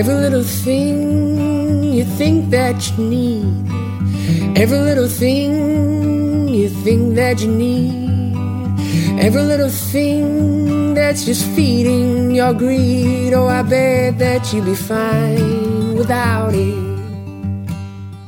[0.00, 4.56] Every little thing you think that you need.
[4.56, 9.20] Every little thing you think that you need.
[9.20, 13.34] Every little thing that's just feeding your greed.
[13.34, 17.68] Oh, I bet that you'd be fine without it.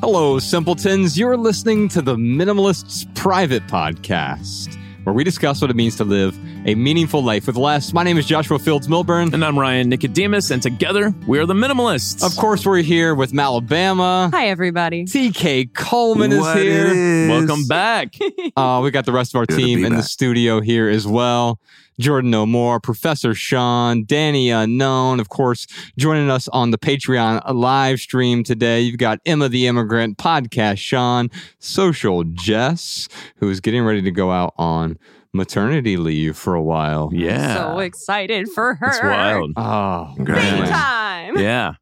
[0.02, 1.18] Hello, simpletons.
[1.18, 4.76] You're listening to the Minimalist's Private Podcast,
[5.12, 6.34] where we discuss what it means to live
[6.66, 7.92] a meaningful life with less.
[7.92, 9.34] My name is Joshua Fields Millburn.
[9.34, 12.24] And I'm Ryan Nicodemus, and together we're the Minimalists.
[12.24, 14.30] Of course, we're here with Malabama.
[14.32, 15.04] Hi, everybody.
[15.04, 16.86] TK Coleman is What here.
[16.86, 17.28] is?
[17.28, 18.14] Welcome back.
[18.56, 20.04] Uh, we got the rest of our Good to team be in the back.
[20.08, 21.58] studio here as well.
[22.02, 28.00] Jordan No More, Professor Sean, Danny Unknown, of course, joining us on the Patreon live
[28.00, 28.80] stream today.
[28.80, 34.32] You've got Emma the Immigrant, Podcast Sean, Social Jess, who is getting ready to go
[34.32, 34.98] out on
[35.32, 37.08] maternity leave for a while.
[37.12, 37.56] Yeah.
[37.56, 38.88] So excited for her.
[38.88, 39.52] It's wild.
[39.56, 40.70] Oh, Big Congrats.
[40.70, 41.38] time.
[41.38, 41.74] Yeah.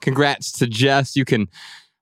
[0.00, 1.14] congrats to Jess.
[1.16, 1.48] You can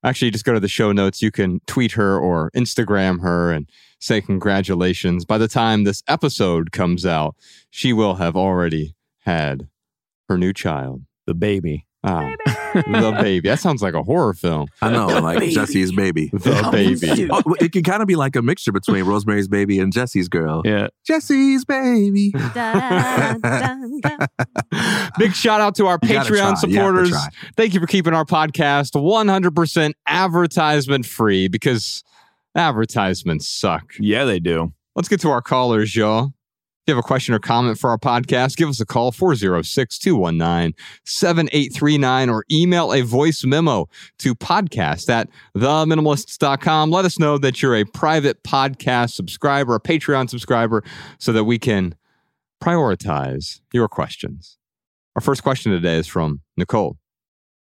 [0.05, 1.21] actually just go to the show notes.
[1.21, 3.69] You can tweet her or Instagram her and
[4.05, 5.25] say congratulations.
[5.25, 7.35] By the time this episode comes out,
[7.71, 9.69] she will have already had
[10.29, 11.03] her new child.
[11.27, 11.87] The baby.
[12.07, 12.35] Ah,
[12.75, 13.49] the baby.
[13.49, 14.67] That sounds like a horror film.
[14.83, 16.29] I know, like Jesse's baby.
[16.35, 16.69] The
[17.01, 17.29] baby.
[17.33, 20.61] Oh, it can kind of be like a mixture between Rosemary's Baby and Jesse's girl.
[20.67, 20.89] Yeah.
[21.07, 22.31] Jesse's baby.
[22.33, 25.09] Da, da, da, da.
[25.19, 26.11] Big shout out to our You.
[26.11, 27.09] Patreon You have to supporters.
[27.09, 27.27] try.
[27.57, 32.05] Thank you for keeping our podcast 100% advertisement free because
[32.55, 33.95] advertisements suck.
[33.99, 34.73] Yeah, they do.
[34.95, 36.33] Let's get to our callers, y'all.
[36.87, 39.99] If you have a question or comment for our podcast, give us a call 406
[39.99, 40.75] 219
[41.07, 43.89] 7839 or email a voice memo
[44.19, 46.91] to podcast at theminimalists.com.
[46.91, 50.85] Let us know that you're a private podcast subscriber, a Patreon subscriber,
[51.19, 51.95] so that we can
[52.63, 54.59] prioritize your questions.
[55.17, 56.99] Our first question today is from Nicole.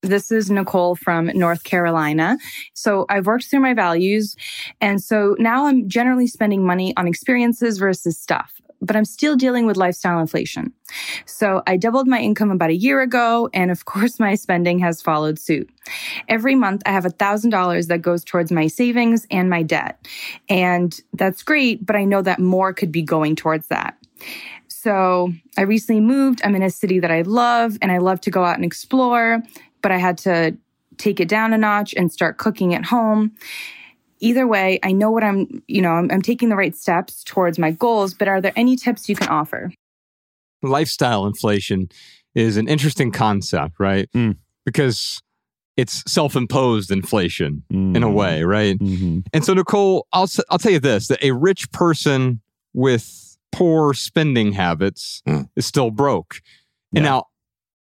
[0.02, 2.38] This is Nicole from North Carolina.
[2.74, 4.36] So I've worked through my values.
[4.80, 9.66] And so now I'm generally spending money on experiences versus stuff, but I'm still dealing
[9.66, 10.72] with lifestyle inflation.
[11.26, 13.50] So I doubled my income about a year ago.
[13.54, 15.70] And of course, my spending has followed suit.
[16.30, 20.08] Every month I have $1,000 that goes towards my savings and my debt.
[20.48, 23.98] And that's great, but I know that more could be going towards that.
[24.68, 26.40] So I recently moved.
[26.46, 29.44] I'm in a city that I love and I love to go out and explore,
[29.82, 30.56] but I had to
[30.98, 33.32] take it down a notch and start cooking at home.
[34.20, 37.58] Either way, I know what I'm, you know, I'm, I'm taking the right steps towards
[37.58, 39.72] my goals, but are there any tips you can offer?
[40.62, 41.90] Lifestyle inflation
[42.36, 44.10] is an interesting concept, right?
[44.14, 44.36] Mm.
[44.66, 45.22] Because
[45.78, 48.78] it's self imposed inflation in a way, right?
[48.78, 49.20] Mm-hmm.
[49.32, 52.42] And so, Nicole, I'll I'll tell you this: that a rich person
[52.74, 55.48] with poor spending habits Mm.
[55.56, 56.42] is still broke.
[56.94, 57.28] And now,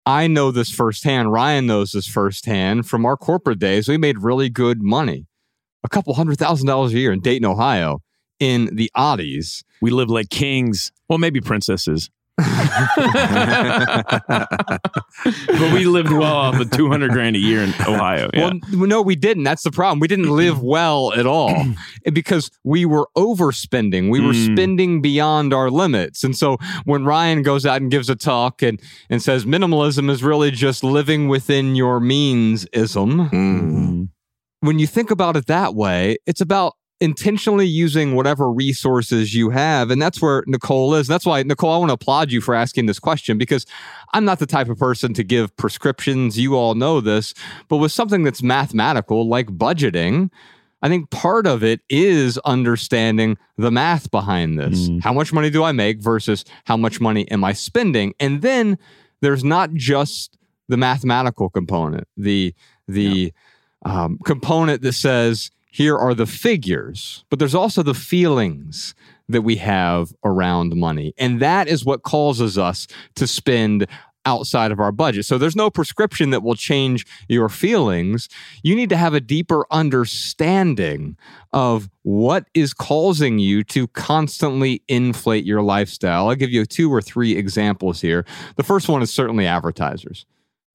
[0.06, 1.32] I know this firsthand.
[1.32, 3.88] Ryan knows this firsthand from our corporate days.
[3.88, 5.26] We made really good money,
[5.82, 8.02] a couple hundred thousand dollars a year in Dayton, Ohio,
[8.38, 9.62] in the oddies.
[9.80, 10.92] We live like kings.
[11.08, 12.10] Well, maybe princesses.
[12.36, 12.48] But
[15.72, 18.28] we lived well off of 200 grand a year in Ohio.
[18.34, 18.50] Yeah.
[18.72, 19.44] Well, no, we didn't.
[19.44, 20.00] That's the problem.
[20.00, 21.54] We didn't live well at all
[22.12, 24.10] because we were overspending.
[24.10, 24.52] We were Mm.
[24.54, 26.24] spending beyond our limits.
[26.24, 30.24] And so when Ryan goes out and gives a talk and, and says minimalism is
[30.24, 34.08] really just living within your means ism, Mm.
[34.60, 39.90] when you think about it that way, it's about intentionally using whatever resources you have.
[39.90, 41.06] And that's where Nicole is.
[41.06, 43.66] That's why, Nicole, I want to applaud you for asking this question because
[44.12, 46.38] I'm not the type of person to give prescriptions.
[46.38, 47.34] You all know this.
[47.68, 50.30] But with something that's mathematical, like budgeting,
[50.82, 54.88] I think part of it is understanding the math behind this.
[54.88, 55.02] Mm.
[55.02, 58.14] How much money do I make versus how much money am I spending?
[58.20, 58.78] And then
[59.20, 60.36] there's not just
[60.68, 62.54] the mathematical component, the
[62.86, 63.32] the
[63.84, 68.94] um, component that says here are the figures, but there's also the feelings
[69.28, 72.86] that we have around money, and that is what causes us
[73.16, 73.88] to spend
[74.24, 75.24] outside of our budget.
[75.24, 78.28] So there's no prescription that will change your feelings.
[78.62, 81.16] You need to have a deeper understanding
[81.52, 86.28] of what is causing you to constantly inflate your lifestyle.
[86.28, 88.24] I'll give you two or three examples here.
[88.54, 90.24] The first one is certainly advertisers.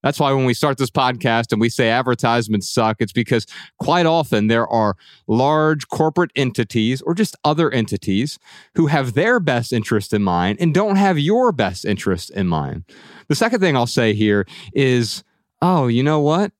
[0.02, 3.46] That's why when we start this podcast and we say advertisements suck, it's because
[3.78, 8.38] quite often there are large corporate entities or just other entities
[8.74, 12.84] who have their best interest in mind and don't have your best interest in mind.
[13.28, 15.22] The second thing I'll say here is
[15.62, 16.52] oh, you know what?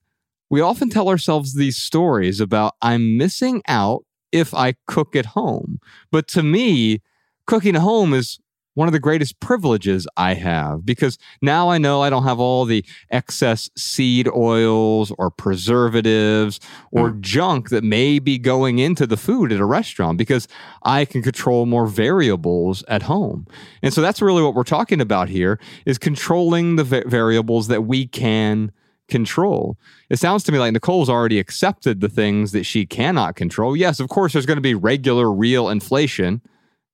[0.50, 5.80] We often tell ourselves these stories about I'm missing out if I cook at home.
[6.10, 7.00] But to me,
[7.46, 8.38] cooking at home is
[8.74, 12.64] one of the greatest privileges I have because now I know I don't have all
[12.64, 17.20] the excess seed oils or preservatives or mm.
[17.20, 20.46] junk that may be going into the food at a restaurant because
[20.82, 23.46] I can control more variables at home.
[23.82, 27.82] And so that's really what we're talking about here is controlling the va- variables that
[27.82, 28.72] we can
[29.08, 29.76] control.
[30.08, 33.76] It sounds to me like Nicole's already accepted the things that she cannot control.
[33.76, 36.40] Yes, of course there's going to be regular real inflation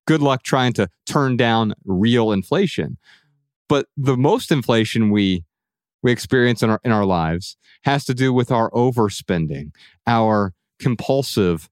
[0.07, 2.97] good luck trying to turn down real inflation.
[3.69, 5.45] But the most inflation we
[6.03, 9.73] we experience in our in our lives has to do with our overspending,
[10.07, 11.69] our compulsive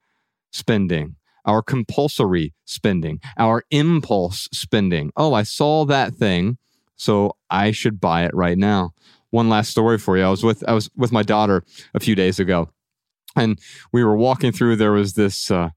[0.53, 1.17] spending,
[1.47, 5.13] our compulsory spending, our impulse spending.
[5.17, 6.59] Oh, I saw that thing,
[6.97, 8.93] so I should buy it right now.
[9.31, 10.25] One last story for you.
[10.25, 11.65] I was with I was with my daughter
[11.95, 12.71] a few days ago,
[13.37, 13.59] and
[13.93, 14.77] we were walking through.
[14.77, 15.71] There was this uh,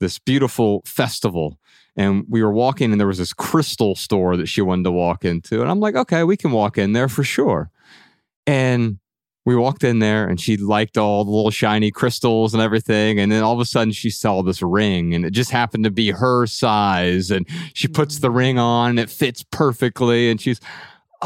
[0.00, 1.58] this beautiful festival
[1.96, 5.24] and we were walking and there was this crystal store that she wanted to walk
[5.24, 7.70] into and i'm like okay we can walk in there for sure.
[8.46, 8.98] And
[9.46, 13.30] we walked in there and she liked all the little shiny crystals and everything and
[13.30, 16.10] then all of a sudden she saw this ring and it just happened to be
[16.10, 18.20] her size and she puts mm.
[18.22, 20.60] the ring on and it fits perfectly and she's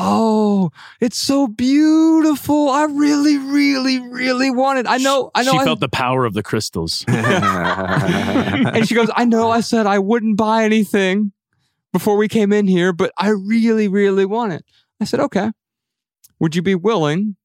[0.01, 5.59] oh it's so beautiful i really really really want it i know i know She
[5.59, 7.05] I- felt the power of the crystals.
[7.09, 11.33] and she goes, I know I said I wouldn't buy anything
[11.93, 14.65] before we came in here, but I really, really want it.
[15.01, 15.51] I said, okay.
[16.39, 17.37] Would you be willing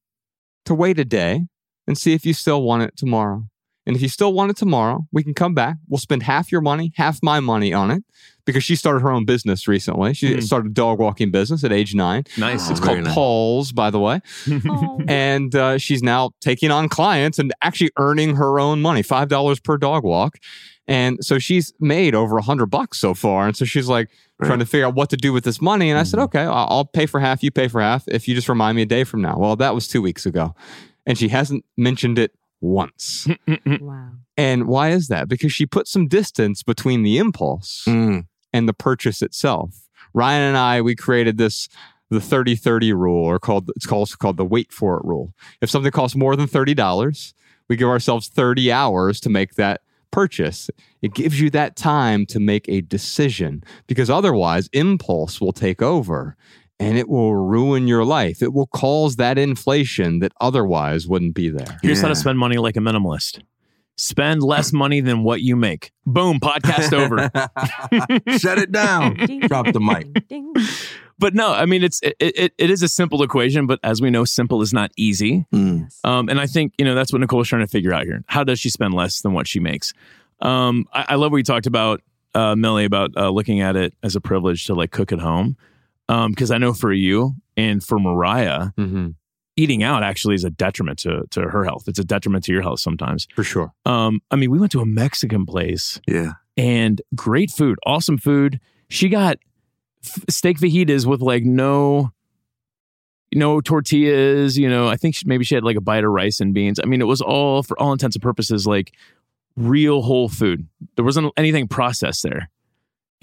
[0.66, 1.46] to wait a day
[1.86, 3.46] and see if you still want it tomorrow?
[3.86, 5.76] And if you still want it tomorrow, we can come back.
[5.88, 8.02] We'll spend half your money, half my money on it
[8.46, 10.14] because she started her own business recently.
[10.14, 10.40] She Hmm.
[10.40, 12.24] started a dog walking business at age nine.
[12.38, 12.70] nice.
[12.70, 13.14] It's Oh, very called nice.
[13.14, 14.20] Paul's, by the way
[14.68, 15.00] Oh.
[15.08, 19.60] and uh, she's now taking on clients and actually earning her own money five dollars
[19.60, 20.38] per dog walk
[20.86, 24.08] and so she's made over a hundred bucks so far and so she's like
[24.42, 26.66] trying to figure out what to do with this money and i said okay I'll,
[26.70, 29.04] I'll pay for half you pay for half if you just remind me a day
[29.04, 30.54] from now well that was two weeks ago
[31.06, 32.32] and she hasn't mentioned it
[32.64, 33.28] once
[33.80, 34.10] wow.
[34.36, 38.26] and why is that because she put some distance between the impulse Mm.
[38.52, 39.88] and the purchase itself.
[40.14, 41.68] Ryan and I, we created this
[42.10, 45.32] the 30-30 rule, or called it's also called the wait for it rule.
[45.60, 47.32] If something costs more than $30,
[47.68, 49.80] we give ourselves 30 hours to make that
[50.12, 50.70] purchase.
[51.02, 56.36] It gives you that time to make a decision because otherwise impulse will take over
[56.84, 58.42] and it will ruin your life.
[58.42, 61.78] It will cause that inflation that otherwise wouldn't be there.
[61.82, 63.42] Here's how to spend money like a minimalist.
[63.96, 65.92] Spend less money than what you make.
[66.04, 67.30] Boom, podcast over.
[68.38, 69.14] Shut it down.
[69.46, 70.08] Drop the mic.
[71.18, 74.10] But no, I mean it's it, it, it is a simple equation, but as we
[74.10, 75.46] know, simple is not easy.
[75.54, 75.92] Mm.
[76.04, 78.24] Um, and I think you know that's what Nicole's trying to figure out here.
[78.26, 79.92] How does she spend less than what she makes?
[80.40, 82.02] Um, I, I love what you talked about,
[82.34, 85.56] uh, Millie, about uh, looking at it as a privilege to like cook at home.
[86.06, 89.08] Because I know for you and for Mariah, Mm-hmm.
[89.56, 91.84] eating out actually is a detriment to to her health.
[91.88, 93.26] It's a detriment to your health sometimes.
[93.34, 93.72] For sure.
[93.86, 96.32] Um, I mean, we went to a Mexican place Yeah.
[96.56, 98.60] and great food, awesome food.
[98.88, 99.38] She got
[100.04, 102.12] f- steak fajitas with like no,
[103.34, 104.58] no tortillas.
[104.58, 106.78] You know, I think she, maybe she had like a bite of rice and beans.
[106.82, 108.92] I mean, it was all for all intents and purposes like
[109.56, 110.68] real whole food.
[110.96, 112.50] There wasn't anything processed there,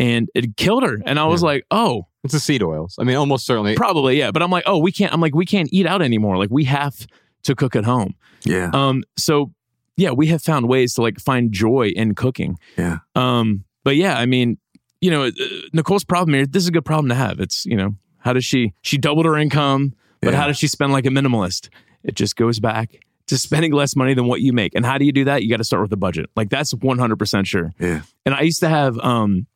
[0.02, 0.98] and it killed her.
[1.06, 1.48] And I was Yeah.
[1.48, 2.96] like, oh, It's the seed oils.
[3.00, 3.76] I mean, almost certainly.
[3.76, 4.32] probably yeah.
[4.32, 5.14] But I'm like, oh, we can't.
[5.14, 6.38] I'm like, we can't eat out anymore.
[6.38, 7.08] Like we have
[7.44, 8.14] to cook at home.
[8.44, 8.70] Yeah.
[8.74, 9.52] Um, so
[9.98, 12.58] yeah, we have found ways to like find joy in cooking.
[12.78, 13.00] Yeah.
[13.16, 14.58] Um, but yeah, I mean,
[15.02, 15.32] you know, uh,
[15.74, 16.46] Nicole's problem here.
[16.46, 17.40] This is a good problem to have.
[17.40, 20.40] It's you know, how does she she doubled her income, but Yeah.
[20.42, 21.70] how does she spend like a minimalist?
[22.04, 24.74] It just goes back to spending less money than what you make.
[24.76, 25.42] And how do you do that?
[25.44, 26.30] You got to start with a budget.
[26.36, 27.72] Like that's one hundred percent sure.
[27.80, 28.02] Yeah.
[28.26, 29.48] And I used to have um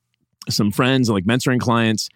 [0.50, 2.10] some friends and like mentoring clients.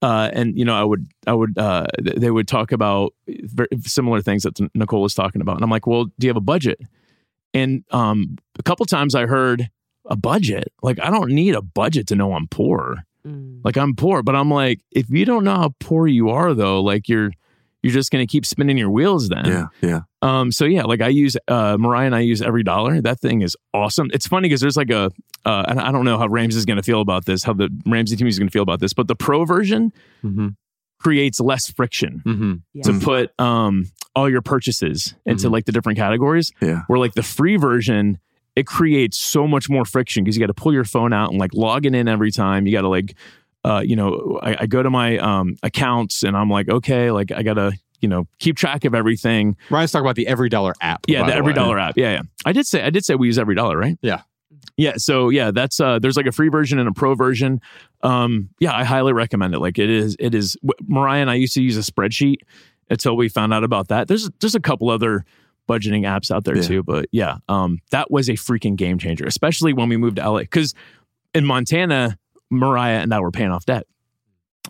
[0.00, 4.22] Uh, and you know, I would, I would, uh, they would talk about very similar
[4.22, 6.80] things that Nicole was talking about, and I'm like, "Well, do you have a budget?"
[7.52, 9.68] And um, a couple times I heard
[10.08, 10.72] a budget.
[10.82, 13.04] Like, I don't need a budget to know I'm poor.
[13.26, 13.60] Mm.
[13.64, 16.80] Like, I'm poor, but I'm like, if you don't know how poor you are, though,
[16.82, 17.32] like you're,
[17.82, 19.28] you're just gonna keep spinning your wheels.
[19.28, 19.66] Then, Yeah.
[19.80, 20.00] Yeah.
[20.22, 23.02] um, so yeah, like I use uh Mariah and I use EveryDollar.
[23.02, 24.10] That thing is awesome.
[24.12, 25.10] It's funny because there's like a
[25.44, 28.16] uh and I don't know how Ramsey is gonna feel about this, how the Ramsey
[28.16, 29.92] team is gonna feel about this, but the pro version
[30.24, 30.48] Mm-hmm.
[30.98, 32.52] creates less friction Mm-hmm.
[32.74, 32.86] Yes.
[32.86, 33.84] to put um
[34.16, 35.52] all your purchases into Mhm.
[35.52, 36.50] like the different categories.
[36.60, 36.82] Yeah.
[36.88, 38.18] Where like the free version,
[38.56, 41.38] it creates so much more friction because you got to pull your phone out and
[41.38, 42.66] like log it in every time.
[42.66, 43.14] You got to like
[43.64, 47.32] uh, you know, I, I go to my um accounts and I'm like, okay, like
[47.32, 49.56] I gotta, you know, keep track of everything.
[49.70, 51.00] Ryan's talking about the EveryDollar app.
[51.08, 51.56] Yeah, by the every way.
[51.56, 51.94] dollar app.
[51.96, 52.22] Yeah, yeah.
[52.44, 53.98] I did say I did say we use EveryDollar, right?
[54.02, 54.22] Yeah,
[54.76, 54.94] Yeah.
[54.96, 57.60] so yeah, that's uh there's like a free version and a pro version.
[58.02, 59.58] Um yeah, I highly recommend it.
[59.58, 62.36] Like it is it is Mariah and I used to use a spreadsheet
[62.90, 64.08] until we found out about that.
[64.08, 65.24] There's there's a couple other
[65.68, 66.62] budgeting apps out there Yeah.
[66.62, 70.30] too, but yeah, um that was a freaking game changer, especially when we moved to
[70.30, 70.72] LA cuz
[71.34, 72.16] in Montana,
[72.50, 73.86] Mariah and I were paying off debt.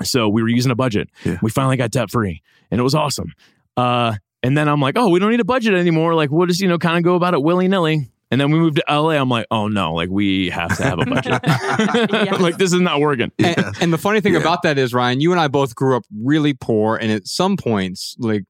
[0.02, 1.08] So we were using a budget.
[1.24, 1.38] Yeah.
[1.42, 3.32] We finally got debt free and it was awesome.
[3.76, 6.14] Uh and then I'm like, "Oh, we don't need a budget anymore.
[6.14, 8.76] Like we'll just, you know, kind of go about it willy-nilly." And then we moved
[8.76, 9.12] to LA.
[9.12, 11.40] I'm like, oh no, like we have to have a budget.
[12.40, 13.32] like this is not working.
[13.38, 14.40] And, and the funny thing Yeah.
[14.40, 17.56] about that is, Ryan, you and I both grew up really poor, and at some
[17.56, 18.44] points, like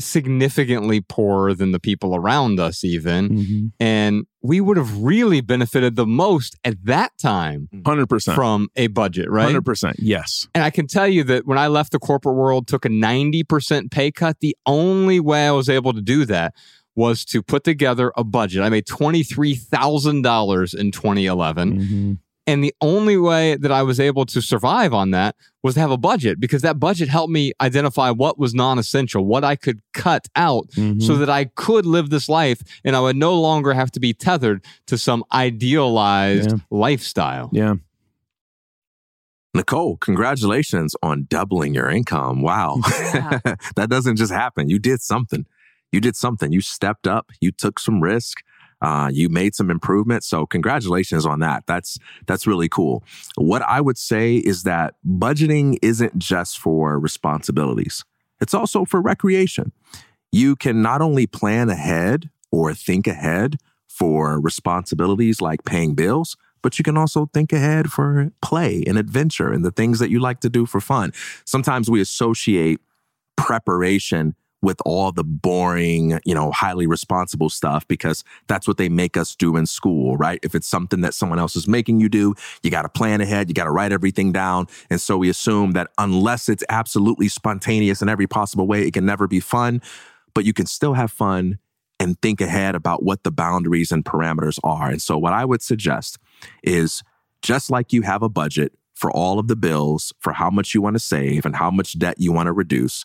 [0.00, 3.72] significantly poorer than the people around us, even.
[3.78, 8.34] And we would have really benefited the most at that time Hundred percent.
[8.34, 9.44] from a budget, right?
[9.44, 9.96] Hundred percent.
[9.98, 10.48] Yes.
[10.54, 13.90] And I can tell you that when I left the corporate world, took a 90%
[13.90, 16.54] pay cut, the only way I was able to do that
[16.96, 18.62] was to put together a budget.
[18.62, 21.78] I made $23,000 in 2011.
[21.80, 22.12] Mm-hmm.
[22.46, 25.90] And the only way that I was able to survive on that was to have
[25.90, 29.80] a budget because that budget helped me identify what was non essential, what I could
[29.94, 31.00] cut out Mm-hmm.
[31.00, 34.12] so that I could live this life and I would no longer have to be
[34.12, 36.56] tethered to some idealized Yeah.
[36.70, 37.48] lifestyle.
[37.52, 37.74] yeah.
[39.54, 42.42] Nicole, congratulations on doubling your income.
[42.42, 42.80] Wow.
[43.14, 43.38] Yeah.
[43.76, 44.68] that doesn't just happen.
[44.68, 45.46] You did something.
[45.92, 46.50] You did something.
[46.50, 47.30] You stepped up.
[47.40, 48.38] You took some risk.
[48.82, 50.26] Uh, you made some improvements.
[50.26, 51.64] So congratulations on that.
[51.66, 53.02] That's that's really cool.
[53.36, 58.04] What I would say is that budgeting isn't just for responsibilities.
[58.40, 59.72] It's also for recreation.
[60.32, 63.56] You can not only plan ahead or think ahead
[63.88, 69.52] for responsibilities like paying bills, but you can also think ahead for play and adventure
[69.52, 71.12] and the things that you like to do for fun.
[71.44, 72.80] Sometimes we associate
[73.36, 79.16] preparation with all the boring, you know, highly responsible stuff because that's what they make
[79.16, 80.40] us do in school, right?
[80.42, 83.48] If it's something that someone else is making you do, you got to plan ahead,
[83.48, 84.66] you got to write everything down.
[84.90, 89.06] And so we assume that unless it's absolutely spontaneous in every possible way, it can
[89.06, 89.82] never be fun,
[90.34, 91.58] but you can still have fun
[92.00, 94.88] and think ahead about what the boundaries and parameters are.
[94.88, 96.18] And so what I would suggest
[96.62, 97.02] is
[97.42, 100.80] just like you have a budget for all of the bills, for how much you
[100.80, 103.04] want to save and how much debt you want to reduce,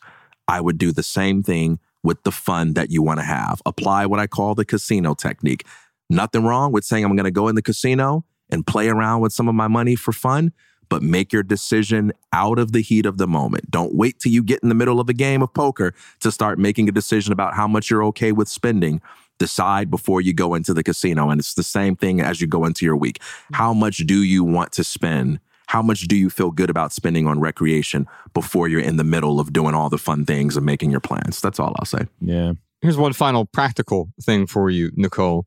[0.50, 3.62] I would do the same thing with the fun that you want to have.
[3.68, 5.64] Apply what I call the casino technique.
[6.10, 9.32] Nothing wrong with saying I'm going to go in the casino and play around with
[9.32, 10.52] some of my money for fun,
[10.90, 13.70] but make your decision out of the heat of the moment.
[13.70, 16.58] Don't wait till you get in the middle of a game of poker to start
[16.58, 19.02] making a decision about how much you're okay with spending.
[19.38, 21.30] Decide before you go into the casino.
[21.30, 23.22] And it's the same thing as you go into your week.
[23.50, 23.54] Hmm.
[23.54, 25.42] How much do you want to spend?
[25.70, 29.40] How much do you feel good about spending on recreation before you're in the middle
[29.40, 31.40] of doing all the fun things and making your plans?
[31.42, 32.08] That's all I'll say.
[32.22, 32.54] Yeah.
[32.82, 35.46] Here's one final practical thing for you, Nicole.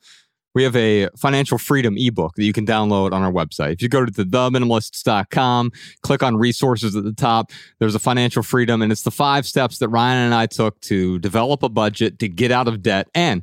[0.55, 3.73] We have a financial freedom ebook that you can download on our website.
[3.73, 7.51] If you go to the theminimalists.com, click on resources at the top,
[7.81, 11.19] there's a financial freedom, and it's the five steps that Ryan and I took to
[11.19, 13.43] develop a budget, to get out of debt, and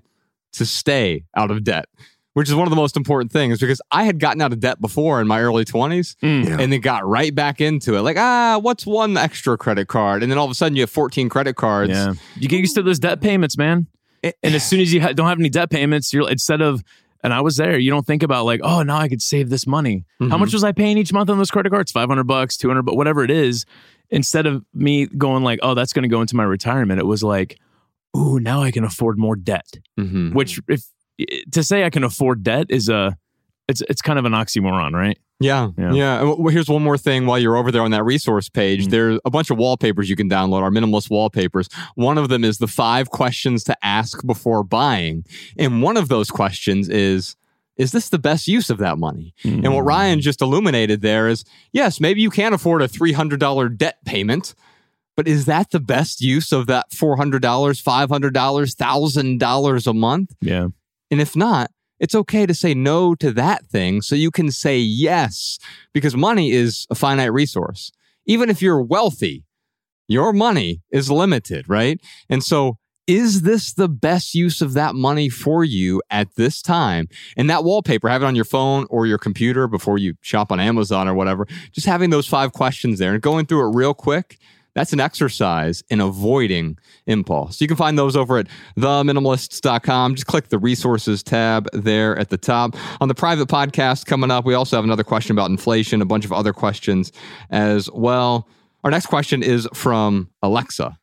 [0.54, 1.90] to stay out of debt,
[2.34, 4.80] which is one of the most important things because I had gotten out of debt
[4.80, 6.58] before in my early 20s Yeah.
[6.60, 8.02] and then got right back into it.
[8.02, 10.22] Like, ah, what's one extra credit card?
[10.24, 11.92] And then all of a sudden you have 14 credit cards.
[11.92, 12.14] Yeah.
[12.38, 13.88] You get used to those debt payments, man.
[14.24, 16.84] It- and as soon as you ha- don't have any debt payments, you're instead of
[17.22, 17.78] and I was there.
[17.78, 20.06] You don't think about like, oh, now I could save this money.
[20.22, 20.40] How Mhm.
[20.40, 21.92] much was I paying each month on those credit cards?
[21.92, 23.66] Five hundred bucks, two hundred, but whatever it is.
[24.10, 27.22] Instead of me going like, oh, that's going to go into my retirement, it was
[27.22, 27.60] like,
[28.18, 29.68] ooh, now I can afford more debt.
[30.00, 30.34] Mhm.
[30.34, 30.82] Which, if
[31.52, 33.18] to say I can afford debt is a,
[33.68, 35.18] it's it's kind of an oxymoron, right?
[35.42, 35.94] Yeah, Yeah.
[35.94, 36.20] yeah.
[36.20, 38.88] And w- here's one more thing while you're over there on that resource page.
[38.88, 38.90] Mhm.
[38.90, 41.70] There's a bunch of wallpapers you can download, our minimalist wallpapers.
[41.96, 45.24] One of them is the five questions to ask before buying.
[45.58, 47.38] And one of those questions is,
[47.78, 49.34] is this the best use of that money?
[49.46, 54.04] And what Ryan just illuminated there is, yes, maybe you can afford a $300 debt
[54.04, 54.54] payment,
[55.16, 57.40] but is that the best use of that $400,
[57.82, 60.34] $500, $1,000 a month?
[60.42, 60.68] yeah,
[61.12, 64.78] And if not, it's okay to say no to that thing so you can say
[64.78, 65.60] yes
[65.94, 67.92] because money is a finite resource.
[68.26, 69.44] Even if you're wealthy,
[70.08, 72.00] your money is limited, right?
[72.30, 72.78] And so
[73.10, 77.08] is this the best use of that money for you at this time?
[77.36, 80.60] And that wallpaper, have it on your phone or your computer before you shop on
[80.60, 81.48] Amazon or whatever.
[81.72, 84.38] Just having those five questions there and going through it real quick.
[84.76, 87.60] That's an exercise in avoiding impulse.
[87.60, 88.48] You can find those over at
[88.78, 90.16] theminimalists.com.
[90.16, 92.76] Just click the resources tab there at the top.
[93.02, 96.26] On the private podcast coming up, we also have another question about inflation, a bunch
[96.26, 97.12] of other questions
[97.50, 98.48] as well.
[98.84, 100.98] Our next question is from Alexa.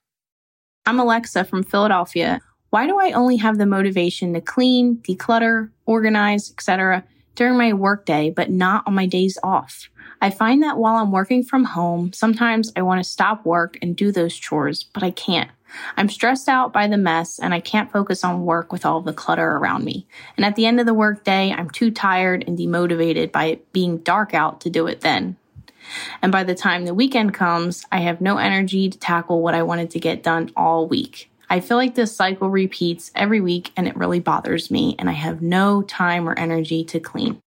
[0.87, 2.40] I'm Alexa from Philadelphia.
[2.70, 7.04] Why do I only have the motivation to clean, declutter, organize, etc.
[7.35, 9.88] during my workday, but not on my days off?
[10.20, 13.96] I find that while I'm working from home, sometimes I want to stop work and
[13.96, 15.50] do those chores, but I can't.
[15.96, 19.12] I'm stressed out by the mess and I can't focus on work with all the
[19.12, 20.06] clutter around me.
[20.37, 23.99] And at the end of the workday, I'm too tired and demotivated by it being
[23.99, 25.37] dark out to do it then.
[26.23, 29.62] And by the time the weekend comes, I have no energy to tackle what I
[29.62, 31.30] wanted to get done all week.
[31.49, 35.12] I feel like this cycle repeats every week and it really bothers me, and I
[35.12, 37.40] have no time or energy to clean.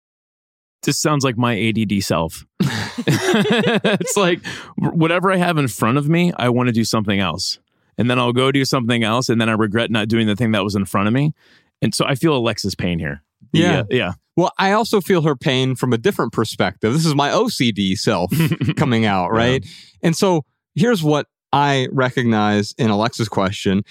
[0.83, 2.45] This sounds like my ADD self.
[2.61, 4.45] it's like
[4.77, 7.59] whatever I have in front of me, I want to do something else.
[7.97, 9.27] And then I'll go do something else.
[9.29, 11.33] And then I regret not doing the thing that was in front of me.
[11.81, 13.21] And so I feel Alexa's pain here.
[13.51, 13.79] The, Yeah.
[13.79, 14.13] uh, yeah.
[14.37, 16.93] Well, I also feel her pain from a different perspective.
[16.93, 18.31] This is my OCD self
[18.77, 19.65] coming out, right?
[20.01, 20.45] And so
[20.75, 23.83] here's what I recognize in Alexa's question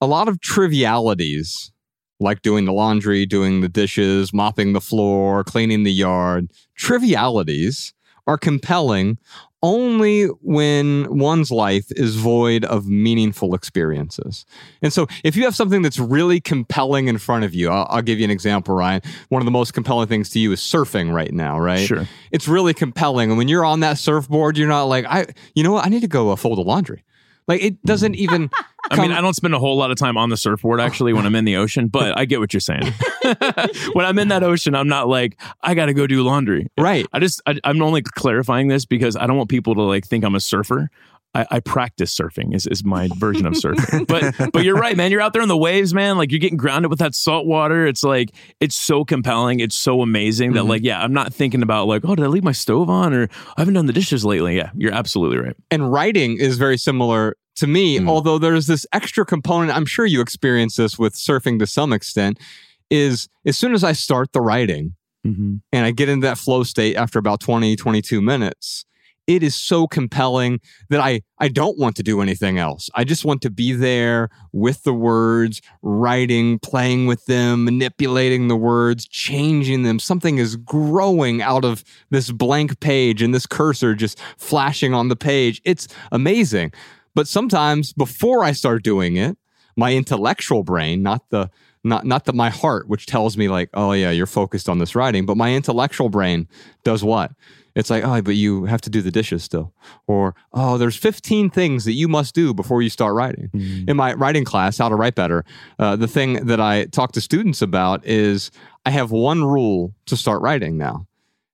[0.00, 1.70] a lot of trivialities,
[2.20, 7.92] like doing the laundry, doing the dishes, mopping the floor, cleaning the yard, trivialities
[8.26, 9.18] are compelling
[9.62, 14.46] only when one's life is void of meaningful experiences.
[14.80, 18.02] And so, if you have something that's really compelling in front of you, I'll, I'll
[18.02, 19.02] give you an example, Ryan.
[19.28, 21.86] One of the most compelling things to you is surfing right now, right?
[21.86, 22.06] Sure.
[22.30, 23.30] It's really compelling.
[23.30, 25.84] And when you're on that surfboard, you're not like, I, you know what?
[25.84, 27.04] I need to go uh, fold the laundry.
[27.46, 28.50] Like, it doesn't even.
[28.90, 31.24] I mean, I don't spend a whole lot of time on the surfboard actually when
[31.24, 32.82] I'm in the ocean, but I get what you're saying.
[33.92, 36.66] when I'm in that ocean, I'm not like, I got to go do laundry.
[36.76, 37.06] Right.
[37.12, 40.24] I just, I, I'm only clarifying this because I don't want people to like think
[40.24, 40.90] I'm a surfer.
[41.34, 44.06] I, I practice surfing is, is my version of surfing.
[44.06, 45.10] but but you're right, man.
[45.12, 46.18] You're out there in the waves, man.
[46.18, 47.86] Like you're getting grounded with that salt water.
[47.86, 49.60] It's like it's so compelling.
[49.60, 50.68] It's so amazing that Mhm.
[50.68, 53.28] like yeah, I'm not thinking about like oh did I leave my stove on or
[53.56, 54.56] I haven't done the dishes lately.
[54.56, 55.56] Yeah, you're absolutely right.
[55.70, 58.08] and writing is very similar to me, Mm.
[58.08, 59.76] although there's this extra component.
[59.76, 62.38] I'm sure you experience this with surfing to some extent.
[62.90, 64.94] Is as soon as I start the writing
[65.26, 65.56] Mm-hmm.
[65.72, 68.86] and I get into that flow state after about 20, 22 minutes,
[69.36, 72.90] it is so compelling that I, I don't want to do anything else.
[72.94, 78.56] I just want to be there with the words, writing, playing with them, manipulating the
[78.56, 80.00] words, changing them.
[80.00, 85.16] Something is growing out of this blank page and this cursor just flashing on the
[85.16, 85.62] page.
[85.64, 86.72] It's amazing.
[87.14, 89.36] But sometimes before I start doing it,
[89.76, 91.50] my intellectual brain, not the
[91.84, 94.94] not not that my heart, which tells me like, oh yeah, you're focused on this
[94.94, 96.48] writing, but my intellectual brain
[96.84, 97.32] does what?
[97.74, 99.72] It's like, oh, but you have to do the dishes still,
[100.06, 103.50] or oh, there's 15 things that you must do before you start writing.
[103.88, 105.44] In my writing class, How to Write Better,
[105.78, 108.50] uh, the thing that I talk to students about is
[108.84, 111.06] I have one rule to start writing now.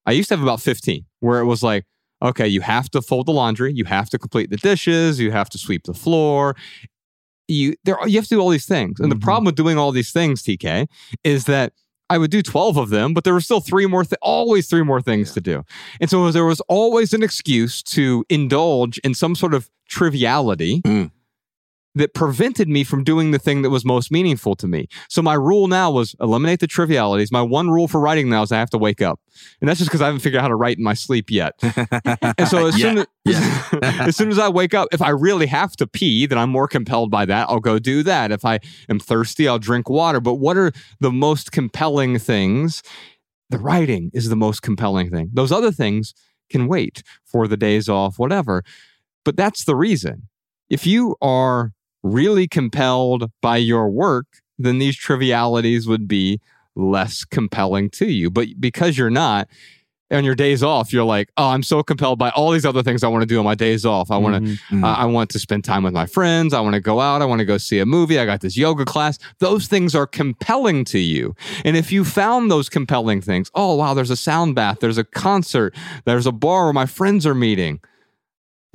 [0.05, 1.85] I used to have about 15, where it was like,
[2.21, 5.49] okay, you have to fold the laundry, you have to complete the dishes, you have
[5.49, 6.55] to sweep the floor.
[7.47, 8.99] You there you have to do all these things.
[8.99, 9.21] And the Mhm.
[9.21, 10.87] problem with doing all these things, TK,
[11.23, 11.71] is that
[12.09, 14.83] I would do 12 of them, but there were still three more, th- always three
[14.83, 15.63] more things to do.
[15.99, 21.11] And so there was always an excuse to indulge in some sort of triviality Mm.
[21.97, 24.87] That prevented me from doing the thing that was most meaningful to me.
[25.09, 27.31] So my rule now was eliminate the trivialities.
[27.31, 29.19] My one rule for writing now is I have to wake up.
[29.61, 31.53] And that's just because I haven't figured out how to write in my sleep yet.
[32.37, 33.05] And so as soon as,
[33.81, 36.67] as soon as I wake up, if I really have to pee, then I'm more
[36.67, 37.49] compelled by that.
[37.49, 38.31] I'll go do that.
[38.31, 40.19] If I am thirsty, I'll drink water.
[40.19, 42.83] But what are the most compelling things?
[43.49, 45.29] The writing is the most compelling thing.
[45.33, 46.13] Those other things
[46.49, 48.63] can wait for the days off, whatever.
[49.23, 50.29] But that's the reason.
[50.69, 56.39] If you are really compelled by your work, then these trivialities would be
[56.75, 58.29] less compelling to you.
[58.29, 59.47] But because you're not,
[60.09, 63.03] on your days off, you're like, oh, I'm so compelled by all these other things
[63.03, 64.09] I want to do on my days off.
[64.09, 64.57] I want to Mhm.
[64.79, 64.83] Mm.
[64.85, 66.53] uh, I want to spend time with my friends.
[66.53, 67.21] I want to go out.
[67.21, 68.17] I want to go see a movie.
[68.17, 69.19] I got this yoga class.
[69.39, 71.35] Those things are compelling to you.
[71.65, 75.03] And if you found those compelling things, oh, wow, there's a sound bath, there's a
[75.03, 77.81] concert, there's a bar where my friends are meeting.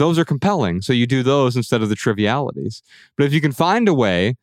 [0.02, 0.82] Those are compelling.
[0.82, 2.82] So you do those instead of the trivialities.
[3.16, 4.34] But if you can find a way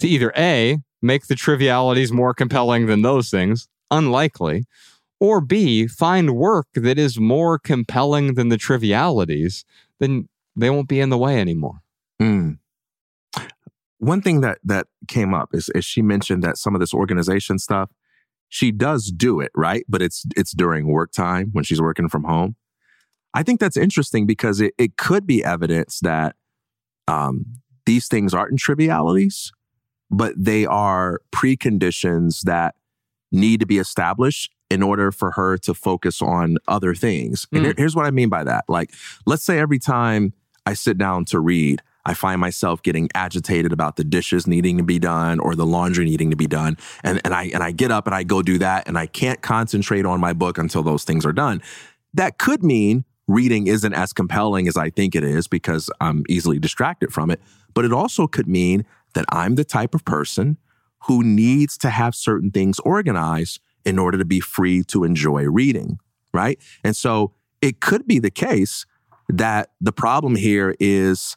[0.00, 4.64] to either A, make the trivialities more compelling than those things, unlikely,
[5.20, 9.64] or B, find work that is more compelling than the trivialities,
[10.00, 11.78] then they won't be in the way anymore.
[12.20, 12.58] Mm.
[13.98, 17.60] One thing that that came up is, is she mentioned that some of this organization
[17.60, 17.88] stuff,
[18.48, 19.84] she does do it, right?
[19.88, 22.56] But it's it's during work time when she's working from home.
[23.34, 26.36] I think that's interesting because it, it could be evidence that
[27.08, 27.46] um,
[27.84, 29.52] these things aren't trivialities,
[30.10, 32.76] but they are preconditions that
[33.32, 37.46] need to be established in order for her to focus on other things.
[37.52, 37.64] And Mm.
[37.64, 38.64] here- here's what I mean by that.
[38.68, 38.92] Like,
[39.26, 40.32] let's say every time
[40.64, 44.82] I sit down to read, I find myself getting agitated about the dishes needing to
[44.82, 46.76] be done or the laundry needing to be done.
[47.02, 49.40] And, and I, and I get up and I go do that and I can't
[49.42, 51.62] concentrate on my book until those things are done.
[52.12, 56.58] That could mean reading isn't as compelling as I think it is because I'm easily
[56.58, 57.40] distracted from it.
[57.72, 58.84] But it also could mean
[59.14, 60.58] that I'm the type of person
[61.06, 65.98] who needs to have certain things organized in order to be free to enjoy reading,
[66.32, 66.58] right?
[66.82, 68.86] And so it could be the case
[69.28, 71.36] that the problem here is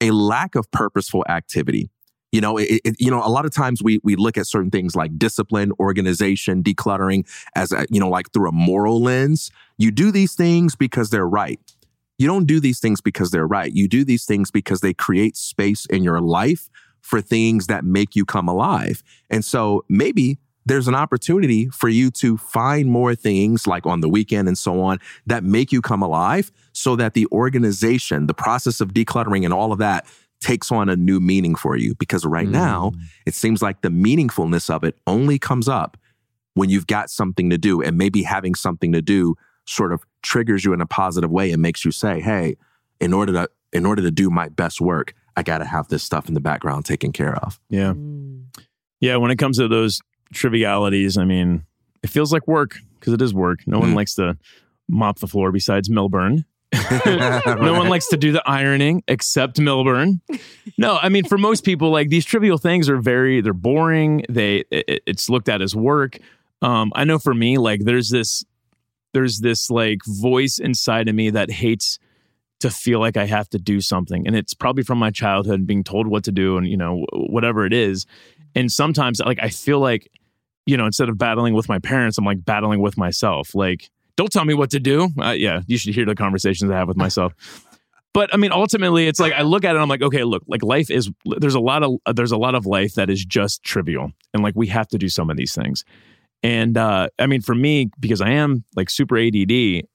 [0.00, 1.90] a lack of purposeful activity.
[2.32, 4.70] You know, it, it, you know, a lot of times we we look at certain
[4.70, 9.50] things like discipline, organization, decluttering as a, you know, like through a moral lens.
[9.78, 11.58] You do these things because they're right.
[12.18, 13.72] You don't do these things because they're right.
[13.72, 16.68] You do these things because they create space in your life
[17.00, 19.02] for things that make you come alive.
[19.30, 24.08] And so maybe there's an opportunity for you to find more things like on the
[24.08, 28.80] weekend and so on that make you come alive so that the organization, the process
[28.80, 30.06] of decluttering and all of that
[30.40, 31.94] takes on a new meaning for you.
[31.96, 32.52] Because right Mm.
[32.52, 32.92] now,
[33.26, 35.96] it seems like the meaningfulness of it only comes up
[36.54, 39.34] when you've got something to do and maybe having something to do
[39.66, 42.56] sort of triggers you in a positive way and makes you say, "Hey,
[43.00, 46.02] in order to in order to do my best work, I got to have this
[46.02, 47.92] stuff in the background taken care of." Yeah.
[47.92, 48.44] Mm.
[49.00, 49.16] Yeah.
[49.16, 50.00] When it comes to those
[50.34, 51.62] trivialities, I mean,
[52.02, 53.60] it feels like work because it is work.
[53.66, 53.96] No one Mm.
[53.96, 54.36] likes to
[54.88, 56.44] mop the floor besides Millburn.
[57.00, 60.20] no one likes to do the ironing except Millburn.
[60.78, 64.24] No, I mean for most people, like these trivial things are very they're boring.
[64.28, 66.18] They it, it's looked at as work.
[66.62, 68.44] Um, I know for me, like there's this
[69.12, 71.98] there's this like voice inside of me that hates
[72.60, 75.82] to feel like I have to do something, and it's probably from my childhood being
[75.82, 78.06] told what to do, and you know whatever it is.
[78.54, 80.08] And sometimes, like I feel like
[80.66, 84.30] you know instead of battling with my parents, I'm like battling with myself, like don't
[84.30, 85.08] tell me what to do.
[85.18, 87.32] Uh, yeah, you should hear the conversations I have with myself.
[88.12, 89.78] But I mean, ultimately, it's like I look at it.
[89.78, 91.10] I'm like, okay, look, like life is.
[91.24, 94.52] There's a lot of there's a lot of life that is just trivial, and like
[94.54, 95.86] we have to do some of these things.
[96.42, 99.50] And uh, I mean, for me, because I am like super ADD,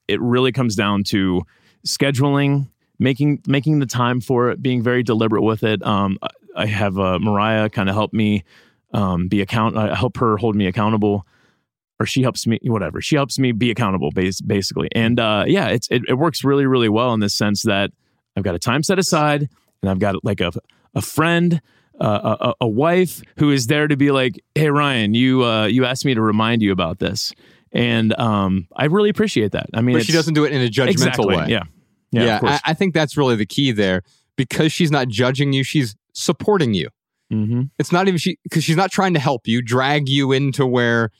[0.08, 1.42] it really comes down to
[1.86, 5.86] scheduling, making making the time for it, being very deliberate with it.
[5.86, 6.18] Um,
[6.56, 8.42] I- have uh, Mariah kind of help me
[8.92, 9.76] um, be account.
[9.76, 11.26] I help her hold me accountable
[11.98, 15.68] or she helps me whatever she helps me be accountable bas- basically and uh yeah
[15.68, 17.90] it's it, it works really really well in the sense that
[18.36, 19.48] i've got a time set aside
[19.82, 20.52] and i've got like a
[20.94, 21.60] a friend
[21.98, 25.84] uh, a, a wife who is there to be like hey ryan you uh you
[25.84, 27.32] asked me to remind you about this
[27.72, 30.68] and um i really appreciate that i mean but she doesn't do it in a
[30.68, 31.46] judgmental exactly, way.
[31.48, 31.62] yeah
[32.24, 32.60] yeah, of course.
[32.64, 34.02] I, I think that's really the key there
[34.36, 36.88] because she's not judging you; she's supporting you.
[37.32, 37.62] mm-hmm.
[37.78, 41.10] It's not even she because she's not trying to help you, drag you into where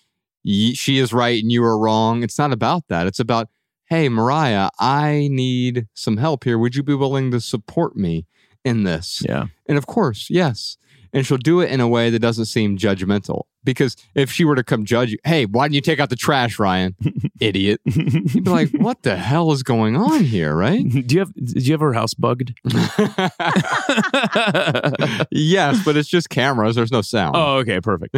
[0.47, 2.23] she is right and you are wrong.
[2.23, 3.07] It's not about that.
[3.07, 3.49] It's about,
[3.89, 6.59] hey, Mariah, I need some help here.
[6.59, 8.27] Would you be willing to support me
[8.65, 9.23] in this?
[9.27, 10.77] yeah And of course, yes.
[11.16, 13.44] And she'll do it in a way that doesn't seem judgmental.
[13.64, 16.16] Because if she were to come judge you, hey, why didn't you take out the
[16.16, 16.94] trash, Ryan?
[17.40, 17.81] Idiot.
[17.87, 20.87] You'd be like, what the hell is going on here, right?
[21.07, 22.55] do you have do you have her house bugged
[25.31, 26.76] yes, but it's just cameras.
[26.76, 27.35] There's no sound.
[27.37, 28.14] oh okay perfect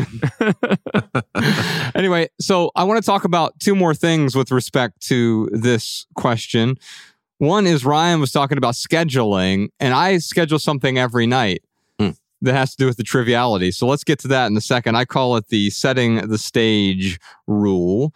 [1.94, 6.76] anyway, so I want to talk about two more things with respect to this question.
[7.38, 11.62] One is Ryan was talking about scheduling, and I schedule something every night.
[12.42, 13.70] That has to do with the triviality.
[13.70, 14.96] So let's get to that in a second.
[14.96, 18.14] I call it the setting the stage rule,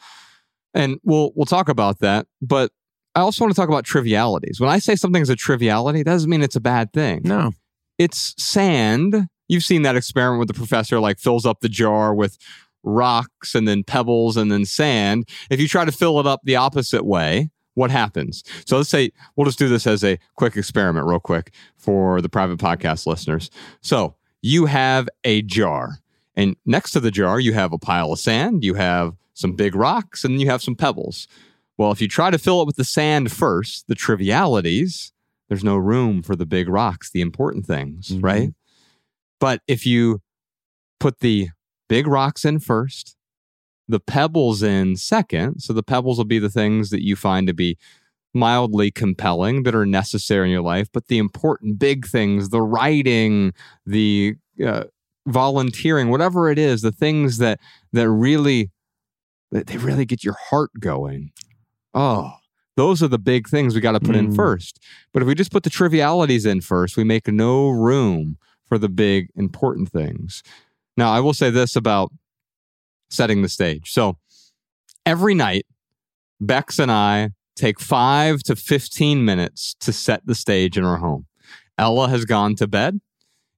[0.74, 2.26] and we'll we'll talk about that.
[2.40, 2.70] But
[3.14, 4.60] I also want to talk about trivialities.
[4.60, 7.52] When I say something's a triviality, it doesn't mean it's a bad thing no
[8.02, 9.28] it's sand.
[9.48, 12.38] You've seen that experiment with the professor, like fills up the jar with
[12.82, 15.28] rocks and then pebbles and then sand.
[15.50, 18.42] If you try to fill it up the opposite way, what happens?
[18.66, 22.28] So let's say we'll just do this as a quick experiment, real quick, for the
[22.28, 23.50] private podcast listeners.
[23.80, 25.98] So you have a jar,
[26.36, 29.74] and next to the jar, you have a pile of sand, you have some big
[29.74, 31.26] rocks, and you have some pebbles.
[31.78, 35.12] Well, if you try to fill it with the sand first, the trivialities,
[35.48, 38.22] there's no room for the big rocks, the important things, Mhm.
[38.22, 38.54] right?
[39.40, 40.20] But if you
[41.00, 41.48] put the
[41.88, 43.16] big rocks in first,
[43.88, 47.54] the pebbles in second, so the pebbles will be the things that you find to
[47.54, 47.76] be
[48.34, 53.52] mildly compelling that are necessary in your life, but the important big things, the writing,
[53.84, 54.84] the uh,
[55.26, 57.60] volunteering, whatever it is, the things that
[57.92, 58.70] that really
[59.50, 61.30] that they really get your heart going.
[61.92, 62.32] Oh,
[62.76, 64.36] those are the big things we got to put in Mm.
[64.36, 64.82] first.
[65.12, 68.88] But if we just put the trivialities in first, we make no room for the
[68.88, 70.42] big important things.
[70.96, 72.12] Now, I will say this about
[73.12, 73.90] setting the stage.
[73.92, 74.18] So
[75.06, 75.66] every night,
[76.40, 81.26] Bex and I take five to 15 minutes to set the stage in our home.
[81.78, 83.00] Ella has gone to bed,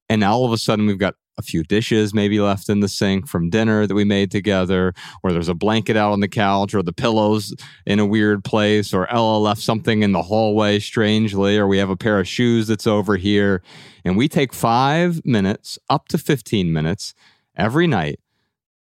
[0.09, 2.88] and now all of a sudden we've got a few dishes maybe left in the
[2.88, 6.75] sink from dinner that we made together, or there's a blanket out on the couch,
[6.75, 7.55] or the pillows
[7.87, 11.90] in a weird place, or Ella left something in the hallway strangely, or we have
[11.90, 13.62] a pair of shoes that's over here.
[14.05, 17.14] And we take five minutes, up to 15 minutes
[17.57, 18.21] every night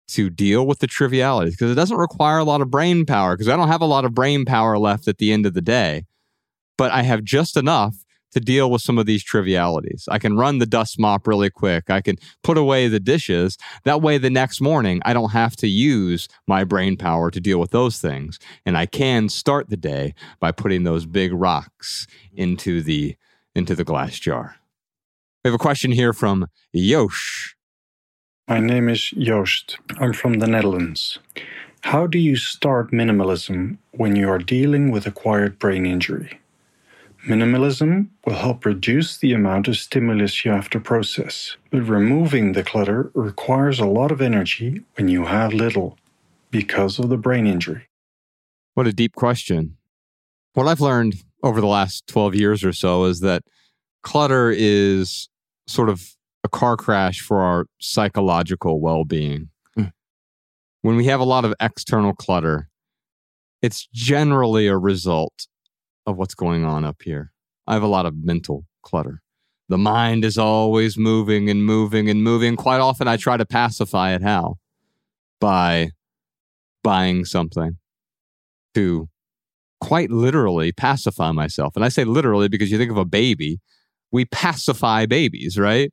[0.09, 3.49] to deal with the trivialities because it doesn't require a lot of brain power because
[3.49, 6.05] I don't have a lot of brain power left at the end of the day,
[6.77, 7.95] but I have just enough
[8.33, 10.05] to deal with some of these trivialities.
[10.09, 11.89] I can run the dust mop really quick.
[11.89, 13.57] I can put away the dishes.
[13.83, 17.59] That way, the next morning, I don't have to use my brain power to deal
[17.59, 18.39] with those things.
[18.65, 23.15] And I can start the day by putting those big rocks into the,
[23.55, 24.55] into the glass jar.
[25.43, 27.52] We have a question here from Yosh.
[28.45, 29.77] My name is Joost.
[29.99, 31.17] I'm from the Netherlands.
[31.79, 36.41] How do you start minimalism when you are dealing with acquired brain injury?
[37.25, 42.63] Minimalism will help reduce the amount of stimulus you have to process, but removing the
[42.63, 45.97] clutter requires a lot of energy when you have little
[46.51, 47.87] because of the brain injury.
[48.73, 49.77] What a deep question.
[50.53, 53.43] What I've learned over the last 12 years or so is that
[54.01, 55.29] clutter is
[55.65, 59.49] sort of a car crash for our psychological well being.
[59.77, 59.91] Mm.
[60.81, 62.69] When we have a lot of external clutter,
[63.61, 65.47] it's generally a result
[66.05, 67.31] of what's going on up here.
[67.65, 69.21] I have a lot of mental clutter.
[69.69, 72.57] The mind is always moving and moving and moving.
[72.57, 74.57] Quite often, I try to pacify it how?
[75.39, 75.91] By
[76.83, 77.77] buying something
[78.73, 79.07] to
[79.79, 81.75] quite literally pacify myself.
[81.75, 83.59] And I say literally because you think of a baby,
[84.11, 85.91] we pacify babies, right?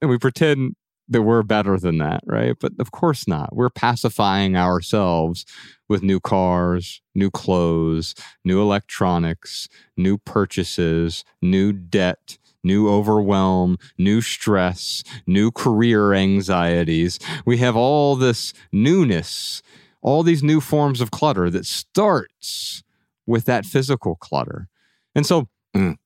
[0.00, 0.76] And we pretend
[1.08, 2.56] that we're better than that, right?
[2.58, 3.54] But of course not.
[3.54, 5.44] We're pacifying ourselves
[5.88, 15.04] with new cars, new clothes, new electronics, new purchases, new debt, new overwhelm, new stress,
[15.26, 17.20] new career anxieties.
[17.44, 19.62] We have all this newness,
[20.02, 22.82] all these new forms of clutter that starts
[23.26, 24.68] with that physical clutter.
[25.14, 25.48] And so.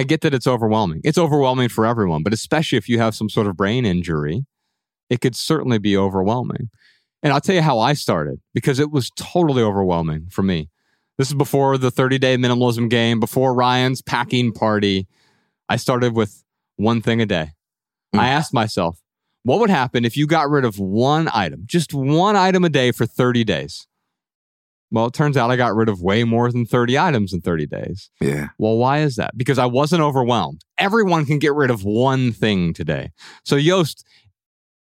[0.00, 1.02] I get that it's overwhelming.
[1.04, 4.46] It's overwhelming for everyone, but especially if you have some sort of brain injury,
[5.10, 6.70] it could certainly be overwhelming.
[7.22, 10.70] And I'll tell you how I started because it was totally overwhelming for me.
[11.18, 15.06] This is before the 30 day minimalism game, before Ryan's packing party.
[15.68, 16.44] I started with
[16.76, 17.50] one thing a day.
[18.14, 18.20] Mm.
[18.20, 19.02] I asked myself,
[19.42, 22.90] what would happen if you got rid of one item, just one item a day
[22.90, 23.86] for 30 days?
[24.92, 27.66] Well, it turns out I got rid of way more than 30 items in 30
[27.66, 28.10] days.
[28.20, 28.48] Yeah.
[28.58, 29.36] Well, why is that?
[29.36, 30.62] Because I wasn't overwhelmed.
[30.78, 33.12] Everyone can get rid of one thing today.
[33.44, 34.04] So, Joost,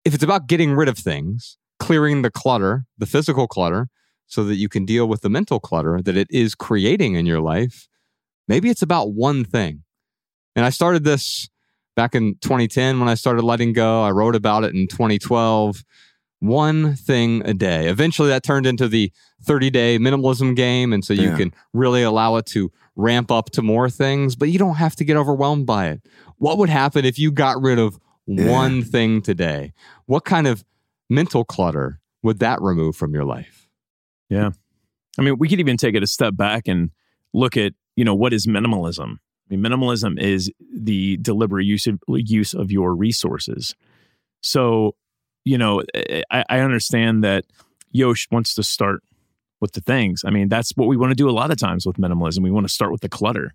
[0.03, 3.87] if it's about getting rid of things, clearing the clutter, the physical clutter,
[4.27, 7.39] so that you can deal with the mental clutter that it is creating in your
[7.39, 7.87] life,
[8.47, 9.83] maybe it's about one thing.
[10.55, 11.49] And I started this
[11.95, 14.03] back in 2010 when I started letting go.
[14.03, 15.83] I wrote about it in 2012.
[16.43, 17.87] One thing a day.
[17.87, 19.11] Eventually, that turned into the
[19.43, 20.91] 30 day minimalism game.
[20.91, 21.37] And so you Yeah.
[21.37, 25.05] can really allow it to ramp up to more things, but you don't have to
[25.05, 26.01] get overwhelmed by it.
[26.37, 28.49] What would happen if you got rid of Yeah.
[28.51, 29.71] one thing today?
[30.05, 30.63] What kind of
[31.09, 33.69] mental clutter would that remove from your life?
[34.29, 34.51] Yeah.
[35.17, 36.89] I mean, we could even take it a step back and
[37.33, 39.17] look at, you know, what is minimalism?
[39.49, 43.75] I mean, minimalism is the deliberate use of use of your resources.
[44.41, 44.95] So,
[45.45, 45.83] you know,
[46.31, 47.45] I, I understand that
[47.91, 49.03] Yosh wants to start
[49.59, 50.23] with the things.
[50.25, 52.39] I mean, that's what we want to do a lot of times with minimalism.
[52.39, 53.53] We want to start with the clutter,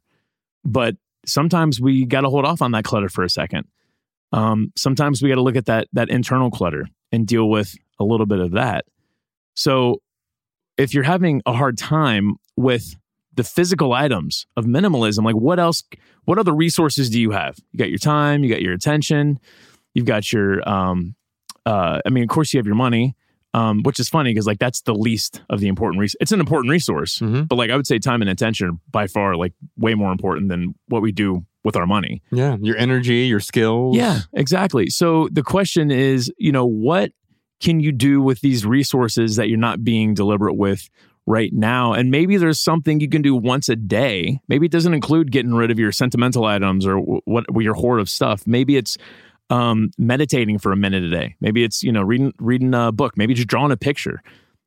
[0.65, 0.97] but
[1.27, 3.67] sometimes we got to hold off on that clutter for a second.
[4.33, 8.05] Um, sometimes we got to look at that that internal clutter and deal with a
[8.05, 8.85] little bit of that.
[9.55, 10.03] So,
[10.77, 12.95] if you're having a hard time with
[13.35, 15.85] the physical items of minimalism, like what else,
[16.25, 17.57] what other resources do you have?
[17.73, 19.39] You got your time, you got your attention,
[19.95, 21.15] you've got your, um,
[21.69, 23.15] uh, I mean, of course, you have your money,
[23.55, 26.17] um, which is funny because like that's the least of the important resource.
[26.21, 27.43] It's an important resource, Mm-hmm.
[27.45, 30.49] but like I would say, time and attention are by far like way more important
[30.49, 32.23] than what we do with our money.
[32.31, 32.57] Yeah.
[32.61, 33.97] Your energy, your skills.
[33.97, 34.89] Yeah, exactly.
[34.91, 37.11] So the question is, you know, what
[37.61, 40.89] can you do with these resources that you're not being deliberate with
[41.27, 41.93] right now?
[41.93, 44.41] And maybe there's something you can do once a day.
[44.49, 48.09] Maybe it doesn't include getting rid of your sentimental items or what your hoard of
[48.09, 48.47] stuff.
[48.47, 48.97] Maybe it's
[49.51, 51.37] um, meditating for a minute a day.
[51.41, 53.17] Maybe it's you know reading reading a book.
[53.17, 54.23] Maybe just drawing a picture.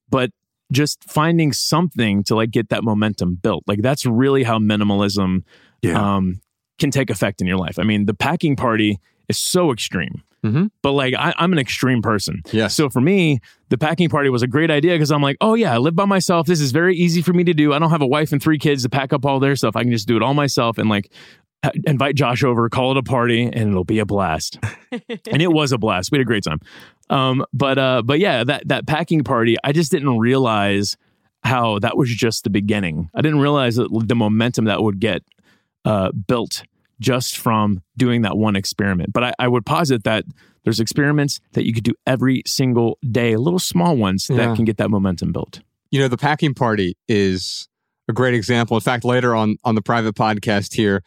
[0.09, 0.31] But
[0.71, 3.63] just finding something to like get that momentum built.
[3.67, 5.43] Like that's really how minimalism
[5.81, 6.15] Yeah.
[6.15, 6.41] um,
[6.79, 7.77] can take effect in your life.
[7.77, 10.71] I mean, the packing party is so extreme, Mhm.
[10.81, 12.41] but like I, I'm an extreme person.
[12.53, 12.67] Yeah.
[12.67, 13.39] So for me,
[13.69, 16.05] the packing party was a great idea because I'm like, oh yeah, I live by
[16.05, 16.47] myself.
[16.47, 17.73] This is very easy for me to do.
[17.73, 19.75] I don't have a wife and three kids to pack up all their stuff.
[19.75, 20.77] I can just do it all myself.
[20.77, 21.11] And like,
[21.85, 24.57] invite Josh over, call it a party, and it'll be a blast.
[24.91, 26.11] and it was a blast.
[26.11, 26.59] We had a great time.
[27.09, 30.97] Um, but uh, but yeah, that that packing party, I just didn't realize
[31.43, 33.09] how that was just the beginning.
[33.15, 35.23] I didn't realize that the momentum that would get
[35.85, 36.63] uh, built
[36.99, 39.11] just from doing that one experiment.
[39.11, 40.23] But I, I would posit that
[40.63, 44.37] there's experiments that you could do every single day, little small ones Yeah.
[44.37, 45.61] that can get that momentum built.
[45.89, 47.67] You know, the packing party is
[48.07, 48.77] a great example.
[48.77, 51.01] In fact, later on on the private podcast here,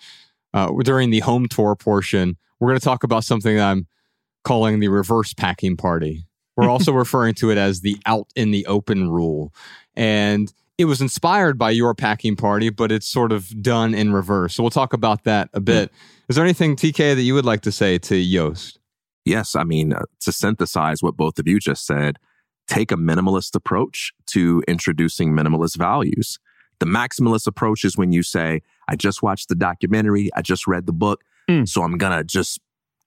[0.54, 3.86] uh, during the home tour portion, we're going to talk about something that I'm
[4.44, 6.26] calling the reverse packing party.
[6.56, 9.52] We're also referring to it as the out in the open rule.
[9.96, 14.54] And it was inspired by your packing party, but it's sort of done in reverse.
[14.54, 15.92] So we'll talk about that a bit.
[16.28, 18.78] Is there anything, TK, that you would like to say to Joost?
[19.24, 22.18] Yes, I mean, uh, to synthesize what both of you just said,
[22.68, 26.38] take a minimalist approach to introducing minimalist values.
[26.80, 30.86] The maximalist approach is when you say, I just watched the documentary, I just read
[30.86, 31.68] the book, Mm.
[31.68, 32.58] so I'm going to just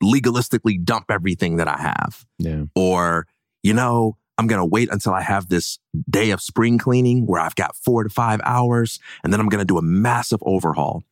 [0.04, 2.26] legalistically dump everything that I have.
[2.38, 2.64] Yeah.
[2.76, 3.26] Or,
[3.64, 7.42] you know, I'm going to wait until I have this day of spring cleaning where
[7.42, 11.04] I've got four to five hours, and then I'm going to do a massive overhaul.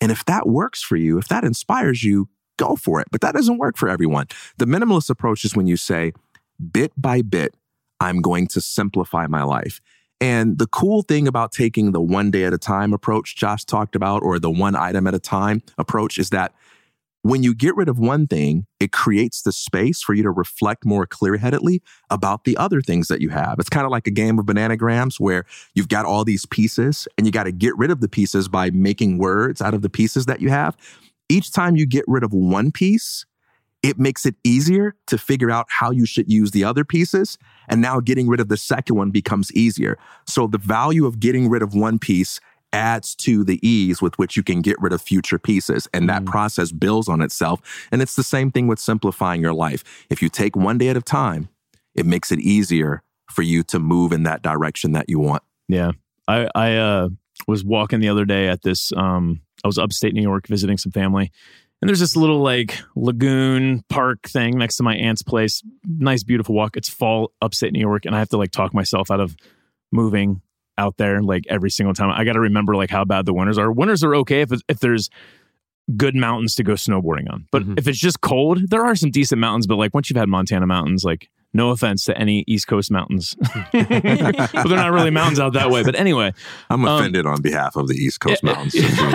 [0.00, 3.08] And if that works for you, if that inspires you, go for it.
[3.10, 4.26] But that doesn't work for everyone.
[4.58, 6.12] The minimalist approach is when you say,
[6.72, 7.54] bit by bit,
[8.00, 9.80] I'm going to simplify my life.
[10.20, 13.94] And the cool thing about taking the one day at a time approach Josh talked
[13.96, 16.54] about, or the one item at a time approach, is that
[17.24, 20.84] when you get rid of one thing, it creates the space for you to reflect
[20.84, 23.58] more clear headedly about the other things that you have.
[23.58, 27.26] It's kind of like a game of bananagrams where you've got all these pieces and
[27.26, 30.26] you got to get rid of the pieces by making words out of the pieces
[30.26, 30.76] that you have.
[31.30, 33.24] Each time you get rid of one piece,
[33.82, 37.38] it makes it easier to figure out how you should use the other pieces.
[37.68, 39.98] And now getting rid of the second one becomes easier.
[40.26, 42.40] So the value of getting rid of one piece
[42.72, 45.86] adds to the ease with which you can get rid of future pieces.
[45.94, 46.26] And that Mm.
[46.26, 47.60] process builds on itself.
[47.92, 49.84] And it's the same thing with simplifying your life.
[50.10, 51.48] If you take one day at a time,
[51.94, 55.42] it makes it easier for you to move in that direction that you want.
[55.68, 55.92] Yeah.
[56.26, 57.08] I I uh
[57.46, 60.92] was walking the other day at this um I was upstate New York visiting some
[60.92, 61.30] family.
[61.84, 65.62] And there's this little like lagoon park thing next to my aunt's place.
[65.86, 66.78] Nice beautiful walk.
[66.78, 69.36] It's fall upstate New York and I have to like talk myself out of
[69.92, 70.40] moving
[70.78, 72.10] out there like every single time.
[72.10, 73.70] I got to remember like how bad the winters are.
[73.70, 75.10] Winters are okay if if there's
[75.94, 77.46] good mountains to go snowboarding on.
[77.52, 77.78] But Mhm.
[77.78, 80.66] if it's just cold, there are some decent mountains, but like once you've had Montana
[80.66, 83.36] mountains, like no offense to any East Coast mountains.
[83.72, 85.82] but they're not really mountains out that way.
[85.84, 86.32] But anyway,
[86.70, 88.72] I'm Um, offended on behalf of the East Coast Mountains.
[88.78, 89.10] so you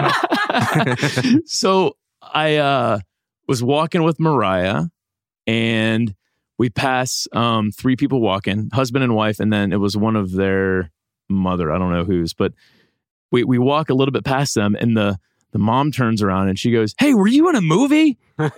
[1.33, 1.41] know.
[1.45, 1.95] so
[2.33, 2.99] I uh,
[3.47, 4.85] was walking with Mariah,
[5.47, 6.13] and
[6.57, 10.31] we pass um, three people walking, husband and wife, and then it was one of
[10.31, 10.91] their
[11.29, 11.71] mother.
[11.71, 12.53] I don't know whose, but
[13.31, 15.17] we we walk a little bit past them, and the
[15.51, 18.49] the mom turns around and she goes, "Hey, were you in a movie?" I'm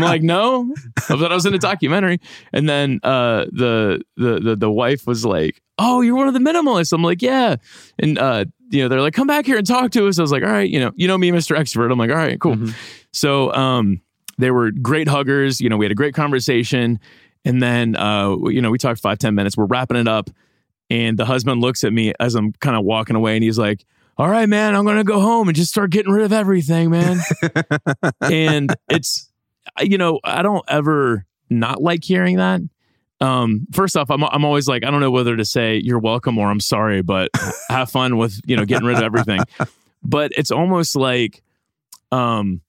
[0.00, 2.20] like, "No," I thought I was in a documentary,
[2.52, 6.40] and then uh, the, the the the wife was like, "Oh, you're one of the
[6.40, 7.56] minimalists." I'm like, "Yeah,"
[7.98, 10.32] and uh, you know, they're like, "Come back here and talk to us." I was
[10.32, 11.56] like, "All right," you know, you know me, Mr.
[11.56, 11.90] Extrovert.
[11.90, 12.74] I'm like, "All right, cool." Mhm.
[13.12, 14.00] So um,
[14.38, 15.60] they were great huggers.
[15.60, 16.98] You know, we had a great conversation,
[17.44, 19.56] and then uh, you know, we talked five ten minutes.
[19.56, 20.30] We're wrapping it up,
[20.90, 23.84] and the husband looks at me as I'm kind of walking away, and he's like.
[24.18, 26.88] All right, man, I'm going to go home and just start getting rid of everything,
[26.88, 27.18] man.
[28.22, 29.30] and it's,
[29.78, 32.62] you know, I don't ever not like hearing that.
[33.20, 36.36] Um, first off, I'm, I'm always like, I don't know whether to say you're welcome
[36.38, 37.30] or I'm sorry, but
[37.68, 39.40] have fun with, you know, getting rid of everything.
[40.08, 41.42] But it's almost like,
[42.12, 42.60] um,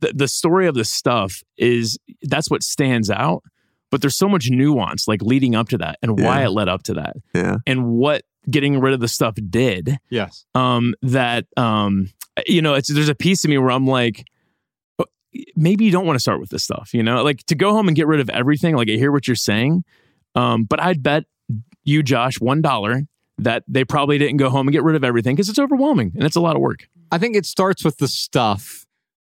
[0.00, 3.44] the, the story of the stuff is that's what stands out,
[3.90, 6.46] but there's so much nuance like leading up to that and why Yeah.
[6.46, 7.58] it led up to that yeah.
[7.66, 10.44] and what getting rid of the stuff did Yes.
[10.54, 12.08] um that um
[12.46, 14.39] you know it's there's a piece of me where i'm like "Oh,
[15.56, 17.22] maybe you don't want to start with this stuff you know?
[17.22, 19.84] Like to go home and get rid of everything like i hear what you're saying
[20.34, 21.24] um but i'd bet
[21.84, 23.02] you josh one dollar
[23.38, 26.24] that they probably didn't go home and get rid of everything because it's overwhelming and
[26.24, 26.86] it's a lot of work.
[27.10, 28.84] I think it starts with the stuff,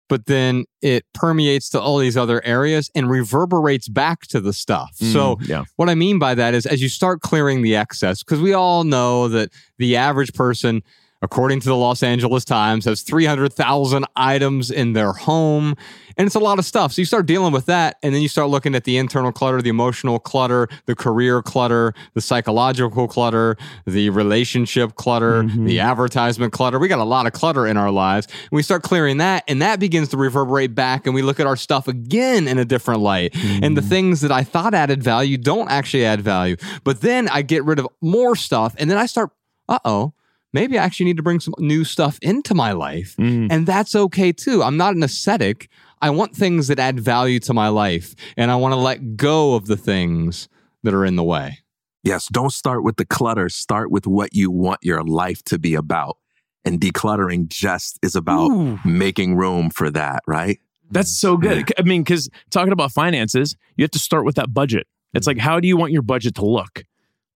[0.07, 4.91] but then it permeates to all these other areas and reverberates back to the stuff.
[4.97, 5.63] So, Mm, yeah.
[5.77, 8.83] what I mean by that is as you start clearing the excess, because we all
[8.83, 9.49] know that
[9.79, 10.83] the average person,
[11.23, 15.75] according to the Los Angeles Times, has 300,000 items in their home.
[16.15, 16.91] And it's a lot of stuff.
[16.93, 17.97] So you start dealing with that.
[18.03, 21.93] And then you start looking at the internal clutter, the emotional clutter, the career clutter,
[22.13, 23.57] the psychological clutter,
[23.87, 25.65] the relationship clutter, Mhm.
[25.65, 26.77] the advertisement clutter.
[26.77, 28.27] We got a lot of clutter in our lives.
[28.27, 29.43] And we start clearing that.
[29.47, 31.07] And that begins to reverberate back.
[31.07, 33.33] And we look at our stuff again in a different light.
[33.63, 36.57] And the things that I thought added value don't actually add value.
[36.83, 38.75] But then I get rid of more stuff.
[38.77, 39.31] And then I start,
[39.69, 40.13] uh oh,
[40.53, 43.15] maybe I actually need to bring some new stuff into my life.
[43.17, 43.47] Mm.
[43.51, 44.63] And that's okay too.
[44.63, 45.69] I'm not an ascetic.
[46.01, 49.55] I want things that add value to my life, and I want to let go
[49.55, 50.49] of the things
[50.83, 51.59] that are in the way.
[52.03, 53.47] Yes, don't start with the clutter.
[53.47, 56.17] Start with what you want your life to be about.
[56.65, 58.79] And decluttering just is about Ooh.
[58.85, 60.59] making room for that, right?
[60.91, 61.71] That's so good.
[61.77, 64.87] I mean, because talking about finances, you have to start with that budget.
[65.13, 66.83] It's like, how do you want your budget to look?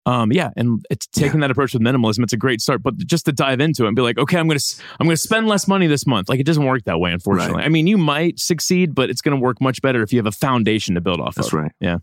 [0.07, 2.23] Um, yeah, and it's taking that approach with minimalism.
[2.23, 4.47] It's a great start, but just to dive into it and be like, okay, I'm
[4.47, 6.29] gonna s- I'm gonna spend less money this month.
[6.29, 7.55] Like it doesn't work that way, unfortunately.
[7.55, 7.65] Right.
[7.65, 10.31] I mean, you might succeed, but it's gonna work much better if you have a
[10.31, 11.35] foundation to build off of.
[11.35, 11.53] That's of.
[11.55, 11.71] right.
[11.81, 11.97] Yeah.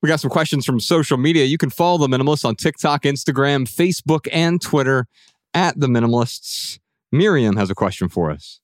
[0.00, 1.44] We got some questions from social media.
[1.46, 5.08] You can follow the Minimalists on TikTok, Instagram, Facebook, and Twitter
[5.52, 6.78] at the Minimalists.
[7.10, 8.60] Miriam has a question for us.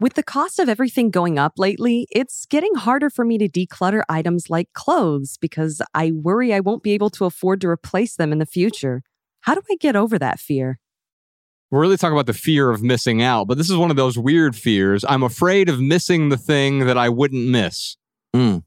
[0.00, 4.02] With the cost of everything going up lately, it's getting harder for me to declutter
[4.08, 8.30] items like clothes because I worry I won't be able to afford to replace them
[8.30, 9.02] in the future.
[9.40, 10.78] How do I get over that fear?
[11.72, 14.16] We're really talking about the fear of missing out, but this is one of those
[14.16, 15.04] weird fears.
[15.06, 17.96] I'm afraid of missing the thing that I wouldn't miss.
[18.36, 18.62] Mm.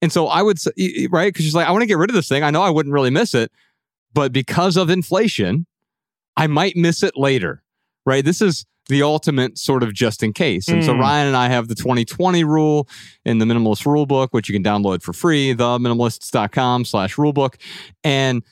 [0.00, 1.32] And so I would say, y- y- right?
[1.32, 2.44] Because she's like, I want to get rid of this thing.
[2.44, 3.50] I know I wouldn't really miss it,
[4.14, 5.66] but because of inflation,
[6.36, 7.64] I might miss it later,
[8.06, 8.24] right?
[8.24, 10.68] This is the ultimate sort of just in case.
[10.68, 11.00] And so Mm.
[11.00, 12.88] Ryan and I have the 2020 rule
[13.24, 17.54] in the minimalist rule book, which you can download for free, theminimalists.com slash rulebook.
[18.04, 18.42] And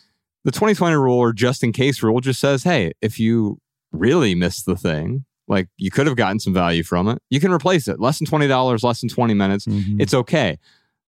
[0.44, 3.58] the 2020 rule or just in case rule just says, hey, if you
[3.92, 7.52] really miss the thing, like you could have gotten some value from it, you can
[7.52, 8.00] replace it.
[8.00, 9.66] Less than $20, less than 20 minutes.
[9.66, 10.00] Mhm.
[10.00, 10.58] It's okay.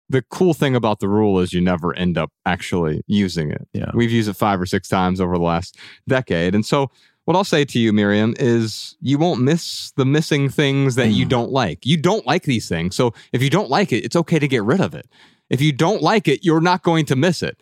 [0.07, 3.67] The cool thing about the rule is you never end up actually using it.
[3.73, 3.89] Yeah.
[3.95, 6.53] We've used it five or six times over the last decade.
[6.53, 6.91] And so,
[7.25, 11.25] what I'll say to you, Miriam, is you won't miss the missing things that you
[11.25, 11.29] Mm.
[11.29, 11.85] don't like.
[11.85, 12.95] You don't like these things.
[12.95, 15.07] So, if you don't like it, it's okay to get rid of it.
[15.49, 17.59] If you don't like it, you're not going to miss it.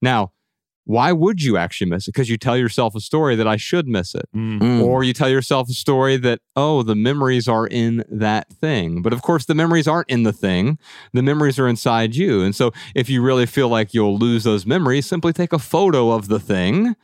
[0.00, 0.32] Now,
[0.84, 2.12] why would you actually miss it?
[2.14, 4.28] Because you tell yourself a story that I should miss it.
[4.34, 4.60] Mm.
[4.60, 4.82] Mm.
[4.84, 9.02] Or you tell yourself a story that, oh, the memories are in that thing.
[9.02, 10.78] But of course, the memories aren't in the thing.
[11.12, 12.42] The memories are inside you.
[12.42, 16.12] And so if you really feel like you'll lose those memories, simply take a photo
[16.12, 16.94] of the thing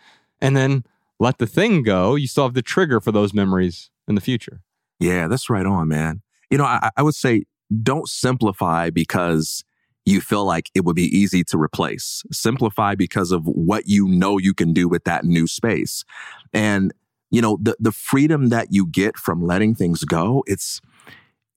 [0.40, 0.84] and then
[1.22, 2.16] let the thing go.
[2.16, 4.60] You still have the trigger for those memories in the future.
[4.98, 6.20] Yeah, that's right on, man.
[6.50, 7.44] You know, I, I would say
[7.82, 9.62] don't simplify because
[10.04, 12.24] you feel like it would be easy to replace.
[12.32, 16.04] Simplify because of what you know you can do with that new space.
[16.52, 16.92] And,
[17.30, 20.80] you know, the, the freedom that you get from letting things go, it's,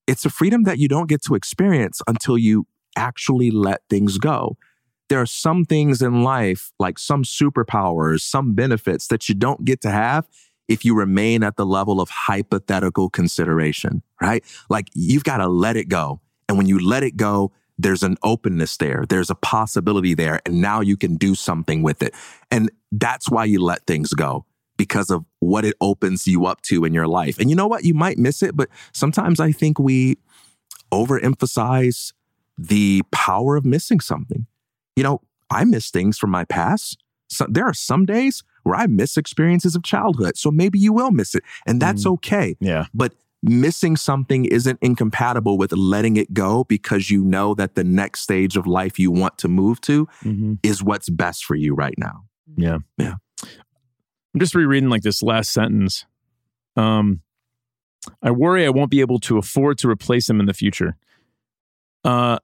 [0.05, 4.57] it's a freedom that you don't get to experience until you actually let things go.
[5.09, 9.81] There are some things in life, like some superpowers, some benefits that you don't get
[9.81, 10.27] to have
[10.67, 14.43] if you remain at the level of hypothetical consideration, right?
[14.69, 16.21] Like you've got to let it go.
[16.49, 19.05] And when you let it go, there's an openness there.
[19.07, 20.41] There's a possibility there.
[20.45, 22.15] And now you can do something with it.
[22.49, 24.45] And that's why you let things go
[24.77, 27.39] because of what it opens you up to in your life.
[27.39, 27.83] And you know what?
[27.83, 30.17] You might miss it, but sometimes I think we
[30.91, 32.13] overemphasize
[32.57, 34.47] the power of missing something.
[34.95, 36.97] You know, I miss things from my past.
[37.27, 40.37] So there are some days where I miss experiences of childhood.
[40.37, 41.43] So maybe you will miss it.
[41.65, 42.55] And that's okay.
[42.59, 42.85] Yeah.
[42.93, 48.21] But missing something isn't incompatible with letting it go because you know that the next
[48.21, 50.57] stage of life you want to move to Mhm.
[50.63, 52.23] is what's best for you right now.
[52.57, 52.77] Yeah.
[52.97, 53.15] Yeah.
[53.43, 56.05] I'm just rereading like this last sentence.
[56.75, 57.21] Um,
[58.21, 60.95] I worry I won't be able to afford to replace them in the future.
[62.03, 62.37] Uh,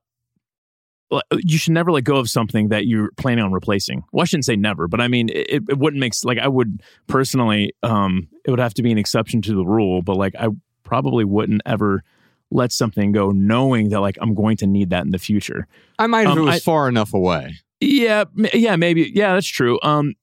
[1.43, 4.03] you should never let go of something that you're planning on replacing.
[4.11, 6.81] Well, I shouldn't say never, but I mean, it, it wouldn't make like I would
[7.07, 7.73] personally.
[7.83, 10.47] Um, it would have to be an exception to the rule, but like I
[10.83, 12.03] probably wouldn't ever
[12.49, 15.67] let something go knowing that like I'm going to need that in the future.
[15.99, 17.55] I might if Um, it was I- far enough away.
[17.79, 19.11] Yeah, yeah, maybe.
[19.15, 19.79] Yeah, that's true.
[19.81, 20.13] Um,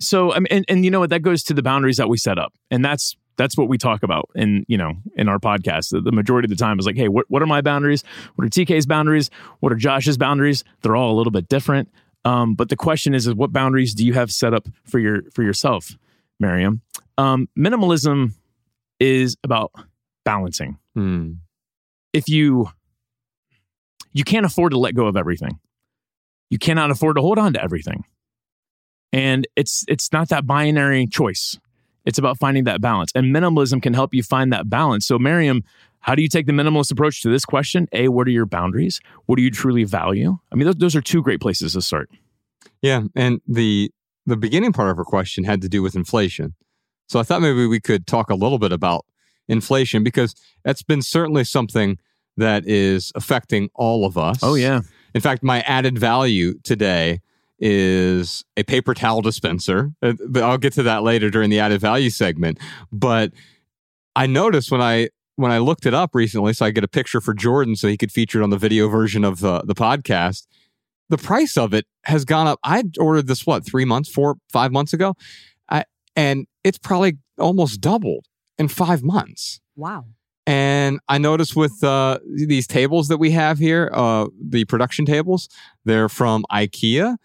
[0.00, 1.10] so I mean, and, and you know what?
[1.10, 4.02] That goes to the boundaries that we set up, and that's that's what we talk
[4.02, 5.90] about in you know in our podcast.
[5.90, 8.04] The, the majority of the time is like, hey, what what are my boundaries?
[8.34, 9.30] What are TK's boundaries?
[9.60, 10.64] What are Josh's boundaries?
[10.82, 11.88] They're all a little bit different.
[12.26, 15.22] Um, but the question is, is what boundaries do you have set up for your
[15.32, 15.96] for yourself,
[16.38, 16.82] Miriam?
[17.16, 18.32] Um, minimalism
[19.00, 19.72] is about
[20.24, 21.34] balancing Hmm.
[22.12, 22.68] if you
[24.12, 25.60] you can't afford to let go of everything
[26.50, 28.04] you cannot afford to hold on to everything
[29.12, 31.56] and it's it's not that binary choice
[32.08, 35.06] it's about finding that balance and minimalism can help you find that balance.
[35.06, 35.62] So miriam
[36.00, 37.86] how do you take the minimalist approach to this question?
[37.92, 38.98] A what are your boundaries?
[39.26, 40.38] What do you truly value?
[40.50, 42.10] I mean those, those are two great places to start.
[42.80, 43.92] Yeah, and the
[44.24, 46.54] the beginning part of her question had to do with inflation.
[47.08, 49.04] So I thought maybe we could talk a little bit about
[49.48, 50.34] inflation because
[50.64, 51.98] that's been certainly something
[52.36, 54.38] that is affecting all of us.
[54.42, 54.80] oh yeah.
[55.14, 57.20] In fact, my added value today
[57.58, 59.92] is a paper towel dispenser.
[60.02, 62.58] Uh, I'll get to that later during the added value segment.
[62.92, 63.32] But
[64.14, 67.20] I noticed when I when I looked it up recently, so I get a picture
[67.20, 70.48] for Jordan so he could feature it on the video version of the, the podcast.
[71.10, 72.58] The price of it has gone up.
[72.64, 75.14] I ordered this what three months, four, five months ago,
[75.70, 75.84] I,
[76.16, 78.26] and it's probably almost doubled
[78.58, 79.60] in five months.
[79.76, 80.06] Wow.
[80.44, 85.48] And I noticed with uh, these tables that we have here, uh, the production tables,
[85.84, 87.16] they're from IKEA.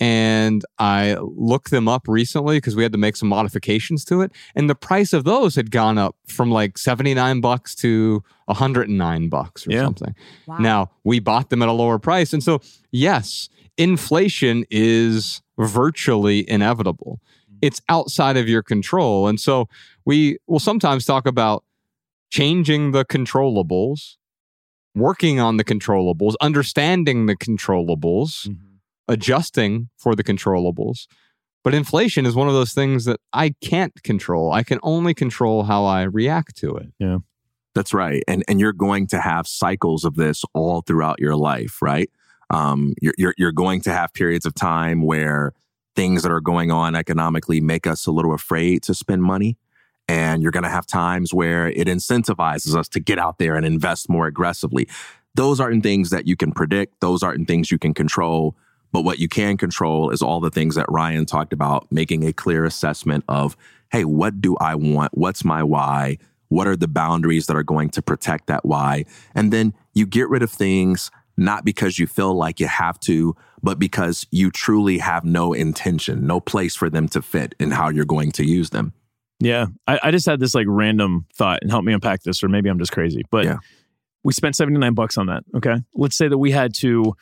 [0.00, 4.32] And I looked them up recently because we had to make some modifications to it.
[4.56, 9.66] And the price of those had gone up from like 79 bucks to 109 bucks
[9.66, 9.84] or Yeah.
[9.84, 10.14] something.
[10.46, 10.58] Wow.
[10.58, 12.32] Now, we bought them at a lower price.
[12.32, 17.20] And so, yes, inflation is virtually inevitable.
[17.22, 17.58] Mm-hmm.
[17.62, 19.28] It's outside of your control.
[19.28, 19.68] And so,
[20.04, 21.62] we will sometimes talk about
[22.30, 24.16] changing the controllables,
[24.94, 28.71] working on the controllables, understanding the controllables, mm-hmm.
[29.08, 31.06] Adjusting for the controllables.
[31.64, 34.52] But inflation is one of those things that I can't control.
[34.52, 36.92] I can only control how I react to it.
[36.98, 37.18] Yeah.
[37.74, 38.22] That's right.
[38.28, 42.10] And and you're going to have cycles of this all throughout your life, right?
[42.50, 45.52] Um, you're, you're you're going to have periods of time where
[45.94, 49.56] things that are going on economically make us a little afraid to spend money.
[50.08, 53.64] And you're going to have times where it incentivizes us to get out there and
[53.64, 54.88] invest more aggressively.
[55.34, 57.00] Those aren't things that you can predict.
[57.00, 58.56] Those aren't things you can control.
[58.92, 62.32] But what you can control is all the things that Ryan talked about, making a
[62.32, 63.56] clear assessment of,
[63.90, 65.16] hey, what do I want?
[65.16, 66.18] What's my why?
[66.48, 69.06] What are the boundaries that are going to protect that why?
[69.34, 73.34] And then you get rid of things not because you feel like you have to,
[73.62, 77.88] but because you truly have no intention, no place for them to fit in how
[77.88, 78.92] you're going to use them.
[79.40, 79.66] Yeah.
[79.88, 82.68] I, I just had this like random thought and help me unpack this, or maybe
[82.68, 83.22] I'm just crazy.
[83.30, 83.56] But Yeah.
[84.22, 85.42] we spent 79 bucks on that.
[85.56, 85.76] Okay.
[85.94, 87.14] Let's say that we had to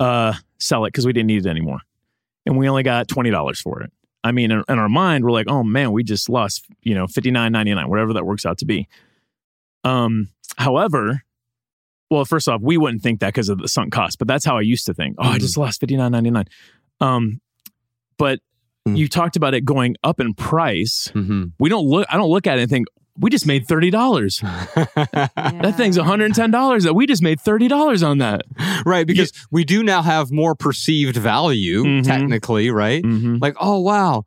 [0.00, 1.80] uh, sell it because we didn't need it anymore.
[2.46, 3.92] And we only got $20 for it.
[4.24, 7.06] I mean, in, in our mind, we're like, oh man, we just lost, you know,
[7.06, 8.88] $59.99, whatever that works out to be.
[9.84, 11.22] Um, however,
[12.10, 14.56] well, first off, we wouldn't think that because of the sunk cost, but that's how
[14.56, 15.16] I used to think.
[15.18, 16.46] Oh, I just lost $59.99.
[17.00, 17.40] Um,
[18.16, 18.40] but
[18.86, 18.96] Mm.
[18.96, 21.46] you talked about it going up in price Mm-hmm.
[21.58, 22.86] we don't look i don't look at it and think
[23.20, 24.40] we just made $30
[25.62, 28.42] that thing's $110 that we just made $30 on that
[28.86, 32.04] right, because we do now have more perceived value, Mhm.
[32.04, 33.02] technically, right?
[33.02, 33.36] mm-hmm.
[33.40, 34.24] Like, oh, wow.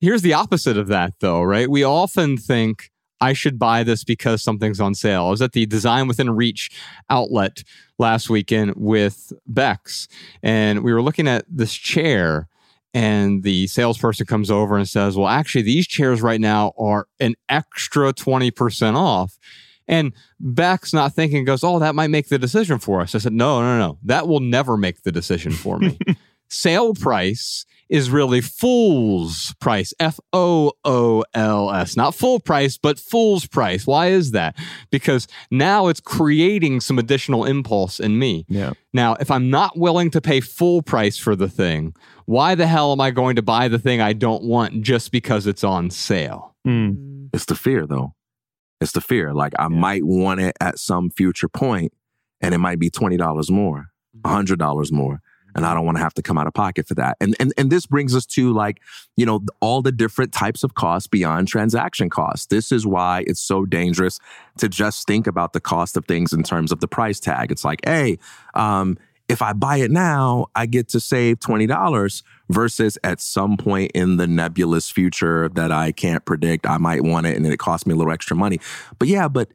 [0.00, 1.68] Here's the opposite of that, though, right?
[1.68, 2.90] We often think,
[3.22, 5.26] I should buy this because something's on sale.
[5.26, 6.70] I was at the Design Within Reach
[7.10, 7.62] outlet
[7.98, 10.08] last weekend with Bex,
[10.42, 12.48] and we were looking at this chair.
[12.92, 17.34] And the salesperson comes over and says, Well, actually, these chairs right now are an
[17.48, 19.38] extra 20% off.
[19.86, 23.14] And Beck's not thinking, goes, Oh, that might make the decision for us.
[23.14, 23.98] I said, No, no, no.
[24.04, 25.98] That will never make the decision for me.
[26.48, 29.92] Sale price is really fool's price.
[29.98, 31.96] F O O L S.
[31.96, 33.86] Not full price, but fool's price.
[33.86, 34.56] Why is that?
[34.90, 38.46] Because now it's creating some additional impulse in me.
[38.48, 41.94] yeah Now, if I'm not willing to pay full price for the thing,
[42.26, 45.48] why the hell am I going to buy the thing I don't want just because
[45.48, 46.54] it's on sale?
[46.66, 47.30] Mm.
[47.32, 48.14] It's the fear, though.
[48.80, 49.34] It's the fear.
[49.34, 51.92] Like I might want it at some future point,
[52.40, 53.88] and it might be twenty dollars more,
[54.24, 55.20] hundred dollars more,
[55.54, 57.16] and I don't want to have to come out of pocket for that.
[57.20, 58.80] And and and this brings us to like
[59.16, 62.46] you know all the different types of costs beyond transaction costs.
[62.46, 64.18] This is why it's so dangerous
[64.58, 67.50] to just think about the cost of things in terms of the price tag.
[67.50, 68.18] It's like, hey,
[68.54, 68.98] um,
[69.30, 74.16] if I buy it now, I get to save $20 versus at some point in
[74.16, 77.94] the nebulous future that I can't predict, I might want it and it costs me
[77.94, 78.58] a little extra money.
[78.98, 79.52] But yeah, but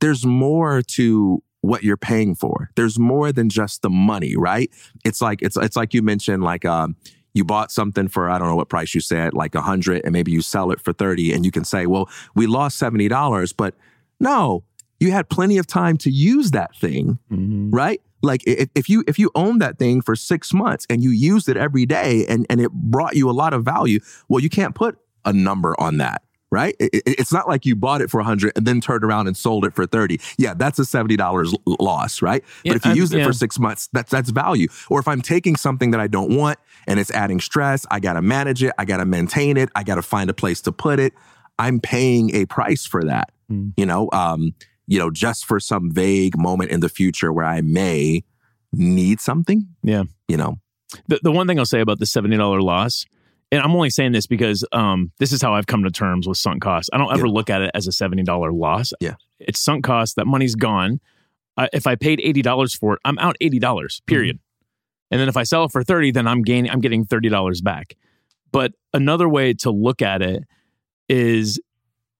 [0.00, 2.70] there's more to what you're paying for.
[2.76, 4.70] There's more than just the money, right?
[5.04, 6.96] It's like it's it's like you mentioned like um
[7.32, 10.12] you bought something for I don't know what price you said, like a hundred, and
[10.12, 13.74] maybe you sell it for 30, and you can say, well, we lost $70, but
[14.20, 14.62] no,
[15.00, 17.70] you had plenty of time to use that thing Mhm.
[17.72, 18.00] right?
[18.22, 21.48] Like if, if you if you own that thing for six months and you used
[21.48, 24.74] it every day and and it brought you a lot of value, well, you can't
[24.74, 26.22] put a number on that,
[26.54, 26.74] right?
[26.78, 29.26] It- it- it's not like you bought it for a hundred and then turned around
[29.26, 30.20] and sold it for thirty.
[30.38, 32.42] Yeah, that's a seventy dollars loss, right?
[32.64, 33.26] Yeah, but if you I'm- used it yeah.
[33.26, 34.68] for six months, that's that's value.
[34.88, 38.14] Or if I'm taking something that I don't want and it's adding stress, I got
[38.14, 40.72] to manage it, I got to maintain it, I got to find a place to
[40.72, 41.12] put it.
[41.58, 43.30] I'm paying a price for that.
[43.50, 43.72] Mm.
[43.76, 44.54] You know, um,
[44.86, 48.24] you know, just for some vague moment in the future where I may
[48.72, 49.68] need something.
[49.82, 50.04] Yeah.
[50.28, 50.58] You know,
[51.08, 53.04] the, the one thing I'll say about the $70 loss,
[53.54, 56.38] and I'm only saying this because um, this is how I've come to terms with
[56.38, 56.90] sunk costs.
[56.92, 57.32] I don't ever Yeah.
[57.32, 58.92] look at it as a $70 loss.
[59.00, 59.14] Yeah.
[59.38, 60.16] It's sunk cost.
[60.16, 61.00] That money's gone.
[61.56, 64.40] Uh, if I paid $80 for it, I'm out $80, period.
[65.12, 67.94] And then if I sell it for 30, then I'm gaining I'm getting $30 back.
[68.50, 70.42] But another way to look at it
[71.08, 71.60] is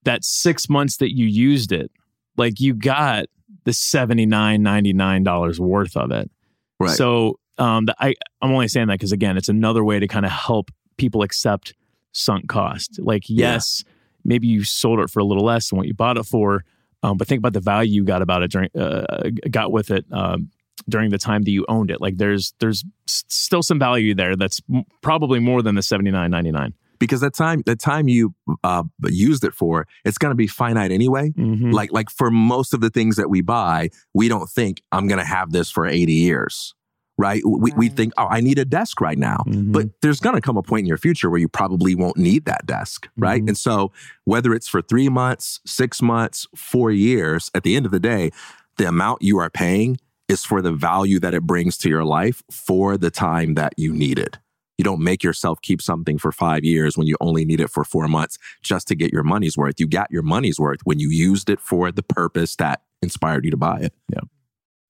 [0.05, 1.91] that 6 months that you used it,
[2.37, 3.27] like you got
[3.65, 6.31] the $79.99 worth of it.
[6.79, 6.91] Right.
[6.91, 10.27] So um, the, I I'm only saying that because again, it's another way to kind
[10.27, 11.75] of help people accept
[12.13, 12.99] sunk cost.
[13.01, 13.53] Like, Yeah.
[13.55, 13.85] yes,
[14.25, 16.65] maybe you sold it for a little less than what you bought it for,
[17.03, 20.05] um, but think about the value you got about it during uh, got with it
[20.13, 20.51] um,
[20.89, 22.01] during the time that you owned it.
[22.01, 26.31] Like, there's there's still some value there that's m- probably more than the seventy nine
[26.31, 26.73] ninety nine.
[26.99, 30.91] because that time the time you uh, used it for, it's going to be finite
[30.93, 31.31] anyway.
[31.31, 31.71] Mm-hmm.
[31.73, 35.19] Like like for most of the things that we buy, we don't think I'm going
[35.21, 36.75] to have this for 80 years.
[37.17, 37.43] Right?
[37.47, 39.45] We, we think, oh, I need a desk right now.
[39.47, 39.71] Mm-hmm.
[39.71, 42.45] But there's going to come a point in your future where you probably won't need
[42.47, 43.41] that desk, right?
[43.41, 43.49] Mhm.
[43.49, 43.93] And so,
[44.25, 48.31] whether it's for three months, six months, four years, at the end of the day,
[48.79, 49.99] the amount you are paying
[50.29, 53.93] is for the value that it brings to your life for the time that you
[53.93, 54.39] need it.
[54.79, 57.85] You don't make yourself keep something for five years when you only need it for
[57.85, 59.79] four months just to get your money's worth.
[59.79, 63.53] You got your money's worth when you used it for the purpose that inspired you
[63.53, 63.93] to buy it.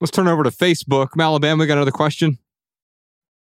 [0.05, 1.13] Let's turn over to Facebook.
[1.17, 2.37] Malabama, we got another question.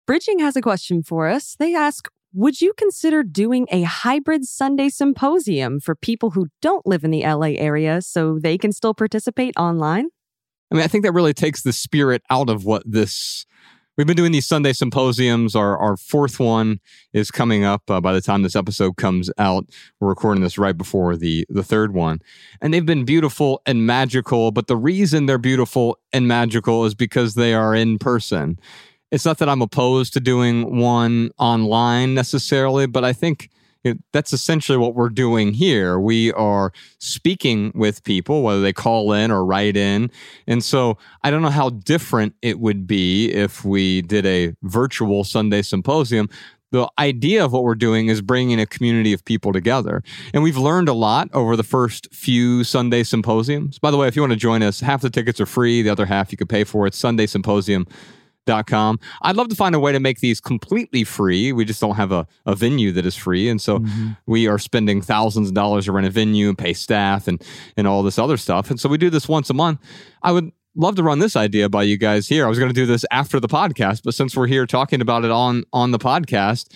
[0.06, 1.56] Bridging has a question for us.
[1.58, 7.04] They ask Would you consider doing a hybrid Sunday symposium for people who don't live
[7.04, 10.10] in the LA area so they can still participate online?
[10.70, 13.48] I mean, I think that really takes the spirit out of what this.
[13.98, 15.56] We've been doing these Sunday symposiums.
[15.56, 16.82] Our our fourth one
[17.14, 19.70] is coming up uh, by the time this episode comes out.
[20.02, 22.20] We're recording this right before the the third one,
[22.62, 24.52] and they've been beautiful and magical.
[24.52, 28.60] But the reason they're beautiful and magical is because they are in person.
[29.12, 33.50] It's not that I'm opposed to doing one online necessarily, but I think
[34.12, 36.00] that's essentially what we're doing here.
[36.00, 40.10] We are speaking with people, whether they call in or write in.
[40.48, 45.24] And so I don't know how different it would be if we did a virtual
[45.24, 46.30] Sunday symposium.
[46.72, 50.04] The idea of what we're doing is bringing a community of people together.
[50.34, 53.80] And we've learned a lot over the first few Sunday symposiums.
[53.80, 55.90] By the way, if you want to join us, half the tickets are free, the
[55.90, 56.86] other half you could pay for.
[56.88, 57.88] It's Sunday Symposium
[58.46, 59.00] com.
[59.22, 61.52] I'd love to find a way to make these completely free.
[61.52, 63.50] We just don't have a, a venue that is free.
[63.50, 64.12] And so mm-hmm.
[64.26, 67.42] we are spending thousands of dollars to rent a venue and pay staff and,
[67.78, 68.70] and all this other stuff.
[68.70, 69.80] And so we do this once a month.
[70.24, 72.46] I would love to run this idea by you guys here.
[72.46, 75.26] I was going to do this after the podcast, but since we're here talking about
[75.26, 76.72] it on on the podcast,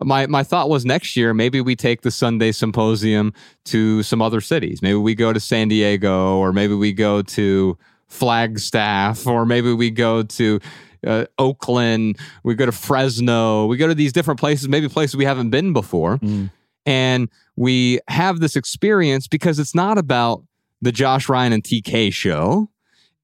[0.00, 3.32] my my thought was next year maybe we take the Sunday symposium
[3.64, 4.82] to some other cities.
[4.82, 9.90] Maybe we go to San Diego or maybe we go to Flagstaff or maybe we
[9.90, 10.60] go to
[11.06, 15.24] uh, Oakland, we go to Fresno, we go to these different places, maybe places we
[15.24, 16.18] haven't been before.
[16.18, 16.50] Mm.
[16.84, 20.42] And we have this experience because it's not about
[20.80, 22.68] the Josh Ryan and TK show.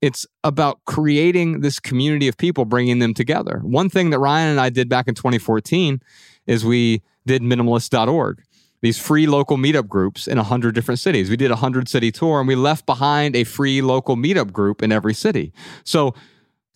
[0.01, 3.61] It's about creating this community of people, bringing them together.
[3.65, 6.01] One thing that Ryan and I did back in 2014
[6.47, 8.43] is we did minimalist.org,
[8.81, 11.29] these free local meetup groups in 100 different cities.
[11.31, 14.83] We did a 100 city tour and we left behind a free local meetup group
[14.83, 15.53] in every city.
[15.83, 16.15] So,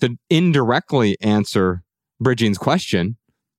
[0.03, 1.85] to indirectly answer
[2.21, 3.17] Bridging's question,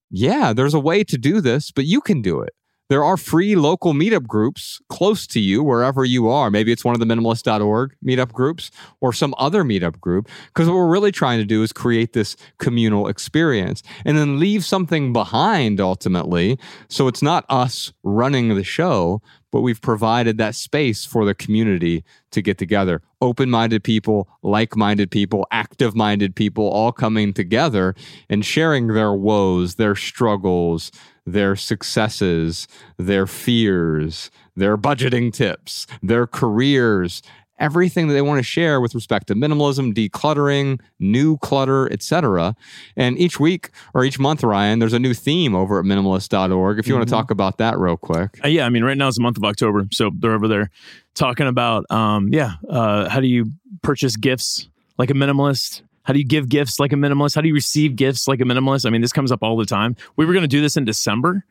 [0.09, 2.53] yeah, there's a way to do this, but you can do it.
[2.89, 6.51] There are free local meetup groups close to you, wherever you are.
[6.51, 10.27] Maybe it's one of the minimalist.org meetup groups or some other meetup group.
[10.47, 14.65] Because what we're really trying to do is create this communal experience and then leave
[14.65, 16.59] something behind ultimately.
[16.89, 19.21] So it's not us running the show,
[19.53, 23.03] but we've provided that space for the community to get together.
[23.21, 27.93] Open minded people, like minded people, active minded people all coming together
[28.31, 30.91] and sharing their woes, their struggles,
[31.27, 37.21] their successes, their fears, their budgeting tips, their careers,
[37.59, 42.55] everything that they want to share with respect to minimalism, decluttering, new clutter, etc.
[42.95, 46.79] And each week or each month, Ryan, there's a new theme over at minimalist.org.
[46.79, 48.39] If you want to talk about that real quick.
[48.43, 50.69] Uh, yeah, I mean, right now it's the month of October, so they're over there
[51.13, 53.51] talking about, um, yeah, uh, how do you
[53.81, 55.81] purchase gifts like a minimalist?
[56.03, 57.35] How do you give gifts like a minimalist?
[57.35, 58.85] How do you receive gifts like a minimalist?
[58.85, 59.95] I mean, this comes up all the time.
[60.15, 61.45] We were going to do this in December,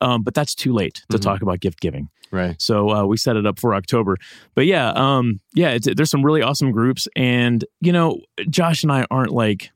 [0.00, 1.22] um, but that's too late to Mhm.
[1.22, 2.08] talk about gift giving.
[2.32, 2.60] Right.
[2.60, 4.16] So uh, we set it up for October.
[4.54, 8.20] But yeah, um, yeah, it's, there's some really awesome groups, and you know,
[8.50, 9.70] Josh and I aren't like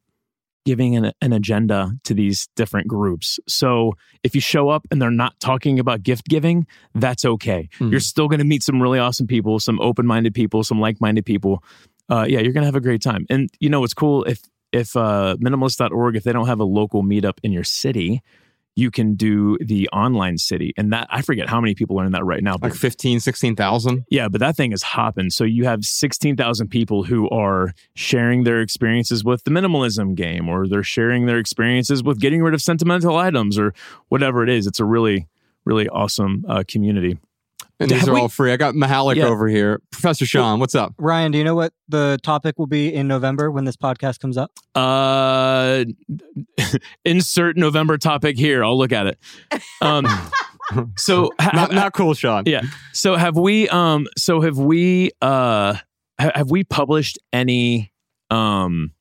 [0.66, 3.40] giving an, an agenda to these different groups.
[3.48, 7.68] So if you show up and they're not talking about gift giving, that's okay.
[7.78, 7.90] Mhm.
[7.90, 11.00] You're still going to meet some really awesome people, some open minded people, some like
[11.00, 11.64] minded people.
[12.10, 13.24] Uh, yeah, you're going to have a great time.
[13.30, 14.40] And you know, what's cool if
[14.72, 18.20] if uh, minimalist.org if they don't have a local meetup in your city.
[18.80, 20.72] You can do the online city.
[20.76, 22.56] And that, I forget how many people are in that right now.
[22.56, 24.04] But Like 15, 16,000.
[24.10, 25.30] yeah, but that thing is hopping.
[25.30, 30.66] So you have 16,000 people who are sharing their experiences with the minimalism game, or
[30.66, 33.74] they're sharing their experiences with getting rid of sentimental items, or
[34.08, 34.66] whatever it is.
[34.66, 35.28] It's a really,
[35.64, 37.18] really awesome uh, community.
[37.80, 38.52] And these Have are we- all free.
[38.52, 39.24] I got Mahalik Yeah.
[39.26, 39.80] over here.
[39.90, 40.94] Professor Sean, what's up?
[40.98, 44.36] Ryan, do you know what the topic will be in November when this podcast comes
[44.36, 44.52] up?
[44.74, 45.84] Uh,
[47.04, 48.62] insert November topic here.
[48.64, 49.18] I'll look at it.
[49.80, 50.06] Um,
[50.96, 52.44] so ha- Not, not cool, Sean.
[52.46, 52.62] Yeah.
[52.92, 55.74] So have we um so have we uh
[56.20, 57.92] ha- have we published any
[58.30, 58.92] um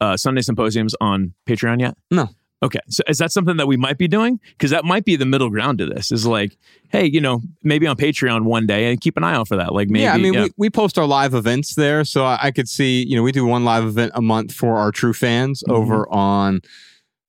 [0.00, 1.96] uh Sunday symposiums on Patreon yet?
[2.10, 2.28] No.
[2.62, 2.80] Okay.
[2.88, 4.38] So is that something that we might be doing?
[4.50, 6.12] Because that might be the middle ground to this.
[6.12, 6.58] Is like,
[6.90, 9.72] hey, you know, maybe on Patreon one day and keep an eye out for that.
[9.74, 12.04] Like maybe yeah, I mean, We, we post our live events there.
[12.04, 14.76] So I, I could see, you know, we do one live event a month for
[14.76, 15.72] our true fans Mhm.
[15.72, 16.60] over on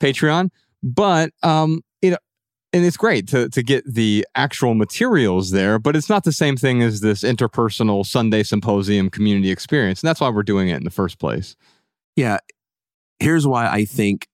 [0.02, 0.50] Patreon.
[0.84, 2.18] But, um, you know,
[2.74, 6.58] and it's great to, to get the actual materials there, but it's not the same
[6.58, 10.02] thing as this interpersonal Sunday symposium community experience.
[10.02, 11.56] And that's why we're doing it in the first place.
[12.16, 12.40] Yeah.
[13.20, 14.28] Here's why I think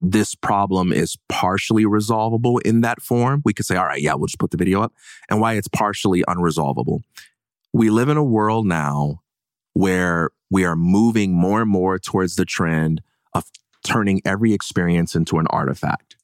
[0.00, 3.42] this problem is partially resolvable in that form.
[3.44, 4.92] We could say, all right, yeah, we'll just put the video up,
[5.28, 7.00] and why it's partially unresolvable.
[7.72, 9.20] We live in a world now
[9.74, 13.02] where we are moving more and more towards the trend
[13.34, 13.44] of
[13.84, 16.16] turning every experience into an artifact,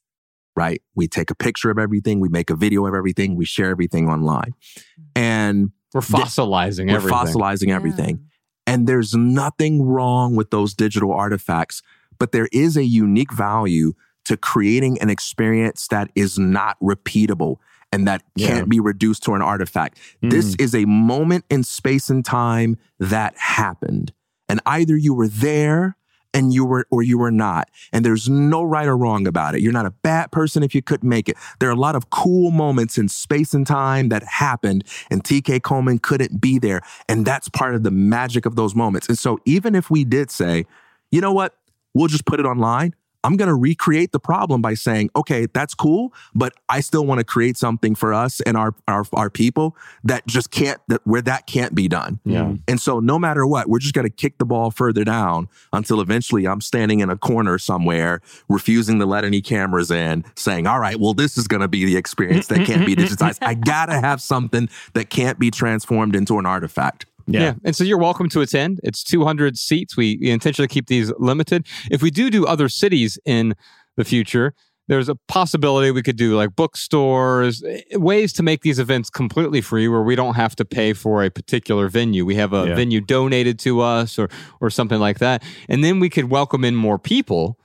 [0.55, 0.81] right?
[0.95, 4.09] We take a picture of everything, we make a video of everything, we share everything
[4.09, 4.53] online.
[4.53, 5.03] Mm-hmm.
[5.15, 6.91] And We're fossilizing everything.
[6.91, 7.17] we're everything.
[7.17, 8.25] fossilizing everything.
[8.65, 11.81] And there's nothing wrong with those digital artifacts,
[12.19, 13.93] but there is a unique value
[14.25, 17.57] to creating an experience that is not repeatable
[17.91, 18.47] and that Yeah.
[18.47, 19.97] can't be reduced to an artifact.
[20.21, 20.61] This mm.
[20.61, 24.11] is a moment in space and time that happened.
[24.49, 25.95] And either you were there
[26.33, 27.69] and you were or you were not.
[27.93, 29.61] And there's no right or wrong about it.
[29.61, 31.37] You're not a bad person if you couldn't make it.
[31.59, 35.63] There are a lot of cool moments in space and time that happened and TK
[35.63, 36.81] Coleman couldn't be there.
[37.07, 39.07] And that's part of the magic of those moments.
[39.07, 40.65] And so even if we did say,
[41.11, 41.55] you know what,
[41.97, 42.93] we'll just put it online.
[43.23, 47.19] I'm going to recreate the problem by saying, okay, that's cool, but I still want
[47.19, 51.21] to create something for us and our, our, our people that just can't, that where
[51.23, 52.19] that can't be done.
[52.23, 52.43] Yeah.
[52.43, 52.55] Mm-hmm.
[52.67, 55.99] And so no matter what, we're just going to kick the ball further down until
[55.99, 60.79] eventually I'm standing in a corner somewhere, refusing to let any cameras in, saying, all
[60.79, 63.39] right, well, this is going to be the experience that can't be digitized.
[63.41, 67.07] I got to have something that can't be transformed into an artifact.
[67.27, 67.53] Yeah.
[67.63, 68.79] And so you're welcome to attend.
[68.83, 69.95] It's 200 seats.
[69.97, 71.65] We, intentionally keep these limited.
[71.91, 73.55] If we do do other cities in
[73.97, 74.53] the future,
[74.87, 79.59] there's a possibility we could do like bookstores, eh, ways to make these events completely
[79.59, 82.23] free where we don't have to pay for a particular venue.
[82.25, 82.75] We have a Yeah.
[82.75, 84.29] venue donated to us or
[84.61, 85.43] or something like that.
[85.67, 87.57] And then we could welcome in more people,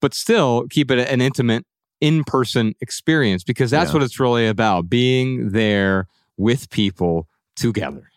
[0.00, 1.66] but still keep it an intimate
[2.00, 3.94] in-person experience because that's Yeah.
[3.94, 6.06] what it's really about, being there
[6.36, 8.10] with people together.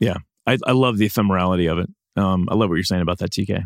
[0.45, 1.89] I, I love the ephemerality of it.
[2.15, 3.65] Um, I love what you're saying about that, TK.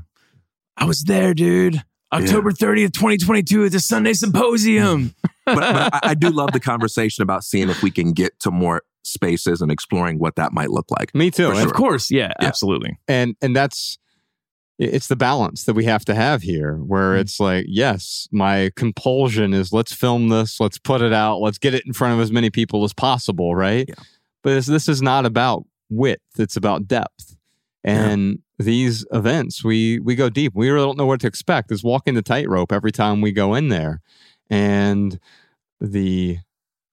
[0.78, 1.82] I was there, dude.
[2.14, 5.14] October 30th, 2022 at the Sunday Symposium.
[5.46, 5.64] but, but
[5.94, 9.62] I, I do love the conversation about seeing if we can get to more spaces
[9.62, 11.14] and exploring what that might look like.
[11.14, 11.48] Me too.
[11.50, 12.10] For And- Of course.
[12.12, 12.48] Yeah, Yeah.
[12.48, 12.98] absolutely.
[13.08, 13.98] and and that's
[14.80, 17.22] it's the balance that we have to have here where Mm.
[17.22, 21.74] it's like yes my compulsion is let's film this let's put it out let's get
[21.74, 23.96] it in front of as many people as possible right Yeah.
[24.44, 27.36] but this, this is not about width it's about depth
[27.84, 31.84] and these events we we go deep we really don't know what to expect it's
[31.84, 34.02] walking the tightrope every time we go in there
[34.50, 35.20] and
[35.80, 36.38] the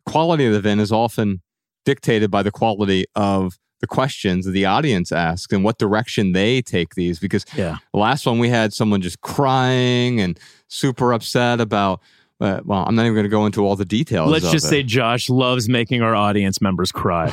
[0.07, 1.40] quality of the event is often
[1.84, 6.62] dictated by the quality of the questions that the audience asks and what direction they
[6.62, 7.18] take these.
[7.18, 7.76] Because Yeah.
[7.92, 10.38] the last one we had someone just crying and
[10.68, 12.01] super upset about.
[12.45, 14.30] Uh, well, I'm not even going to go into all the details.
[14.30, 14.68] Let's of just it.
[14.68, 17.28] say Josh loves making our audience members cry.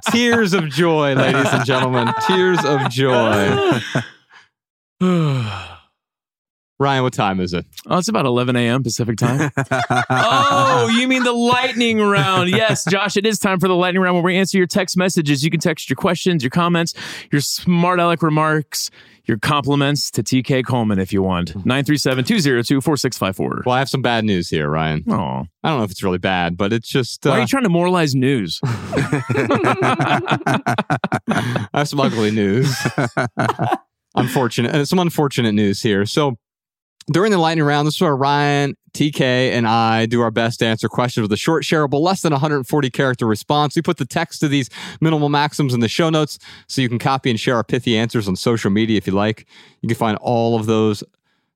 [0.10, 3.80] tears of joy, ladies and gentlemen, tears of joy.
[6.80, 7.66] Ryan, what time is it?
[7.88, 8.84] Oh, it's about 11 a.m.
[8.84, 9.50] Pacific time.
[10.10, 12.50] oh, you mean the lightning round?
[12.50, 15.42] Yes, Josh, it is time for the lightning round where we answer your text messages.
[15.42, 16.94] You can text your questions, your comments,
[17.32, 18.92] your smart aleck remarks,
[19.24, 21.48] your compliments to TK Coleman if you want.
[21.56, 23.64] 937 202 4654.
[23.66, 25.02] Well, I have some bad news here, Ryan.
[25.08, 27.24] Oh, I don't know if it's really bad, but it's just.
[27.24, 28.60] why are uh, you trying to moralize news?
[28.64, 29.08] I
[31.74, 32.72] have some ugly news.
[34.14, 36.06] unfortunate, uh, some unfortunate news here.
[36.06, 36.38] So
[37.10, 40.66] during the lightning round, this is where Ryan, TK, and I do our best to
[40.66, 43.74] answer questions with a short, shareable, less than 140 character response.
[43.76, 44.68] We put the text to these
[45.00, 48.28] minimal maxims in the show notes so you can copy and share our pithy answers
[48.28, 49.46] on social media if you like.
[49.80, 51.02] You can find all of those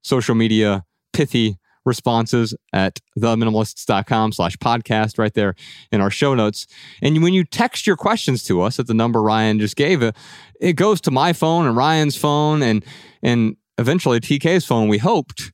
[0.02, 5.54] social media pithy responses at theminimalists.com slash podcast right there
[5.90, 6.66] in our show notes.
[7.02, 10.16] And when you text your questions to us at the number Ryan just gave it,
[10.60, 12.84] it goes to my phone and Ryan's phone and
[13.22, 14.88] and eventually TK's phone.
[14.88, 15.52] We hoped,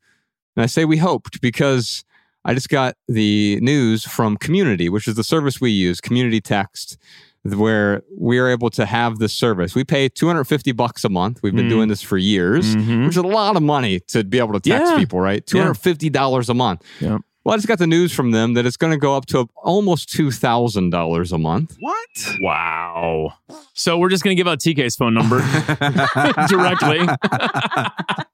[0.56, 2.04] and I say we hoped because
[2.44, 6.96] I just got the news from Community, which is the service we use, Community Text,
[7.44, 9.74] where we are able to have this service.
[9.74, 11.40] We pay 250 bucks a month.
[11.42, 11.70] We've been Mm.
[11.70, 13.04] doing this for years, Mhm.
[13.06, 14.98] which is a lot of money to be able to text Yeah.
[14.98, 15.44] people, right?
[15.46, 16.82] $250 a month.
[17.00, 17.18] Yeah.
[17.45, 19.49] Well, I just got the news from them that it's going to go up to
[19.57, 21.76] almost $2,000 a month.
[21.80, 22.34] What?
[22.41, 23.34] Wow.
[23.72, 25.39] So we're just going to give out TK's phone number
[26.49, 26.99] directly.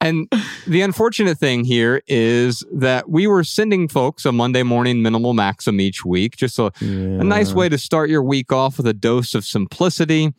[0.01, 0.27] and
[0.67, 5.81] the unfortunate thing here is that we were sending folks a Monday morning minimal maxim
[5.81, 9.35] each week, just a, a nice way to start your week off with a dose
[9.35, 10.33] of simplicity.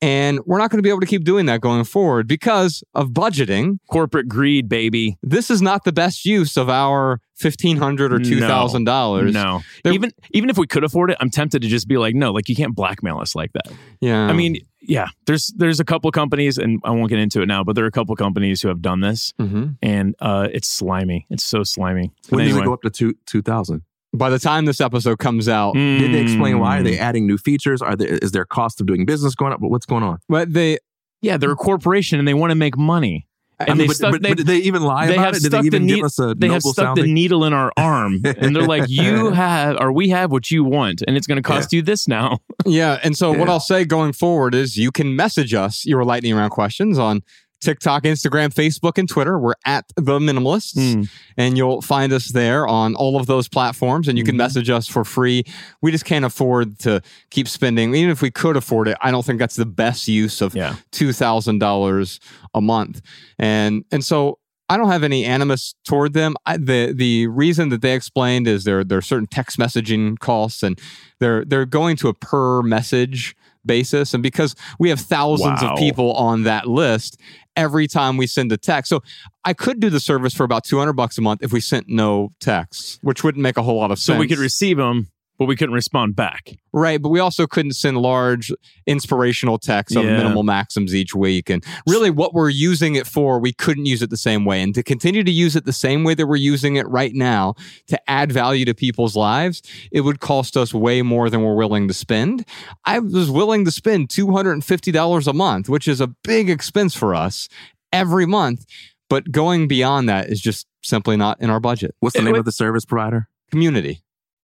[0.00, 3.08] And we're not going to be able to keep doing that going forward because of
[3.10, 3.78] budgeting.
[3.90, 5.16] Corporate greed, baby.
[5.22, 9.32] This is not the best use of our fifteen hundred or two thousand dollars.
[9.32, 9.60] No.
[9.82, 12.32] There- even even if we could afford it, I'm tempted to just be like, no,
[12.32, 13.72] like you can't blackmail us like that.
[14.00, 14.26] Yeah.
[14.26, 17.64] I mean, yeah, there's there's a couple companies, and I won't get into it now,
[17.64, 19.76] but there are a couple companies who have done this, Mhm.
[19.82, 21.26] and uh, it's slimy.
[21.30, 22.12] It's so slimy.
[22.30, 23.82] But When does it go up to two two thousand?
[24.14, 26.78] By the time this episode comes out, Did they explain why?
[26.78, 26.84] Are Mm.
[26.84, 27.82] they adding new features?
[27.82, 29.60] Are there is their cost of doing business going up?
[29.60, 30.18] What's going on?
[30.28, 30.78] but they
[31.20, 33.26] Yeah, they're a corporation and they want to make money.
[33.60, 35.24] And I mean, they but, stuck, but, they, but did they even lie they about
[35.24, 35.42] have it?
[35.42, 37.72] Did they even the give ne- us a they have stuck the needle in our
[37.76, 41.38] arm, and they're like, "You have, or we have what you want, and it's going
[41.38, 43.00] to cost you this now." Yeah.
[43.02, 46.52] And so what I'll say going forward is you can message us your lightning round
[46.52, 47.22] questions on
[47.60, 49.38] TikTok, Instagram, Facebook, and Twitter.
[49.38, 51.08] We're at the minimalists Mm.
[51.36, 54.38] and you'll find us there on all of those platforms and you can Mhm.
[54.38, 55.42] message us for free.
[55.82, 57.00] We just can't afford to
[57.30, 57.94] keep spending.
[57.94, 60.76] Even if we could afford it, I don't think that's the best use of Yeah.
[60.92, 62.20] $2,000
[62.54, 63.00] a month.
[63.38, 64.38] And, and so
[64.70, 66.34] I don't have any animus toward them.
[66.44, 70.62] I, the the reason that they explained is there there are certain text messaging costs,
[70.62, 70.78] and
[71.20, 73.34] they're they're going to a per message
[73.64, 75.72] basis, and because we have thousands Wow.
[75.72, 77.16] of people on that list,
[77.58, 79.02] every time we send a text, so
[79.44, 81.88] I could do the service for about two hundred bucks a month if we sent
[81.88, 84.16] no texts, which wouldn't make a whole lot of sense.
[84.16, 86.56] So we could receive them, but we couldn't respond back.
[86.72, 88.52] Right, but we also couldn't send large
[88.86, 90.16] inspirational texts of Yeah.
[90.16, 91.48] minimal maxims each week.
[91.48, 94.60] And really, what we're using it for, we couldn't use it the same way.
[94.62, 97.54] And to continue to use it the same way that we're using it right now
[97.86, 99.62] to add value to people's lives,
[99.92, 102.44] it would cost us way more than we're willing to spend.
[102.84, 107.48] I was willing to spend $250 a month, which is a big expense for us
[107.92, 108.64] every month.
[109.08, 111.94] But going beyond that is just simply not in our budget.
[112.00, 113.28] What's the It name would- of the service provider?
[113.50, 114.02] Community.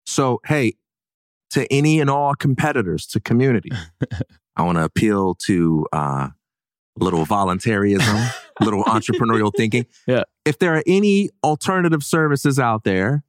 [0.06, 0.74] So, hey,
[1.52, 3.70] to any and all competitors, to community,
[4.56, 6.30] I want to appeal to uh,
[6.98, 8.18] little voluntarism,
[8.62, 9.86] little entrepreneurial thinking.
[10.08, 10.24] Yeah.
[10.46, 13.24] If there are any alternative services out there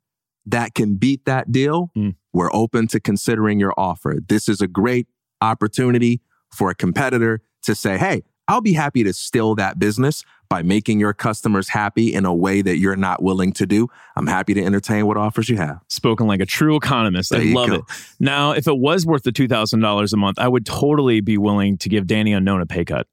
[0.46, 2.14] that can beat that deal, Mm.
[2.32, 4.16] we're open to considering your offer.
[4.28, 5.08] This is a great
[5.40, 6.20] opportunity
[6.54, 11.00] for a competitor to say, hey, I'll be happy to steal that business by making
[11.00, 13.88] your customers happy in a way that you're not willing to do.
[14.16, 15.80] I'm happy to entertain what offers you have.
[15.88, 17.34] Spoken like a true economist.
[17.34, 17.74] I There you love go.
[17.76, 17.82] it.
[18.20, 21.38] Now, if it was worth the two thousand dollars a month, I would totally be
[21.38, 23.06] willing to give Danny Unknown a pay cut.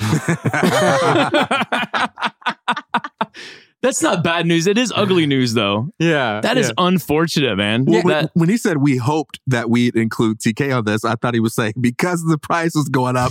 [3.80, 4.66] That's not bad news.
[4.66, 5.90] It is ugly news, though.
[6.00, 6.40] Yeah.
[6.40, 7.84] That is unfortunate, man.
[7.84, 11.14] Well, when, That- when he said we hoped that we'd include TK on this, I
[11.14, 13.30] thought he was saying because the price was going up,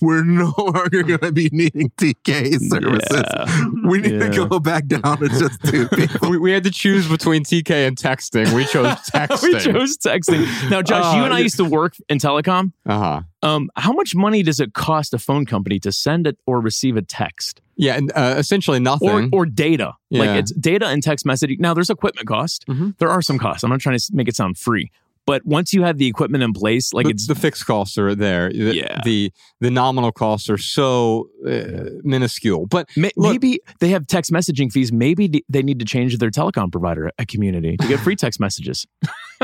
[0.00, 3.08] we're no longer going to be needing TK services.
[3.10, 3.66] Yeah.
[3.88, 4.28] We need Yeah.
[4.30, 6.30] to go back down to just two people.
[6.30, 8.52] we, we had to choose between TK and texting.
[8.54, 9.42] We chose texting.
[9.42, 10.70] we chose texting.
[10.70, 12.72] Now, Josh, you Uh, and I used to work in telecom.
[12.84, 13.20] Uh huh.
[13.42, 16.96] Um, how much money does it cost a phone company to send it or receive
[16.96, 19.08] a text Yeah, and uh, essentially nothing.
[19.32, 19.92] or or data?
[20.10, 21.60] Like it's data and text messaging.
[21.60, 22.66] Now, there's equipment cost.
[22.66, 22.96] Mhm.
[22.98, 23.62] There are some costs.
[23.62, 24.90] I'm not trying to make it sound free,
[25.26, 28.14] but once you have the equipment in place, like the, it's the fixed costs are
[28.14, 28.50] there.
[28.50, 29.00] The, Yeah.
[29.04, 32.66] The the nominal costs are so uh, minuscule.
[32.66, 34.92] But ma- look- maybe they have text messaging fees.
[34.92, 38.86] Maybe they need to change their telecom provider at Community to get free text messages.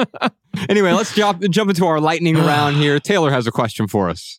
[0.69, 2.99] anyway, let's jump jump into our lightning round here.
[3.01, 4.39] Taylor has a question for us.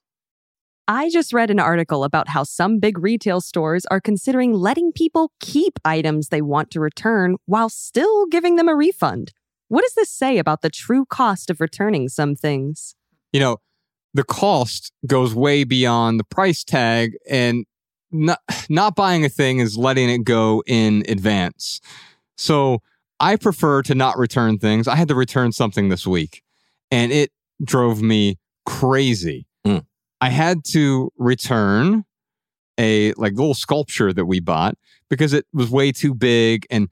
[0.87, 5.31] I just read an article about how some big retail stores are considering letting people
[5.39, 9.31] keep items they want to return while still giving them a refund.
[9.73, 12.93] What does this say about the true cost of returning some things?
[13.31, 13.57] You know,
[14.13, 17.65] the cost goes way beyond the price tag, and
[18.11, 18.37] not
[18.69, 21.81] not buying a thing is letting it go in advance.
[22.37, 22.83] So
[23.19, 24.87] I prefer to not return things.
[24.87, 26.43] I had to return something this week,
[26.91, 27.31] and it
[27.63, 29.47] drove me crazy.
[29.65, 29.87] Mm.
[30.21, 32.05] I had to return
[32.79, 34.77] a like little sculpture that we bought
[35.09, 36.89] because it was way too big and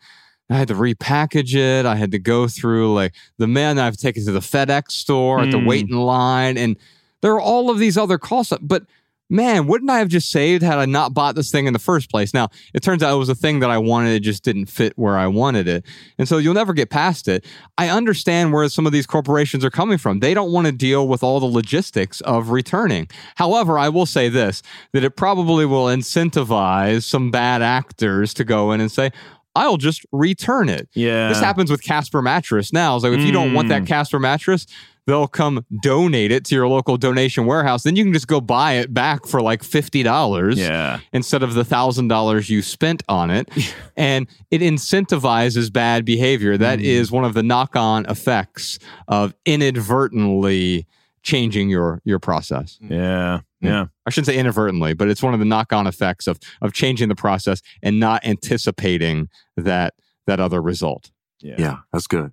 [0.51, 1.85] I had to repackage it.
[1.85, 5.43] I had to go through like the man I've taken to the FedEx store, I
[5.45, 5.67] had to Mm.
[5.67, 6.75] wait in line, and
[7.21, 8.53] there are all of these other costs.
[8.61, 8.83] But
[9.29, 12.09] man, wouldn't I have just saved had I not bought this thing in the first
[12.11, 12.33] place?
[12.33, 14.91] Now, it turns out it was a thing that I wanted, it just didn't fit
[14.97, 15.85] where I wanted it.
[16.17, 17.45] And so you'll never get past it.
[17.77, 20.19] I understand where some of these corporations are coming from.
[20.19, 23.07] They don't want to deal with all the logistics of returning.
[23.35, 28.73] However, I will say this that it probably will incentivize some bad actors to go
[28.73, 29.11] in and say,
[29.55, 30.87] I'll just return it.
[30.93, 31.27] Yeah.
[31.29, 32.95] This happens with Casper mattress now.
[32.95, 33.87] It's like if you don't want that Mm.
[33.87, 34.65] Casper mattress,
[35.07, 37.83] they'll come donate it to your local donation warehouse.
[37.83, 40.99] Then you can just go buy it back for like fifty dollars Yeah.
[41.11, 43.49] instead of the thousand dollars you spent on it.
[43.97, 46.55] and it incentivizes bad behavior.
[46.55, 46.83] That Mm.
[46.83, 48.79] is one of the knock-on effects
[49.09, 50.85] of inadvertently
[51.24, 52.78] changing your your process.
[52.82, 53.41] Yeah.
[53.59, 53.86] Yeah.
[54.05, 57.15] I shouldn't say inadvertently, but it's one of the knock-on effects of of changing the
[57.15, 59.93] process and not anticipating that
[60.28, 61.11] that other result.
[61.39, 61.55] Yeah.
[61.57, 62.32] Yeah, that's good.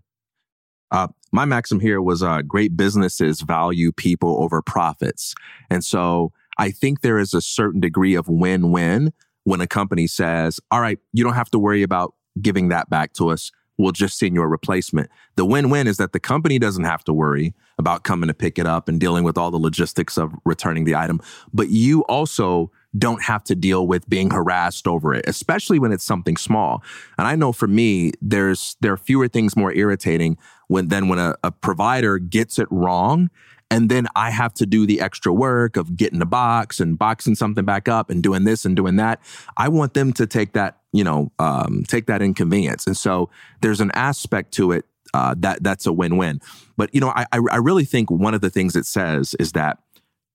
[0.91, 5.35] Uh, my maxim here was uh, great businesses value people over profits.
[5.69, 9.13] And so I think there is a certain degree of win win
[9.45, 13.13] when a company says, all right, you don't have to worry about giving that back
[13.15, 13.51] to us.
[13.79, 15.09] We'll just send you a replacement.
[15.37, 18.59] The win win is that the company doesn't have to worry about coming to pick
[18.59, 21.21] it up and dealing with all the logistics of returning the item.
[21.55, 26.05] But you also don't have to deal with being harassed over it, especially when it's
[26.05, 26.83] something small.
[27.19, 31.19] And I know for me, there's there are fewer things more irritating when than when
[31.19, 33.31] a, a provider gets it wrong.
[33.71, 37.35] And then I have to do the extra work of getting a box and boxing
[37.35, 39.21] something back up and doing this and doing that.
[39.57, 42.87] I want them to take that, you know, um, take that inconvenience.
[42.87, 43.29] And so
[43.61, 46.41] there's an aspect to it uh, that that's a win-win.
[46.77, 49.53] But you know, I I I really think one of the things it says is
[49.53, 49.79] that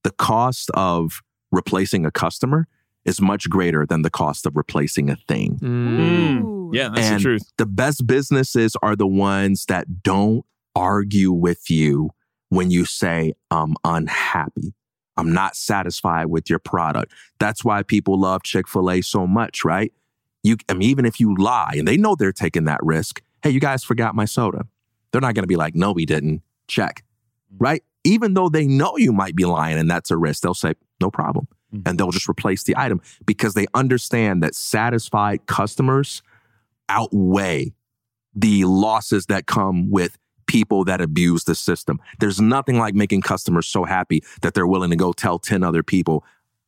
[0.03, 1.21] the cost of
[1.51, 2.67] replacing a customer
[3.05, 5.59] is much greater than the cost of replacing a thing.
[5.61, 6.69] Mm.
[6.73, 7.51] Yeah, that's And the truth.
[7.57, 12.11] The best businesses are the ones that don't argue with you
[12.53, 14.73] when you say, I'm unhappy.
[15.17, 17.11] I'm not satisfied with your product.
[17.39, 19.91] That's why people love Chick fil A so much, right?
[20.43, 23.49] You, I mean, even if you lie and they know they're taking that risk, hey,
[23.49, 24.65] you guys forgot my soda.
[25.11, 26.41] They're not going to be like, no, we didn't.
[26.67, 27.03] Check,
[27.57, 27.83] right?
[28.03, 31.11] Even though they know you might be lying and that's a risk, they'll say, no
[31.11, 31.47] problem.
[31.73, 31.83] Mhm.
[31.85, 36.23] And they'll just replace the item because they understand that satisfied customers
[36.89, 37.73] outweigh
[38.35, 40.17] the losses that come with
[40.47, 41.99] people that abuse the system.
[42.19, 45.83] There's nothing like making customers so happy that they're willing to go tell 10 other
[45.83, 46.23] people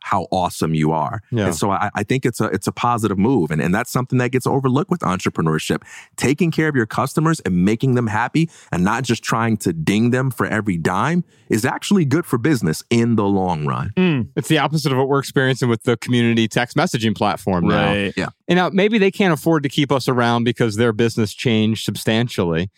[0.05, 1.23] how awesome you are.
[1.31, 1.47] Yeah.
[1.47, 3.49] And so I, I think it's a it's a positive move.
[3.49, 5.81] And, and that's something that gets overlooked with entrepreneurship.
[6.15, 10.11] Taking care of your customers and making them happy and not just trying to ding
[10.11, 13.93] them for every dime is actually good for business in the long run.
[13.97, 14.27] Mm.
[14.35, 18.11] It's the opposite of what we're experiencing with the community text messaging platform now.
[18.15, 18.27] Yeah.
[18.47, 22.69] And now maybe they can't afford to keep us around because their business changed substantially.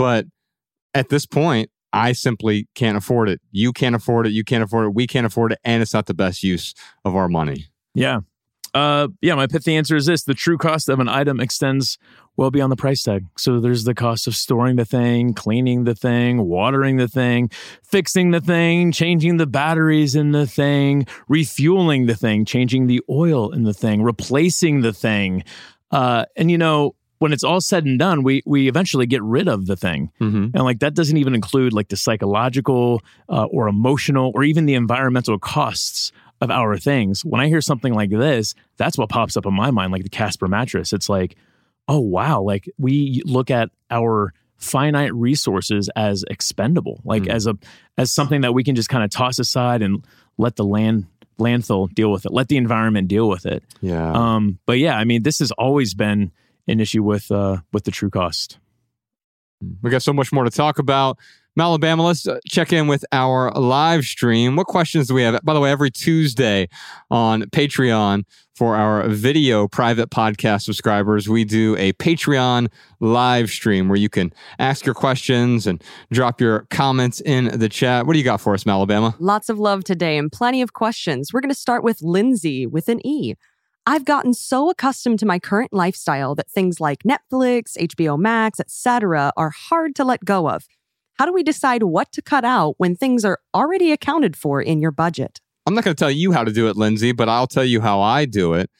[0.00, 0.24] But
[0.94, 3.38] at this point, I simply can't afford it.
[3.50, 4.32] You can't afford it.
[4.32, 4.94] You can't afford it.
[4.94, 5.58] We can't afford it.
[5.62, 6.72] And it's not the best use
[7.04, 7.66] of our money.
[7.94, 8.20] Yeah.
[8.72, 11.98] Uh, yeah, my pithy answer is this the true cost of an item extends
[12.38, 13.26] well beyond the price tag.
[13.36, 17.50] So there's the cost of storing the thing, cleaning the thing, watering the thing,
[17.82, 23.52] fixing the thing, changing the batteries in the thing, refueling the thing, changing the oil
[23.52, 25.44] in the thing, replacing the thing.
[25.90, 29.46] Uh, and you know, when it's all said and done, we we eventually get rid
[29.46, 30.10] of the thing.
[30.20, 30.56] Mm-hmm.
[30.56, 34.74] And like that doesn't even include like the psychological uh, or emotional or even the
[34.74, 37.22] environmental costs of our things.
[37.24, 40.08] When I hear something like this, that's what pops up in my mind, like the
[40.08, 40.92] Casper mattress.
[40.92, 41.36] It's like,
[41.88, 47.34] oh wow, like we look at our finite resources as expendable, like Mm.
[47.34, 47.58] as a
[47.98, 50.04] as something that we can just kind of toss aside and
[50.38, 51.06] let the land
[51.38, 53.62] landfill deal with it, let the environment deal with it.
[53.82, 54.12] Yeah.
[54.12, 56.32] Um, but yeah, I mean, this has always been
[56.70, 58.58] an issue with uh, with the true cost.
[59.82, 61.18] We got so much more to talk about.
[61.58, 64.56] Malabama, let's uh, check in with our live stream.
[64.56, 65.38] What questions do we have?
[65.44, 66.68] By the way, every Tuesday
[67.10, 68.22] on Patreon
[68.54, 72.68] for our video private podcast subscribers, we do a Patreon
[73.00, 78.06] live stream where you can ask your questions and drop your comments in the chat.
[78.06, 79.16] What do you got for us, Malabama?
[79.18, 81.32] Lots of love today and plenty of questions.
[81.32, 83.34] We're going to start with Lindsay with an E.
[83.86, 89.32] I've gotten so accustomed to my current lifestyle that things like Netflix, HBO Max, etc.
[89.36, 90.66] are hard to let go of.
[91.18, 94.80] How do we decide what to cut out when things are already accounted for in
[94.80, 95.40] your budget?
[95.66, 97.80] I'm not going to tell you how to do it, Lindsay, but I'll tell you
[97.80, 98.70] how I do it.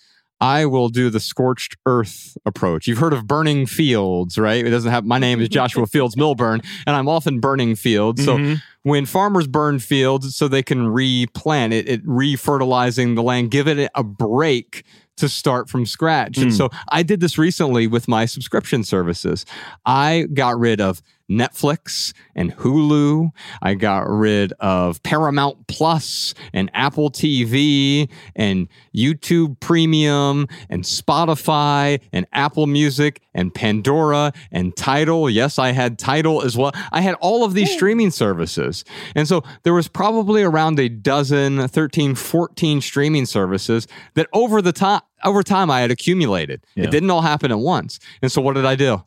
[0.41, 2.87] I will do the scorched earth approach.
[2.87, 4.65] You've heard of burning fields, right?
[4.65, 8.25] It doesn't have my name is Joshua Fields Millburn, and I'm often burning fields.
[8.25, 8.63] So Mhm.
[8.83, 13.91] When farmers burn fields so they can replant it, it re-fertilizing the land, give it
[13.95, 14.85] a break
[15.19, 16.39] to start from scratch.
[16.39, 16.57] And Mm.
[16.57, 19.45] so I did this recently with my subscription services.
[19.85, 23.31] I got rid of Netflix and Hulu.
[23.63, 32.27] I got rid of Paramount Plus and Apple TV and YouTube Premium and Spotify and
[32.33, 35.31] Apple Music and Pandora and Tidal.
[35.31, 36.73] Yes, I had Tidal as well.
[36.91, 38.85] I had all of these streaming services.
[39.15, 44.73] And so there was probably around a dozen, 13, 14 streaming services that over the
[44.73, 46.65] top over time I had accumulated.
[46.75, 46.85] Yeah.
[46.85, 47.99] It didn't all happen at once.
[48.23, 49.03] And so what did I do?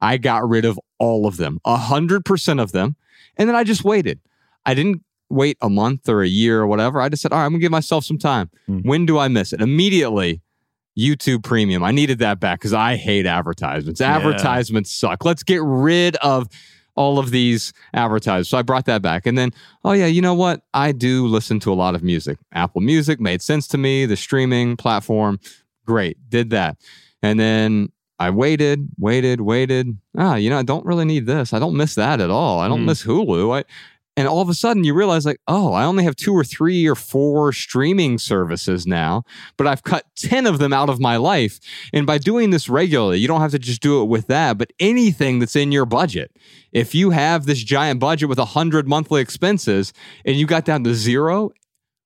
[0.00, 2.96] I got rid of all of them, a hundred percent of them.
[3.36, 4.20] And then I just waited.
[4.66, 7.00] I didn't wait a month or a year or whatever.
[7.00, 8.50] I just said, all right, I'm gonna give myself some time.
[8.68, 8.84] Mm.
[8.84, 9.60] When do I miss it?
[9.60, 10.40] Immediately,
[10.98, 11.84] YouTube premium.
[11.84, 14.00] I needed that back because I hate advertisements.
[14.00, 14.16] Yeah.
[14.16, 15.24] Advertisements suck.
[15.24, 16.48] Let's get rid of
[16.96, 18.48] all of these advertisers.
[18.48, 19.24] So I brought that back.
[19.24, 19.52] And then,
[19.84, 20.62] oh yeah, you know what?
[20.74, 22.38] I do listen to a lot of music.
[22.52, 25.38] Apple Music made sense to me, the streaming platform.
[25.86, 26.18] Great.
[26.28, 26.76] Did that.
[27.22, 29.96] And then I waited, waited, waited.
[30.16, 31.52] Ah, you know, I don't really need this.
[31.52, 32.58] I don't miss that at all.
[32.58, 32.86] I don't Mm.
[32.86, 33.58] miss Hulu.
[33.60, 33.64] I
[34.16, 36.88] and all of a sudden you realize like, oh, I only have two or three
[36.88, 39.22] or four streaming services now,
[39.56, 41.60] but I've cut 10 of them out of my life.
[41.92, 44.72] And by doing this regularly, you don't have to just do it with that, but
[44.80, 46.32] anything that's in your budget.
[46.72, 49.92] If you have this giant budget with 100 monthly expenses
[50.24, 51.50] and you got down to zero,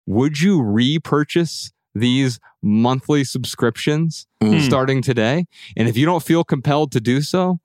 [0.07, 4.59] would you repurchase these monthly subscriptions Hmm.
[4.61, 5.47] starting today?
[5.77, 7.61] And if you don't feel compelled to do so,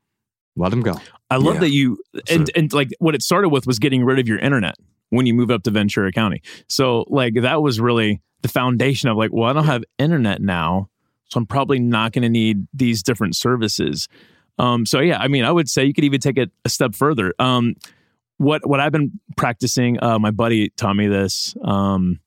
[0.56, 0.96] let them go.
[1.30, 1.60] I love Yeah.
[1.62, 1.98] that you
[2.30, 4.76] and and like what it started with was getting rid of your internet
[5.10, 6.42] when you move up to Ventura County.
[6.68, 10.90] So like that was really the foundation of like, well, I don't have internet now,
[11.30, 14.08] so I'm probably not going to need these different services.
[14.60, 16.96] Um, so yeah, I mean, I would say you could even take it a step
[16.96, 17.34] further.
[17.40, 17.76] Um,
[18.38, 21.56] what what I've been practicing, uh, my buddy taught me this.
[21.64, 22.20] Um,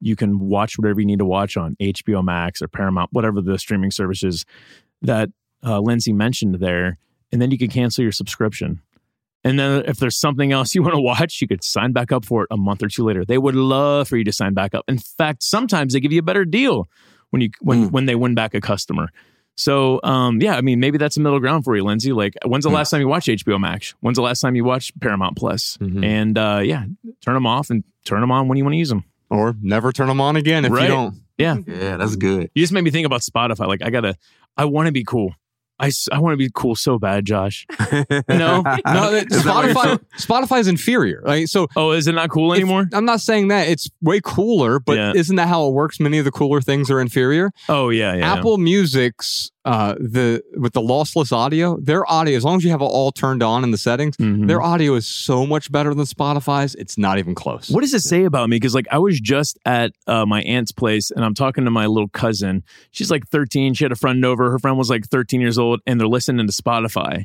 [0.00, 3.58] you can watch whatever you need to watch on HBO Max or Paramount, whatever the
[3.58, 4.44] streaming services
[5.02, 5.30] that
[5.64, 6.98] uh, Lindsay mentioned there,
[7.32, 8.80] and then you can cancel your subscription.
[9.44, 12.24] And then if there's something else you want to watch, you could sign back up
[12.24, 13.24] for it a month or two later.
[13.24, 14.84] They would love for you to sign back up.
[14.88, 16.88] In fact, sometimes they give you a better deal
[17.30, 17.92] when you when Mm.
[17.92, 19.08] when they win back a customer.
[19.56, 22.12] So um, yeah, I mean maybe that's a middle ground for you, Lindsay.
[22.12, 22.76] Like when's the Yeah.
[22.76, 23.94] last time you watched HBO Max?
[24.00, 25.76] When's the last time you watched Paramount Plus?
[25.78, 26.04] Mhm.
[26.04, 26.84] And uh, yeah,
[27.24, 29.04] turn them off and turn them on when you want to use them.
[29.30, 30.82] Or never turn them on again if Right.
[30.84, 31.14] you don't.
[31.36, 32.50] Yeah, Yeah, that's good.
[32.54, 33.66] you just made me think about Spotify.
[33.68, 34.16] Like I gotta,
[34.56, 35.34] I want to be cool.
[35.80, 37.64] I, I want to be cool so bad, Josh.
[37.80, 41.22] No, no, that what you're Spotify Spotify is inferior.
[41.24, 42.88] Like so Oh, is it not cool anymore?
[42.92, 45.12] I'm not saying that it's way cooler, but Yeah.
[45.14, 46.00] isn't that how it works?
[46.00, 47.52] Many of the cooler things are inferior.
[47.68, 48.32] Oh yeah, yeah.
[48.34, 52.80] Apple Music's uh the with the lossless audio, their audio, as long as you have
[52.80, 54.46] it all turned on in the settings, Mhm.
[54.48, 56.74] their audio is so much better than Spotify's.
[56.76, 57.68] It's not even close.
[57.70, 58.56] What does it say about me?
[58.56, 61.86] Because like I was just at uh, my aunt's place and I'm talking to my
[61.86, 62.64] little cousin.
[62.92, 63.74] She's like 13.
[63.74, 64.50] She had a friend over.
[64.50, 67.24] Her friend was like 13 years old, and they're listening to Spotify.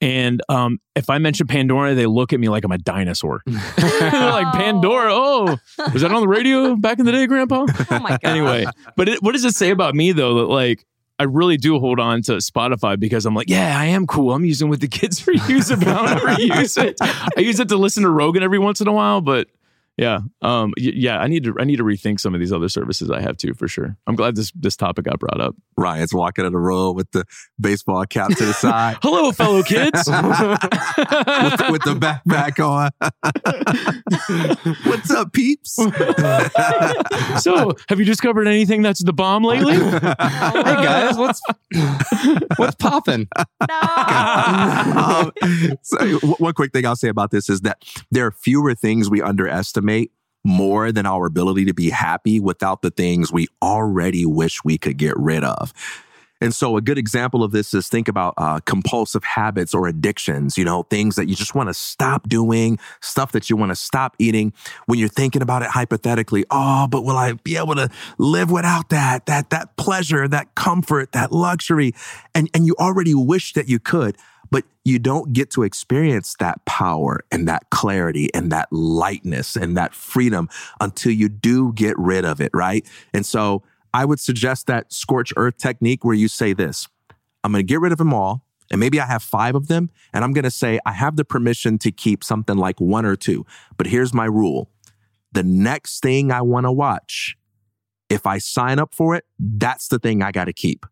[0.00, 3.40] And um, if I mention Pandora, they look at me like I'm a dinosaur.
[3.46, 5.10] they're like Pandora.
[5.14, 5.56] Oh,
[5.92, 7.66] was that on the radio back in the day, Grandpa?
[7.90, 8.20] Oh my god.
[8.24, 8.64] anyway,
[8.96, 10.34] but it, what does it say about me though?
[10.40, 10.84] That like
[11.22, 14.32] I really do hold on to Spotify because I'm like, yeah, I am cool.
[14.32, 16.96] I'm using what the kids are using, but I'll never use it.
[17.00, 19.46] I use it to listen to Rogan every once in a while, but
[19.98, 22.68] yeah, um, y- yeah, I need to I need to rethink some of these other
[22.68, 23.96] services I have too for sure.
[24.06, 25.54] I'm glad this this topic got brought up.
[25.76, 27.24] Ryan's walking in the room with the
[27.60, 28.96] baseball cap to the side.
[29.02, 29.92] Hello, fellow kids.
[30.06, 30.16] with,
[31.58, 32.90] the, with the backpack on.
[34.84, 35.74] What's up, peeps?
[37.42, 39.74] so, have you discovered anything that's the bomb lately?
[39.74, 40.00] hey
[40.64, 41.40] guys, what's
[42.56, 43.28] what's popping?
[43.60, 45.32] um,
[45.82, 49.10] so, w- one quick thing I'll say about this is that there are fewer things
[49.10, 49.81] we underestimate
[50.44, 54.96] more than our ability to be happy without the things we already wish we could
[54.96, 55.72] get rid of.
[56.42, 60.58] And so, a good example of this is think about uh, compulsive habits or addictions,
[60.58, 63.76] you know, things that you just want to stop doing, stuff that you want to
[63.76, 64.52] stop eating.
[64.86, 67.88] When you're thinking about it hypothetically, oh, but will I be able to
[68.18, 71.94] live without that, that, that pleasure, that comfort, that luxury?
[72.34, 74.16] And, and you already wish that you could,
[74.52, 79.76] but you don't get to experience that power and that clarity and that lightness and
[79.76, 80.48] that freedom
[80.80, 82.86] until you do get rid of it, right?
[83.12, 83.64] And so,
[83.94, 86.88] I would suggest that scorch earth technique where you say this
[87.44, 88.44] I'm going to get rid of them all.
[88.70, 89.90] And maybe I have five of them.
[90.14, 93.16] And I'm going to say I have the permission to keep something like one or
[93.16, 93.44] two.
[93.76, 94.70] But here's my rule
[95.32, 97.36] the next thing I want to watch,
[98.08, 100.86] if I sign up for it, that's the thing I got to keep.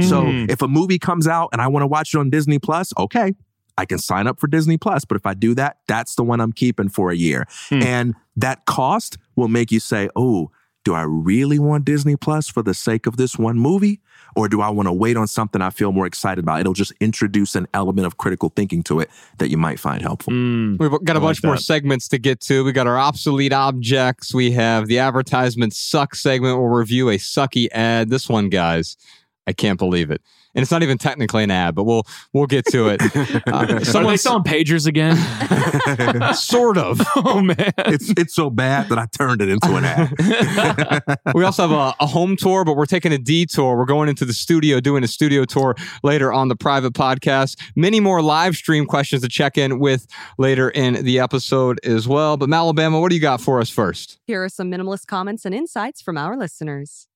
[0.00, 0.50] So Mm.
[0.50, 3.34] if a movie comes out and I want to watch it on Disney Plus, okay,
[3.76, 5.04] I can sign up for Disney Plus.
[5.04, 7.46] But if I do that, that's the one I'm keeping for a year.
[7.68, 7.82] Hmm.
[7.82, 10.50] And that cost will make you say, oh,
[10.84, 14.00] do I really want Disney Plus for the sake of this one movie?
[14.34, 16.58] Or do I want to wait on something I feel more excited about?
[16.60, 20.32] It'll just introduce an element of critical thinking to it that you might find helpful.
[20.32, 20.78] Mm.
[20.80, 22.64] We've got a I like bunch more segments to get to.
[22.64, 24.34] We got our obsolete objects.
[24.34, 26.58] We have the advertisement suck segment.
[26.58, 28.08] We'll review a sucky ad.
[28.08, 28.96] This one, guys,
[29.46, 30.22] I can't believe it.
[30.54, 33.00] And it's not even technically an ad, but we'll we'll get to it.
[33.52, 35.16] Uh, Are they someone selling pagers again?
[36.34, 37.00] sort of.
[37.16, 37.72] oh man.
[37.78, 41.18] it's it's so bad that I turned it into an ad.
[41.34, 43.76] We also have a, a home tour, but we're taking a detour.
[43.76, 47.60] We're going into the studio, doing a studio tour later on the private podcast.
[47.74, 50.06] Many more live stream questions to check in with
[50.38, 52.36] later in the episode as well.
[52.36, 54.18] But Malabama, what do you got for us first?
[54.26, 57.08] Here are some minimalist comments and insights from our listeners.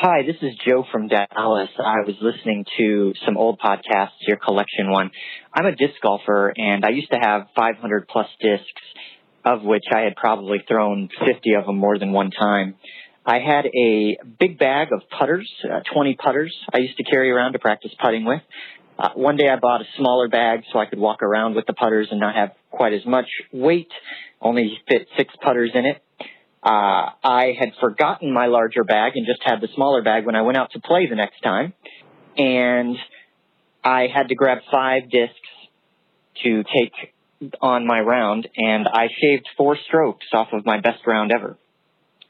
[0.00, 1.70] Hi, this is Joe from Dallas.
[1.76, 5.10] I was listening to some old podcasts, your collection one.
[5.52, 8.64] I'm a disc golfer and I used to have 500 plus discs,
[9.44, 12.76] of which I had probably thrown 50 of them more than one time.
[13.26, 17.54] I had a big bag of putters, uh, 20 putters I used to carry around
[17.54, 18.42] to practice putting with.
[19.00, 21.72] Uh, one day I bought a smaller bag so I could walk around with the
[21.72, 23.90] putters and not have quite as much weight,
[24.40, 26.00] only fit six putters in it.
[26.62, 30.42] Uh, I had forgotten my larger bag and just had the smaller bag when I
[30.42, 31.72] went out to play the next time.
[32.36, 32.96] And
[33.84, 35.34] I had to grab five discs
[36.42, 36.92] to take
[37.60, 41.56] on my round and I shaved four strokes off of my best round ever.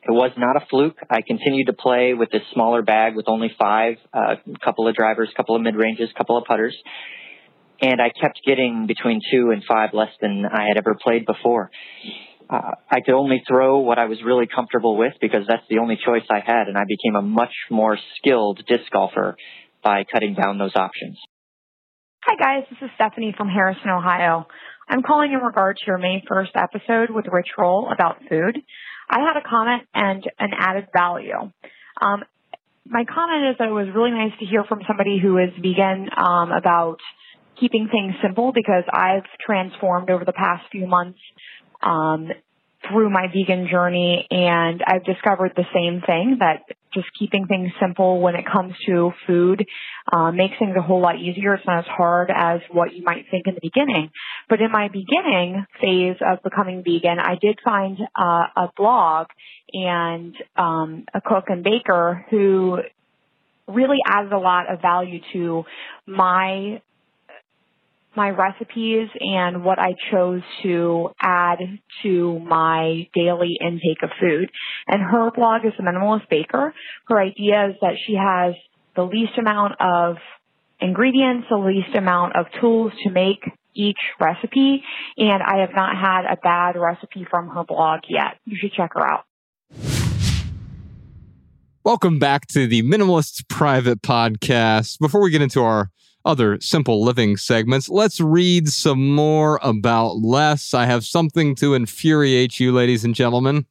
[0.06, 0.98] It was not a fluke.
[1.10, 5.30] I continued to play with this smaller bag with only five, a couple of drivers,
[5.32, 6.76] a couple of mid ranges, a couple of putters.
[7.80, 11.70] And I kept getting between two and five less than I had ever played before
[12.50, 15.98] uh, I could only throw what I was really comfortable with because that's the only
[16.04, 19.36] choice I had, and I became a much more skilled disc golfer
[19.82, 21.18] by cutting down those options.
[22.24, 24.46] Hi guys, this is Stephanie from Harrison, Ohio.
[24.88, 28.58] I'm calling in regard to your May 1st episode with Rich Roll about food.
[29.08, 31.50] I had a comment and an added value.
[32.00, 32.24] Um,
[32.86, 36.08] my comment is that it was really nice to hear from somebody who is vegan
[36.16, 36.98] um, about
[37.60, 41.18] keeping things simple because I've transformed over the past few months
[41.82, 42.28] um,
[42.88, 46.62] through my vegan journey and I've discovered the same thing that
[46.94, 49.66] just keeping things simple when it comes to food
[50.10, 51.54] uh, makes things a whole lot easier.
[51.54, 54.10] It's not as hard as what you might think in the beginning.
[54.48, 59.26] But in my beginning phase of becoming vegan, I did find uh, a blog
[59.72, 62.78] and um, a cook and baker who
[63.66, 65.64] really added a lot of value to
[66.06, 66.80] my
[68.16, 71.58] my recipes and what I chose to add
[72.02, 74.50] to my daily intake of food.
[74.86, 76.74] And her blog is the Minimalist Baker.
[77.06, 78.54] Her idea is that she has
[78.96, 80.16] the least amount of
[80.80, 83.40] ingredients, the least amount of tools to make
[83.74, 84.82] each recipe.
[85.16, 88.38] And I have not had a bad recipe from her blog yet.
[88.44, 89.24] You should check her out.
[91.84, 94.98] Welcome back to the Minimalists Private Podcast.
[94.98, 95.90] Before we get into our
[96.24, 100.74] other simple living segments, let's read some more about less.
[100.74, 103.66] I have something to infuriate you, ladies and gentlemen.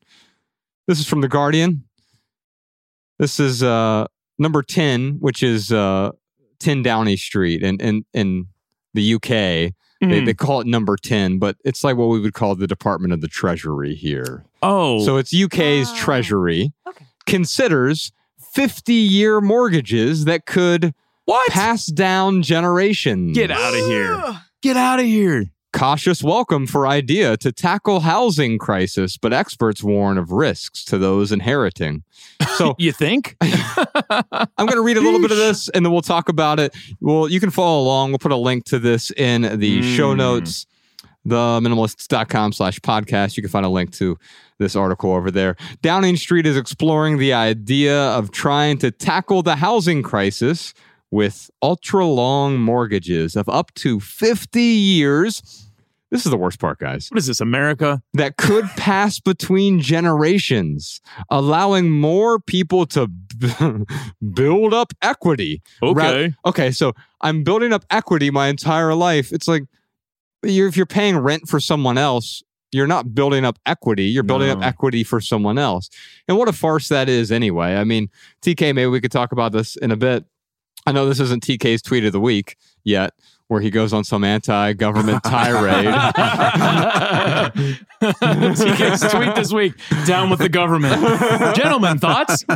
[0.88, 1.84] This is from The Guardian.
[3.20, 4.08] This is uh,
[4.38, 6.12] number 10, which is uh,
[6.60, 8.48] 10 Downing Street in, in, in
[8.94, 9.30] the UK.
[9.30, 10.26] They, Mhm.
[10.28, 13.22] they call it number 10, but it's like what we would call the Department of
[13.22, 14.46] the Treasury here.
[14.62, 15.96] Oh, So it's UK's Oh.
[15.96, 17.06] Treasury Okay.
[17.26, 18.12] considers
[18.54, 20.94] 50 year mortgages that could
[21.28, 21.52] what?
[21.52, 23.36] pass down generations.
[23.38, 24.42] Get out of here.
[24.62, 25.46] Get out of here.
[25.74, 31.32] Cautious welcome for idea to tackle housing crisis, but experts warn of risks to those
[31.32, 32.04] inheriting.
[32.56, 33.36] So You think?
[33.42, 36.74] I'm going to read a little bit of this and then we'll talk about it.
[37.02, 38.12] Well, you can follow along.
[38.12, 40.18] We'll put a link to this in the show Mm.
[40.18, 40.66] notes,
[41.28, 43.38] theminimalists.com slash podcast.
[43.38, 44.18] You can find a link to
[44.60, 45.56] this article over there.
[45.82, 50.74] Downing Street is exploring the idea of trying to tackle the housing crisis
[51.12, 55.64] with ultra long mortgages of up to 50 years.
[56.10, 58.02] This is the worst part, guys What is this, America?
[58.14, 63.86] that could pass between generations, allowing more people to b-
[64.34, 65.62] build up equity.
[65.84, 66.28] Okay.
[66.28, 69.34] Ra- okay, so I'm building up equity my entire life.
[69.34, 69.64] It's like
[70.44, 74.06] you're, if you're paying rent for someone else, you're not building up equity.
[74.06, 75.90] You're building up equity for someone else.
[76.28, 77.76] And what a farce that is, anyway.
[77.76, 78.10] I mean,
[78.42, 80.26] TK, maybe we could talk about this in a bit.
[80.88, 82.56] I know this isn't TK's tweet of the week
[82.86, 83.12] yet,
[83.50, 85.86] where he goes on some anti government tirade.
[88.02, 89.74] TK's tweet this week
[90.06, 90.96] down with the government.
[91.58, 92.44] Gentlemen, thoughts?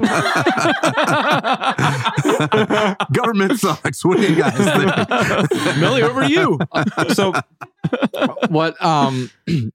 [3.14, 4.04] Government sucks.
[4.06, 5.80] What do you guys think?
[5.80, 6.60] Millie, over to you.
[7.14, 7.34] so
[8.50, 9.30] what um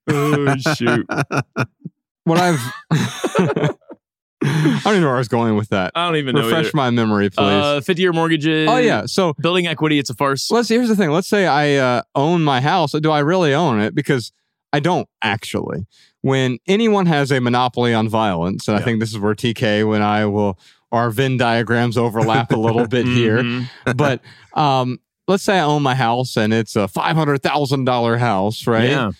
[0.08, 1.06] Oh, shoot.
[2.24, 2.60] what I've
[4.76, 5.92] I don't even know where I was going with that.
[5.94, 6.44] I don't even know.
[6.44, 7.40] Refresh my memory, please.
[7.40, 8.68] Uh, 50 year mortgages.
[8.70, 9.06] oh yeah.
[9.06, 10.50] So Building equity, it's a farce.
[10.50, 11.10] let's here's the thing.
[11.10, 12.92] Let's say I uh, own my house.
[12.92, 13.94] Do I really own it?
[13.94, 14.32] Because
[14.72, 15.86] I don't actually.
[16.22, 20.02] When anyone has a monopoly on violence, and I think this is where TK when
[20.02, 20.58] I will
[20.92, 23.42] our Venn diagrams overlap a little bit here.
[23.42, 23.68] Mhm.
[23.96, 24.20] But
[24.54, 24.98] um,
[25.28, 28.90] let's say I own my house and it's a five hundred thousand dollar house, right?
[28.90, 29.10] Yeah.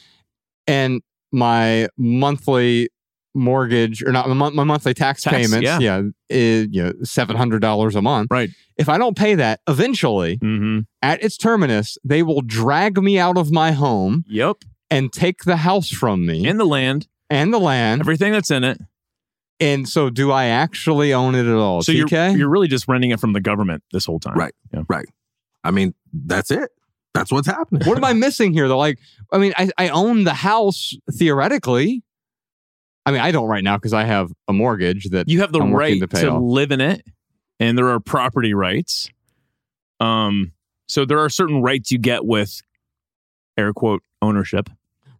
[0.66, 1.00] and
[1.32, 2.88] my monthly
[3.36, 5.78] mortgage or not my, my monthly tax, Tax, payments yeah.
[5.78, 8.50] yeah is you know $700 a month Right.
[8.76, 10.80] if i don't pay that eventually Mm-hmm.
[11.02, 14.56] at its terminus they will drag me out of my home Yep.
[14.90, 18.64] and take the house from me And the land, and the land everything that's in
[18.64, 18.78] it.
[19.60, 23.10] and so do i actually own it at all So you're, you're really just renting
[23.10, 24.36] it from the government this whole time.
[24.36, 24.54] Right.
[24.72, 24.82] Yeah.
[25.64, 26.70] I mean, that's it.
[27.14, 27.82] That's what's happening.
[27.88, 28.98] what am i missing here though like
[29.32, 32.02] i mean i, I own the house theoretically
[33.06, 35.60] i mean i don't right now because i have a mortgage that You have the
[35.60, 37.02] I'm right to to live in it,
[37.58, 39.08] and there are property rights.
[40.00, 40.52] Um,
[40.88, 42.60] so there are certain rights you get with
[43.56, 44.68] air quote ownership.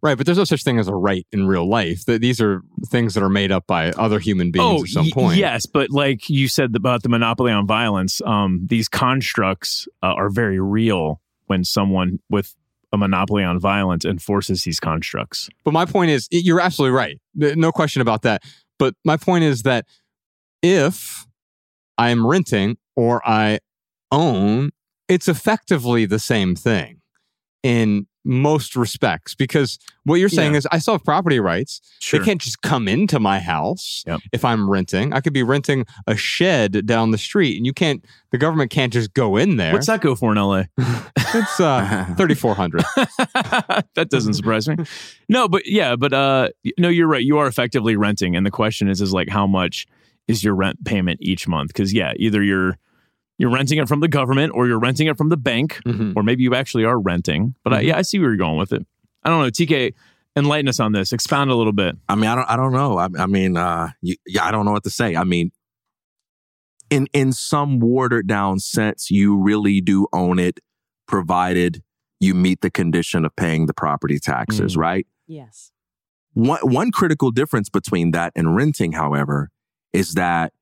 [0.03, 2.05] Right, but there's no such thing as a right in real life.
[2.05, 5.05] That these are things that are made up by other human beings at some Oh,
[5.05, 5.37] y- point.
[5.39, 10.29] yes, but like you said about the monopoly on violence, um, these constructs uh, are
[10.29, 12.53] very real when someone with
[12.93, 15.49] a monopoly on violence enforces these constructs.
[15.63, 17.19] But my point is, you're absolutely right.
[17.35, 18.43] No question about that.
[18.79, 19.85] But my point is that
[20.61, 21.25] if
[21.97, 23.59] I'm renting or I
[24.11, 24.71] own,
[25.07, 27.01] it's effectively the same thing
[27.63, 30.57] in most respects because what you're saying Yeah.
[30.59, 31.81] is I still have property rights.
[31.99, 32.19] Sure.
[32.19, 34.19] They can't just come into my house Yep.
[34.33, 35.13] if I'm renting.
[35.13, 38.91] I could be renting a shed down the street and you can't, the government can't
[38.93, 39.73] just go in there.
[39.73, 40.63] What's that go for in LA?
[41.33, 42.83] It's uh, 3,400.
[43.95, 44.75] that doesn't surprise me.
[45.29, 47.23] No, but yeah, but uh no, you're right.
[47.23, 49.85] You are effectively renting and the question is is like how much
[50.27, 51.73] is your rent payment each month?
[51.73, 52.77] Cuz yeah, either you're
[53.37, 56.13] you're renting it from the government or you're renting it from the bank Mhm.
[56.15, 57.53] or maybe you actually are renting.
[57.63, 57.87] But I, Mhm.
[57.87, 58.85] yeah, I see where you're going with it.
[59.27, 59.93] I don't know, TK
[60.37, 61.11] enlighten us on this.
[61.11, 61.97] Expound a little bit.
[62.07, 62.97] I mean, I don't, I don't know.
[62.97, 65.17] I, I mean, uh, you, yeah, I don't know what to say.
[65.17, 65.51] I mean,
[66.89, 70.61] in in some watered down sense, you really do own it,
[71.09, 71.83] provided
[72.21, 74.79] you meet the condition of paying the property taxes, Mm.
[74.79, 75.07] right?
[75.27, 75.71] Yes.
[76.33, 79.49] One one critical difference between that and renting, however,
[79.91, 80.53] is that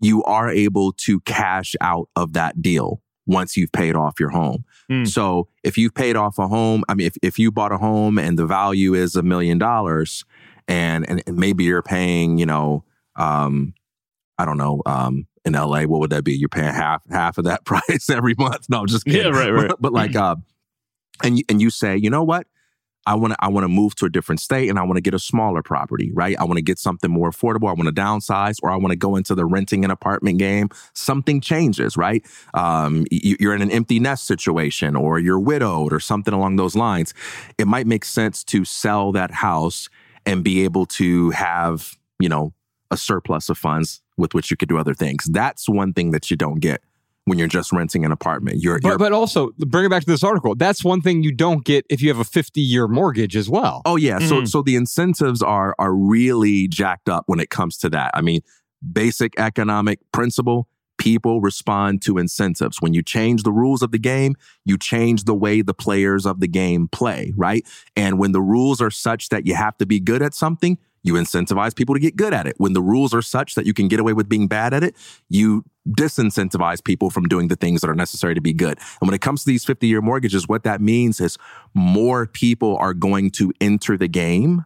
[0.00, 4.64] you are able to cash out of that deal once you've paid off your home.
[4.90, 5.08] Mm.
[5.08, 8.18] So if you've paid off a home, I mean, if, if you bought a home
[8.18, 10.24] and the value is a million dollars
[10.68, 12.84] and, and maybe you're paying, you know,
[13.16, 13.74] um,
[14.38, 16.34] I don't know, um, in LA, what would that be?
[16.34, 18.66] You're paying half half of that price every month.
[18.68, 19.32] No, I'm just kidding.
[19.32, 19.68] Yeah, right, right.
[19.68, 20.36] But, but like, uh,
[21.22, 22.46] and you, and you say, you know what?
[23.06, 25.00] I want to I want to move to a different state and I want to
[25.00, 26.36] get a smaller property, right?
[26.38, 27.68] I want to get something more affordable.
[27.68, 30.68] I want to downsize or I want to go into the renting an apartment game.
[30.94, 32.24] Something changes, right?
[32.54, 36.74] Um, you, you're in an empty nest situation or you're widowed or something along those
[36.74, 37.12] lines.
[37.58, 39.88] It might make sense to sell that house
[40.26, 42.52] and be able to have, you know,
[42.90, 45.26] a surplus of funds with which you could do other things.
[45.30, 46.80] That's one thing that you don't get
[47.26, 48.58] when you're just renting an apartment.
[48.60, 50.54] You're, you're But, but also, bring it back to this article.
[50.54, 53.82] That's one thing you don't get if you have a 50 year mortgage as well.
[53.86, 54.48] Oh yeah, so Mhm.
[54.48, 58.10] so the incentives are are really jacked up when it comes to that.
[58.14, 58.40] I mean,
[58.92, 60.68] basic economic principle,
[61.04, 62.80] people respond to incentives.
[62.80, 66.40] When you change the rules of the game, you change the way the players of
[66.40, 67.62] the game play, right?
[67.94, 71.12] And when the rules are such that you have to be good at something, you
[71.12, 72.54] incentivize people to get good at it.
[72.56, 74.96] When the rules are such that you can get away with being bad at it,
[75.28, 78.78] you disincentivize people from doing the things that are necessary to be good.
[79.02, 81.36] And when it comes to these 50 year mortgages, what that means is
[81.74, 84.64] more people are going to enter the game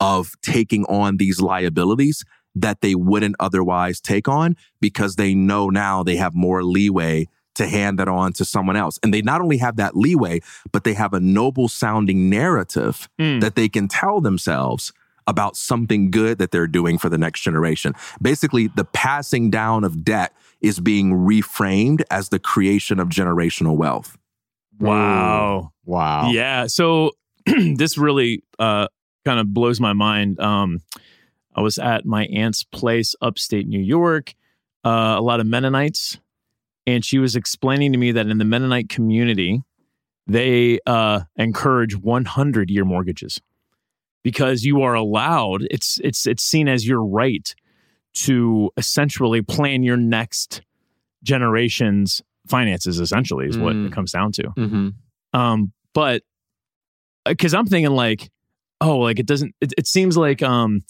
[0.00, 6.02] of taking on these liabilities that they wouldn't otherwise take on because they know now
[6.02, 8.98] they have more leeway to hand that on to someone else.
[9.02, 10.40] And they not only have that leeway,
[10.72, 13.40] but they have a noble sounding narrative Mm.
[13.40, 14.92] that they can tell themselves
[15.26, 17.94] about something good that they're doing for the next generation.
[18.22, 24.16] Basically, the passing down of debt is being reframed as the creation of generational wealth.
[24.78, 25.72] Wow.
[25.84, 26.30] Wow.
[26.30, 26.66] Yeah.
[26.66, 27.12] So
[27.46, 28.88] this really uh,
[29.24, 30.40] kind of blows my mind.
[30.40, 30.80] Um,
[31.60, 34.32] I was at my aunt's place upstate New York,
[34.82, 36.18] uh, a lot of Mennonites,
[36.86, 39.60] and she was explaining to me that in the Mennonite community,
[40.26, 43.42] they uh, encourage 100 year mortgages
[44.24, 45.66] because you are allowed.
[45.70, 47.54] It's it's it's seen as your right
[48.14, 50.62] to essentially plan your next
[51.22, 52.98] generation's finances.
[53.00, 53.88] Essentially, is what Mm.
[53.88, 54.42] it comes down to.
[54.44, 55.38] Mm-hmm.
[55.38, 56.22] Um, but
[57.26, 58.30] because I'm thinking like,
[58.80, 59.54] oh, like it doesn't.
[59.60, 60.84] It, it seems like um,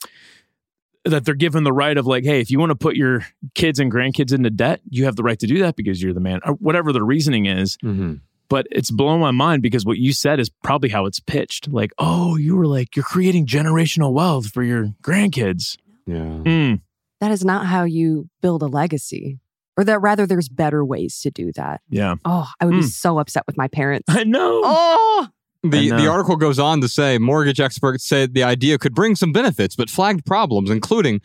[1.05, 3.25] that they're given the right of like, hey, if you want to put your
[3.55, 6.21] kids and grandkids into debt, you have the right to do that because you're the
[6.21, 7.77] man, or whatever the reasoning is.
[7.85, 8.15] Mm-hmm.
[8.49, 11.69] But it's blown my mind because what you said is probably how it's pitched.
[11.69, 15.77] Like, oh, you were like, you're creating generational wealth for your grandkids.
[16.05, 16.17] Yeah.
[16.17, 16.81] Mm.
[17.21, 19.39] That is not how you build a legacy.
[19.77, 21.81] Or that rather there's better ways to do that.
[21.89, 22.17] Yeah.
[22.25, 22.89] Oh, I would be Mm.
[22.89, 24.07] so upset with my parents.
[24.11, 24.61] I know.
[24.65, 25.29] Oh,
[25.63, 29.31] The, the article goes on to say mortgage experts said the idea could bring some
[29.31, 31.21] benefits, but flagged problems, including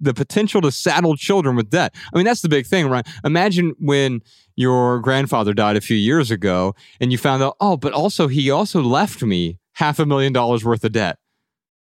[0.00, 1.92] the potential to saddle children with debt.
[2.12, 3.06] I mean, that's the big thing, right?
[3.24, 4.20] Imagine when
[4.54, 8.50] your grandfather died a few years ago and you found out, oh, but also he
[8.50, 11.18] also left me half a million dollars worth of debt.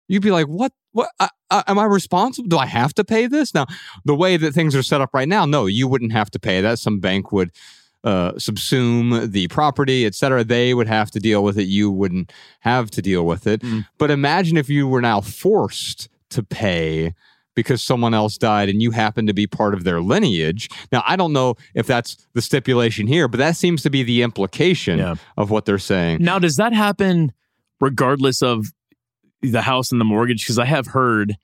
[0.08, 0.72] You'd be like, what?
[0.92, 1.10] What?
[1.20, 2.48] I, I, am I responsible?
[2.48, 3.54] Do I have to pay this?
[3.54, 3.66] Now,
[4.04, 6.60] the way that things are set up right now, no, you wouldn't have to pay
[6.60, 6.78] that.
[6.78, 7.50] Some bank would
[8.04, 10.44] uh, subsume the property, et cetera.
[10.44, 11.64] They would have to deal with it.
[11.64, 13.60] You wouldn't have to deal with it.
[13.62, 13.86] Mm.
[13.98, 17.14] But imagine if you were now forced to pay
[17.56, 20.68] because someone else died and you happen to be part of their lineage.
[20.90, 24.22] Now, I don't know if that's the stipulation here, but that seems to be the
[24.22, 25.14] implication Yeah.
[25.36, 26.22] of what they're saying.
[26.22, 27.32] Now, does that happen
[27.80, 28.66] regardless of
[29.40, 30.42] the house and the mortgage?
[30.42, 31.36] Because I have heard,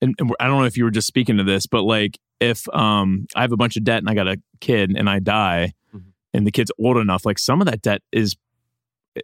[0.00, 2.66] and, and I don't know if you were just speaking to this, but like if
[2.74, 5.72] um I have a bunch of debt and I got a kid and I die.
[6.34, 8.36] And the kid's old enough, like some of that debt is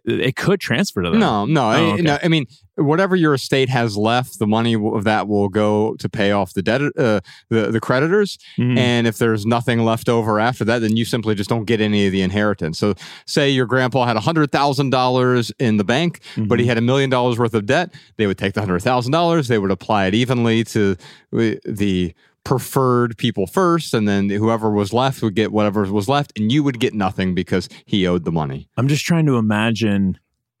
[0.05, 1.19] it, could transfer to them.
[1.19, 2.01] No, no, I, Oh, okay.
[2.01, 2.17] no.
[2.21, 6.31] I mean, whatever your estate has left, the money of that will go to pay
[6.33, 8.37] off the debt, uh, the the creditors.
[8.59, 8.77] Mhm.
[8.77, 12.05] And if there's nothing left over after that, then you simply just don't get any
[12.05, 12.77] of the inheritance.
[12.77, 16.69] So, say your grandpa had hundred thousand dollars in the bank, but he Mhm.
[16.69, 17.93] had a million dollars worth of debt.
[18.17, 19.47] They would take the hundred thousand dollars.
[19.47, 20.97] They would apply it evenly to
[21.33, 22.13] uh, the
[22.47, 26.63] preferred people first, and then whoever was left would get whatever was left, and you
[26.63, 28.69] would get nothing because he owed the money.
[28.77, 30.17] I'm just trying to imagine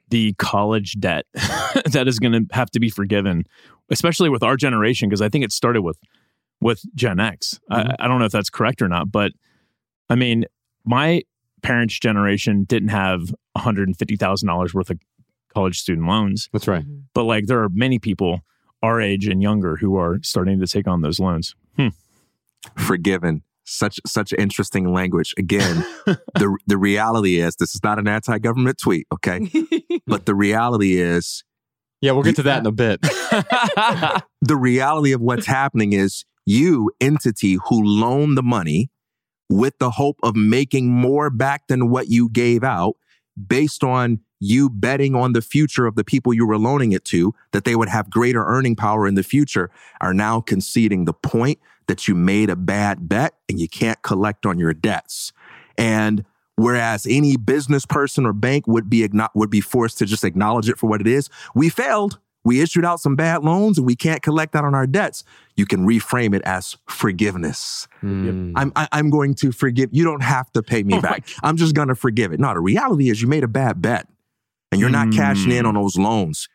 [0.09, 3.45] the college debt that is going to have to be forgiven,
[3.89, 5.97] especially with our generation, because I think it started with
[6.59, 7.57] with Gen X.
[7.71, 7.91] I, mm-hmm.
[7.99, 9.31] I don't know if that's correct or not, but
[10.09, 10.43] I mean,
[10.83, 11.21] my
[11.61, 14.99] parents' generation didn't have $150,000 worth of
[15.53, 16.83] college student loans, That's right.
[16.83, 16.99] Mm-hmm.
[17.13, 18.41] but like there are many people
[18.83, 21.55] our age and younger who are starting to take on those loans.
[21.77, 21.87] Hmm.
[22.75, 23.43] forgiven.
[23.69, 25.33] Such such interesting language.
[25.37, 29.49] Again, the the reality is this is not an anti-government tweet, okay?
[30.07, 31.43] but the reality is
[31.99, 33.01] Yeah, we'll get to that in a bit.
[34.41, 38.89] the reality of what's happening is you entity who loaned the money
[39.49, 42.95] with the hope of making more back than what you gave out
[43.47, 47.33] based on you betting on the future of the people you were loaning it to
[47.51, 49.69] that they would have greater earning power in the future
[50.01, 54.45] are now conceding the point that you made a bad bet and you can't collect
[54.45, 55.33] on your debts
[55.77, 56.23] and
[56.55, 60.77] whereas any business person or bank would be would be forced to just acknowledge it
[60.77, 64.21] for what it is we failed we issued out some bad loans and we can't
[64.21, 65.23] collect that on our debts
[65.55, 68.53] you can reframe it as forgiveness Mm.
[68.55, 69.89] I'm I, I'm going to forgive.
[69.91, 71.27] You don't have to pay me Oh back.
[71.43, 72.39] I'm just going to forgive it.
[72.39, 74.07] No, the reality is you made a bad bet,
[74.71, 75.69] and you're not cashing in Mm.
[75.69, 76.47] on those loans.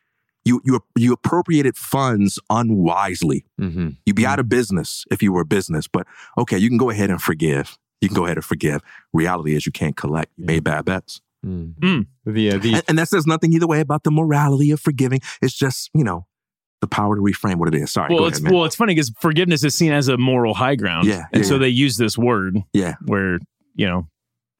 [0.45, 3.45] You you you appropriated funds unwisely.
[3.61, 3.97] Mhm.
[4.07, 5.87] You'd be out of business if you were a business.
[5.87, 6.07] But
[6.37, 7.77] okay, you can go ahead and forgive.
[8.01, 8.81] You can go ahead and forgive.
[9.13, 10.33] Reality is you can't collect.
[10.37, 11.75] You made bad bets, Mm.
[11.81, 12.07] Mm.
[12.27, 15.21] The uh, the and, and that says nothing either way about the morality of forgiving.
[15.41, 16.27] It's just you know
[16.81, 17.93] the power to reframe what it is.
[17.93, 18.55] Sorry, well, go it's ahead, man.
[18.55, 21.07] well, it's funny because forgiveness is seen as a moral high ground.
[21.07, 21.61] Yeah, and yeah, so yeah.
[21.61, 22.95] they use this word yeah.
[23.07, 23.39] where
[23.75, 24.09] you know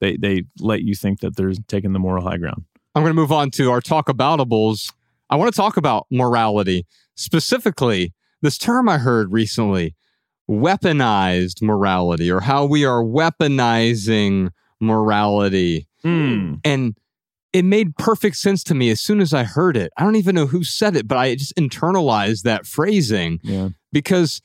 [0.01, 2.63] they they let you think that they're taking the moral high ground.
[2.95, 4.91] I'm going to move on to our talk aboutables.
[5.29, 9.95] I want to talk about morality, specifically this term I heard recently,
[10.49, 14.49] weaponized morality, or how we are weaponizing
[14.79, 15.87] morality.
[16.03, 16.59] Mm.
[16.63, 16.95] And
[17.53, 19.91] it made perfect sense to me as soon as I heard it.
[19.97, 23.69] I don't even know who said it, but I just internalized that phrasing Yeah.
[23.91, 24.41] because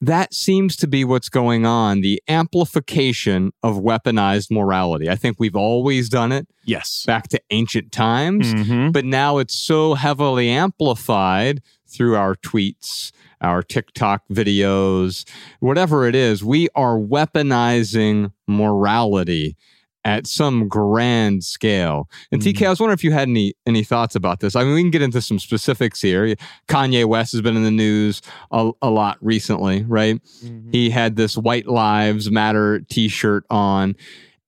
[0.00, 5.08] that seems to be what's going on the amplification of weaponized morality.
[5.10, 7.04] I think we've always done it Yes.
[7.06, 8.92] back to ancient times, Mhm.
[8.92, 13.10] but now it's so heavily amplified through our tweets,
[13.40, 15.24] our TikTok videos,
[15.58, 16.44] whatever it is.
[16.44, 19.56] We are weaponizing morality
[20.04, 22.08] at some grand scale.
[22.32, 22.66] And TK, mm.
[22.66, 24.56] I was wondering if you had any any thoughts about this.
[24.56, 26.34] I mean, we can get into some specifics here.
[26.68, 30.22] Kanye West has been in the news a, a lot recently, right?
[30.44, 30.70] Mm-hmm.
[30.72, 33.96] He had this White Lives Matter T-shirt on,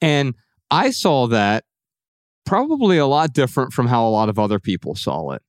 [0.01, 0.35] and
[0.70, 1.65] I saw that
[2.45, 5.43] probably a lot different from how a lot of other people saw it.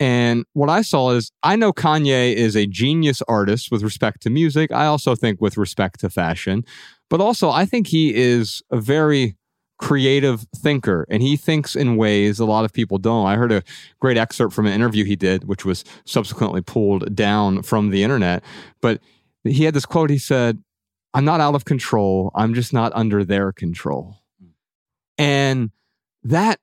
[0.00, 4.30] And what I saw is I know Kanye is a genius artist with respect to
[4.30, 4.72] music.
[4.72, 6.64] I also think with respect to fashion,
[7.08, 9.36] but also I think he is a very
[9.82, 13.26] creative thinker and he thinks in ways a lot of people don't.
[13.26, 13.64] I heard a
[13.98, 18.44] great excerpt from an interview he did, which was subsequently pulled down from the internet.
[18.80, 19.00] But
[19.42, 20.62] he had this quote he said,
[21.14, 22.30] I'm not out of control.
[22.36, 24.18] I'm just not under their control.
[25.18, 25.72] And
[26.22, 26.60] that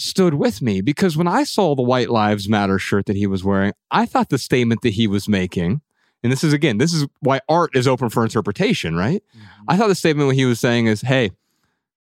[0.00, 3.44] stood with me because when I saw the White Lives Matter shirt that he was
[3.44, 5.80] wearing, I thought the statement that he was making,
[6.24, 9.22] and this is again, this is why art is open for interpretation, right?
[9.36, 9.64] Mm-hmm.
[9.68, 11.30] I thought the statement what he was saying is, hey,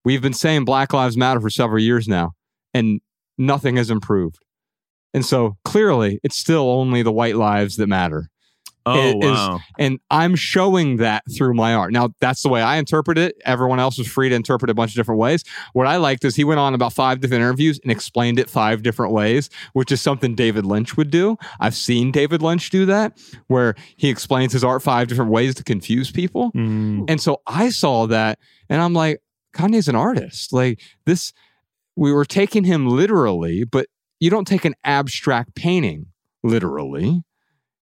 [0.04, 2.32] We've been saying Black Lives Matter for several years now,
[2.74, 3.02] and
[3.38, 4.40] nothing has improved.
[5.14, 8.30] And so clearly, it's still only the white lives that matter.
[8.84, 9.60] Oh, wow.
[9.78, 11.94] and I'm showing that through my art.
[11.94, 13.36] Now, that's the way I interpret it.
[13.46, 15.44] Everyone else was free to interpret it a bunch of different ways.
[15.74, 18.82] What I liked is he went on about five different interviews and explained it five
[18.82, 21.38] different ways, which is something David Lynch would do.
[21.60, 25.64] I've seen David Lynch do that, where he explains his art five different ways to
[25.64, 26.52] confuse people.
[26.54, 27.06] Mm.
[27.08, 29.22] And so I saw that and I'm like,
[29.54, 30.54] Kanye's an artist.
[30.54, 31.34] Like this,
[31.96, 33.88] we were taking him literally, but
[34.20, 36.08] you don't take an abstract painting
[36.44, 37.24] literally.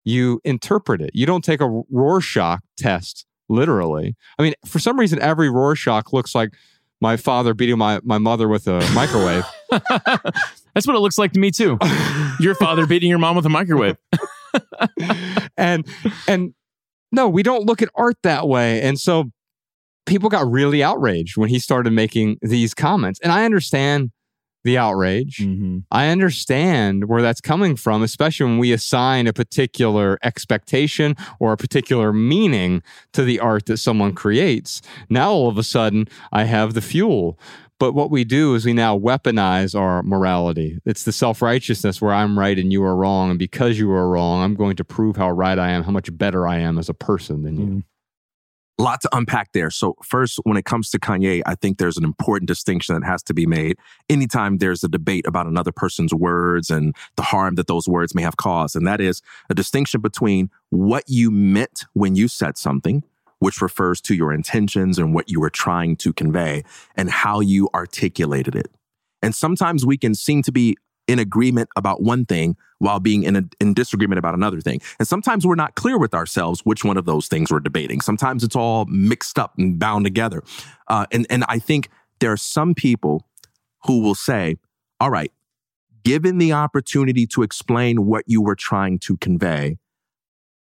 [0.05, 1.10] You interpret it.
[1.14, 4.16] You don't take a Rorschach test literally.
[4.39, 6.51] I mean, for some reason, every Rorschach looks like
[7.01, 9.44] my father beating my, my mother with a microwave.
[9.70, 11.78] That's what it looks like to me too.
[12.40, 13.97] Your father beating your mom with a microwave.
[15.56, 15.86] and
[16.26, 16.55] and
[17.10, 18.82] no, we don't look at art that way.
[18.82, 19.30] And so
[20.09, 23.20] people got really outraged when he started making these comments.
[23.22, 24.10] And I understand
[24.64, 25.39] the outrage.
[25.39, 25.78] Mm-hmm.
[25.90, 31.56] I understand where that's coming from, especially when we assign a particular expectation or a
[31.56, 32.82] particular meaning
[33.12, 34.82] to the art that someone creates.
[35.09, 37.39] Now, all of a sudden, I have the fuel.
[37.78, 40.80] But what we do is we now weaponize our morality.
[40.85, 43.30] It's the self righteousness where I'm right and you are wrong.
[43.30, 46.16] And because you are wrong, I'm going to prove how right I am, how much
[46.16, 47.82] better I am as a person than you.
[48.81, 49.71] Lot to unpack there.
[49.71, 53.25] So, first, when it comes to Kanye, I think there's an important distinction that has
[53.25, 53.77] to be made.
[54.09, 58.23] Anytime there's a debate about another person's words and the harm that those words may
[58.23, 63.03] have caused, and that is a distinction between what you meant when you said something,
[63.41, 66.63] which refers to your intentions and what you were trying to convey,
[66.97, 68.71] and how you articulated it.
[69.23, 70.77] And sometimes we can seem to be
[71.09, 74.81] in agreement about one thing while being in, a, in disagreement about another thing.
[74.99, 78.01] And sometimes we're not clear with ourselves which one of those things we're debating.
[78.01, 80.43] Sometimes it's all mixed up and bound together.
[80.87, 81.89] Uh, and, and I think
[82.21, 83.27] there are some people
[83.85, 84.57] who will say,
[85.01, 85.33] all right,
[86.05, 89.77] given the opportunity to explain what you were trying to convey,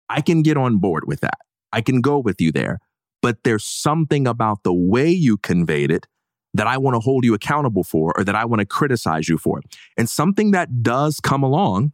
[0.09, 1.39] I can get on board with that.
[1.73, 2.81] I can go with you there.
[3.21, 6.07] But there's something about the way you conveyed it
[6.55, 9.39] that I want to hold you accountable for or that I want to criticize you
[9.39, 9.61] for.
[9.97, 11.93] And something that does come along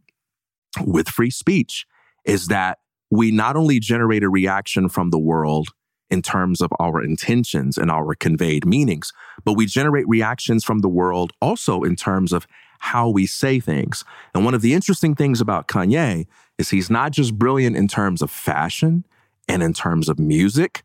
[0.81, 1.85] with free speech
[2.25, 2.79] is that
[3.11, 5.69] we not only generate a reaction from the world
[6.09, 9.11] in terms of our intentions and our conveyed meanings,
[9.43, 12.47] but we generate reactions from the world also in terms of
[12.79, 14.03] how we say things.
[14.33, 16.27] And one of the interesting things about Kanye
[16.57, 19.05] is he's not just brilliant in terms of fashion
[19.47, 20.83] and in terms of music,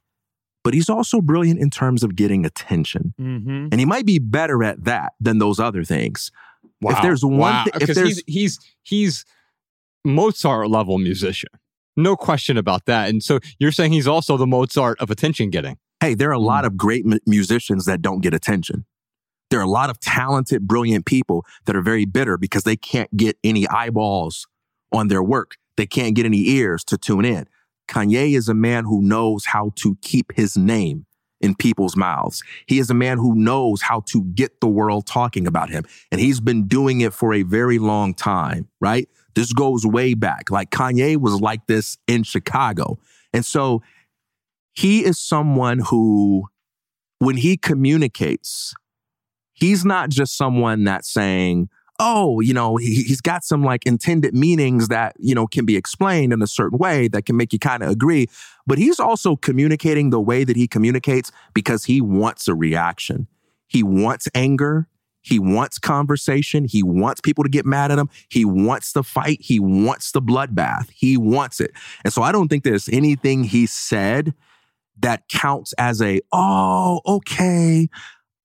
[0.63, 3.15] but he's also brilliant in terms of getting attention.
[3.21, 3.69] Mm-hmm.
[3.71, 6.31] And he might be better at that than those other things.
[6.81, 6.93] Wow.
[6.93, 7.65] If there's one wow.
[7.65, 9.25] thing, if there's he's, he's he's
[10.05, 11.51] Mozart level musician,
[11.97, 13.09] no question about that.
[13.09, 15.77] And so you're saying he's also the Mozart of attention getting.
[16.01, 16.69] hey, there are a lot hmm.
[16.69, 18.87] of great mu- musicians that don't get attention.
[19.51, 23.15] There are a lot of talented, brilliant people that are very bitter because they can't
[23.17, 24.47] get any eyeballs
[24.93, 25.57] on their work.
[25.77, 27.49] They can't get any ears to tune in.
[27.89, 31.07] Kanye is a man who knows how to keep his name
[31.41, 32.43] in people's mouths.
[32.67, 35.85] He is a man who knows how to get the world talking about him.
[36.13, 39.09] And he's been doing it for a very long time, right?
[39.35, 40.51] This goes way back.
[40.51, 42.99] Like Kanye was like this in Chicago.
[43.33, 43.83] And so
[44.73, 46.49] he is someone who,
[47.19, 48.75] when he communicates,
[49.53, 51.69] he's not just someone that's saying,
[52.01, 55.77] oh, you know, he, he's got some like intended meanings that, you know, can be
[55.77, 58.27] explained in a certain way that can make you kind of agree.
[58.67, 63.29] But he's also communicating the way that he communicates because he wants a reaction.
[63.69, 64.89] He wants anger.
[65.23, 66.65] He wants conversation.
[66.65, 68.09] He wants people to get mad at him.
[68.29, 69.39] He wants the fight.
[69.41, 70.89] He wants the bloodbath.
[70.91, 71.73] He wants it.
[72.05, 74.35] And so I don't think there's anything he said
[75.01, 77.89] that counts as a, oh, okay.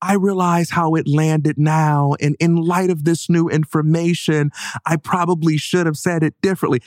[0.02, 2.16] I realize how it landed now.
[2.22, 4.52] And in light of this new information,
[4.86, 6.82] I probably should have said it differently.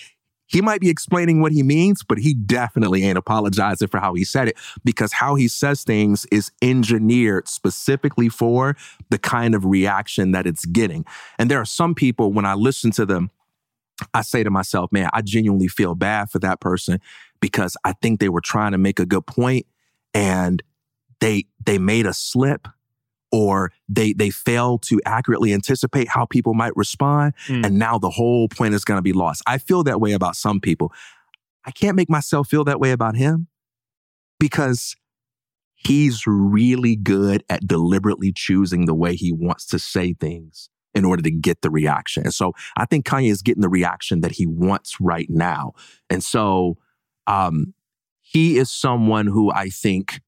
[0.49, 4.25] He might be explaining what he means, but he definitely ain't apologizing for how he
[4.25, 8.77] said it because how he says things is engineered specifically for
[9.11, 11.05] the kind of reaction that it's getting.
[11.39, 13.31] And there are some people, when I listen to them,
[14.15, 17.01] I say to myself, man, I genuinely feel bad for that person
[17.41, 19.67] because I think they were trying to make a good point
[20.15, 20.63] and
[21.21, 22.69] they they made a slip
[23.33, 27.67] or they they fail to accurately anticipate how people might respond Mm.
[27.67, 29.43] and now the whole point is going to be lost.
[29.47, 30.93] I feel that way about some people.
[31.67, 33.49] I can't make myself feel that way about him
[34.41, 34.97] because
[35.75, 41.23] he's really good at deliberately choosing the way he wants to say things in order
[41.23, 42.25] to get the reaction.
[42.25, 45.73] And so I think Kanye is getting the reaction that he wants right now.
[46.11, 46.79] And so
[47.27, 47.75] um,
[48.21, 50.21] he is someone who I think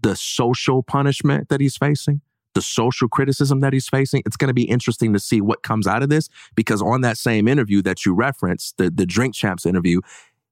[0.00, 2.20] the social punishment that he's facing,
[2.54, 5.86] the social criticism that he's facing, it's going to be interesting to see what comes
[5.86, 9.66] out of this because on that same interview that you referenced, the, the Drink Champs
[9.66, 10.00] interview,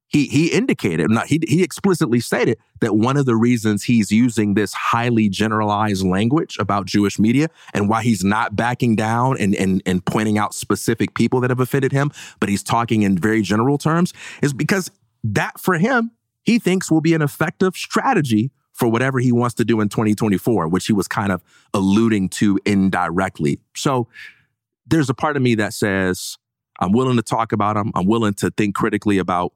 [0.08, 4.54] he he indicated, not he he explicitly stated that one of the reasons he's using
[4.54, 9.82] this highly generalized language about Jewish media and why he's not backing down and and
[9.84, 13.78] and pointing out specific people that have offended him, but he's talking in very general
[13.78, 14.12] terms,
[14.42, 14.92] is because
[15.24, 16.12] that for him,
[16.44, 20.68] he thinks will be an effective strategy for whatever he wants to do in 2024,
[20.68, 21.42] which he was kind of
[21.72, 23.58] alluding to indirectly.
[23.74, 24.06] So
[24.86, 26.36] there's a part of me that says,
[26.78, 27.90] I'm willing to talk about him.
[27.94, 29.54] I'm willing to think critically about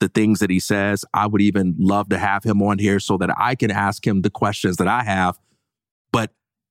[0.00, 1.04] the things that he says.
[1.14, 4.20] I would even love to have him on here so that I can ask him
[4.20, 5.38] the questions that I have.
[6.12, 6.30] But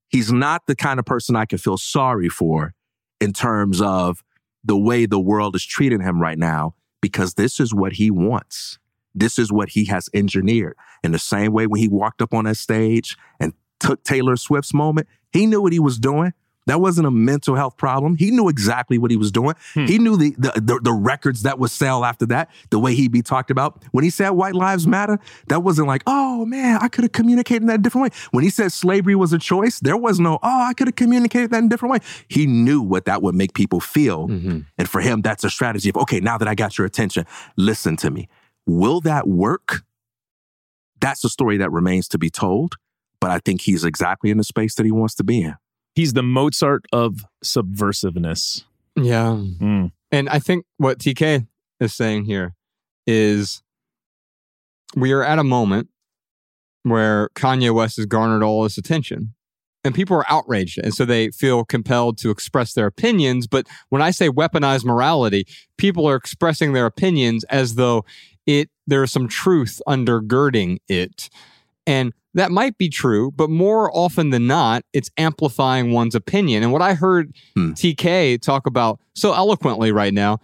[0.10, 2.76] he's not the kind of person I can feel sorry for
[3.20, 4.24] in terms of
[4.64, 8.78] the way the world is treating him right now, because this is what he wants.
[9.20, 10.76] This is what he has engineered.
[11.04, 14.74] In the same way, when he walked up on that stage and took Taylor Swift's
[14.74, 16.34] moment, he knew what he was doing.
[16.68, 18.18] That wasn't a mental health problem.
[18.18, 19.56] He knew exactly what he was doing.
[19.74, 19.86] Hmm.
[19.86, 23.14] He knew the, the the the records that would sell after that, the way he'd
[23.14, 23.82] be talked about.
[23.92, 25.18] When he said white lives matter,
[25.48, 28.20] that wasn't like, oh man, I could have communicated in that a different way.
[28.32, 31.52] When he said slavery was a choice, there was no, oh, I could have communicated
[31.52, 32.00] that in a different way.
[32.28, 34.28] He knew what that would make people feel.
[34.28, 34.60] Mm-hmm.
[34.78, 37.26] And for him, that's a strategy of, okay, now that I got your attention,
[37.56, 38.28] listen to me.
[38.68, 39.84] Will that work?
[41.00, 42.76] That's a story that remains to be told.
[43.20, 45.56] But I think he's exactly in the space that he wants to be in.
[45.96, 48.64] He's the Mozart of subversiveness.
[48.96, 49.42] Yeah.
[49.60, 49.92] Mm.
[50.12, 51.48] And I think what TK
[51.80, 52.54] is saying here
[53.08, 53.64] is
[54.96, 55.90] we are at a moment
[56.84, 59.34] where Kanye West has garnered all this attention
[59.84, 60.80] and people are outraged.
[60.84, 63.48] And so they feel compelled to express their opinions.
[63.48, 68.06] But when I say weaponized morality, people are expressing their opinions as though
[68.48, 71.30] it there's some truth undergirding it.
[71.86, 76.64] And that might be true, but more often than not, it's amplifying one's opinion.
[76.64, 77.72] And what I heard Hmm.
[77.74, 80.40] TK talk about so eloquently right now,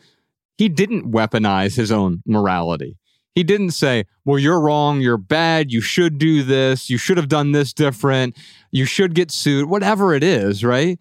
[0.57, 2.97] he didn't weaponize his own morality.
[3.35, 7.27] He didn't say, well, you're wrong, you're bad, you should do this, you should have
[7.29, 8.37] done this different,
[8.71, 10.99] you should get sued, whatever it is, right?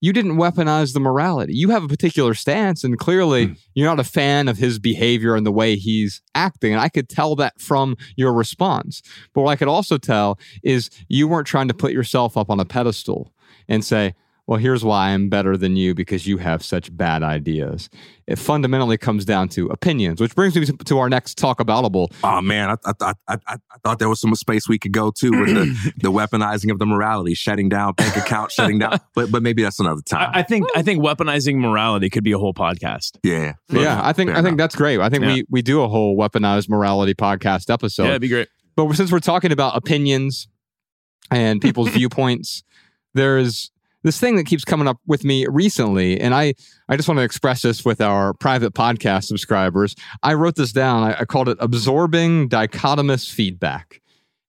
[0.00, 1.54] You didn't weaponize the morality.
[1.54, 3.52] You have a particular stance, and clearly hmm.
[3.74, 6.72] you're not a fan of his behavior and the way he's acting.
[6.72, 9.02] And I could tell that from your response.
[9.34, 12.60] But what I could also tell is you weren't trying to put yourself up on
[12.60, 13.32] a pedestal
[13.68, 14.14] and say,
[14.48, 17.90] well, here's why I'm better than you because you have such bad ideas.
[18.26, 22.10] It fundamentally comes down to opinions, which brings me to, to our next talk aboutable.
[22.24, 25.10] Oh man, I, I, I, I, I thought there was some space we could go
[25.18, 28.98] to with the, the weaponizing of the morality, shutting down bank accounts, shutting down.
[29.14, 30.30] But but maybe that's another time.
[30.34, 33.18] I, I think I think weaponizing morality could be a whole podcast.
[33.22, 34.56] yeah, Yeah, I think I think enough.
[34.56, 34.98] that's great.
[34.98, 35.34] I think Yeah.
[35.34, 38.04] we we do a whole weaponized morality podcast episode.
[38.04, 38.48] yeah, it'd be great.
[38.76, 40.48] But since we're talking about opinions
[41.30, 42.62] and people's viewpoints,
[43.12, 43.70] there's
[44.02, 46.54] this thing that keeps coming up with me recently, and I
[46.88, 49.94] I just want to express this with our private podcast subscribers.
[50.22, 51.02] I wrote this down.
[51.02, 54.00] I, I called it absorbing dichotomous feedback.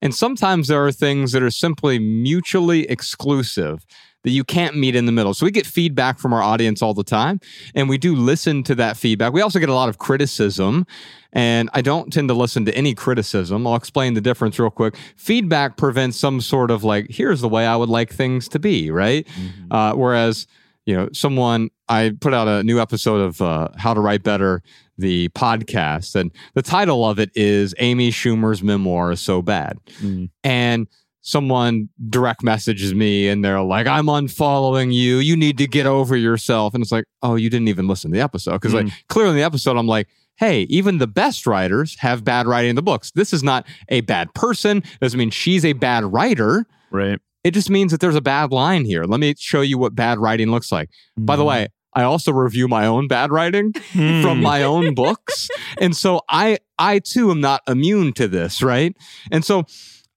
[0.02, 3.86] And sometimes there are things that are simply mutually exclusive
[4.24, 5.34] that you can't meet in the middle.
[5.34, 7.40] So we get feedback from our audience all the time,
[7.74, 9.34] and we do listen to that feedback.
[9.34, 10.86] We also get a lot of criticism,
[11.32, 13.66] and I don't tend to listen to any criticism.
[13.66, 14.98] I'll explain the difference real quick.
[15.16, 18.92] Feedback prevents some sort of like, here's the way I would like things to be,
[18.92, 19.28] right?
[19.72, 20.48] Uh, whereas,
[20.86, 24.64] you know, someone, I put out a new episode of uh, How to Write Better,
[24.98, 29.78] the podcast, and the title of it is Amy Schumer's Memoir is So Bad.
[30.02, 30.30] Mm.
[30.44, 30.88] And
[31.30, 35.18] someone direct messages me and they're like, I'm unfollowing you.
[35.18, 36.74] You need to get over yourself.
[36.74, 38.54] And it's like, oh, you didn't even listen to the episode.
[38.54, 38.94] Because like mm.
[39.08, 40.08] clearly in the episode, I'm like,
[40.38, 43.12] hey, even the best writers have bad writing in the books.
[43.12, 44.84] This is not a bad person.
[45.02, 46.66] Doesn't mean she's a bad writer.
[46.92, 47.20] Right.
[47.44, 49.04] It just means that there's a bad line here.
[49.04, 50.90] Let me show you what bad writing looks like.
[51.18, 51.48] By the mm.
[51.48, 54.22] way, I also review my own bad writing hmm.
[54.22, 55.50] from my own books.
[55.80, 58.96] And so I I too am not immune to this, right?
[59.32, 59.66] And so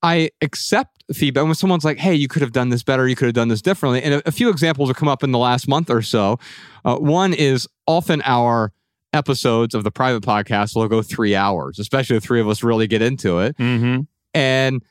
[0.02, 3.06] I accept feedback when someone's like, "Hey, you could have done this better.
[3.06, 5.32] You could have done this differently." And a, a few examples have come up in
[5.32, 6.38] the last month or so.
[6.84, 8.72] Uh, one is often our
[9.12, 12.86] episodes of the private podcast will go three hours, especially if three of us really
[12.86, 13.56] get into it.
[13.58, 14.02] Mm-hmm.
[14.34, 14.82] And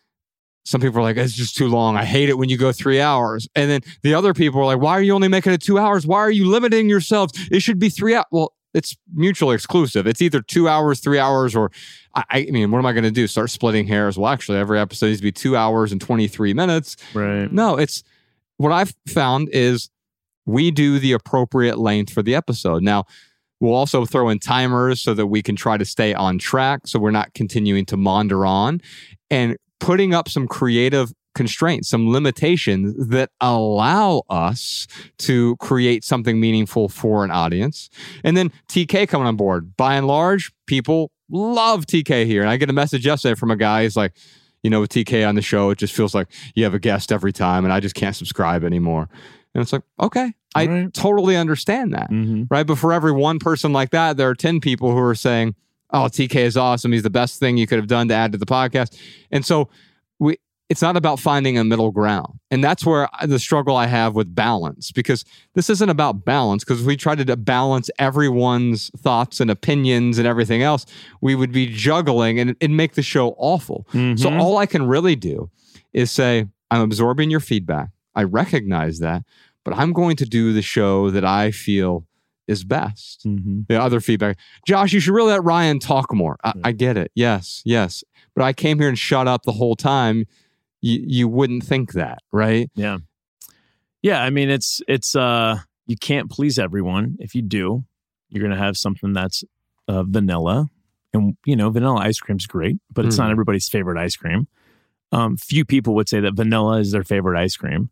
[0.64, 1.98] some people are like, it's just too long.
[1.98, 3.48] I hate it when you go three hours.
[3.56, 6.06] And then the other people are like, why are you only making it two hours?
[6.06, 7.34] Why are you limiting yourselves?
[7.52, 8.26] It should be three hours.
[8.32, 10.08] Well, it's mutually exclusive.
[10.08, 11.72] It's either two hours, three hours, or
[12.16, 13.28] I, I mean, what am I going to do?
[13.28, 14.18] Start splitting hairs?
[14.18, 16.98] Well, actually, every episode needs to be two hours and 23 minutes.
[17.14, 17.52] Right.
[17.52, 18.04] No, it's
[18.58, 19.90] what I've found is
[20.46, 22.84] we do the appropriate length for the episode.
[22.84, 23.06] Now,
[23.60, 27.00] we'll also throw in timers so that we can try to stay on track so
[27.00, 28.82] we're not continuing to maunder on
[29.30, 36.90] and putting up some creative constraints, some limitations that allow us to create something meaningful
[36.90, 37.90] for an audience.
[38.24, 39.76] And then TK coming on board.
[39.78, 42.42] By and large, people love TK here.
[42.42, 43.84] And I get a message yesterday from a guy.
[43.84, 44.14] He's like,
[44.64, 47.12] you know, with TK on the show, it just feels like you have a guest
[47.12, 49.10] every time and I just can't subscribe anymore.
[49.56, 50.94] And it's like, okay, I Right.
[50.94, 52.10] totally understand that.
[52.12, 52.48] Mhm.
[52.50, 52.66] Right.
[52.68, 55.56] But for every one person like that, there are 10 people who are saying,
[55.92, 56.92] oh, TK is awesome.
[56.92, 58.96] He's the best thing you could have done to add to the podcast.
[59.32, 59.70] And so
[60.20, 60.38] we,
[60.72, 62.40] it's not about finding a middle ground.
[62.50, 66.64] And that's where the struggle I have with balance, because this isn't about balance.
[66.64, 70.86] Because if we tried to balance everyone's thoughts and opinions and everything else,
[71.20, 73.86] we would be juggling and it'd make the show awful.
[73.92, 74.40] So Mhm.
[74.40, 75.50] all I can really do
[75.92, 77.90] is say, I'm absorbing your feedback.
[78.16, 79.24] I recognize that,
[79.66, 82.06] but I'm going to do the show that I feel
[82.48, 83.26] is best.
[83.28, 83.68] Mhm.
[83.68, 86.38] The other feedback, Josh, you should really let Ryan talk more.
[86.46, 87.12] I, I get it.
[87.14, 88.04] Yes, yes.
[88.36, 90.26] But I came here and shut up the whole time.
[90.82, 92.70] You, you wouldn't think that, right?
[92.76, 92.98] Yeah.
[94.02, 94.22] Yeah.
[94.24, 97.18] I mean, it's, it's, uh, you can't please everyone.
[97.20, 97.84] If you do,
[98.30, 99.44] you're going to have something that's
[99.88, 100.68] uh, vanilla.
[101.14, 103.20] And, you know, vanilla ice cream's great, but it's Mm.
[103.20, 104.48] not everybody's favorite ice cream.
[105.12, 107.90] Um, few people would say that vanilla is their favorite ice cream.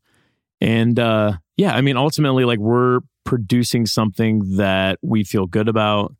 [0.61, 6.15] And uh, yeah, I mean, ultimately, like we're producing something that we feel good about,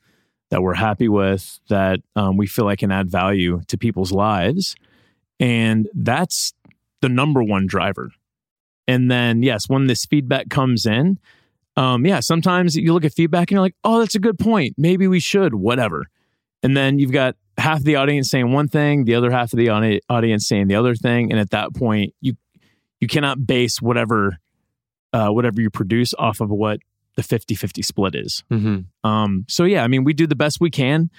[0.50, 4.76] that we're happy with, that um, we feel like can add value to people's lives.
[5.40, 6.54] And that's
[7.02, 8.12] the number one driver.
[8.88, 11.20] And then, yes, when this feedback comes in,
[11.76, 14.74] um, yeah, sometimes you look at feedback and you're like, oh, that's a good point.
[14.78, 16.08] Maybe we should, whatever.
[16.64, 19.70] And then you've got half the audience saying one thing, the other half of the
[20.10, 21.32] audience saying the other thing.
[21.32, 22.36] And at that point, you
[23.00, 24.38] you cannot base whatever
[25.14, 26.80] uh, whatever you produce off of what
[27.16, 28.44] the 50-50 split is.
[28.52, 29.10] Mm-hmm.
[29.10, 31.10] Um, so yeah, I mean, we do the best we can,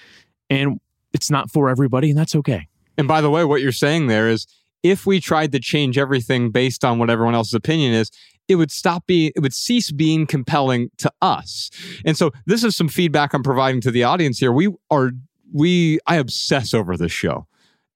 [0.48, 0.80] and
[1.12, 2.68] it's not for everybody, and that's okay.
[2.96, 4.46] And by the way, what you're saying there is
[4.82, 8.10] if we tried to change everything based on what everyone else's opinion is,
[8.48, 11.70] it would stop being, it would cease being compelling to us.
[12.04, 14.52] And so this is some feedback I'm providing to the audience here.
[14.52, 15.12] We are,
[15.52, 17.46] we, I obsess over this show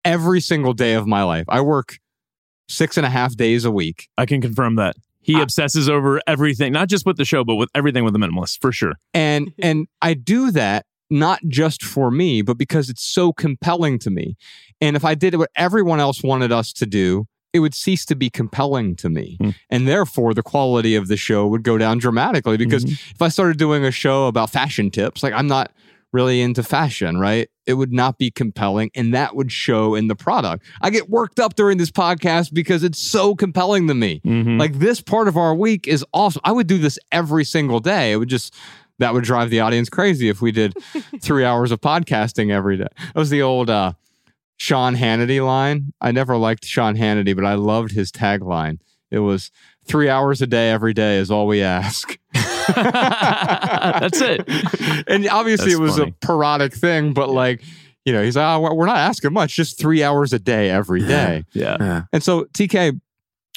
[0.05, 1.47] every single day of my life.
[1.49, 1.99] I work
[2.69, 4.09] six and a half days a week.
[4.17, 4.97] I can confirm that.
[5.21, 8.61] He obsesses over everything, not just with the show, but with everything with the minimalist,
[8.61, 8.97] for sure.
[9.15, 14.11] and and I do that not just for me, but because it's so compelling to
[14.11, 14.37] me.
[14.81, 18.17] And if I did what everyone else wanted us to do, it would cease to
[18.17, 19.37] be compelling to me.
[19.41, 19.51] Hmm.
[19.71, 23.59] And therefore the quality of the show would go down dramatically because if I started
[23.59, 25.71] doing a show about fashion tips, like I'm not
[26.13, 27.49] really into fashion, right?
[27.67, 30.65] It would not be compelling and that would show in the product.
[30.81, 34.21] I get worked up during this podcast because it's so compelling to me.
[34.25, 34.59] Mhm.
[34.59, 36.41] Like this part of our week is awesome.
[36.45, 38.13] I would do this every single day.
[38.13, 38.55] It would just
[38.99, 40.75] that would drive the audience crazy if we did
[41.21, 42.89] three hours of podcasting every day.
[42.99, 43.95] That was the old uh,
[44.57, 45.93] Sean Hannity line.
[46.01, 48.79] I never liked Sean Hannity, but I loved his tagline.
[49.11, 49.51] It was
[49.87, 52.19] three hours a day every day is all we ask.
[52.35, 54.49] That's it.
[55.07, 56.15] And obviously That's it was funny.
[56.23, 57.63] a parodic thing, but like,
[58.05, 61.01] you know, he's like, oh, we're not asking much, just three hours a day every
[61.07, 61.45] day.
[61.53, 61.77] Yeah.
[61.81, 62.03] Yeah.
[62.13, 63.01] And so, TK,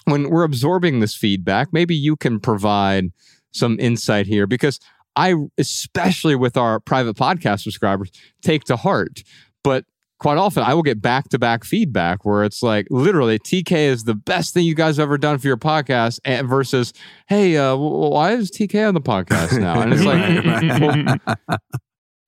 [0.06, 3.12] when we're absorbing this feedback, maybe you can provide
[3.52, 4.80] some insight here because
[5.18, 8.12] I, especially with our private podcast subscribers,
[8.42, 9.24] take to heart.
[9.64, 9.84] But
[10.20, 14.04] quite often, I will get back to back feedback where it's like literally, TK is
[14.06, 16.94] the best thing you guys have ever done for your podcast, and versus,
[17.28, 19.82] hey, uh, w- why is TK on the podcast now?
[19.82, 21.20] And it's like,
[21.50, 21.58] well,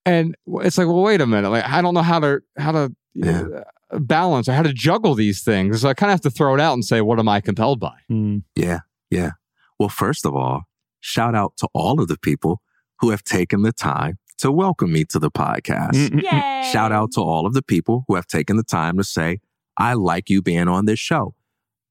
[0.05, 2.95] and it's like, well, wait a minute, like I don't know how to how to
[3.13, 3.43] Yeah.
[3.91, 5.81] uh, balance or how to juggle these things.
[5.81, 7.79] So I kind of have to throw it out and say, what am I compelled
[7.79, 7.95] by?
[8.11, 8.43] Mm.
[8.55, 8.79] Yeah.
[9.09, 9.31] Yeah.
[9.79, 10.63] Well, first of all,
[10.99, 12.61] shout out to all of the people
[12.99, 16.21] who have taken the time to welcome me to the podcast.
[16.23, 16.69] Yay.
[16.71, 19.39] Shout out to all of the people who have taken the time to say,
[19.77, 21.35] I like you being on this show.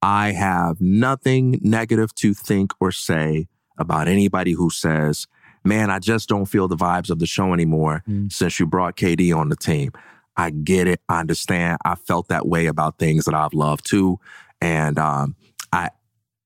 [0.01, 5.27] I have nothing negative to think or say about anybody who says,
[5.63, 8.31] man, I just don't feel the vibes of the show anymore Mm.
[8.31, 9.91] since you brought KD on the team.
[10.37, 11.01] I get it.
[11.09, 11.79] I understand.
[11.83, 14.19] I felt that way about things that I've loved too.
[14.61, 15.35] And um,
[15.73, 15.89] I,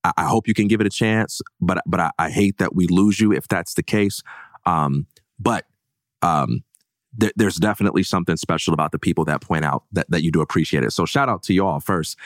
[0.02, 2.74] I I hope you can give it a chance, but but I, I hate that
[2.74, 4.20] we lose you if that's the case.
[4.66, 5.06] Um,
[5.38, 5.66] but
[6.22, 6.64] um,
[7.16, 10.40] there, there's definitely something special about the people that point out that, that you do
[10.40, 10.92] appreciate it.
[10.92, 12.18] So shout out to y'all first.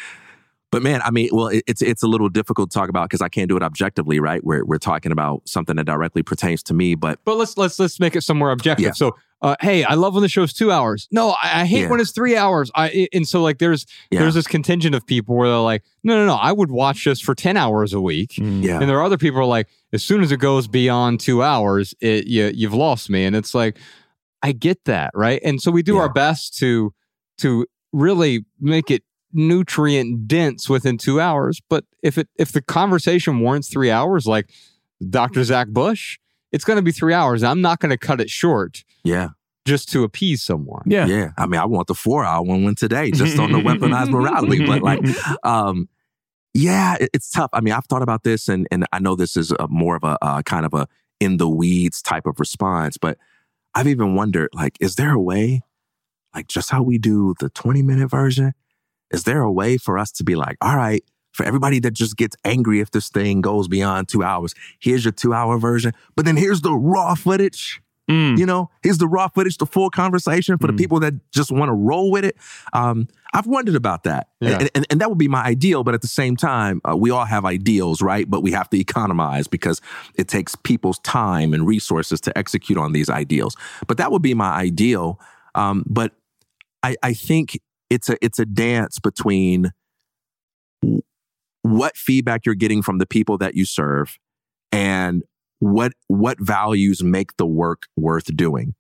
[0.71, 3.23] But man, I mean, well, it, it's it's a little difficult to talk about because
[3.23, 4.45] I can't do it objectively, right?
[4.45, 6.95] We're we're talking about something that directly pertains to me.
[6.95, 8.85] But But let's let's let's make it somewhere objective.
[8.85, 8.93] Yeah.
[8.93, 11.07] So, uh, hey, I love when the show's two hours.
[11.13, 11.91] No, I, I hate Yeah.
[11.91, 12.71] when it's three hours.
[12.75, 14.21] I and so like there's Yeah.
[14.21, 17.21] there's this contingent of people where they're like, no, no, no, I would watch this
[17.21, 18.35] for ten hours a week.
[18.39, 21.21] yeah, And there are other people who are like, as soon as it goes beyond
[21.21, 23.25] two hours, it you you've lost me.
[23.25, 23.79] And it's like,
[24.43, 25.41] I get that, right?
[25.45, 26.01] And so we do Yeah.
[26.03, 26.93] our best to
[27.39, 29.03] to really make it
[29.33, 31.61] nutrient dense within two hours.
[31.71, 34.51] But if it if the conversation warrants three hours, like
[35.11, 35.45] Dr.
[35.45, 36.19] Zach Bush,
[36.53, 37.43] it's going to be three hours.
[37.43, 39.29] I'm not going to cut it short yeah,
[39.67, 40.83] just to appease someone.
[40.87, 41.07] Yeah.
[41.07, 41.31] yeah.
[41.37, 44.67] I mean, I want the four hour one one today, just on the weaponized morality.
[44.67, 45.01] But like,
[45.45, 45.89] um,
[46.55, 47.51] yeah, it's tough.
[47.53, 50.05] I mean, I've thought about this, and and I know this is a, more of
[50.05, 50.89] a uh, kind of a
[51.21, 53.19] in the weeds type of response, but
[53.75, 55.63] I've even wondered, like, is there a way,
[56.35, 58.53] like, just how we do the twenty minute version?
[59.11, 61.03] Is there a way for us to be like, all right,
[61.39, 65.13] for everybody that just gets angry if this thing goes beyond two hours, here's your
[65.13, 67.81] two hour version, but then here's the raw footage.
[68.11, 68.39] Mm.
[68.39, 70.79] You know, here's the raw footage, the full conversation for the Mm.
[70.79, 72.37] people that just want to roll with it.
[72.73, 74.29] Um, I've wondered about that.
[74.41, 74.59] Yeah.
[74.59, 75.85] And, and, and that would be my ideal.
[75.85, 78.29] But at the same time, uh, we all have ideals, right?
[78.29, 79.83] But we have to economize because
[80.15, 83.57] it takes people's time and resources to execute on these ideals.
[83.87, 85.21] But that would be my ideal.
[85.55, 86.13] Um, but
[86.83, 87.61] I, I think
[87.91, 89.73] it's a it's a dance between
[91.71, 94.19] what feedback you're getting from the people that you serve
[94.73, 95.23] and
[95.61, 98.75] what what values make the work worth doing.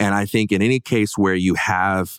[0.00, 2.18] And I think in any case where you have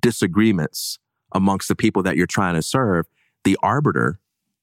[0.00, 0.98] disagreements
[1.32, 3.06] amongst the people that you're trying to serve,
[3.44, 4.18] the arbiter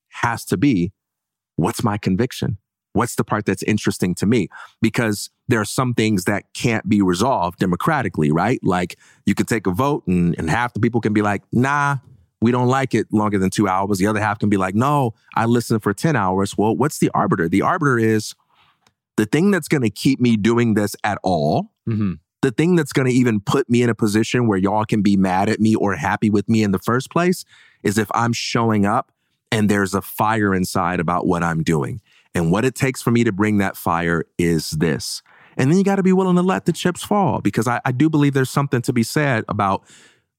[0.10, 0.92] has to be
[1.56, 2.58] what's my conviction?
[2.94, 4.50] What's the part that's interesting to me?
[4.82, 8.60] Because there are some things that can't be resolved democratically, right?
[8.64, 11.98] Like you can take a vote and, and half the people can be like, nah,
[12.42, 14.00] we don't like it longer than two hours.
[14.00, 16.58] The other half can be like, no, I listened for 10 hours.
[16.58, 17.48] Well, what's the arbiter?
[17.48, 18.34] The arbiter is
[19.18, 22.20] the thing that's going to keep me doing this at all Mhm.
[22.42, 25.16] the thing that's going to even put me in a position where y'all can be
[25.18, 27.44] mad at me or happy with me in the first place
[27.84, 29.12] is if I'm showing up
[29.52, 32.02] and there's a fire inside about what I'm doing.
[32.34, 35.22] And what it takes for me to bring that fire is this.
[35.58, 37.92] And then you got to be willing to let the chips fall because I, I
[37.92, 39.84] do believe there's something to be said about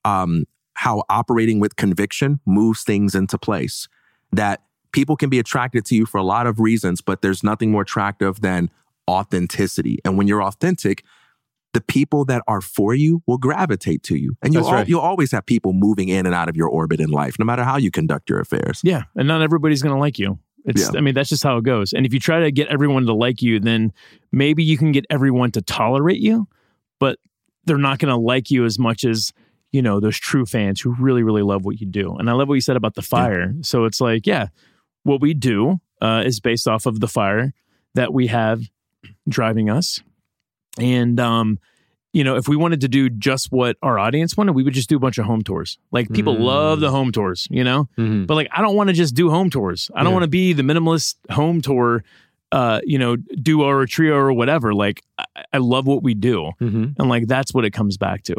[0.05, 0.45] um,
[0.83, 3.87] how operating with conviction moves things into place.
[4.33, 7.71] That people can be attracted to you for a lot of reasons, but there's nothing
[7.71, 8.69] more attractive than
[9.09, 10.01] authenticity.
[10.05, 11.05] And when you're authentic,
[11.73, 14.35] the people that are for you will gravitate to you.
[14.43, 17.01] And you'll, That's al- you'll always have people moving in and out of your orbit
[17.01, 18.81] in life, no matter how you conduct your affairs.
[18.83, 20.41] Yeah, and not everybody's going to like you.
[20.65, 20.99] It's Yeah.
[20.99, 21.93] I mean that's just how it goes.
[21.93, 23.93] And if you try to get everyone to like you, then
[24.33, 26.49] maybe you can get everyone to tolerate you,
[26.99, 27.21] but
[27.67, 29.33] they're not going to like you as much as
[29.73, 32.15] you know those true fans who really really love what you do.
[32.17, 33.55] And I love what you said about the fire.
[33.63, 34.49] So it's like, yeah,
[35.03, 37.53] what we do uh, is based off of the fire
[37.95, 38.63] that we have
[39.29, 40.01] driving us,
[40.79, 41.59] and um,
[42.13, 44.89] you know, if we wanted to do just what our audience wanted, we would just
[44.91, 45.79] do a bunch of home tours.
[45.93, 46.41] Like people Mm.
[46.41, 47.89] love the home tours, you know.
[47.97, 48.27] Mhm.
[48.27, 49.91] But like, I don't want to just do home tours.
[49.95, 50.17] I don't Yeah.
[50.17, 52.05] want to be the minimalist home tour,
[52.53, 54.75] uh, you know, duo or trio or whatever.
[54.75, 55.25] Like, I,
[55.55, 56.97] I love what we do, Mhm.
[56.99, 58.35] and like that's what it comes back to.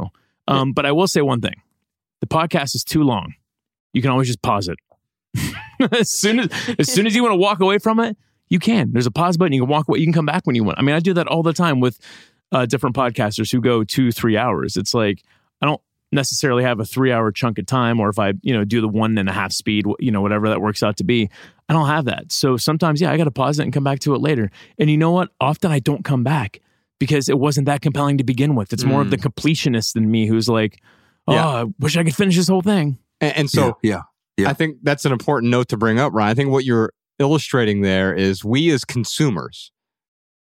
[0.47, 1.61] Um, but I will say one thing:
[2.21, 3.33] the podcast is too long.
[3.93, 4.77] You can always just pause it.
[5.91, 6.49] as soon as
[6.79, 8.17] as soon as you want to walk away from it,
[8.49, 8.91] you can.
[8.91, 9.53] There's a pause button.
[9.53, 9.99] You can walk away.
[9.99, 10.79] You can come back when you want.
[10.79, 11.99] I mean, I do that all the time with
[12.51, 14.77] uh, different podcasters who go two, three hours.
[14.77, 15.23] It's like
[15.61, 18.63] I don't necessarily have a three hour chunk of time, or if I, you know,
[18.63, 21.29] do the one and a half speed, you know, whatever that works out to be,
[21.67, 22.31] I don't have that.
[22.31, 24.51] So sometimes, yeah, I got to pause it and come back to it later.
[24.77, 25.29] And you know what?
[25.41, 26.61] Often I don't come back
[27.03, 28.71] because it wasn't that compelling to begin with.
[28.71, 30.81] It's more of the completionist than me who's like,
[31.27, 31.47] oh, Yeah.
[31.47, 32.97] I wish I could finish this whole thing.
[33.19, 34.03] And, and so yeah,
[34.37, 34.49] yeah.
[34.49, 36.31] I think that's an important note to bring up, Ryan.
[36.31, 39.71] I think what you're illustrating there is we as consumers,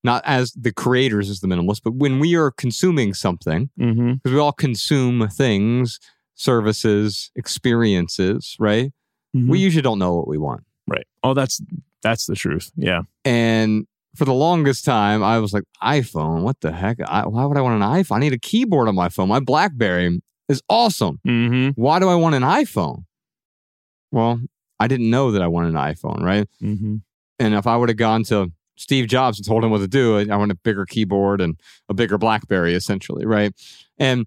[0.04, 4.12] not as the creators as the minimalist, but when we are consuming something, Mm-hmm.
[4.14, 5.98] because we all consume things,
[6.34, 8.92] services, experiences, right?
[9.34, 10.64] We usually don't know what we want.
[10.86, 11.06] right.
[11.22, 11.60] Oh, that's
[12.02, 12.70] that's the truth.
[12.76, 13.02] Yeah.
[13.24, 13.86] And
[14.16, 16.98] for the longest time, I was like, iPhone, what the heck?
[17.06, 18.16] I, why would I want an iPhone?
[18.16, 19.28] I need a keyboard on my phone.
[19.28, 21.20] My Blackberry is awesome.
[21.26, 21.80] Mm-hmm.
[21.80, 23.04] Why do I want an iPhone?
[24.12, 24.40] Well,
[24.78, 26.48] I didn't know that I wanted an iPhone, right?
[26.62, 26.96] Mm-hmm.
[27.38, 30.18] And if I would have gone to Steve Jobs and told him what to do,
[30.18, 33.54] I want a bigger keyboard and a bigger Blackberry, essentially, right?
[33.98, 34.26] And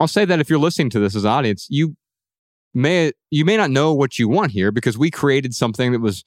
[0.00, 1.96] I'll say that if you're listening to this as an audience, you
[2.74, 6.24] may you may not know what you want here because we created something that was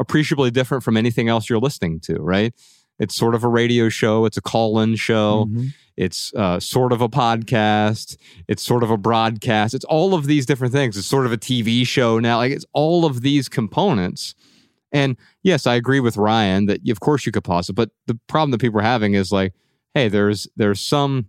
[0.00, 2.52] appreciably different from anything else you're listening to, right?
[2.98, 4.24] It's sort of a radio show.
[4.24, 5.46] It's a call-in show.
[5.48, 5.66] Mm-hmm.
[5.96, 8.16] It's uh, sort of a podcast.
[8.48, 9.74] It's sort of a broadcast.
[9.74, 10.96] It's all of these different things.
[10.96, 12.38] It's sort of a TV show now.
[12.38, 14.34] Like it's all of these components.
[14.92, 18.18] And yes, I agree with Ryan that of course you could pause it, but the
[18.26, 19.52] problem that people are having is like,
[19.94, 21.26] hey, there's there's some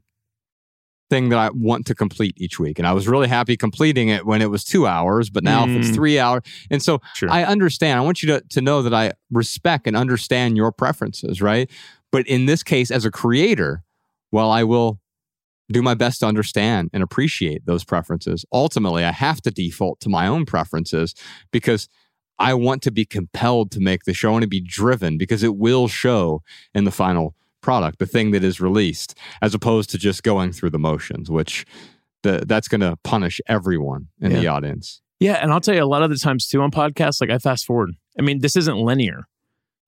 [1.11, 2.79] thing that I want to complete each week.
[2.79, 5.75] And I was really happy completing it when it was two hours, but now if
[5.75, 5.95] it's Mm.
[5.95, 6.41] three hours.
[6.71, 7.29] And so Sure.
[7.29, 7.99] I understand.
[7.99, 11.69] I want you to, to know that I respect and understand your preferences, right?
[12.11, 13.83] But in this case, as a creator,
[14.31, 14.99] well, I will
[15.69, 20.09] do my best to understand and appreciate those preferences, ultimately I have to default to
[20.09, 21.13] my own preferences
[21.51, 21.87] because
[22.39, 24.29] I want to be compelled to make the show.
[24.29, 26.41] I want to be driven because it will show
[26.73, 30.71] in the final product, the thing that is released, as opposed to just going through
[30.71, 31.65] the motions, which
[32.23, 35.01] the, that's going to punish everyone in the audience.
[35.19, 37.37] Yeah, and I'll tell you a lot of the times too on podcasts, like I
[37.37, 37.91] fast forward.
[38.17, 39.27] I mean, this isn't linear.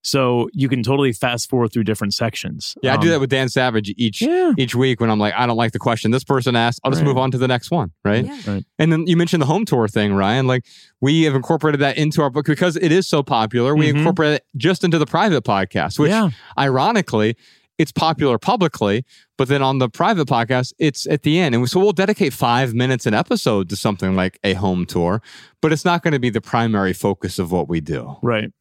[0.05, 2.75] So you can totally fast forward through different sections.
[2.83, 4.51] Yeah, I do Um, that with Dan Savage each Yeah.
[4.57, 6.81] each week when I'm like, I don't like the question this person asked.
[6.83, 7.07] I'll just Right.
[7.07, 8.25] move on to the next one, right?
[8.25, 8.37] Yeah.
[8.45, 8.65] Right.
[8.77, 10.45] And then you mentioned the home tour thing, Ryan.
[10.45, 10.65] Like
[10.99, 13.77] we have incorporated that into our book because it is so popular.
[13.77, 13.99] We Mhm.
[13.99, 16.31] incorporate it just into the private podcast, which yeah.
[16.59, 17.37] ironically,
[17.77, 19.03] it's popular publicly,
[19.37, 21.55] but then on the private podcast, it's at the end.
[21.55, 25.21] And so we'll dedicate five minutes an episode to something like a home tour,
[25.61, 28.17] but it's not going to be the primary focus of what we do.
[28.21, 28.51] Right.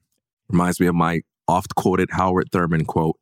[0.49, 3.17] Reminds me of my oft quoted Howard Thurman quote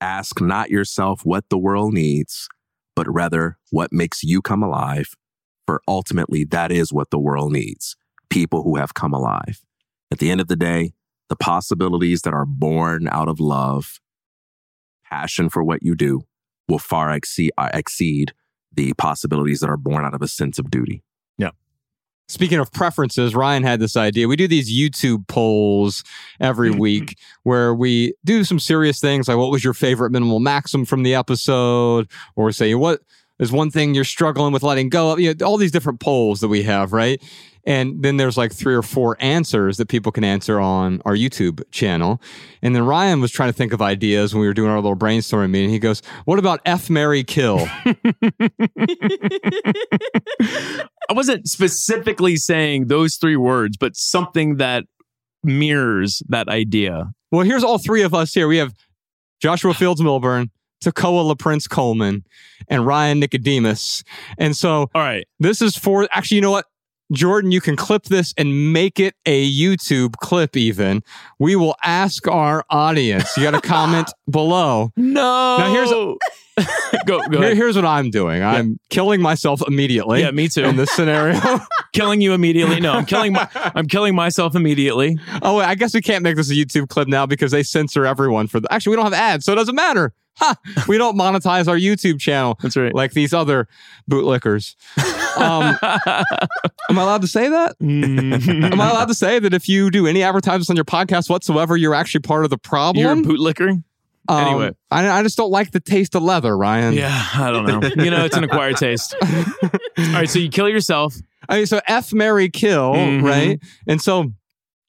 [0.00, 2.48] Ask not yourself what the world needs,
[2.96, 5.14] but rather what makes you come alive.
[5.66, 7.96] For ultimately, that is what the world needs
[8.30, 9.60] people who have come alive.
[10.10, 10.92] At the end of the day,
[11.28, 14.00] the possibilities that are born out of love,
[15.12, 16.22] passion for what you do,
[16.68, 18.32] will far exceed, uh, exceed
[18.72, 21.02] the possibilities that are born out of a sense of duty.
[21.36, 21.50] Yeah.
[22.28, 24.26] Speaking of preferences, Ryan had this idea.
[24.26, 26.02] We do these YouTube polls
[26.40, 30.86] every week where we do some serious things like what was your favorite minimal maxim
[30.86, 33.00] from the episode, or say what
[33.42, 35.20] is one thing you're struggling with letting go of.
[35.20, 37.20] You know, all these different polls that we have, right?
[37.64, 41.62] And then there's like three or four answers that people can answer on our YouTube
[41.70, 42.20] channel.
[42.60, 44.96] And then Ryan was trying to think of ideas when we were doing our little
[44.96, 45.70] brainstorming meeting.
[45.70, 47.68] He goes, What about F Mary Kill?
[51.08, 54.84] I wasn't specifically saying those three words, but something that
[55.44, 57.12] mirrors that idea.
[57.30, 58.46] Well, here's all three of us here.
[58.46, 58.74] We have
[59.40, 60.50] Joshua Fields Millburn,
[60.82, 62.24] Takoa LaPrince Coleman,
[62.68, 64.04] and Ryan Nicodemus.
[64.38, 65.26] And so All right.
[65.40, 66.66] this is for actually, you know what?
[67.12, 71.02] Jordan, you can clip this and make it a YouTube clip, even.
[71.38, 73.36] We will ask our audience.
[73.36, 74.92] You got to comment below.
[74.96, 75.58] No.
[75.58, 75.90] Now, here's
[77.06, 80.64] go go Here- here's what I'm doing I'm killing myself immediately Yeah, me too.
[80.64, 81.38] in this scenario.
[81.92, 82.80] killing you immediately.
[82.80, 83.32] No, I'm killing.
[83.34, 85.18] My, I'm killing myself immediately.
[85.42, 88.06] oh, wait, I guess we can't make this a YouTube clip now because they censor
[88.06, 88.72] everyone for the.
[88.72, 90.12] Actually, we don't have ads, so it doesn't matter.
[90.38, 90.54] Ha!
[90.88, 92.58] We don't monetize our YouTube channel.
[92.62, 92.94] That's right.
[92.94, 93.68] like these other
[94.10, 94.74] bootlickers.
[95.36, 97.78] Um, am I allowed to say that?
[97.80, 98.72] Mhm.
[98.72, 101.76] Am I allowed to say that if you do any advertisements on your podcast whatsoever,
[101.76, 103.02] you're actually part of the problem?
[103.02, 103.82] You're a bootlicker.
[104.28, 104.70] Um, anyway.
[104.90, 106.94] I, I just don't like the taste of leather, Ryan.
[106.94, 108.02] Yeah, I don't know.
[108.04, 109.14] You know, it's an acquired taste.
[109.22, 109.68] All
[110.12, 111.16] right, so you kill yourself.
[111.48, 113.22] I mean, so F, Mary, kill, Mhm.
[113.22, 113.60] right?
[113.88, 114.32] And so,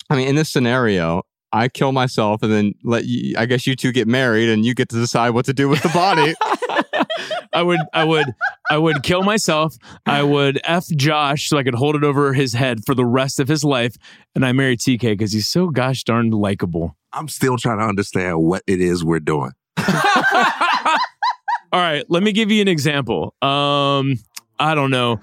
[0.09, 1.23] I mean, in this scenario,
[1.53, 4.73] I kill myself and then let you, I guess you two get married and you
[4.73, 6.33] get to decide what to do with the body.
[7.53, 8.25] I would, I would,
[8.71, 9.75] I would kill myself.
[10.07, 13.39] I would f Josh so I could hold it over his head for the rest
[13.39, 13.95] of his life,
[14.33, 16.97] and I marry TK because he's so gosh darn likable.
[17.13, 19.51] I'm still trying to understand what it is we're doing.
[19.77, 19.85] All
[21.79, 23.35] right, let me give you an example.
[23.43, 24.17] Um,
[24.63, 25.19] I don't know,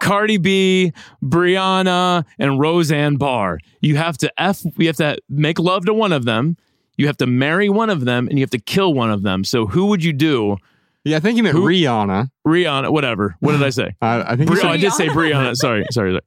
[0.00, 0.92] Cardi B,
[1.22, 3.58] Brianna, and Roseanne Barr.
[3.82, 4.62] You have to f.
[4.78, 6.56] You have to make love to one of them.
[6.96, 9.44] You have to marry one of them, and you have to kill one of them.
[9.44, 10.56] So who would you do?
[11.04, 12.28] Yeah, I think you meant Who- Rihanna.
[12.46, 13.36] Rihanna, whatever.
[13.40, 13.94] What did I say?
[14.00, 15.54] I, I think you Bri- oh, I did say Brianna.
[15.54, 16.12] Sorry, sorry.
[16.12, 16.20] sorry.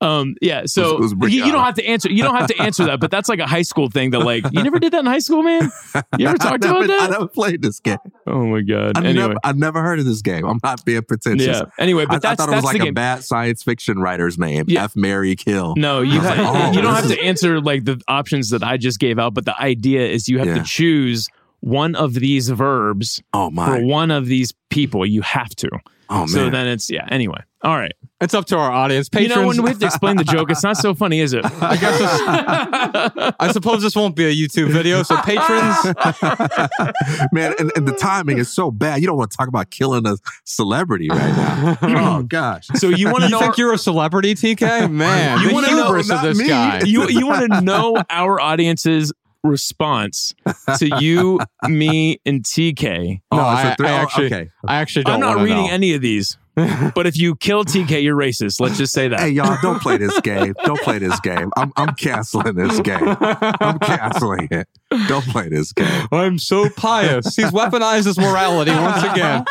[0.00, 0.62] Um, yeah.
[0.64, 2.10] So It was- it was you, you don't have to answer.
[2.10, 3.00] You don't have to answer that.
[3.00, 4.10] But that's like a high school thing.
[4.10, 5.70] That like you never did that in high school, man.
[6.18, 7.00] You ever talked I never, about that?
[7.02, 7.98] I never played this game.
[8.26, 8.96] Oh my god.
[8.96, 10.44] I anyway, never, I never heard of this game.
[10.46, 11.46] I'm not being pretentious.
[11.46, 11.62] yeah.
[11.78, 12.94] Anyway, but I, I that's thought it was like a game.
[12.94, 14.64] bad science fiction writer's name.
[14.68, 14.84] Yeah.
[14.84, 15.74] F Mary Kill.
[15.76, 18.00] No, you I was ha- like, oh, you don't have is- to answer like the
[18.08, 19.34] options that I just gave out.
[19.34, 20.54] But the idea is you have Yeah.
[20.58, 21.28] to choose
[21.60, 23.82] one of these verbs Oh for my.
[23.82, 25.04] one of these people.
[25.06, 25.68] You have to.
[26.10, 26.28] Oh man.
[26.28, 27.06] So then it's yeah.
[27.10, 27.92] Anyway, all right.
[28.22, 29.10] it's up to our audience.
[29.10, 29.28] Patrons.
[29.28, 31.44] You know when we have to explain the joke, it's not so funny, is it?
[31.60, 35.02] I guess this- I suppose this won't be a YouTube video.
[35.02, 35.84] So patrons,
[37.32, 39.00] man, and, and the timing is so bad.
[39.00, 41.78] You don't want to talk about killing a celebrity right now.
[42.18, 42.66] oh gosh.
[42.76, 43.40] So you want to you know?
[43.40, 44.90] think you're a celebrity, TK?
[44.90, 46.48] Man, You the wanna know- of this me.
[46.48, 46.80] guy.
[46.84, 49.12] you you want to know our audience's
[49.44, 50.34] response
[50.78, 53.20] to you, me, and TK.
[53.32, 54.50] No, Oh, I, so three- I oh, actually, okay.
[54.66, 55.70] I actually don't I'm not reading know.
[55.72, 56.36] any of these.
[56.94, 58.60] but if you kill TK, you're racist.
[58.60, 59.20] Let's just say that.
[59.20, 60.54] Hey, y'all, don't play this game.
[60.64, 61.52] Don't play this game.
[61.56, 63.16] I'm, I'm canceling this game.
[63.20, 64.66] I'm canceling it.
[65.06, 66.08] Don't play this game.
[66.10, 67.36] I'm so pious.
[67.36, 69.44] He's weaponized his morality once again.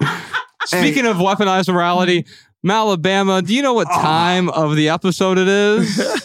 [0.66, 2.24] Speaking of weaponized morality,
[2.64, 4.00] Malabama, do you know what Oh.
[4.00, 6.24] time of the episode it is?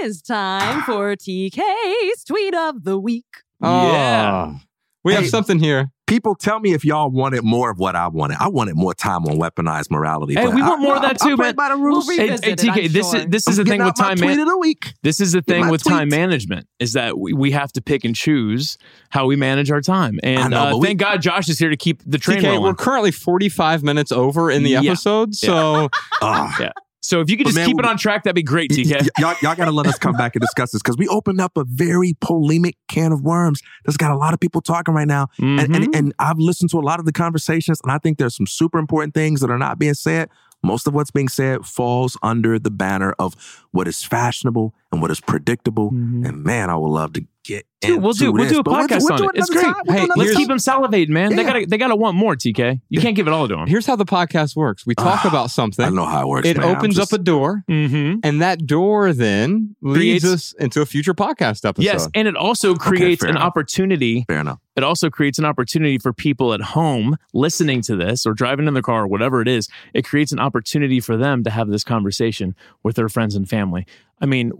[0.00, 3.24] It is time for TK's tweet of the week.
[3.60, 4.52] Yeah.
[4.54, 4.60] Oh.
[5.04, 5.90] We have something here.
[6.06, 8.36] People tell me if y'all wanted more of what I wanted.
[8.40, 10.34] I wanted more time on weaponized morality.
[10.34, 11.54] Hey, but we I- want more of that I- I too, play man.
[11.54, 12.06] by the rules.
[12.06, 13.20] We'll Hey, revisit hey, TK, I'm this sure.
[13.20, 14.92] is this I'm is the thing with time tweet man- of the week.
[15.02, 17.82] This is the Get thing my with time management is that we, we have to
[17.82, 18.76] pick and choose
[19.10, 20.18] how we manage our time.
[20.22, 22.60] And know, uh, but we- thank God Josh is here to keep the train TK,
[22.60, 24.80] we're currently 45 minutes over in the Yeah.
[24.82, 25.34] episode.
[25.34, 25.88] So
[26.22, 26.70] Ah.
[27.00, 29.00] So if you could But just man, keep it on track, that'd be great, TK.
[29.00, 31.40] y- y'all, y'all got to let us come back and discuss this because we opened
[31.40, 35.06] up a very polemic can of worms that's got a lot of people talking right
[35.06, 35.28] now.
[35.38, 35.74] And, Mhm.
[35.76, 38.46] and, and I've listened to a lot of the conversations, and I think there's some
[38.48, 40.28] super important things that are not being said.
[40.64, 43.36] Most of what's being said falls under the banner of
[43.70, 45.90] what is fashionable and what is predictable.
[45.90, 49.02] And man, I would love to get Dude, we'll do we'll do a we'll podcast
[49.04, 49.36] we'll on do it.
[49.36, 49.62] It's great.
[49.64, 49.74] time.
[49.86, 51.36] We'll Hey, let's keep them salivating, man.
[51.36, 52.80] They gotta they gotta want more, TK.
[52.88, 53.66] You can't give it all to them.
[53.68, 55.84] here's how the podcast works we talk Ah, about something.
[55.84, 56.48] I know how it works.
[56.48, 56.76] It man.
[56.76, 58.18] Opens just- up a door, Mm-hmm.
[58.24, 61.84] and that door then leads Creates- us into a future podcast episode.
[61.84, 63.46] Yes, and it also creates fair an enough.
[63.46, 64.24] opportunity.
[64.28, 64.58] Fair enough.
[64.76, 68.74] It also creates an opportunity for people at home listening to this or driving in
[68.74, 69.68] their car, or whatever it is.
[69.94, 73.86] It creates an opportunity for them to have this conversation with their friends and family.
[74.20, 74.50] I mean,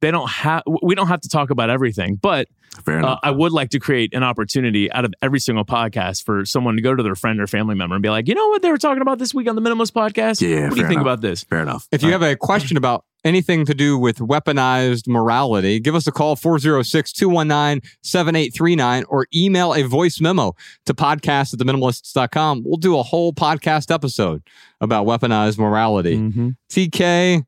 [0.00, 0.62] they don't have.
[0.82, 2.48] We don't have to talk about everything, but
[2.84, 3.20] Fair uh, enough.
[3.22, 6.82] I would like to create an opportunity out of every single podcast for someone to
[6.82, 8.78] go to their friend or family member and be like, you know what they were
[8.78, 10.40] talking about this week on the Minimalist podcast?
[10.40, 11.02] Yeah, what do you think enough.
[11.02, 11.44] about this?
[11.44, 11.88] Fair enough.
[11.90, 16.12] If you have a question about anything to do with weaponized morality, give us a
[16.12, 20.54] call 406 219 7839 or email a voice memo
[20.86, 22.62] to podcast at theminimalists.com.
[22.64, 24.42] We'll do a whole podcast episode
[24.80, 26.16] about weaponized morality.
[26.16, 26.50] Mm-hmm.
[26.70, 27.44] TK,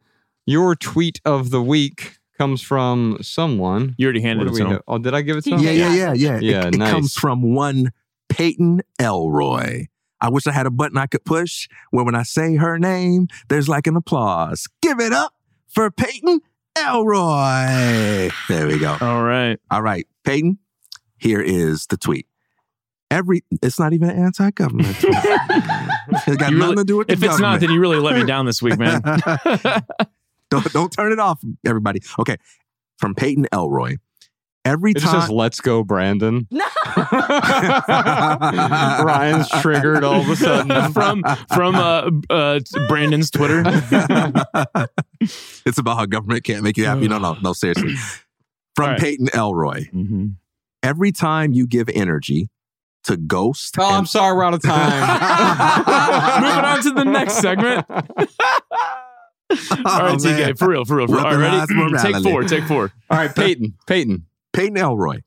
[0.47, 3.95] your tweet of the week comes from someone.
[3.99, 4.81] You already handed do it to him.
[4.89, 5.61] Oh, did I give it to him?
[5.61, 6.39] Yeah, yeah, yeah, yeah.
[6.41, 7.93] Yeah, it, it comes from one
[8.31, 9.89] Peyton Elroy.
[10.23, 13.29] I wish I had a button I could push where when I say her name,
[13.51, 14.67] there's like an applause.
[14.81, 15.35] Give it up
[15.69, 16.41] for Peyton
[16.79, 18.31] Elroy.
[18.49, 18.97] There we go.
[19.03, 19.59] All right.
[19.71, 20.59] All right, Peyton,
[21.19, 22.27] here is the tweet.
[23.11, 25.12] Every it's not even an anti-government tweet.
[25.19, 27.99] it's got You nothing really- to do with the If it's not, then you really
[27.99, 29.03] let me down this week, man.
[30.51, 32.01] don't don't turn it off, everybody.
[32.18, 32.36] Okay,
[32.98, 33.97] from Peyton Elroy.
[34.62, 36.47] Every It just time says, let's go, Brandon.
[36.51, 36.66] No.
[39.06, 40.93] Ryan's triggered all of a sudden.
[40.93, 41.24] from
[41.55, 43.62] from uh, uh, Brandon's Twitter.
[45.64, 47.09] it's about how government can't make you happy.
[47.09, 47.94] No, no, no, seriously.
[48.77, 49.01] From All right.
[49.01, 49.86] Peyton Elroy.
[49.94, 50.27] Mm-hmm.
[50.82, 52.51] Every time you give energy
[53.05, 53.77] to Ghost.
[53.78, 56.43] Oh, I'm sorry, we're out of time.
[56.43, 57.86] Moving on to the next segment.
[59.51, 60.55] All right, Oh, man.
[60.55, 61.06] TK, for real, for real.
[61.06, 61.24] For real.
[61.24, 62.12] All right, ready?
[62.12, 62.93] Take four, take four.
[63.10, 63.74] All right, Peyton.
[63.86, 64.27] Peyton.
[64.52, 65.20] Peyton Elroy.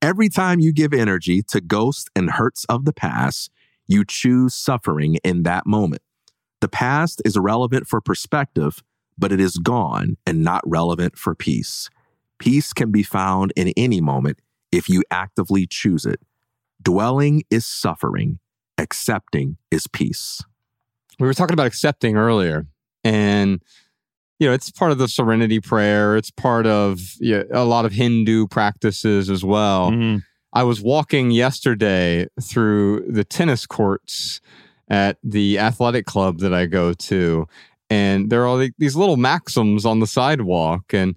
[0.00, 3.50] Every time you give energy to ghosts and hurts of the past,
[3.86, 6.02] you choose suffering in that moment.
[6.60, 8.82] The past is irrelevant for perspective,
[9.18, 11.88] but it is gone and not relevant for peace.
[12.38, 14.38] Peace can be found in any moment
[14.72, 16.20] if you actively choose it.
[16.82, 18.38] Dwelling is suffering,
[18.78, 20.40] accepting is peace.
[21.20, 22.66] We were talking about accepting earlier,
[23.04, 23.60] and
[24.38, 26.16] you know, it's part of the serenity prayer.
[26.16, 29.90] It's part of yeah, a lot of Hindu practices as well.
[29.92, 30.24] Mhm.
[30.52, 34.40] I was walking yesterday through the tennis courts
[34.88, 37.46] at the athletic club that I go to,
[37.88, 41.14] and there are all these little maxims on the sidewalk, and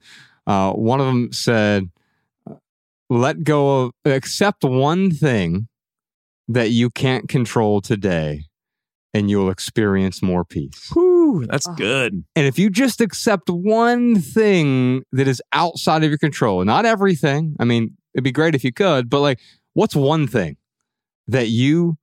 [0.47, 1.89] uh, one of them said,
[3.09, 5.67] "Let go of, accept one thing
[6.47, 8.45] that you can't control today,
[9.13, 11.14] and you'll experience more peace." Whew,
[11.49, 11.75] that's Oh.
[11.75, 12.23] good.
[12.35, 17.55] And if you just accept one thing that is outside of your control, not everything,
[17.59, 19.39] I mean, it'd be great if you could, but like,
[19.73, 20.57] what's one thing
[21.27, 21.97] that you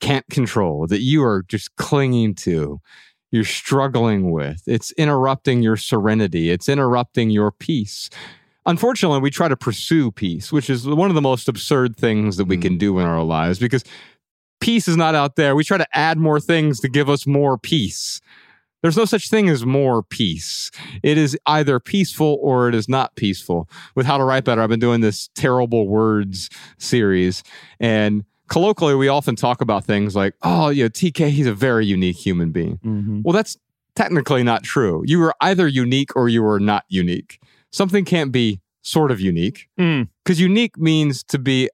[0.00, 2.80] can't control, that you are just clinging to,
[3.30, 4.62] you're struggling with?
[4.66, 8.10] It's interrupting your serenity, it's interrupting your peace.
[8.64, 12.44] Unfortunately, we try to pursue peace, which is one of the most absurd things that
[12.44, 12.78] we can mm.
[12.78, 13.82] do in our lives because
[14.60, 15.56] peace is not out there.
[15.56, 18.20] We try to add more things to give us more peace.
[18.82, 20.70] There's no such thing as more peace.
[21.02, 23.68] It is either peaceful or it is not peaceful.
[23.94, 27.42] With How to Write Better, I've been doing this terrible words series.
[27.80, 31.86] And colloquially, we often talk about things like, oh, you know, TK, he's a very
[31.86, 32.78] unique human being.
[32.84, 33.22] Mhm.
[33.24, 33.56] Well, that's
[33.94, 35.02] technically not true.
[35.06, 37.38] You are either unique or you are not unique.
[37.70, 39.68] Something can't be sort of unique.
[39.78, 40.08] Mm.
[40.24, 41.70] Because unique means to be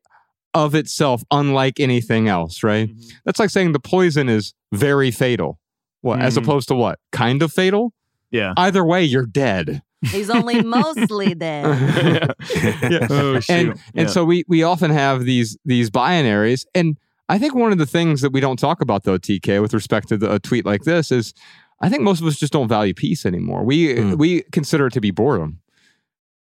[0.55, 2.89] of itself unlike anything else, right?
[2.89, 3.09] Mm-hmm.
[3.25, 5.59] That's like saying the poison is very fatal.
[6.01, 6.43] What, as Mhm.
[6.45, 6.99] opposed to what?
[7.13, 7.93] Kind of fatal?
[8.31, 8.55] Yeah.
[8.57, 9.83] Either way, you're dead.
[10.03, 12.35] He's only mostly dead.
[12.51, 13.07] Yeah.
[13.11, 13.51] Oh, shoot.
[13.53, 16.99] and and so we we often have these these binaries and
[17.29, 20.09] i think one of the things that we don't talk about though tk with respect
[20.09, 21.35] to the, a tweet like this is
[21.81, 24.17] i think most of us just don't value peace anymore we Mm.
[24.19, 25.61] we consider it to be boredom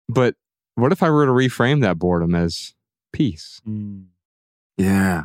[0.08, 0.34] but
[0.76, 2.74] what if i were to reframe that boredom as
[3.12, 4.06] peace Mm.
[4.78, 5.24] Yeah.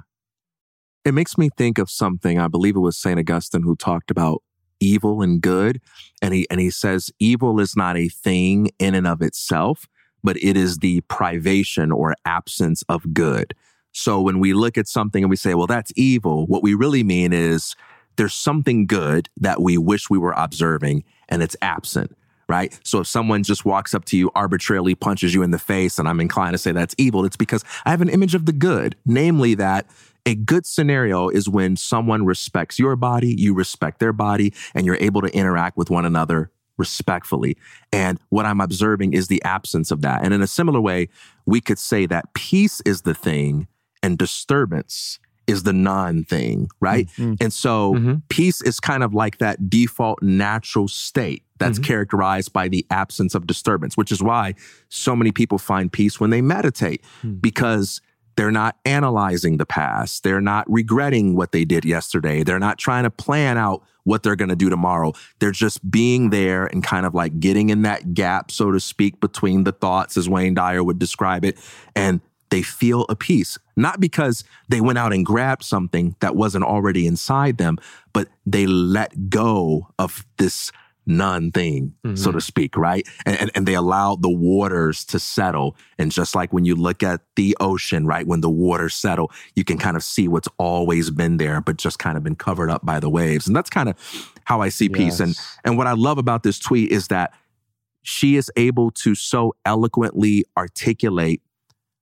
[1.05, 2.39] It makes me think of something.
[2.39, 3.19] I believe it was St.
[3.19, 4.41] Augustine who talked about
[4.79, 5.79] evil and good.
[6.21, 9.87] And he, and he says, evil is not a thing in and of itself,
[10.23, 13.53] but it is the privation or absence of good.
[13.91, 17.03] So when we look at something and we say, well, that's evil, what we really
[17.03, 17.75] mean is
[18.17, 22.15] there's something good that we wish we were observing and it's absent.
[22.47, 22.77] Right.
[22.83, 26.07] So if someone just walks up to you, arbitrarily punches you in the face, and
[26.07, 28.95] I'm inclined to say that's evil, it's because I have an image of the good,
[29.03, 29.87] namely that
[30.25, 34.97] a good scenario is when someone respects your body, you respect their body, and you're
[34.99, 37.57] able to interact with one another respectfully.
[37.93, 40.23] And what I'm observing is the absence of that.
[40.25, 41.09] And in a similar way,
[41.45, 43.67] we could say that peace is the thing
[44.03, 47.07] and disturbance is the non thing, right?
[47.17, 47.37] Mhm.
[47.39, 48.23] And so Mhm.
[48.29, 51.83] peace is kind of like that default natural state that's Mhm.
[51.83, 54.55] characterized by the absence of disturbance, which is why
[54.89, 57.35] so many people find peace when they meditate Hmm.
[57.35, 58.01] because
[58.35, 60.23] they're not analyzing the past.
[60.23, 62.43] They're not regretting what they did yesterday.
[62.43, 65.13] They're not trying to plan out what they're going to do tomorrow.
[65.39, 69.19] They're just being there and kind of like getting in that gap, so to speak,
[69.19, 71.57] between the thoughts, as Wayne Dyer would describe it.
[71.95, 76.63] And they feel a peace, not because they went out and grabbed something that wasn't
[76.63, 77.77] already inside them,
[78.13, 80.71] but they let go of this
[81.05, 82.31] none thing, so mm-hmm.
[82.31, 83.07] to speak, right?
[83.25, 85.75] And, and, and they allow the waters to settle.
[85.97, 89.63] And just like when you look at the ocean, right, when the waters settle, you
[89.63, 92.85] can kind of see what's always been there, but just kind of been covered up
[92.85, 93.47] by the waves.
[93.47, 93.95] And that's kind of
[94.45, 95.19] how I see peace.
[95.19, 97.33] And and what I love about this tweet is that
[98.01, 101.41] she is able to so eloquently articulate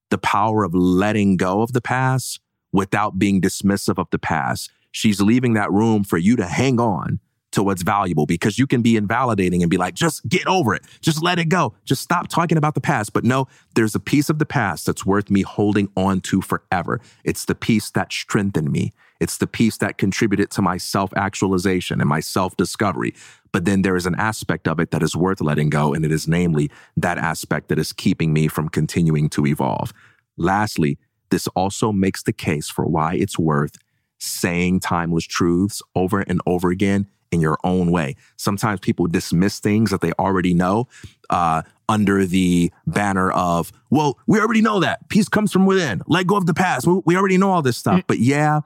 [0.09, 2.39] the power of letting go of the past
[2.71, 4.69] without being dismissive of the past.
[4.91, 7.19] She's leaving that room for you to hang on
[7.53, 10.83] to what's valuable because you can be invalidating and be like, just get over it.
[11.01, 11.73] Just let it go.
[11.85, 13.13] Just stop talking about the past.
[13.13, 16.99] But no, there's a piece of the past that's worth me holding on to forever.
[17.23, 18.93] It's the piece that strengthened me.
[19.19, 23.13] It's the piece that contributed to my self actualization and my self discovery.
[23.51, 25.93] But then there is an aspect of it that is worth letting go.
[25.93, 29.93] And it is namely that aspect that is keeping me from continuing to evolve.
[30.37, 30.97] Lastly,
[31.29, 33.77] this also makes the case for why it's worth
[34.19, 38.15] saying timeless truths over and over again in your own way.
[38.37, 40.87] Sometimes people dismiss things that they already know
[41.29, 45.09] uh, under the banner of, well, we already know that.
[45.09, 46.01] Peace comes from within.
[46.07, 46.87] Let go of the past.
[46.87, 48.01] We, we already know all this stuff.
[48.07, 48.61] But yeah,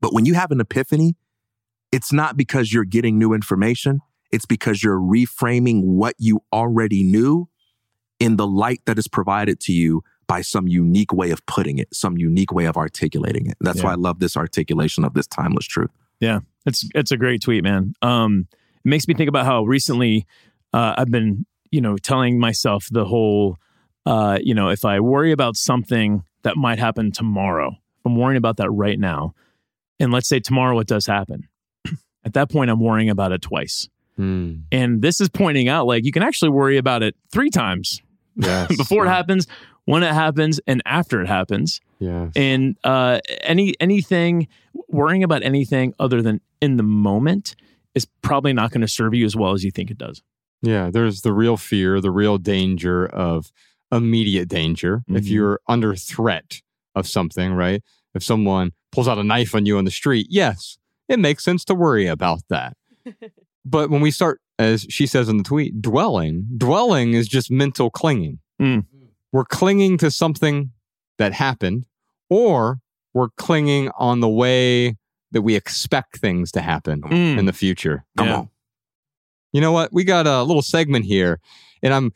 [0.00, 1.14] but when you have an epiphany,
[1.92, 4.00] it's not because you're getting new information.
[4.32, 7.48] It's because you're reframing what you already knew
[8.18, 11.88] in the light that is provided to you by some unique way of putting it,
[11.94, 13.56] some unique way of articulating it.
[13.60, 13.84] That's Yeah.
[13.84, 15.90] why I love this articulation of this timeless truth.
[16.18, 17.94] Yeah, it's it's a great tweet, man.
[18.02, 18.46] Um,
[18.84, 20.26] it makes me think about how recently
[20.72, 23.56] uh, I've been, you know, telling myself the whole,
[24.06, 28.58] uh, you know, if I worry about something that might happen tomorrow, I'm worrying about
[28.58, 29.34] that right now,
[29.98, 31.48] and let's say tomorrow it does happen,
[32.24, 33.88] at that point I'm worrying about it twice.
[34.16, 34.56] Hmm.
[34.70, 38.00] And this is pointing out like you can actually worry about it three times
[38.36, 38.76] Yes.
[38.76, 39.46] before it happens,
[39.86, 42.32] when it happens, and after it happens Yes.
[42.36, 44.48] and uh, any anything
[44.94, 47.54] worrying about anything other than in the moment
[47.94, 50.22] is probably not going to serve you as well as you think it does.
[50.62, 53.52] Yeah, there's the real fear, the real danger of
[53.92, 55.02] immediate danger.
[55.08, 55.30] If Mhm.
[55.30, 56.60] you're under threat
[56.94, 57.82] of something, right?
[58.14, 61.64] If someone pulls out a knife on you on the street, yes, it makes sense
[61.66, 62.76] to worry about that.
[63.64, 67.90] but when we start, as she says in the tweet, dwelling, dwelling is just mental
[67.90, 68.38] clinging.
[68.60, 68.86] Mm.
[69.32, 70.70] We're clinging to something
[71.18, 71.86] that happened,
[72.30, 72.80] or
[73.14, 74.96] we're clinging on the way
[75.32, 77.38] that we expect things to happen Mm.
[77.38, 78.04] in the future.
[78.16, 78.36] Come Yeah.
[78.36, 78.48] on.
[79.52, 79.92] You know what?
[79.92, 81.40] We got a little segment here,
[81.82, 82.12] and I'm,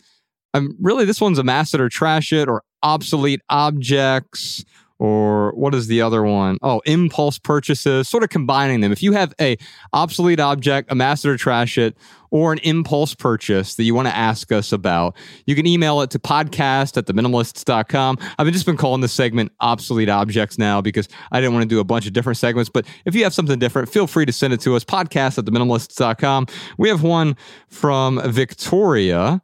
[0.55, 4.65] I'm really this one's a mass it or trash it or obsolete objects
[4.99, 6.59] or what is the other one?
[6.63, 8.09] Oh, impulse purchases.
[8.09, 8.91] Sort of combining them.
[8.91, 9.57] If you have a
[9.93, 11.97] obsolete object, a mass it trash it,
[12.31, 15.17] or an impulse purchase that you want to ask us about,
[15.47, 18.19] you can email it to podcast at theminimalists.com.
[18.39, 21.81] I've just been calling this segment obsolete objects now because I didn't want to do
[21.81, 22.69] a bunch of different segments.
[22.69, 25.45] But if you have something different, feel free to send it to us, podcast at
[25.45, 26.47] theminimalists.com.
[26.77, 27.37] We have one
[27.69, 29.41] from Victoria.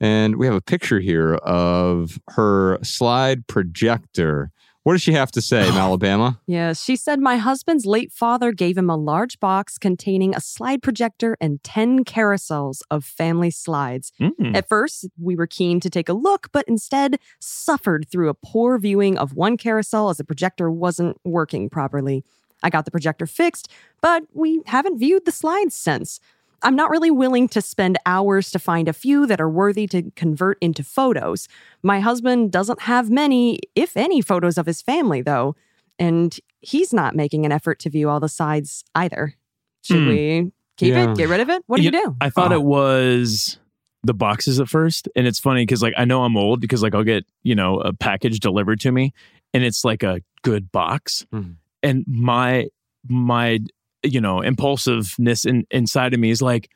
[0.00, 4.50] And we have a picture here of her slide projector.
[4.84, 6.40] What does she have to say, Alabama?
[6.46, 10.82] Yeah, she said my husband's late father gave him a large box containing a slide
[10.82, 14.12] projector and 10 carousels of family slides.
[14.20, 14.54] Mm.
[14.54, 18.78] At first, we were keen to take a look, but instead suffered through a poor
[18.78, 22.22] viewing of one carousel as the projector wasn't working properly.
[22.62, 23.70] I got the projector fixed,
[24.02, 26.20] but we haven't viewed the slides since.
[26.62, 30.10] I'm not really willing to spend hours to find a few that are worthy to
[30.16, 31.48] convert into photos.
[31.82, 35.56] My husband doesn't have many, if any, photos of his family, though,
[35.98, 39.34] and he's not making an effort to view all the sides either.
[39.82, 40.08] Should Hmm.
[40.08, 41.10] we keep Yeah.
[41.12, 41.16] it?
[41.18, 41.62] Get rid of it?
[41.66, 42.16] What do you, do?
[42.20, 43.58] I thought it was
[44.02, 46.94] the boxes at first, and it's funny because like I know I'm old because like
[46.94, 49.12] I'll get you know a package delivered to me,
[49.52, 51.56] and it's like a good box, Mhm.
[51.82, 52.68] and my
[53.08, 53.60] my
[54.04, 56.70] you know impulsiveness in, inside of me is like,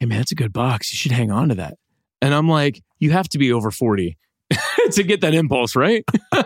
[0.00, 0.92] hey man, that's a good box.
[0.92, 1.78] You should hang on to that.
[2.22, 4.18] And I'm like, you have to be over forty
[4.92, 6.04] to get that impulse, right?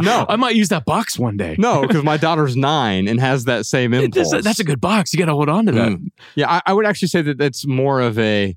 [0.00, 0.26] No.
[0.28, 1.56] I might use that box one day.
[1.58, 4.30] No, because my daughter's nine and has that same impulse.
[4.30, 5.12] that's, a, that's a good box.
[5.12, 5.92] You got to hold on to that.
[5.92, 6.08] Mm.
[6.34, 8.54] Yeah, I, I would actually say that that's more of a,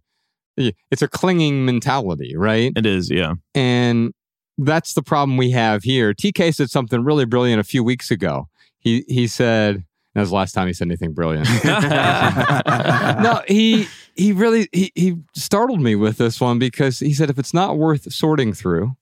[0.57, 2.73] it's a clinging mentality, right?
[2.75, 3.35] It is, yeah.
[3.55, 4.13] And
[4.57, 6.13] that's the problem we have here.
[6.13, 8.47] TK said something really brilliant a few weeks ago.
[8.79, 9.85] He he said,
[10.17, 11.45] that was the last time he said anything brilliant.
[11.63, 17.37] no, he he really he, he startled me with this one because he said if
[17.37, 18.95] it's not worth sorting through,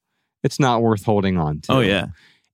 [0.44, 1.72] it's not worth holding on to.
[1.72, 2.08] Oh yeah,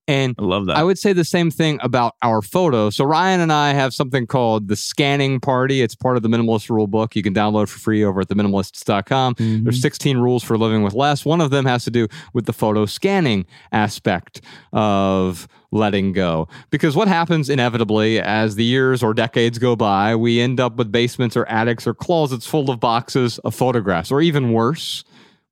[0.07, 0.77] And I love that.
[0.77, 2.97] I would say the same thing about our photos.
[2.97, 5.81] So Ryan and I have something called the scanning party.
[5.81, 7.15] It's part of the minimalist rule book.
[7.15, 9.35] You can download for free over at theminimalists.com.
[9.35, 9.63] Mm-hmm.
[9.63, 11.25] There's 16 rules for living with less.
[11.25, 16.47] One of them has to do with the photo scanning aspect of letting go.
[16.69, 20.91] Because what happens inevitably as the years or decades go by, we end up with
[20.91, 25.03] basements or attics or closets full of boxes of photographs, or even worse,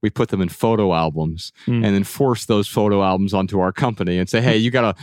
[0.02, 1.86] we put them in photo albums Mm.
[1.86, 4.96] and then force those photo albums onto our company and say, hey, you got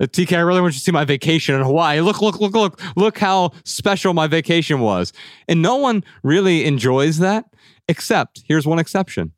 [0.00, 2.00] to, TK, I really want you to see my vacation in Hawaii.
[2.00, 5.12] Look, look, look, look, look how special my vacation was.
[5.48, 7.44] And no one really enjoys that,
[7.88, 9.32] except here's one exception.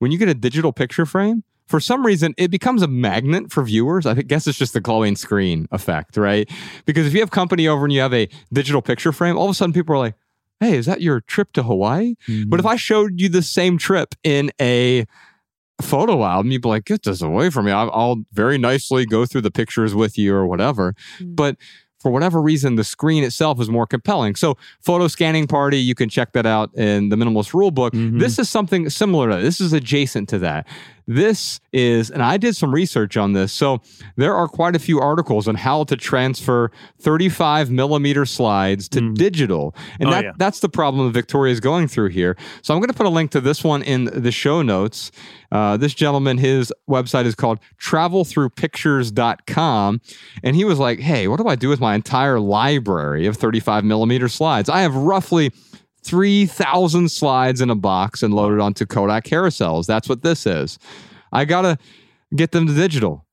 [0.00, 3.62] When you get a digital picture frame, for some reason, it becomes a magnet for
[3.62, 4.06] viewers.
[4.06, 6.50] I guess it's just the glowing screen effect, right?
[6.86, 9.50] Because if you have company over and you have a digital picture frame, all of
[9.50, 10.14] a sudden people are like,
[10.60, 12.14] hey, is that your trip to Hawaii?
[12.26, 12.48] Mm-hmm.
[12.48, 15.06] But if I showed you the same trip in a
[15.80, 17.72] photo album, you'd be like, get this away from me.
[17.72, 20.94] I'll, I'll very nicely go through the pictures with you or whatever.
[21.18, 21.34] Mm-hmm.
[21.34, 21.56] But
[22.00, 24.36] for whatever reason, the screen itself is more compelling.
[24.36, 27.92] So, photo scanning party, you can check that out in the Minimalist Rule Book.
[27.92, 28.18] Mm-hmm.
[28.18, 29.42] This is something similar to that.
[29.42, 30.66] This is adjacent to that.
[31.10, 33.50] This is, and I did some research on this.
[33.50, 33.80] So,
[34.16, 36.70] there are quite a few articles on how to transfer
[37.00, 39.74] 35 millimeter slides to digital.
[39.98, 40.32] And Oh, that, yeah.
[40.36, 42.36] that's the problem that Victoria is going through here.
[42.62, 45.10] So, I'm going to put a link to this one in the show notes.
[45.50, 50.00] Uh, this gentleman, his website is called travelthroughpictures.com.
[50.42, 53.82] And he was like, hey, what do I do with my entire library of 35
[53.84, 54.68] millimeter slides?
[54.68, 55.52] I have roughly
[56.02, 59.86] 3,000 slides in a box and loaded onto Kodak carousels.
[59.86, 60.78] That's what this is.
[61.32, 61.78] I got to
[62.34, 63.26] get them to digital.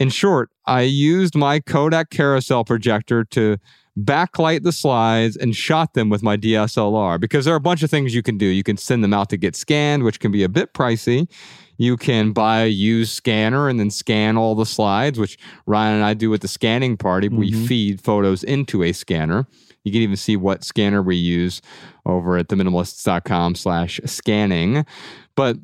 [0.00, 3.58] In short, I used my Kodak carousel projector to
[3.98, 7.90] backlight the slides and shot them with my DSLR because there are a bunch of
[7.90, 8.46] things you can do.
[8.46, 11.30] You can send them out to get scanned, which can be a bit pricey.
[11.76, 16.04] You can buy a used scanner and then scan all the slides, which Ryan and
[16.04, 17.28] I do with the scanning party.
[17.28, 17.64] We mm-hmm.
[17.66, 19.46] feed photos into a scanner.
[19.84, 21.60] You can even see what scanner we use
[22.06, 24.86] over at theminimalists.com slash scanning.
[25.34, 25.56] But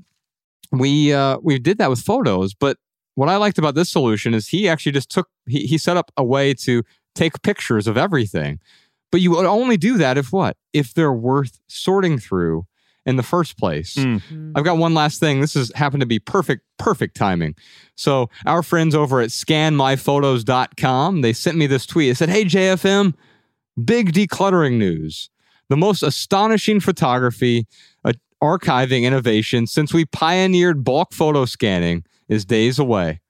[0.72, 2.54] we uh, we did that with photos.
[2.54, 2.78] But
[3.14, 6.12] what I liked about this solution is he actually just took he, he set up
[6.16, 6.82] a way to
[7.14, 8.60] take pictures of everything.
[9.10, 10.56] But you would only do that if what?
[10.72, 12.66] If they're worth sorting through
[13.08, 13.94] in the first place.
[13.94, 14.52] Mm.
[14.54, 15.40] I've got one last thing.
[15.40, 17.54] This has happened to be perfect, perfect timing.
[17.94, 22.10] So our friends over at scanmyphotos.com, they sent me this tweet.
[22.10, 23.14] It said, Hey JFM,
[23.84, 25.30] big decluttering news.
[25.68, 27.66] The most astonishing photography,
[28.04, 33.20] uh, archiving innovation since we pioneered bulk photo scanning is days away.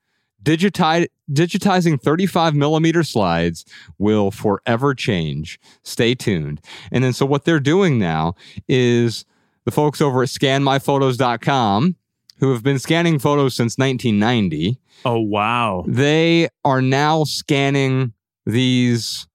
[0.41, 3.65] Digiti- digitizing 35 millimeter slides
[3.97, 5.59] will forever change.
[5.83, 6.61] Stay tuned.
[6.93, 8.35] And then, so what they're doing now
[8.67, 9.25] is
[9.65, 11.95] the folks over at scanmyphotos.com,
[12.39, 15.83] who have been scanning photos since 1990, Oh wow.
[15.87, 18.13] they are now scanning
[18.45, 19.27] these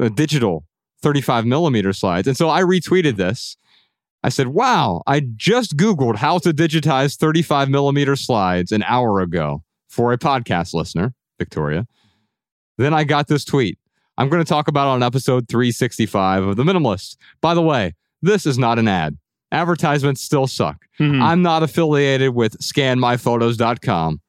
[0.00, 0.64] uh, digital
[1.02, 2.26] 35 millimeter slides.
[2.28, 3.56] And so I retweeted this.
[4.24, 9.62] I said, wow, I just Googled how to digitize 35 millimeter slides an hour ago
[9.88, 11.86] for a podcast listener, Victoria.
[12.78, 13.78] Then I got this tweet.
[14.16, 17.16] I'm going to talk about it on episode 365 of The Minimalist.
[17.40, 19.16] By the way, this is not an ad.
[19.52, 20.84] advertisements still suck.
[21.00, 21.22] Mhm.
[21.22, 24.20] I'm not affiliated with scanmyphotos.com,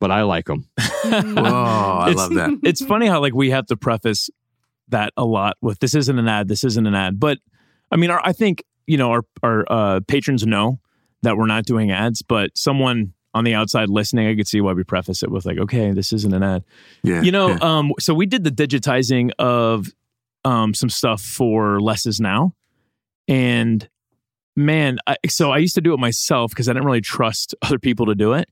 [0.00, 0.68] but I like them.
[1.04, 2.58] Whoa, I love that.
[2.64, 4.28] it's funny how like we have to preface
[4.88, 7.18] that a lot with this isn't an ad, this isn't an ad.
[7.18, 7.38] But
[7.90, 10.80] I mean, our, I think you know our our uh, patrons know
[11.22, 14.72] that we're not doing ads, but someone on the outside listening, I could see why
[14.72, 16.64] we preface it with like, okay, this isn't an ad.
[17.02, 17.20] Yeah.
[17.20, 17.58] You know, yeah.
[17.60, 19.88] um, so we did the digitizing of
[20.42, 22.54] um, some stuff for Less Is Now,
[23.28, 23.86] and
[24.56, 27.78] man, I, so I used to do it myself because I didn't really trust other
[27.78, 28.48] people to do it.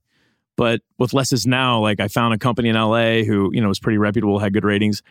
[0.56, 3.68] But with Less Is Now, like I found a company in LA who you know
[3.68, 5.02] was pretty reputable, had good ratings.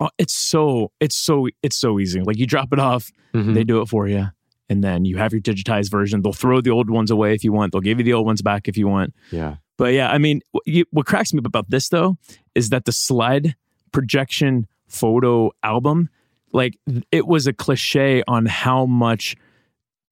[0.00, 2.20] Oh, it's so it's so it's so easy.
[2.20, 3.54] Like you drop it off, Mhm.
[3.54, 4.28] they do it for you,
[4.68, 6.22] and then you have your digitized version.
[6.22, 7.72] They'll throw the old ones away if you want.
[7.72, 9.12] They'll give you the old ones back if you want.
[9.32, 9.56] Yeah.
[9.76, 12.16] But yeah, I mean, what, you, what cracks me up about this though
[12.54, 13.54] is that the slide
[13.92, 16.08] projection photo album,
[16.52, 16.78] like
[17.12, 19.36] it was a cliche on how much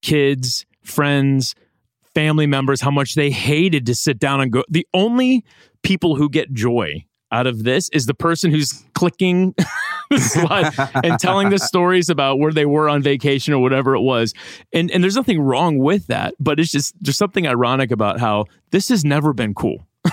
[0.01, 1.55] kids, friends,
[2.13, 4.63] family members, how much they hated to sit down and go.
[4.69, 5.43] The only
[5.83, 9.53] people who get joy out of this is the person who's clicking
[10.09, 10.71] the slide
[11.03, 14.33] and telling the stories about where they were on vacation or whatever it was.
[14.73, 18.45] And and there's nothing wrong with that, but it's just there's something ironic about how
[18.71, 19.85] this has never been cool.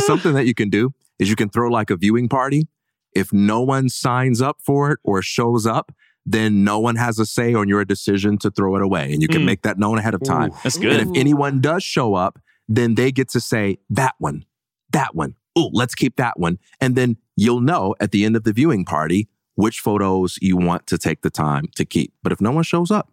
[0.00, 2.68] Something that you can do is you can throw like a viewing party.
[3.14, 5.92] If no one signs up for it or shows up,
[6.24, 9.12] then no one has a say on your decision to throw it away.
[9.12, 9.46] And you can Mm.
[9.46, 10.50] make that known ahead of time.
[10.62, 11.00] That's And good.
[11.00, 14.44] if anyone does show up, then they get to say, that one,
[14.92, 15.34] that one.
[15.56, 16.58] Oh, let's keep that one.
[16.80, 20.86] And then you'll know at the end of the viewing party which photos you want
[20.86, 22.12] to take the time to keep.
[22.22, 23.12] But if no one shows up,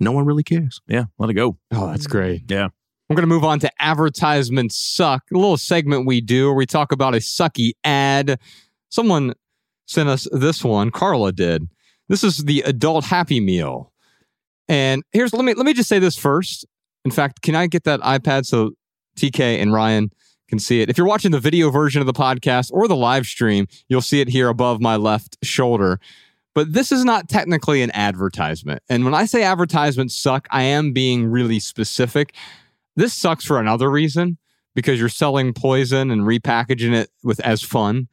[0.00, 0.80] no one really cares.
[0.88, 1.58] Yeah, let it go.
[1.70, 2.50] Oh, that's great.
[2.50, 2.68] Yeah.
[3.08, 5.24] We're going to move on to advertisements suck.
[5.32, 8.38] A little segment we do where we talk about a sucky ad.
[8.88, 9.34] Someone
[9.86, 10.90] sent us this one.
[10.90, 11.68] Carla did.
[12.08, 13.92] This is the adult happy meal.
[14.68, 16.64] And here's let me let me just say this first.
[17.04, 18.72] In fact, can I get that iPad so
[19.16, 20.10] TK and Ryan
[20.48, 20.90] can see it?
[20.90, 24.20] If you're watching the video version of the podcast or the live stream, you'll see
[24.20, 25.98] it here above my left shoulder.
[26.54, 28.82] But this is not technically an advertisement.
[28.88, 32.34] And when I say advertisements suck, I am being really specific.
[32.96, 34.36] This sucks for another reason
[34.74, 38.08] because you're selling poison and repackaging it with as fun.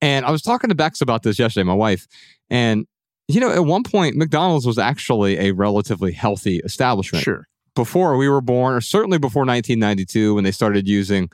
[0.00, 2.06] And I was talking to Bex about this yesterday, my wife,
[2.50, 2.86] and
[3.26, 7.24] you know, at one point, McDonald's was actually a relatively healthy establishment.
[7.24, 7.48] Sure.
[7.74, 11.28] Before we were born, or certainly before 1992, when they started using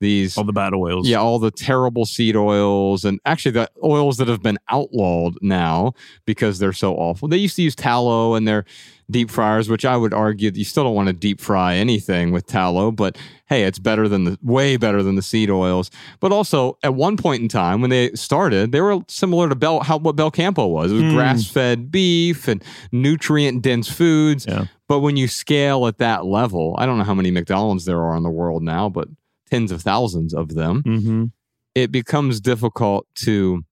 [0.00, 1.08] these All the bad oils.
[1.08, 5.92] yeah, all the terrible seed oils and actually the oils that have been outlawed now
[6.24, 7.28] because they're so awful.
[7.28, 8.64] They used to use tallow in their
[9.10, 12.46] deep fryers, which I would argue you still don't want to deep fry anything with
[12.46, 13.16] tallow, but
[13.46, 15.90] hey, it's better than the way better than the seed oils.
[16.20, 19.80] But also at one point in time when they started, they were similar to Bel
[19.80, 20.92] how what Belcampo was.
[20.92, 21.14] It was Mm.
[21.14, 22.62] grass-fed beef and
[22.92, 24.44] nutrient dense foods.
[24.48, 24.66] Yeah.
[24.88, 28.16] But when you scale at that level, I don't know how many McDonald's there are
[28.16, 29.08] in the world now, but
[29.48, 31.24] tens of thousands of them, Mm-hmm.
[31.74, 33.62] it becomes difficult to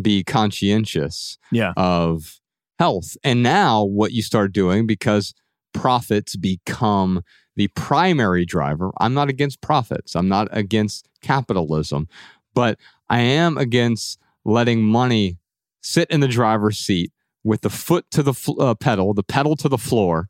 [0.00, 1.72] be conscientious Yeah.
[1.76, 2.40] of
[2.78, 3.16] health.
[3.22, 5.34] And now what you start doing because
[5.72, 7.22] profits become
[7.56, 8.90] the primary driver.
[8.98, 10.16] I'm not against profits.
[10.16, 12.08] I'm not against capitalism,
[12.52, 15.38] but I am against letting money
[15.80, 17.12] sit in the driver's seat
[17.44, 20.28] with the foot to the fl- uh, pedal, the pedal to the floor,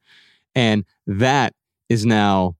[0.55, 1.55] and that
[1.89, 2.57] is now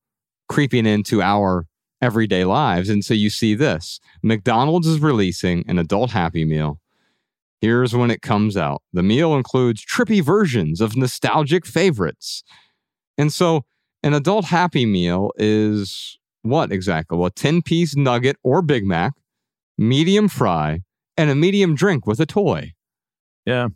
[0.49, 1.67] creeping into our
[2.05, 2.91] everyday lives.
[2.91, 6.79] And so you see this McDonald's is releasing an adult Happy Meal.
[7.63, 8.83] Here's when it comes out.
[8.93, 12.45] The meal includes trippy versions of nostalgic favorites.
[13.17, 13.65] And so
[14.03, 17.17] an adult Happy Meal is what exactly?
[17.17, 19.15] Well, a 10 piece nugget or Big Mac,
[19.79, 20.81] medium fry,
[21.17, 22.75] and a medium drink with a toy.
[23.47, 23.69] Yeah.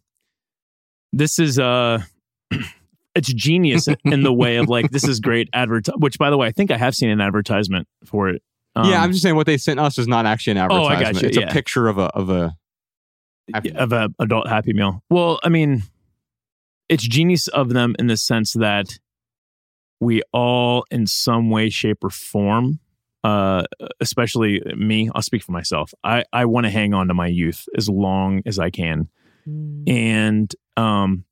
[1.15, 2.03] This is uh
[3.15, 6.47] it's genius in the way of like this is great advert which by the way
[6.47, 8.43] I think I have seen an advertisement for it.
[8.77, 10.85] Um, yeah, I'm just saying what they sent us is not actually an advertisement.
[10.85, 11.23] Oh, I advertisement.
[11.23, 11.51] gotcha, It's yeah.
[11.51, 12.57] a picture of a of a
[13.53, 15.03] Happy of a adult happy meal.
[15.09, 15.83] Well, I mean,
[16.89, 18.99] it's genius of them in the sense that
[20.01, 22.79] we all, in some way, shape, or form,
[23.25, 23.65] uh,
[24.01, 25.93] especially me, I'll speak for myself.
[26.05, 29.09] I I want to hang on to my youth as long as I can,
[29.47, 31.25] and um,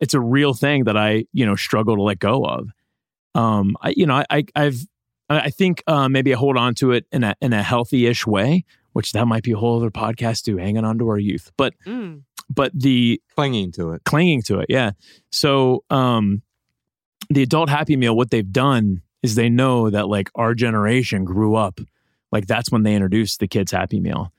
[0.00, 2.70] it's a real thing that I you know struggle to let go of.
[3.34, 4.80] Um, I you know I, I I've
[5.28, 8.26] I I think uh, maybe I hold on to it in a in a healthy-ish
[8.26, 11.52] way, which that might be a whole other podcast too, hanging on to our youth.
[11.56, 12.22] But Mm.
[12.52, 14.02] but the clinging to it.
[14.04, 14.92] clinging to it, yeah.
[15.30, 16.42] So um,
[17.28, 21.54] the adult Happy Meal, what they've done is they know that like our generation grew
[21.54, 21.78] up,
[22.32, 24.32] like that's when they introduced the kids Happy Meal,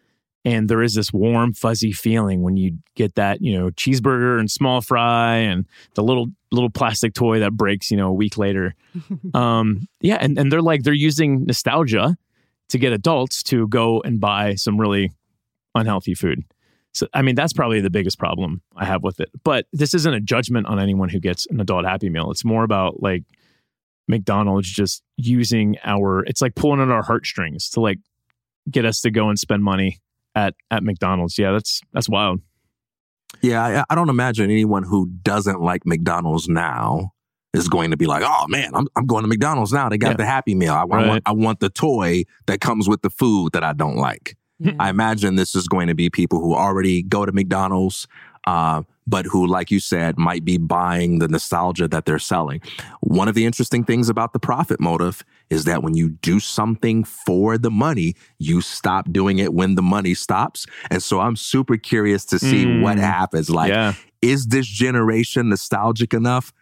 [0.43, 4.49] and there is this warm fuzzy feeling when you get that you know cheeseburger and
[4.49, 5.65] small fry and
[5.95, 8.73] the little little plastic toy that breaks you know a week later.
[9.33, 12.17] Um yeah and, and they're like they're using nostalgia
[12.69, 15.11] to get adults to go and buy some really
[15.75, 16.43] unhealthy food.
[16.93, 19.29] So i mean that's probably the biggest problem i have with it.
[19.43, 22.31] But this isn't a judgment on anyone who gets an adult happy meal.
[22.31, 23.23] It's more about like
[24.07, 27.99] mcdonald's just using our it's like pulling on our heartstrings to like
[28.69, 30.01] get us to go and spend money
[30.35, 31.37] at at McDonald's.
[31.37, 32.41] Yeah, that's that's wild.
[33.41, 37.11] Yeah, I, I don't imagine anyone who doesn't like McDonald's now
[37.53, 39.89] is going to be like, "Oh man, I'm I'm going to McDonald's now.
[39.89, 40.17] They got Yeah.
[40.17, 40.73] the Happy Meal.
[40.73, 43.95] I, I want I want the toy that comes with the food that I don't
[43.97, 44.35] like."
[44.79, 48.07] I imagine this is going to be people who already go to McDonald's,
[48.45, 52.61] uh, but who, like you said, might be buying the nostalgia that they're selling.
[53.01, 57.03] One of the interesting things about the profit motive is that when you do something
[57.03, 60.65] for the money, you stop doing it when the money stops.
[60.89, 62.81] And so I'm super curious to see Mm.
[62.81, 63.49] what happens.
[63.49, 66.53] Like, yeah, is this generation nostalgic enough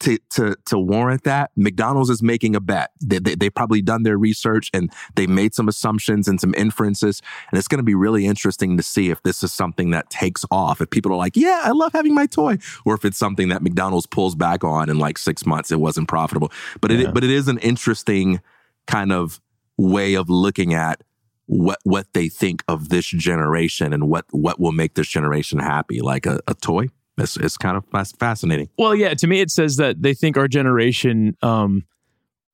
[0.00, 1.50] to to to warrant that?
[1.56, 2.90] McDonald's is making a bet.
[3.02, 7.22] They, they they've probably done their research and they made some assumptions and some inferences,
[7.50, 10.44] and it's going to be really interesting to see if this is something that takes
[10.50, 10.80] off.
[10.80, 13.62] If people are like, "Yeah, I love having my toy," or if it's something that
[13.62, 16.50] McDonald's pulls back on in like six months, it wasn't profitable.
[16.80, 17.08] But Yeah.
[17.08, 18.40] it but it is an interesting
[18.86, 19.40] kind of
[19.76, 21.02] way of looking at
[21.46, 26.00] what what they think of this generation and what what will make this generation happy
[26.00, 26.86] like a, a toy
[27.20, 27.84] it's, it's kind of
[28.18, 31.84] fascinating Well, yeah, to me it says that they think our generation um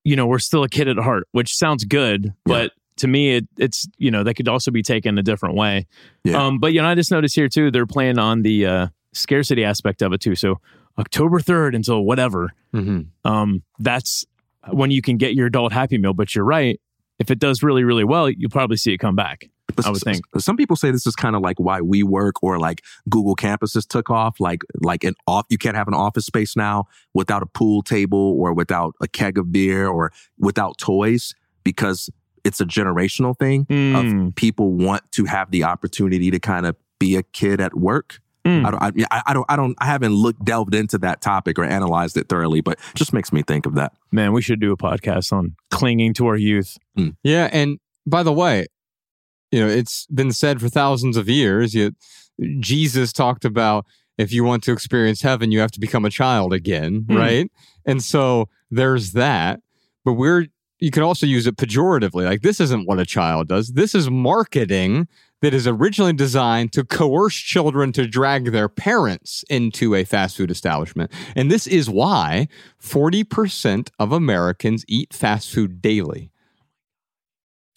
[0.03, 3.47] you know, we're still a kid at heart, which sounds good, but to me it
[3.57, 5.85] it's, you know, that could also be taken a different way.
[6.23, 6.45] Yeah.
[6.45, 9.63] Um but you know, I just noticed here too they're playing on the uh scarcity
[9.63, 10.35] aspect of it too.
[10.35, 10.59] So
[10.97, 12.51] October 3rd until whatever.
[12.73, 13.07] Mhm.
[13.25, 14.25] Um that's
[14.69, 16.79] when you can get your adult happy meal, but you're right.
[17.19, 19.49] If it does really really well, you'll probably see it come back.
[19.77, 20.25] But I would s- think.
[20.39, 23.87] some people say this is kind of like why we work or like Google campuses
[23.87, 24.39] took off.
[24.39, 28.35] Like like an off, you can't have an office space now without a pool table
[28.39, 31.33] or without a keg of beer or without toys
[31.63, 32.09] because
[32.43, 34.27] it's a generational thing Mm.
[34.29, 38.19] of people want to have the opportunity to kind of be a kid at work.
[38.45, 38.65] Mm.
[38.65, 38.81] I don't,
[39.11, 42.15] I, I- I don't, I don't, I haven't looked delved into that topic or analyzed
[42.15, 43.91] it thoroughly, but it just makes me think of that.
[44.13, 46.77] Man, we should do a podcast on clinging to our youth.
[47.23, 48.67] Yeah, and by the way,
[49.51, 51.73] you know, it's been said for thousands of years.
[51.73, 51.93] You,
[52.59, 53.85] Jesus talked about
[54.17, 57.15] if you want to experience heaven, you have to become a child again, Hmm.
[57.17, 57.51] right?
[57.85, 59.61] And so there's that.
[60.03, 60.47] But we're
[60.79, 62.23] you can also use it pejoratively.
[62.25, 63.73] Like this isn't what a child does.
[63.73, 65.07] This is marketing
[65.41, 70.49] that is originally designed to coerce children to drag their parents into a fast food
[70.51, 71.11] establishment.
[71.35, 72.47] And this is why
[72.81, 76.31] 40% of Americans eat fast food daily.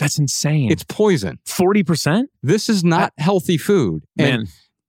[0.00, 0.70] That's insane.
[0.72, 1.38] It's poison.
[1.46, 2.30] forty percent.
[2.42, 4.04] This is not healthy food.
[4.18, 4.46] And Man,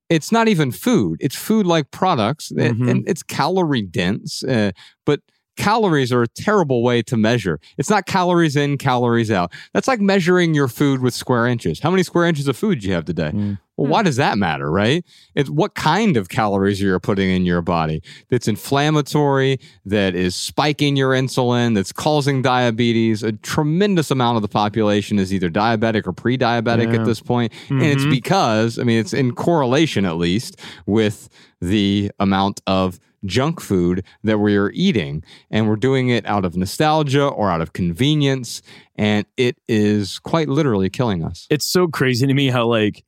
[0.10, 1.18] it's not even food.
[1.22, 2.90] It's food like products and- Mhm.
[2.90, 4.44] and it's calorie dense.
[4.44, 4.72] Uh,
[5.06, 5.20] but
[5.58, 7.60] calories are a terrible way to measure.
[7.78, 9.52] It's not calories in, calories out.
[9.74, 11.80] That's like measuring your food with square inches.
[11.82, 13.32] How many square inches of food do you have today?
[13.34, 13.60] Mm.
[13.82, 15.04] Well, why does that matter, right?
[15.36, 20.96] It's what kind of calories you're putting in your body that's inflammatory, that is spiking
[20.96, 23.24] your insulin, that's causing diabetes.
[23.24, 27.00] A tremendous amount of the population is either diabetic or pre diabetic Yeah.
[27.00, 27.52] at this point.
[27.70, 28.12] And it's Mhm.
[28.12, 31.30] because, I mean, it's in correlation at least with
[31.62, 35.24] the amount of junk food that we're eating.
[35.52, 38.64] And we're doing it out of nostalgia or out of convenience.
[38.96, 41.46] And it is quite literally killing us.
[41.50, 43.04] it's so crazy to me how like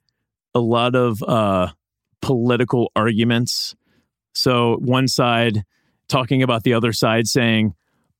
[0.55, 1.69] a lot of uh
[2.21, 3.75] political arguments.
[4.33, 5.63] So one side
[6.07, 7.75] talking about the other side saying,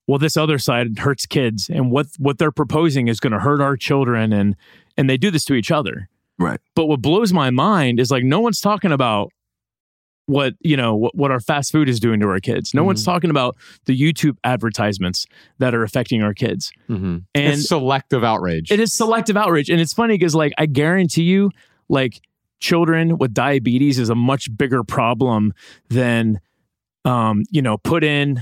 [0.07, 3.61] well, this other side hurts kids and what what they're proposing is going to hurt
[3.61, 4.55] our children and
[4.97, 6.10] and they do this to each other.
[6.38, 6.60] Right.
[6.76, 9.31] But what blows my mind is like no one's talking about
[10.26, 12.73] what you know what, what our fast food is doing to our kids.
[12.73, 13.55] No one's talking about
[13.85, 15.26] the YouTube advertisements
[15.60, 16.72] that are affecting our kids.
[16.89, 17.18] Mm-hmm.
[17.35, 18.72] And it's selective outrage.
[18.72, 19.69] it is selective outrage.
[19.69, 21.51] And it's funny because, like, I guarantee you,
[21.93, 22.19] like,
[22.59, 25.53] children with diabetes is a much bigger problem
[25.89, 26.39] than,
[27.05, 28.41] um, you know, put in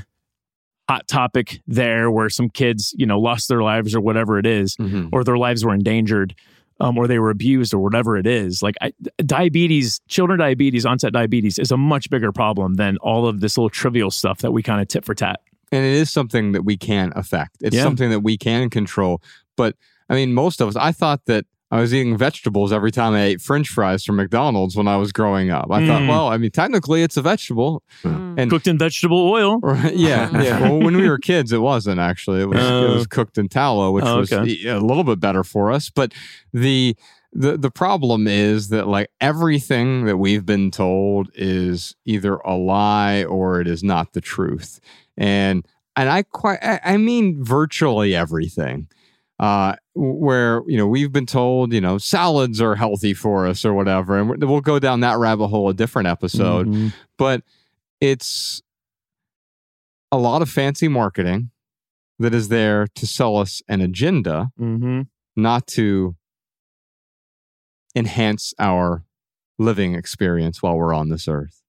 [0.90, 4.76] hot topic there where some kids, you know, lost their lives or whatever it is,
[4.78, 5.10] Mhm.
[5.12, 6.36] or their lives were endangered.
[6.80, 8.64] Um, or they were abused or whatever it is.
[8.64, 8.92] Like I,
[9.24, 13.70] diabetes, children diabetes, onset diabetes is a much bigger problem than all of this little
[13.70, 15.40] trivial stuff that we kind of tit for tat.
[15.72, 17.58] and it is something that we can affect.
[17.62, 17.84] It's Yeah.
[17.84, 19.22] something that we can control.
[19.56, 19.76] But
[20.10, 23.24] I mean, most of us, I thought that I was eating vegetables every time I
[23.24, 25.68] ate French fries from McDonald's when I was growing up.
[25.72, 26.10] I thought, Mm.
[26.10, 27.82] well, I mean, technically it's a vegetable.
[28.04, 29.60] And Cooked in vegetable oil.
[29.64, 30.60] Right, yeah, yeah.
[30.70, 32.42] Well, when we were kids, it wasn't actually.
[32.42, 32.94] It was it Oh.
[32.96, 34.66] was cooked in tallow, which Oh, was okay.
[34.68, 35.90] a little bit better for us.
[35.90, 36.14] But
[36.54, 36.96] the
[37.34, 43.24] the the problem is that like everything that we've been told is either a lie
[43.24, 44.82] or it is not the truth
[45.18, 45.66] and
[45.96, 48.90] and i quite i, I mean virtually everything
[49.42, 53.74] uh where you know we've been told you know salads are healthy for us or
[53.74, 56.94] whatever and we'll go down that rabbit hole a different episode Mhm.
[57.18, 57.42] but
[58.00, 58.62] it's
[60.12, 61.50] a lot of fancy marketing
[62.20, 65.08] that is there to sell us an agenda Mhm.
[65.36, 66.16] not to
[67.96, 69.04] enhance our
[69.58, 71.62] living experience while we're on this earth.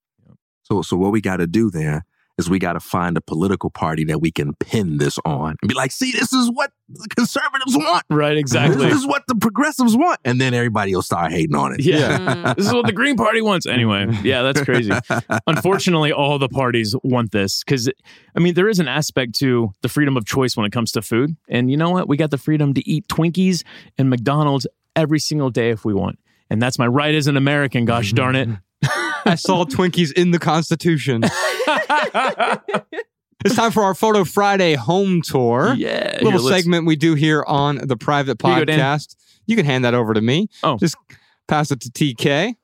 [0.63, 2.05] So, so what we got to do there
[2.39, 5.69] is we got to find a political party that we can pin this on and
[5.69, 8.05] be like, see, this is what the conservatives want.
[8.11, 8.87] Right, exactly.
[8.87, 10.19] This is what the progressives want.
[10.25, 11.81] And then everybody will start hating on it.
[11.81, 12.55] Yeah.
[12.57, 13.67] this is what the Green Party wants.
[13.67, 14.93] Anyway, yeah, that's crazy.
[15.47, 17.89] Unfortunately, all the parties want this because,
[18.35, 21.03] I mean, there is an aspect to the freedom of choice when it comes to
[21.03, 21.37] food.
[21.49, 22.09] And you know what?
[22.09, 23.63] We got the freedom to eat Twinkies
[23.99, 26.19] and McDonald's every single day if we want.
[26.51, 28.49] And that's my right as an American, gosh darn it.
[29.25, 31.23] I saw Twinkies in the Constitution.
[33.45, 35.75] it's time for our Photo Friday home tour.
[35.77, 36.19] Yeah.
[36.23, 38.79] Little here, segment we do here on the private Here you go, Dan.
[38.79, 39.17] podcast.
[39.47, 40.49] You can hand that over to me.
[40.63, 40.77] Oh.
[40.79, 40.97] Just
[41.49, 42.55] pass it to TK.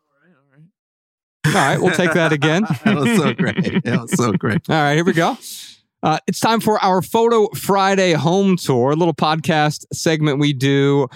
[1.47, 2.65] All right, we'll take that again.
[2.85, 3.85] That was so great.
[3.85, 4.69] That was so great.
[4.69, 5.37] All right, here we go.
[6.03, 11.09] Uh, it's time for our Photo Friday home tour, a little podcast segment we do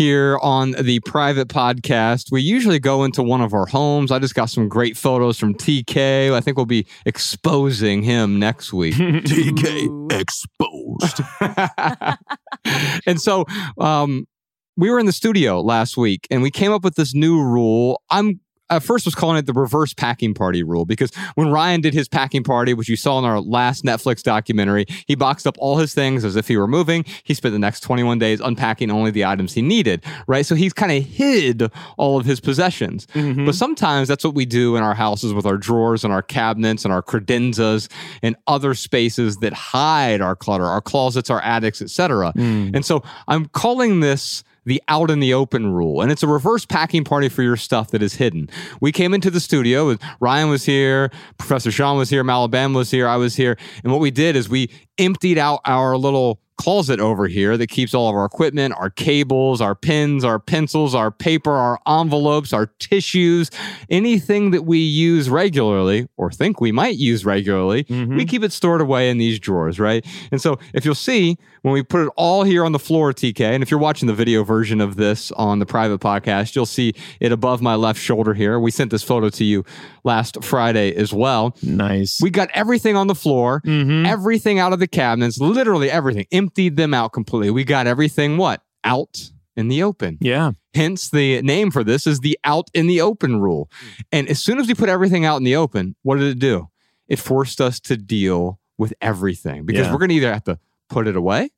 [0.00, 2.32] here on the private podcast.
[2.32, 4.10] We usually go into one of our homes.
[4.10, 6.32] I just got some great photos from TK.
[6.32, 8.94] I think we'll be exposing him next week.
[8.94, 11.20] TK exposed.
[13.06, 13.44] and so
[13.78, 14.26] um,
[14.74, 18.00] we were in the studio last week and we came up with this new rule.
[18.08, 18.40] I'm
[18.70, 22.08] at first was calling it the reverse packing party rule because when Ryan did his
[22.08, 25.92] packing party, which you saw in our last Netflix documentary, he boxed up all his
[25.92, 27.04] things as if he were moving.
[27.24, 30.46] He spent the next 21 days unpacking only the items he needed, right?
[30.46, 33.06] So he's kind of hid all of his possessions.
[33.08, 33.46] Mm-hmm.
[33.46, 36.84] But sometimes that's what we do in our houses with our drawers and our cabinets
[36.84, 37.90] and our credenzas
[38.22, 42.32] and other spaces that hide our clutter, our closets, our attics, etc.
[42.36, 42.74] Mm.
[42.74, 46.00] And so I'm calling this the out in the open rule.
[46.02, 48.48] And it's a reverse packing party for your stuff that is hidden.
[48.80, 53.08] We came into the studio, Ryan was here, Professor Sean was here, Malabam was here,
[53.08, 53.56] I was here.
[53.82, 57.94] And what we did is we emptied out our little closet over here that keeps
[57.94, 62.66] all of our equipment, our cables, our pins, our pencils, our paper, our envelopes, our
[62.78, 63.50] tissues,
[63.88, 68.18] anything that we use regularly or think we might use regularly, we mm-hmm.
[68.24, 70.04] keep it stored away in these drawers, right?
[70.30, 73.40] And so if you'll see, when we put it all here on the floor, TK,
[73.40, 76.92] and if you're watching the video version of this on the private podcast, you'll see
[77.20, 78.60] it above my left shoulder here.
[78.60, 79.64] We sent this photo to you
[80.04, 81.56] last Friday as well.
[81.62, 82.18] Nice.
[82.20, 84.06] We got everything on the floor, mm-hmm.
[84.06, 87.50] everything out of the cabinets, literally everything, emptied them out completely.
[87.50, 88.62] We got everything what?
[88.84, 90.18] Out in the open.
[90.20, 90.52] Yeah.
[90.74, 93.68] Hence, the name for this is the out in the open rule.
[93.70, 94.04] Mm.
[94.12, 96.68] And as soon as we put everything out in the open, what did it do?
[97.08, 99.92] It forced us to deal with everything because Yeah.
[99.92, 101.50] we're going to either have to put it away.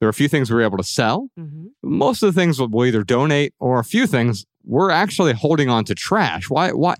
[0.00, 1.30] There are a few things we were able to sell.
[1.38, 1.66] Mm-hmm.
[1.82, 5.84] Most of the things we'll either donate or a few things we're actually holding on
[5.84, 6.48] to trash.
[6.48, 6.70] Why?
[6.72, 6.94] Why?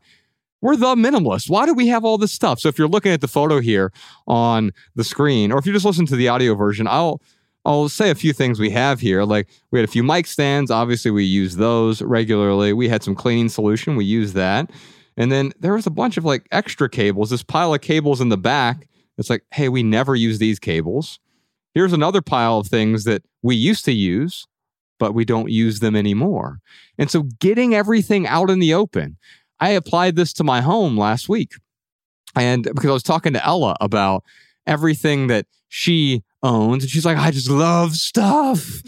[0.65, 1.51] We're the minimalist.
[1.51, 2.59] Why do we have all this stuff?
[2.59, 3.93] So if you're looking at the photo here
[4.27, 7.21] on the screen, or if you just listen to the audio version, I'll
[7.67, 9.25] I'll say a few things we have here.
[9.25, 10.71] Like we had a few mic stands.
[10.71, 12.73] Obviously, we use those regularly.
[12.73, 13.95] We had some cleaning solution.
[13.95, 14.71] We use that.
[15.19, 18.31] And then there was a bunch of like extra cables, this pile of cables in
[18.31, 18.89] the back.
[19.19, 21.21] It's like, hey, we never use these cables.
[21.75, 24.47] Here's another pile of things that we used to use,
[24.99, 26.61] but we don't use them anymore.
[26.97, 29.19] And so getting everything out in the open,
[29.65, 31.53] I applied this to my home last week.
[32.37, 34.25] And because I was talking to Ella about
[34.67, 38.83] everything that she owns, and she's like, I just love stuff.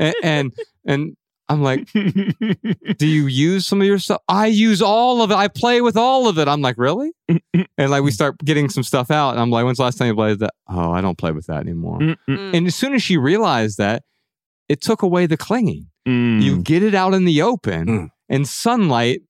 [0.00, 0.52] and, and
[0.84, 1.16] and
[1.48, 4.20] I'm like, do you use some of your stuff?
[4.28, 5.34] I use all of it.
[5.34, 6.48] I play with all of it.
[6.48, 7.12] I'm like, really?
[7.28, 10.08] and like we start getting some stuff out, and I'm like, when's the last time
[10.08, 10.52] you played that?
[10.68, 11.98] Oh, I don't play with that anymore.
[12.00, 12.54] Mm-mm.
[12.56, 14.02] And as soon as she realized that,
[14.68, 15.88] it took away the clinging.
[16.08, 16.42] Mm.
[16.42, 18.08] You get it out in the open, Mm.
[18.28, 19.22] and sunlight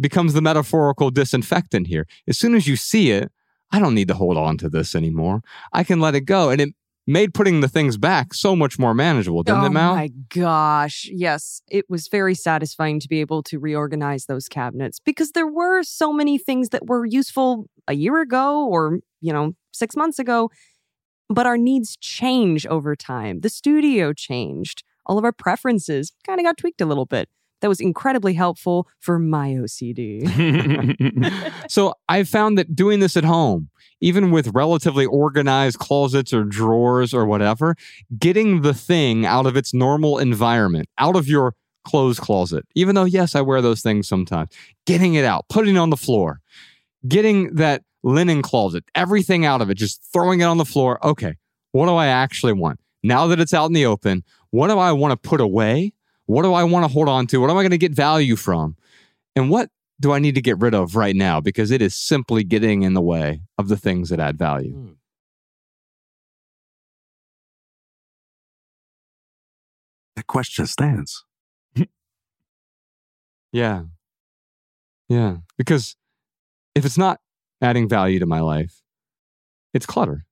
[0.00, 2.06] becomes the metaphorical disinfectant here.
[2.26, 3.30] As soon as you see it,
[3.70, 5.42] I don't need to hold on to this anymore.
[5.72, 6.50] I can let it go.
[6.50, 6.74] And it
[7.06, 9.96] made putting the things back so much more manageable, didn't oh it, Mal?
[9.96, 11.08] my gosh.
[11.10, 11.62] Yes.
[11.68, 16.12] It was very satisfying to be able to reorganize those cabinets because there were so
[16.12, 20.50] many things that were useful a year ago or, you know, six months ago.
[21.28, 23.40] But our needs change over time.
[23.40, 24.84] The studio changed.
[25.06, 27.28] All of our preferences kind of got tweaked a little bit.
[27.62, 30.26] That was incredibly helpful for my OCD.
[31.70, 37.14] so I found that doing this at home, even with relatively organized closets or drawers
[37.14, 37.76] or whatever,
[38.18, 43.04] getting the thing out of its normal environment, out of your clothes closet, even though,
[43.04, 44.50] yes, I wear those things sometimes,
[44.86, 46.40] getting it out, putting it on the floor,
[47.06, 51.04] getting that linen closet, everything out of it, just throwing it on the floor.
[51.06, 51.36] Okay,
[51.72, 52.80] what do I actually want?
[53.02, 55.92] Now that it's out in the open, what do I want to put away?
[56.26, 57.40] What do I want to hold on to?
[57.40, 58.76] What am I going to get value from?
[59.34, 59.70] And what
[60.00, 61.40] do I need to get rid of right now?
[61.40, 64.72] Because it is simply getting in the way of the things that add value.
[64.72, 64.92] Hmm.
[70.16, 71.24] That question stands.
[73.54, 73.82] Yeah.
[75.10, 75.36] Yeah.
[75.58, 75.94] Because
[76.74, 77.20] if it's not
[77.60, 78.80] adding value to my life,
[79.74, 80.24] it's clutter.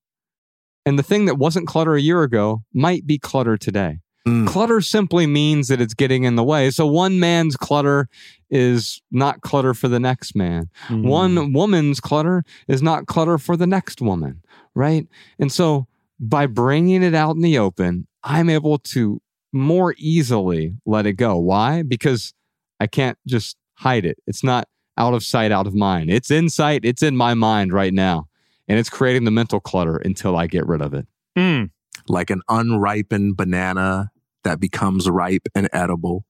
[0.87, 3.99] And the thing that wasn't clutter a year ago might be clutter today.
[4.27, 4.47] Mm.
[4.47, 6.71] Clutter simply means that it's getting in the way.
[6.71, 8.09] So one man's clutter
[8.51, 10.69] is not clutter for the next man.
[10.89, 11.05] Mm.
[11.05, 14.43] One woman's clutter is not clutter for the next woman,
[14.75, 15.07] right?
[15.39, 15.87] And so
[16.19, 21.39] by bringing it out in the open, I'm able to more easily let it go.
[21.39, 21.83] Why?
[21.83, 22.35] Because
[22.79, 24.19] I can't just hide it.
[24.27, 24.69] It's not
[24.99, 26.11] out of sight, out of mind.
[26.11, 28.29] It's in sight, it's in my mind right now.
[28.69, 31.07] And it's creating the mental clutter until I get rid of it.
[31.37, 31.71] Mm.
[32.09, 34.11] Like an unripened banana
[34.45, 36.25] that becomes ripe and edible,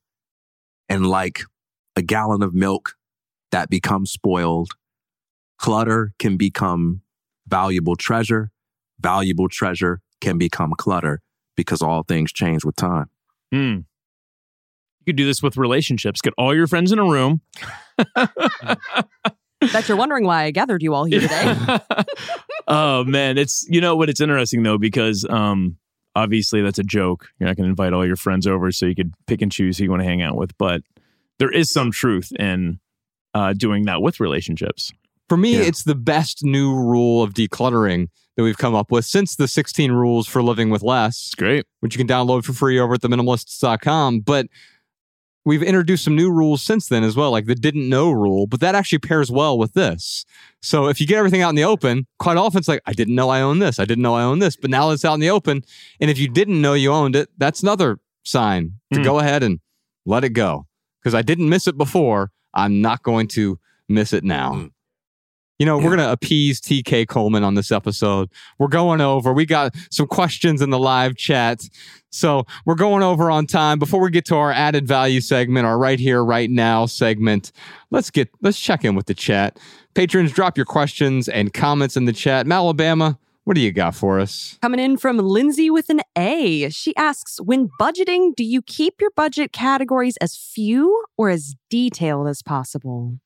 [0.89, 1.43] and like
[1.97, 2.95] a gallon of milk
[3.51, 4.73] that becomes spoiled.
[5.59, 7.03] Clutter can become
[7.47, 8.51] valuable treasure.
[8.99, 11.21] Valuable treasure can become clutter
[11.57, 13.07] because all things change with time.
[13.53, 13.85] Mm.
[15.01, 16.21] You could do this with relationships.
[16.21, 17.41] Get all your friends in a room.
[19.73, 21.55] Bet you're wondering why I gathered you all here today.
[22.69, 24.09] oh man, it's you know what?
[24.09, 25.77] It's interesting though because um,
[26.15, 27.29] obviously that's a joke.
[27.39, 29.79] You're not going to invite all your friends over so you could pick and choose
[29.79, 30.83] who you want to hang out with, but
[31.39, 32.81] there is some truth in
[33.35, 34.93] uh, doing that with relationships.
[35.29, 35.63] For me, Yeah.
[35.63, 39.93] it's the best new rule of decluttering that we've come up with since the 16
[39.93, 41.27] rules for living with less.
[41.27, 41.67] It's great.
[41.81, 44.21] which you can download for free over at theminimalists.com.
[44.21, 44.47] But
[45.45, 48.61] we've introduced some new rules since then as well, like the didn't know rule, but
[48.61, 50.25] that actually pairs well with this.
[50.61, 53.15] So if you get everything out in the open, quite often it's like, I didn't
[53.15, 53.79] know I own this.
[53.79, 55.63] I didn't know I own this, but now it's out in the open.
[56.01, 59.05] And if you didn't know you owned it, that's another sign to Hmm.
[59.05, 59.61] go ahead and
[60.05, 60.67] let it go.
[61.01, 62.31] Because I didn't miss it before.
[62.53, 64.53] I'm not going to miss it now.
[64.55, 64.71] Mm.
[65.61, 68.31] You know, we're going to appease TK Coleman on this episode.
[68.59, 69.35] We're going over.
[69.35, 71.69] We got some questions in the live chat.
[72.09, 73.79] So we're going over on time.
[73.79, 77.53] Before we get to our added value segment, our right here, right now segment,
[77.91, 79.59] let's get let's check in with the chat.
[79.93, 82.47] Patrons, drop your questions and comments in the chat.
[82.47, 84.57] Malabama, what do you got for us?
[84.63, 86.71] Coming in from Lindsay with an A.
[86.71, 92.29] She asks When budgeting, do you keep your budget categories as few or as detailed
[92.29, 93.19] as possible?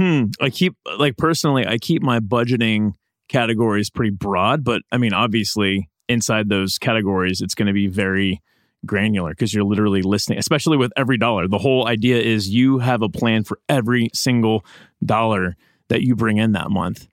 [0.00, 0.24] Hmm.
[0.40, 2.94] I keep like personally, I keep my budgeting
[3.28, 8.40] categories pretty broad, but I mean, obviously, inside those categories, it's going to be very
[8.86, 11.50] granular because you're literally listening, especially with EveryDollar.
[11.50, 14.64] The whole idea is you have a plan for every single
[15.04, 15.54] dollar
[15.88, 17.06] that you bring in that month.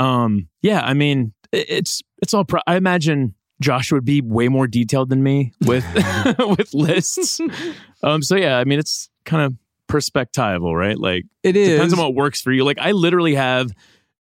[0.00, 2.44] Um, yeah, I mean, it's it's all.
[2.44, 5.86] Pro- I imagine Josh would be way more detailed than me with
[6.58, 7.40] with lists.
[8.02, 9.54] Um, so yeah, I mean, it's kind of
[9.88, 10.98] perspectival, right?
[10.98, 11.68] Like It is.
[11.70, 12.64] depends on what works for you.
[12.64, 13.70] Like I literally have,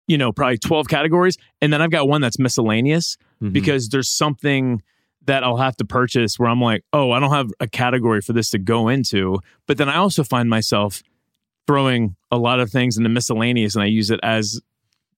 [0.08, 3.54] you know, probably 12 categories and then I've got one that's miscellaneous Mhm.
[3.54, 4.82] because there's something
[5.26, 8.34] that I'll have to purchase where I'm like, "Oh, I don't have a category for
[8.34, 11.02] this to go into." But then I also find myself
[11.66, 14.60] throwing a lot of things into miscellaneous and I use it as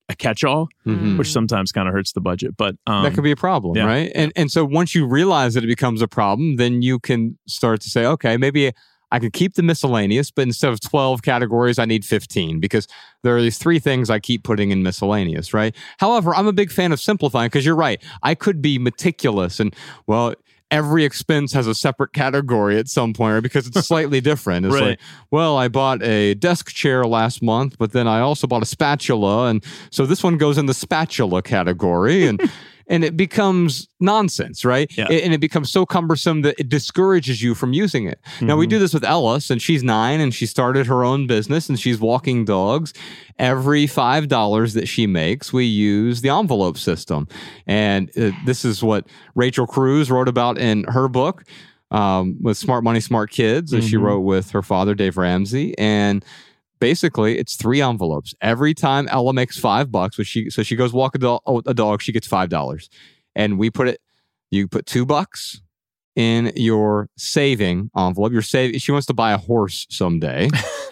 [0.07, 1.17] a catch-all, Mhm.
[1.17, 2.56] which sometimes kind of hurts the budget.
[2.56, 3.85] But um, that could be a problem, yeah.
[3.85, 4.11] right?
[4.14, 7.82] And and so once you realize that it becomes a problem, then you can start
[7.82, 8.72] to say, okay, maybe
[9.15, 12.85] I could keep the miscellaneous, but instead of 12 categories, I need 15 because
[13.23, 15.73] there are these three things I keep putting in miscellaneous, right?
[15.99, 18.03] However, I'm a big fan of simplifying because you're right.
[18.23, 19.73] I could be meticulous and
[20.05, 20.33] well,
[20.71, 23.43] every expense has a separate category at some point, right?
[23.43, 24.65] Because it's slightly different.
[24.65, 24.81] It's Right.
[24.89, 24.99] like,
[25.31, 29.47] well, I bought a desk chair last month, but then I also bought a spatula.
[29.47, 32.25] And so this one goes in the spatula category.
[32.27, 32.41] And
[32.88, 34.91] and it becomes nonsense, right?
[34.97, 35.07] Yeah.
[35.09, 38.19] A- And it becomes so cumbersome that it discourages you from using it.
[38.41, 38.72] Now, we Mhm.
[38.72, 41.99] do this with Ellis, and she's nine and she started her own business and she's
[41.99, 42.93] walking dogs.
[43.39, 47.27] Every $5 that she makes, we use the envelope system.
[47.67, 51.43] And uh, this is what Rachel Cruz wrote about in her book
[51.91, 54.01] um, with Smart Money, Smart Kids, as she Mhm.
[54.01, 55.77] wrote with her father, Dave Ramsey.
[55.77, 56.25] And
[56.79, 58.33] basically it's three envelopes.
[58.41, 61.73] Every time Ella makes five bucks, which she so she goes walk a, do- a
[61.73, 62.89] dog, she gets five dollars,
[63.35, 64.01] and we put it.
[64.51, 65.61] You put two bucks
[66.15, 68.31] in your saving envelope.
[68.31, 68.79] Your save.
[68.81, 70.49] She wants to buy a horse someday.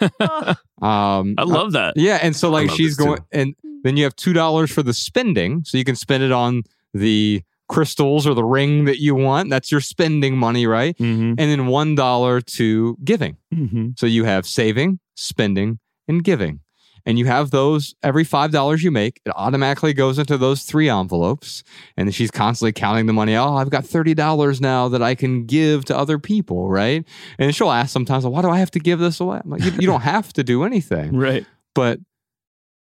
[0.80, 1.94] um, I love that.
[1.96, 3.24] yeah, and so like she's going, too.
[3.32, 3.54] and
[3.84, 7.42] then you have two dollars for the spending, so you can spend it on the
[7.68, 9.50] crystals or the ring that you want.
[9.50, 10.96] That's your spending money, right?
[10.96, 11.34] Mm-hmm.
[11.38, 13.36] And then $1 to giving.
[13.52, 13.90] Mm-hmm.
[13.96, 15.78] So you have saving, spending,
[16.08, 16.60] and giving.
[17.06, 21.62] And you have those every $5 you make, it automatically goes into those three envelopes.
[21.96, 23.36] And she's constantly counting the money.
[23.36, 27.04] Oh, I've got $30 now that I can give to other people, right?
[27.38, 29.40] And she'll ask sometimes, why do I have to give this away?
[29.44, 31.14] I'm like, you, you don't have to do anything.
[31.24, 31.46] Right.
[31.74, 32.00] But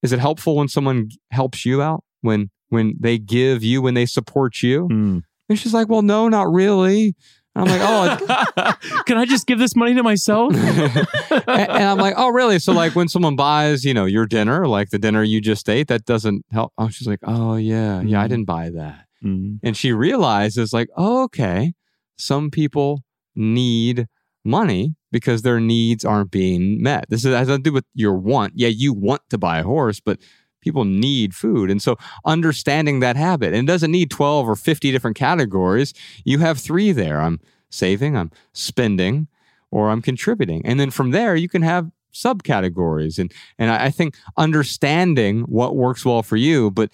[0.02, 2.02] is it helpful when someone helps you out?
[2.22, 4.88] When when they give you, when they support you?
[4.88, 5.22] Mm.
[5.48, 7.14] And she's like, well, no, not really.
[7.54, 8.72] I'm like, oh,
[9.06, 10.54] Can I just give this money to myself?
[10.56, 12.58] and, and I'm like, oh, really?
[12.58, 15.88] So, like, when someone buys, you know, your dinner, like the dinner you just ate,
[15.88, 16.72] that doesn't help.
[16.78, 18.28] Oh, she's like, oh, yeah, yeah, I Mhm.
[18.30, 19.04] didn't buy that.
[19.22, 19.58] Mhm.
[19.62, 21.74] And she realizes, like, oh, okay,
[22.16, 23.02] some people
[23.36, 24.06] need
[24.44, 27.04] money because their needs aren't being met.
[27.10, 28.54] This is, has nothing to do with your want.
[28.56, 30.18] Yeah, you want to buy a horse, but
[30.62, 31.70] people need food.
[31.70, 35.92] And so understanding that habit, and it doesn't need 12 or 50 different categories.
[36.24, 37.20] You have three there.
[37.20, 39.28] I'm saving, I'm spending,
[39.70, 40.62] or I'm contributing.
[40.64, 43.18] And then from there, you can have subcategories.
[43.18, 46.90] And, and I, I think understanding what works well for you, but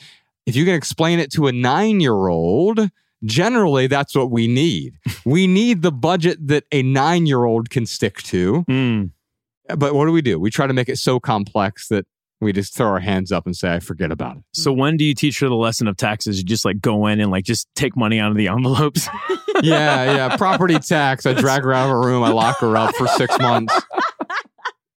[0.46, 2.90] if you can explain it to a nine year old,
[3.24, 4.98] generally that's what we need.
[5.24, 8.64] we need the budget that a nine year old can stick to.
[8.68, 9.10] Mm.
[9.76, 10.38] But what do we do?
[10.38, 12.06] We try to make it so complex that
[12.40, 14.42] we just throw our hands up and say, I forget about it.
[14.52, 16.38] So when do you teach her the lesson of taxes?
[16.38, 19.08] You just like go in and like just take money out of the envelopes.
[19.62, 20.36] yeah, yeah.
[20.36, 21.26] Property tax.
[21.26, 22.22] I drag her out of her room.
[22.22, 23.74] I lock her up for six months.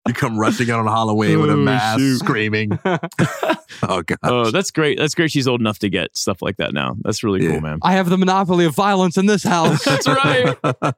[0.08, 2.20] You come rushing out on Halloween with a Oh, mask, shoot.
[2.20, 2.80] screaming.
[2.86, 4.18] oh god.
[4.24, 4.98] oh, that's great.
[4.98, 5.30] That's great.
[5.30, 6.96] She's old enough to get stuff like that now.
[7.02, 7.52] That's really Yeah.
[7.52, 7.80] cool, man.
[7.84, 9.84] I have the monopoly of violence in this house.
[9.84, 10.56] That's right.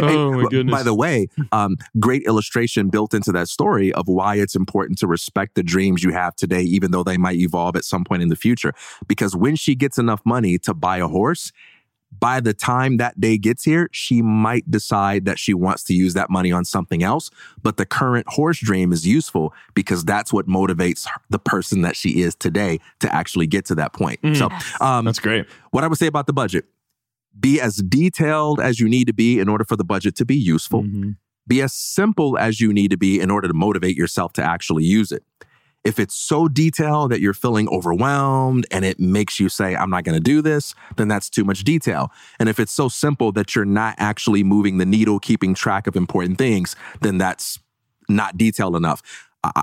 [0.00, 0.72] Oh my goodness.
[0.74, 5.06] By the way, um, great illustration built into that story of why it's important to
[5.06, 8.28] respect the dreams you have today, even though they might evolve at some point in
[8.28, 8.72] the future.
[9.06, 11.52] Because when she gets enough money to buy a horse,
[12.20, 16.14] by the time that day gets here, she might decide that she wants to use
[16.14, 17.30] that money on something else.
[17.62, 22.20] But the current horse dream is useful because that's what motivates the person that she
[22.20, 24.20] is today to actually get to that point.
[24.22, 24.36] Mm.
[24.36, 25.46] So, um, That's great.
[25.70, 26.66] what I would say about the budget
[27.38, 30.36] be as detailed as you need to be in order for the budget to be
[30.36, 30.84] useful.
[30.84, 31.16] Mhm.
[31.48, 34.84] Be as simple as you need to be in order to motivate yourself to actually
[34.84, 35.24] use it.
[35.84, 40.04] If it's so detailed that you're feeling overwhelmed and it makes you say, I'm not
[40.04, 42.10] going to do this, then that's too much detail.
[42.38, 45.94] And if it's so simple that you're not actually moving the needle, keeping track of
[45.94, 47.58] important things, then that's
[48.08, 49.02] not detailed enough.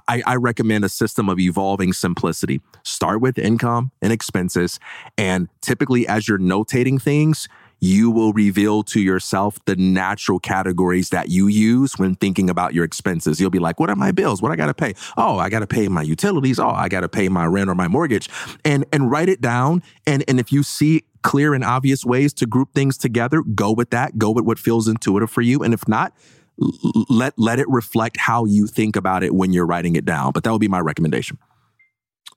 [0.07, 2.61] I, I recommend a system of evolving simplicity.
[2.83, 4.79] Start with income and expenses.
[5.17, 7.49] And typically, as you're notating things,
[7.81, 12.85] you will reveal to yourself the natural categories that you use when thinking about your
[12.85, 13.41] expenses.
[13.41, 14.41] You'll be like, what are my bills?
[14.41, 14.93] What I got to pay?
[15.17, 16.59] Oh, I got to pay my utilities.
[16.59, 18.29] Oh, I got to pay my rent or my mortgage.
[18.63, 19.81] And and write it down.
[20.05, 23.89] And and if you see clear and obvious ways to group things together, go with
[23.89, 24.17] that.
[24.17, 25.63] Go with what feels intuitive for you.
[25.63, 26.13] And if not,
[27.09, 30.33] let let it reflect how you think about it when you're writing it down.
[30.33, 31.39] But that would be my recommendation.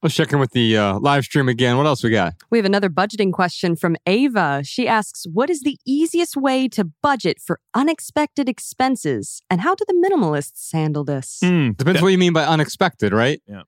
[0.05, 1.79] Let's check in with the uh, live stream again.
[1.79, 2.35] What else we got?
[2.51, 4.63] We have another budgeting question from Ava.
[4.63, 9.41] She asks, What is the easiest way to budget for unexpected expenses?
[9.49, 11.39] And how do the minimalists handle this?
[11.43, 11.79] Mm.
[11.79, 13.41] Depends what you mean by unexpected, right?
[13.47, 13.63] Yeah.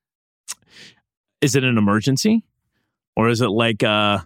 [1.40, 2.44] Is it an emergency?
[3.16, 4.18] Or is it like uh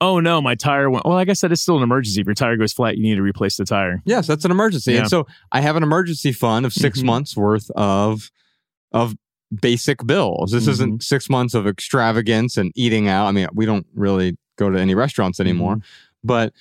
[0.00, 2.18] oh no, my tire went well, like I guess that is still an emergency.
[2.22, 4.00] If your tire goes flat, you need to replace the tire.
[4.06, 4.94] Yes, that's an emergency.
[4.94, 5.00] Yeah.
[5.00, 7.04] And so I have an emergency fund of 6 Mhm.
[7.04, 8.30] months worth of
[8.90, 9.14] of
[9.60, 10.50] basic bills.
[10.52, 11.00] This isn't Mm-hmm.
[11.00, 13.26] six months of extravagance and eating out.
[13.26, 15.86] I mean, we don't really go to any restaurants anymore, Mm-hmm.
[16.24, 16.52] but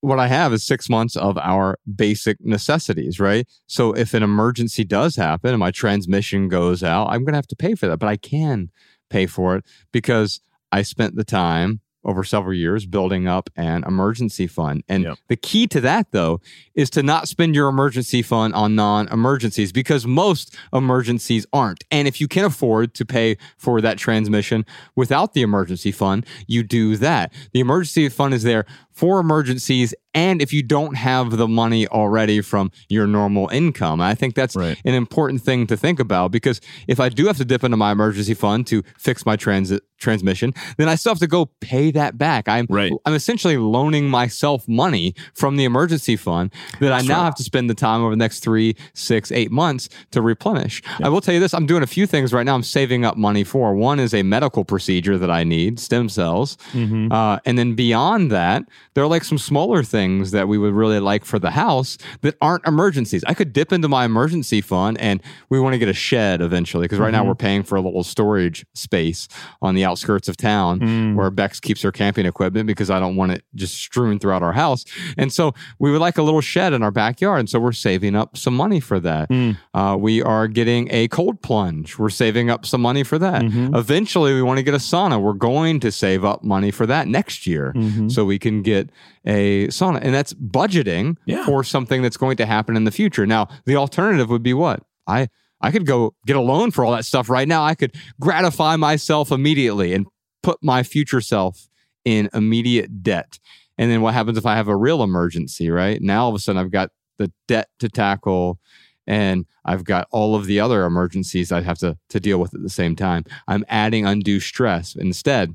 [0.00, 3.46] what I have is six months of our basic necessities, right?
[3.66, 7.46] So if an emergency does happen and my transmission goes out, I'm going to have
[7.48, 8.70] to pay for that, but I can
[9.10, 14.46] pay for it because I spent the time over several years building up an emergency
[14.46, 14.82] fund.
[14.88, 15.18] And Yep.
[15.28, 16.40] the key to that, though,
[16.74, 21.84] is to not spend your emergency fund on non emergencies because most emergencies aren't.
[21.90, 26.62] And if you can afford to pay for that transmission without the emergency fund, you
[26.62, 27.32] do that.
[27.52, 28.64] The emergency fund is there
[28.96, 34.00] for emergencies and if you don't have the money already from your normal income.
[34.00, 34.78] I think that's Right.
[34.86, 36.58] an important thing to think about because
[36.88, 40.54] if I do have to dip into my emergency fund to fix my transit transmission,
[40.78, 42.48] then I still have to go pay that back.
[42.48, 42.90] I'm Right.
[43.04, 46.50] I'm essentially loaning myself money from the emergency fund
[46.80, 49.90] that I now have to spend the time over the next three, six, eight months
[50.12, 50.82] to replenish.
[51.02, 52.54] I will tell you this: I'm doing a few things right now.
[52.54, 53.74] I'm saving up money for.
[53.74, 57.12] One is a medical procedure that I need, stem cells, Mm-hmm.
[57.12, 58.62] uh, and then beyond that,
[58.96, 62.34] there are like some smaller things that we would really like for the house that
[62.40, 63.22] aren't emergencies.
[63.26, 66.84] I could dip into my emergency fund, and we want to get a shed eventually
[66.84, 67.26] because right now Mhm.
[67.26, 69.28] we're paying for a little storage space
[69.60, 71.14] on the outskirts of town Mm.
[71.14, 74.54] where Bex keeps her camping equipment because I don't want it just strewn throughout our
[74.54, 74.86] house.
[75.18, 77.40] And so we would like a little shed in our backyard.
[77.40, 79.28] And so we're saving up some money for that.
[79.28, 79.58] Mm.
[79.74, 81.98] Uh, we are getting a cold plunge.
[81.98, 83.42] We're saving up some money for that.
[83.42, 83.76] Mhm.
[83.76, 85.20] Eventually, we want to get a sauna.
[85.20, 88.10] We're going to save up money for that next year Mhm.
[88.10, 88.85] so we can get
[89.24, 90.00] a sauna.
[90.02, 91.44] And that's budgeting Yeah.
[91.46, 93.26] for something that's going to happen in the future.
[93.26, 94.82] Now, the alternative would be what?
[95.06, 95.28] I
[95.60, 97.64] I could go get a loan for all that stuff right now.
[97.64, 100.06] I could gratify myself immediately and
[100.42, 101.68] put my future self
[102.04, 103.38] in immediate debt.
[103.78, 106.00] And then what happens if I have a real emergency, right?
[106.00, 108.58] Now all of a sudden I've got the debt to tackle
[109.06, 112.62] and I've got all of the other emergencies I have to to deal with at
[112.62, 113.24] the same time.
[113.48, 114.94] I'm adding undue stress.
[114.94, 115.54] Instead,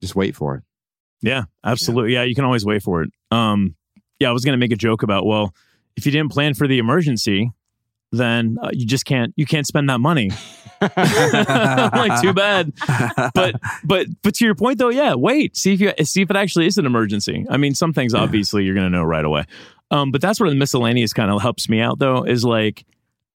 [0.00, 0.62] just wait for it.
[1.22, 2.14] Yeah, absolutely.
[2.14, 3.10] Yeah, you can always wait for it.
[3.30, 3.76] Um,
[4.18, 5.54] yeah, I was going to make a joke about well,
[5.96, 7.50] if you didn't plan for the emergency,
[8.10, 10.30] then uh, you just can't you can't spend that money.
[10.82, 12.72] Like too bad.
[13.34, 16.36] But but but to your point though, yeah, wait, see if you see if it
[16.36, 17.46] actually is an emergency.
[17.48, 19.44] I mean, some things obviously you're going to know right away.
[19.92, 22.24] Um, but that's where the miscellaneous kind of helps me out though.
[22.24, 22.84] Is like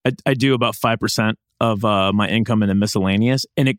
[0.04, 3.78] I, I do about five percent of uh, my income in a miscellaneous, and it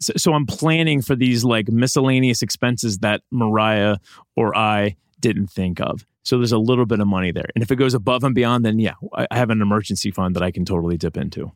[0.00, 3.96] so, so I'm planning for these like miscellaneous expenses that Mariah
[4.36, 6.06] or I didn't think of.
[6.24, 7.48] So there's a little bit of money there.
[7.54, 10.42] And if it goes above and beyond, then yeah, I have an emergency fund that
[10.42, 11.52] I can totally dip into.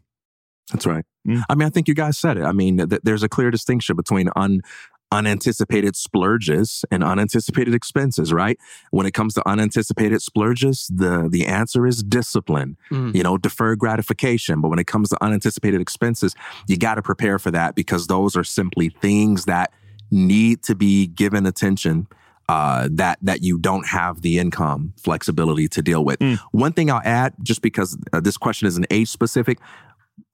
[0.72, 1.04] That's right.
[1.26, 1.42] Mm.
[1.48, 2.44] I mean, I think you guys said it.
[2.44, 4.60] I mean, th- there's a clear distinction between un-
[5.12, 8.58] unanticipated splurges and unanticipated expenses, right?
[8.90, 12.76] When it comes to unanticipated splurges, the the answer is discipline.
[12.90, 13.14] Mm.
[13.14, 14.60] You know, deferred gratification.
[14.60, 16.34] But when it comes to unanticipated expenses,
[16.68, 19.72] you got to prepare for that because those are simply things that
[20.10, 22.06] need to be given attention.
[22.48, 26.18] Uh, that that you don't have the income flexibility to deal with.
[26.18, 26.36] Mm.
[26.50, 29.60] One thing I'll add, just because uh, this question is an age specific,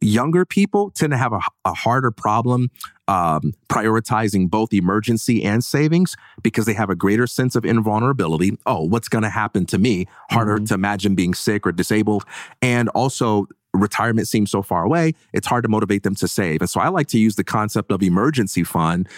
[0.01, 2.71] younger people tend to have a, a harder problem
[3.09, 8.59] um, prioritizing both emergency and savings because they have a greater sense of invulnerability.
[8.67, 10.07] Oh, what's going to happen to me?
[10.31, 12.25] Harder to imagine being sick or disabled.
[12.61, 16.61] And also, retirement seems so far away, it's hard to motivate them to save.
[16.61, 19.09] And so I like to use the concept of emergency fund,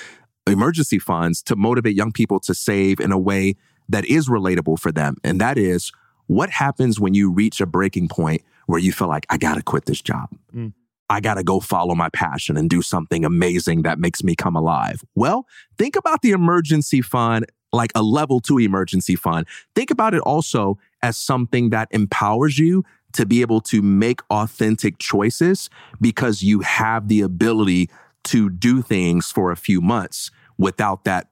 [0.47, 3.57] emergency funds to motivate young people to save in a way
[3.89, 5.17] that is relatable for them.
[5.25, 5.93] And that is
[6.27, 9.63] what happens when you reach a breaking point where you feel like, I got to
[9.63, 10.29] quit this job.
[10.55, 10.75] Mm.
[11.09, 14.55] I got to go follow my passion and do something amazing that makes me come
[14.55, 15.03] alive.
[15.15, 15.47] Well,
[15.79, 19.47] think about the emergency fund like a level two emergency fund.
[19.75, 24.99] Think about it also as something that empowers you to be able to make authentic
[24.99, 27.89] choices because you have the ability
[28.25, 31.29] to do things for a few months without that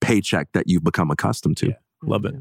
[0.00, 1.72] paycheck that you've become accustomed to.
[2.02, 2.34] Love it.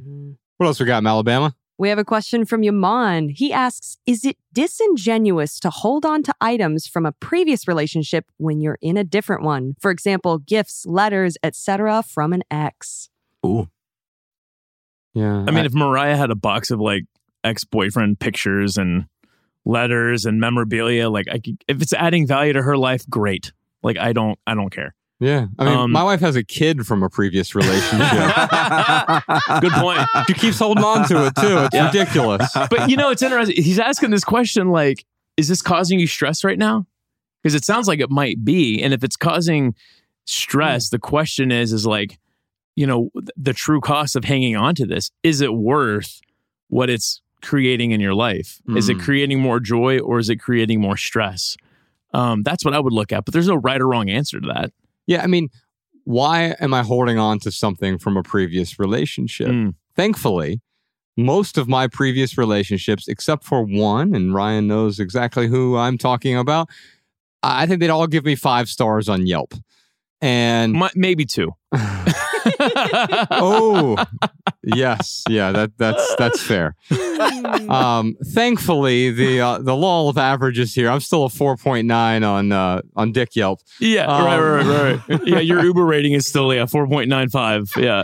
[0.57, 1.55] What else we got in Alabama?
[1.83, 3.27] We have a question from Yaman.
[3.35, 8.61] He asks Is it disingenuous to hold on to items from a previous relationship when
[8.61, 9.75] you're in a different one?
[9.81, 13.09] For example, gifts, letters, etc., from an ex.
[13.45, 13.67] Ooh.
[15.13, 15.43] Yeah.
[15.45, 17.03] I mean, if Mariah had a box of like
[17.43, 19.07] ex boyfriend pictures and
[19.65, 23.51] letters and memorabilia, like I could, if it's adding value to her life, great.
[23.81, 24.95] Like I don't, I don't care.
[25.19, 25.48] Yeah.
[25.59, 28.09] I mean, Um, my wife has a kid from a previous relationship.
[29.61, 30.00] Good point.
[30.27, 31.58] she keeps holding on to it too.
[31.59, 31.88] It's Yeah.
[31.88, 32.51] ridiculous.
[32.53, 33.61] But you know, it's interesting.
[33.61, 35.06] He's asking this question like,
[35.38, 36.85] is this causing you stress right now?
[37.42, 38.82] Because it sounds like it might be.
[38.82, 39.75] And if it's causing
[40.25, 42.17] stress, the question is, is like,
[42.75, 45.11] you know, the true cost of hanging on to this.
[45.24, 46.22] Is it worth
[46.69, 48.61] what it's creating in your life?
[48.75, 49.01] Is it Mm.
[49.03, 51.58] creating more joy or is it creating more stress?
[52.14, 53.25] Um, that's what I would look at.
[53.25, 54.72] But there's no right or wrong answer to that.
[55.07, 55.49] Yeah, I mean,
[56.06, 59.48] why am I holding on to something from a previous relationship?
[59.48, 59.75] Mm.
[59.95, 60.61] Thankfully,
[61.17, 66.38] most of my previous relationships, except for one, and Ryan knows exactly who I'm talking
[66.38, 66.69] about,
[67.41, 69.53] I think they'd all give me five stars on Yelp.
[70.22, 71.51] And Mi- maybe two.
[73.31, 74.03] oh,
[74.63, 76.75] yes, yeah, that that's that's fair.
[77.69, 80.89] Um, thankfully, the uh, the law of averages here.
[80.89, 83.59] I'm still a 4.9 on uh, on Dick Yelp.
[83.80, 85.27] Yeah, Um, right, right, right, right.
[85.27, 87.72] yeah, your Uber rating is still yeah four point nine five.
[87.77, 88.03] Yeah,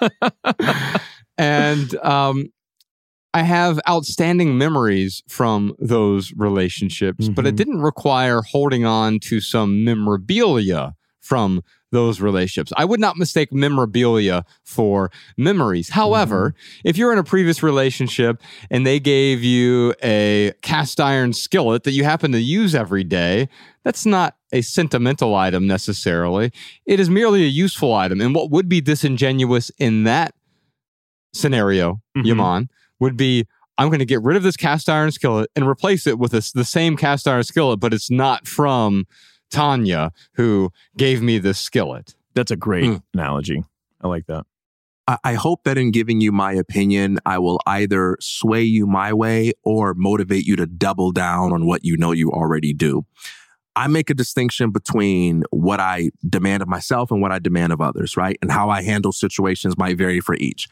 [1.38, 2.46] and um,
[3.32, 7.58] I have outstanding memories from those relationships, but it Mhm.
[7.58, 11.62] didn't require holding on to some memorabilia from
[11.94, 12.72] those relationships.
[12.76, 15.88] I would not mistake memorabilia for memories.
[15.90, 21.84] However, if you're in a previous relationship and they gave you a cast iron skillet
[21.84, 23.48] that you happen to use every day,
[23.84, 26.52] that's not a sentimental item necessarily.
[26.84, 28.20] It is merely a useful item.
[28.20, 30.34] And what would be disingenuous in that
[31.32, 32.26] scenario, Mhm.
[32.26, 32.68] Yaman,
[33.00, 36.16] would be I'm going to get rid of this cast iron skillet and replace it
[36.16, 39.04] with this, the same cast iron skillet, but it's not from
[39.54, 42.14] Tanya who gave me this skillet.
[42.34, 43.02] That's a great Mm.
[43.14, 43.62] analogy.
[44.00, 44.44] I like that.
[45.06, 49.12] I, I hope that in giving you my opinion, I will either sway you my
[49.12, 53.04] way or motivate you to double down on what you know you already do.
[53.76, 57.80] I make a distinction between what I demand of myself and what I demand of
[57.80, 58.36] others, right?
[58.40, 60.68] And how I handle situations might vary for each.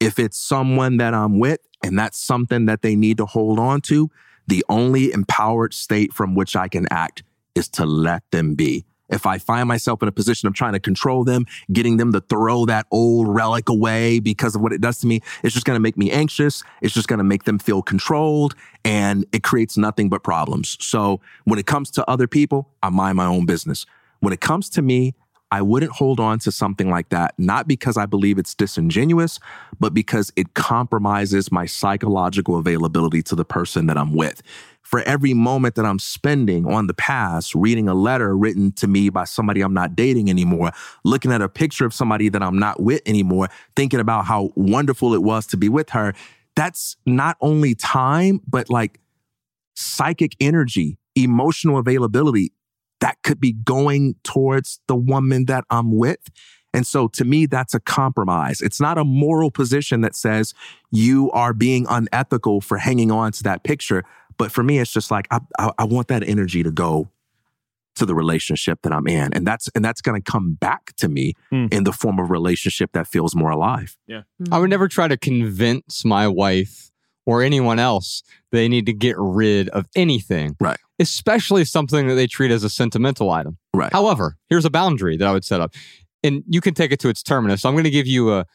[0.00, 3.80] If it's someone that I'm with and that's something that they need to hold on
[3.82, 4.10] to,
[4.48, 7.22] the only empowered state from which I can act
[7.54, 8.84] is to let them be.
[9.12, 12.20] If I find myself in a position of trying to control them, getting them to
[12.22, 15.76] throw that old relic away because of what it does to me, it's just going
[15.76, 16.62] to make me anxious.
[16.80, 18.54] It's just going to make them feel controlled
[18.86, 20.78] and it creates nothing but problems.
[20.80, 23.84] So when it comes to other people, I mind my own business.
[24.20, 25.14] When it comes to me,
[25.52, 29.38] I wouldn't hold on to something like that, not because I believe it's disingenuous,
[29.78, 34.42] but because it compromises my psychological availability to the person that I'm with.
[34.80, 39.10] For every moment that I'm spending on the past, reading a letter written to me
[39.10, 40.72] by somebody I'm not dating anymore,
[41.04, 45.12] looking at a picture of somebody that I'm not with anymore, thinking about how wonderful
[45.12, 46.14] it was to be with her,
[46.56, 49.00] that's not only time, but like
[49.74, 52.52] psychic energy, emotional availability
[53.02, 56.20] that could be going towards the woman that I'm with.
[56.72, 58.60] And so to me, that's a compromise.
[58.62, 60.54] It's not a moral position that says
[60.92, 64.04] you are being unethical for hanging on to that picture.
[64.38, 67.08] But for me, it's just like, I, I, I want that energy to go
[67.96, 69.34] to the relationship that I'm in.
[69.34, 71.66] And that's, and that's going to come back to me Hmm.
[71.72, 73.98] in the form of relationship that feels more alive.
[74.06, 74.22] Yeah.
[74.52, 76.91] I would never try to convince my wife
[77.26, 80.56] or anyone else they need to get rid of anything.
[80.60, 80.78] Right.
[80.98, 83.56] Especially something that they treat as a sentimental item.
[83.74, 83.92] Right.
[83.92, 85.74] However, here's a boundary that I would set up.
[86.22, 87.62] And you can take it to its terminus.
[87.62, 88.46] So I'm going to give you a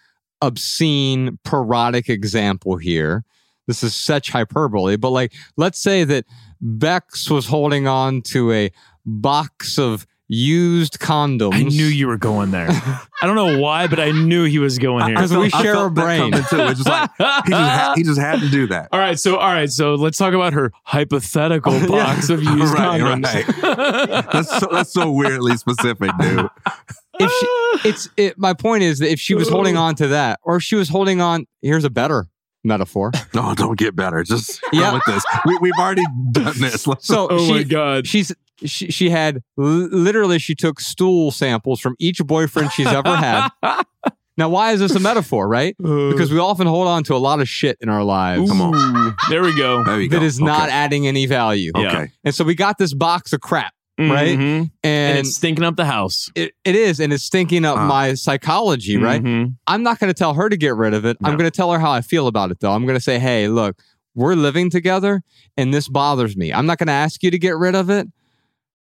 [0.42, 3.26] obscene, parodic example here.
[3.66, 6.26] This is such hyperbole, but like, let's say that
[6.62, 8.72] Bex was holding on to a
[9.06, 11.54] box of used condoms.
[11.54, 12.68] I knew you were going there.
[13.22, 15.16] I don't know why, but I knew he was going here.
[15.16, 16.32] Because we I share a felt that brain.
[16.32, 16.60] coming too.
[16.72, 17.10] It's just like,
[17.46, 18.90] he just, had, he just had to do that.
[18.92, 23.00] all right, so all right, so let's talk about her hypothetical box of used Right,
[23.02, 24.32] condoms.
[24.32, 26.48] That's so, that's so weirdly specific, dude.
[27.20, 30.40] if she, it's it, my point is that if she was holding on to that,
[30.44, 32.28] or if she was holding on, here's a better
[32.64, 33.12] metaphor.
[33.34, 34.24] No, don't get better.
[34.24, 34.94] Just go Yeah.
[34.94, 35.24] with this.
[35.46, 36.86] We, we've already done this.
[36.86, 38.08] Let's So oh she, my god.
[38.08, 38.34] she's
[38.66, 43.50] she, she had literally she took stool samples from each boyfriend she's ever had.
[44.40, 45.76] Now, why is this a metaphor, right?
[45.80, 49.16] Because we often hold on to a lot of shit in our lives Come on.
[49.32, 49.84] There we go.
[49.84, 50.19] There you go.
[50.19, 50.72] that is not Okay.
[50.77, 51.72] adding any value.
[51.76, 51.88] Yeah.
[51.88, 52.11] Okay.
[52.24, 54.38] And so we got this box of crap, right?
[54.38, 54.40] Mhm.
[54.40, 56.30] And, And, it's stinking up the house.
[56.36, 57.88] it, it is, and it's stinking up Uh.
[57.88, 59.24] my psychology, right?
[59.24, 59.56] Mhm.
[59.66, 61.18] I'm not going to tell her to get rid of it.
[61.24, 62.74] I'm going to tell her how I feel about it, though.
[62.74, 63.82] I'm going to say, hey, look,
[64.14, 65.24] we're living together
[65.58, 66.53] and this bothers me.
[66.53, 68.08] I'm not going to ask you to get rid of it,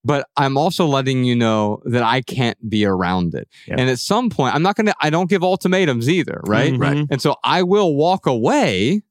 [0.07, 3.47] but I'm also letting you know that I can't be around it.
[3.67, 3.75] Yeah.
[3.77, 6.73] And at some point, I'm not going to, I don't give ultimatums either, right?
[6.73, 6.79] Mhm.
[6.81, 7.05] Right.
[7.11, 9.01] And so I will walk away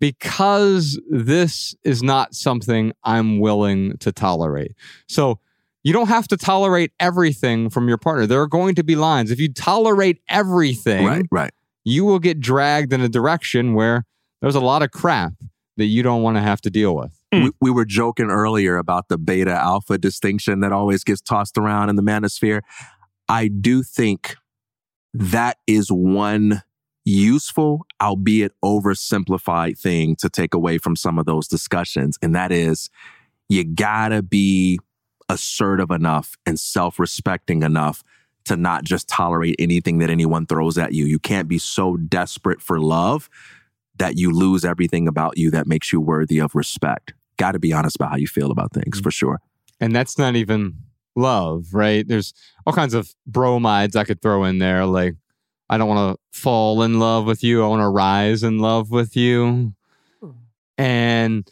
[0.00, 4.72] because this is not something I'm willing to tolerate.
[5.08, 5.40] So
[5.82, 8.26] you don't have to tolerate everything from your partner.
[8.26, 9.30] There are going to be lines.
[9.30, 11.50] If you tolerate everything, Right, right.
[11.84, 14.04] you will get dragged in a direction where
[14.42, 15.32] there's a lot of crap
[15.76, 17.15] that you don't want to have to deal with.
[17.32, 17.44] Hmm.
[17.44, 21.88] We, we were joking earlier about the beta alpha distinction that always gets tossed around
[21.88, 22.60] in the manosphere.
[23.28, 24.36] I do think
[25.12, 26.62] that is one
[27.04, 32.18] useful, albeit oversimplified thing to take away from some of those discussions.
[32.20, 32.90] And that is
[33.48, 34.78] you gotta be
[35.28, 38.02] assertive enough and self respecting enough
[38.44, 41.04] to not just tolerate anything that anyone throws at you.
[41.04, 43.28] You can't be so desperate for love
[43.98, 47.14] that you lose everything about you that makes you worthy of respect.
[47.36, 49.14] Got to be honest about how you feel about things for mm.
[49.14, 49.40] sure.
[49.80, 50.74] And that's not even
[51.14, 52.06] love, right?
[52.06, 52.32] There's
[52.66, 54.86] all kinds of bromides I could throw in there.
[54.86, 55.14] Like,
[55.68, 57.64] I don't want to fall in love with you.
[57.64, 59.72] I want to rise in love with you.
[60.20, 60.30] Hmm.
[60.78, 61.48] And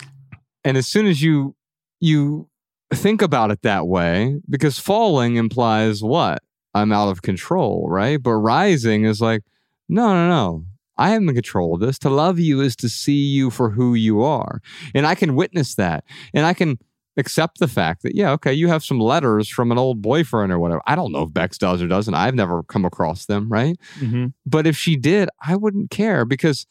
[0.65, 1.57] and as soon as you
[2.01, 2.49] you
[2.93, 6.43] think about it that way, because falling implies what?
[6.75, 8.21] I'm out of control, right?
[8.23, 9.43] But rising is like,
[9.89, 10.65] no, no, no.
[10.97, 11.99] I am in control of this.
[12.01, 14.61] To love you is to see you for who you are.
[14.95, 16.05] And I can witness that.
[16.33, 16.79] And I can
[17.17, 20.59] accept the fact that, yeah, okay, you have some letters from an old boyfriend or
[20.59, 20.83] whatever.
[20.87, 22.15] I don't know if Bex does or doesn't.
[22.15, 23.77] I've never come across them, right?
[24.01, 24.33] Mhm.
[24.47, 26.67] But if she did, I wouldn't care because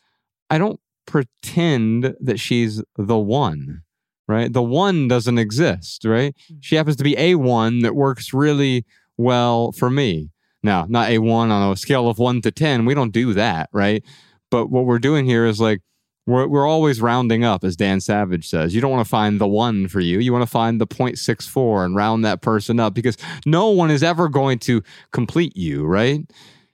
[0.49, 3.81] I don't pretend that she's the one,
[4.27, 4.51] right?
[4.51, 6.35] The one doesn't exist, right?
[6.61, 8.85] She happens to be a one that works really
[9.17, 10.29] well for me.
[10.63, 12.85] Now, not a one on a scale of one to 10.
[12.85, 14.03] We don't do that, right?
[14.49, 15.81] But what we're doing here is like,
[16.25, 18.73] We're, we're always rounding up, as Dan Savage says.
[18.73, 20.19] You don't want to find the one for you.
[20.19, 24.03] You want to find the 0.64 and round that person up because no one is
[24.03, 26.21] ever going to complete you, right?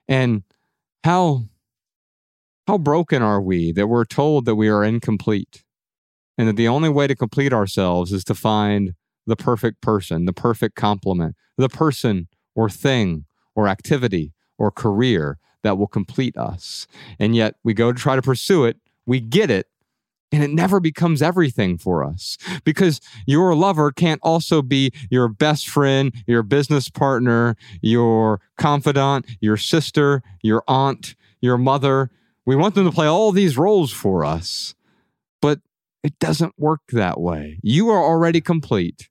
[0.08, 0.44] And
[1.04, 1.46] how
[2.68, 5.64] how broken are we that we're told that we are incomplete
[6.38, 8.94] and that the only way to complete ourselves is to find
[9.26, 15.78] the perfect person, the perfect complement, the person or thing or activity or career that
[15.78, 16.88] will complete us.
[17.20, 18.78] And yet we go to try to pursue it
[19.10, 19.68] we get it,
[20.32, 25.68] and it never becomes everything for us because your lover can't also be your best
[25.68, 32.12] friend, your business partner, your confidant, your sister, your aunt, your mother.
[32.46, 34.76] We want them to play all these roles for us,
[35.42, 35.60] but
[36.04, 37.58] it doesn't work that way.
[37.64, 39.10] You are already complete,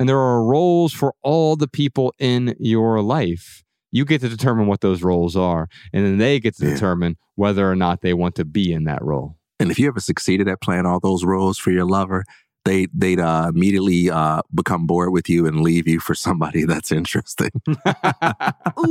[0.00, 3.63] and there are roles for all the people in your life.
[3.94, 6.74] You get to determine what those roles are, and then they get to Yeah.
[6.74, 9.36] determine whether or not they want to be in that role.
[9.60, 12.24] And if you ever succeeded at playing all those roles for your lover,
[12.64, 16.90] they they'd uh, immediately uh, become bored with you and leave you for somebody that's
[16.90, 17.50] interesting.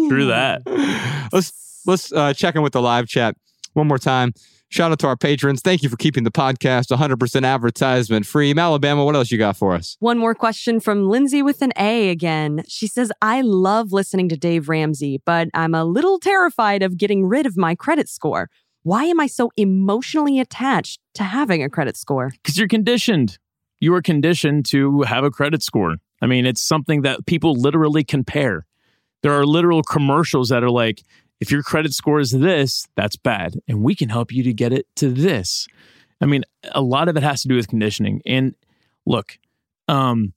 [0.10, 0.62] True that.
[1.34, 3.36] let's let's uh, check in with the live chat
[3.74, 4.34] one more time.
[4.74, 5.62] Shout out to our patrons.
[5.62, 8.56] Thank you for keeping the podcast 100% advertisement free.
[8.58, 9.98] Alabama, what else you got for us?
[10.00, 12.64] One more question from Lindsay with an A again.
[12.68, 17.24] She says, I love listening to Dave Ramsey, but I'm a little terrified of getting
[17.24, 18.50] rid of my credit score.
[18.82, 22.32] Why am I so emotionally attached to having a credit score?
[22.42, 23.38] because you're conditioned.
[23.80, 25.98] You are conditioned to have a credit score.
[26.20, 28.66] I mean, it's something that people literally compare.
[29.22, 31.04] There are literal commercials that are like,
[31.44, 33.60] if your credit score is this, that's bad.
[33.68, 35.68] And we can help you to get it to this.
[36.22, 38.22] I mean, a lot of it has to do with conditioning.
[38.26, 38.56] And
[39.06, 39.38] look,
[39.90, 40.34] um,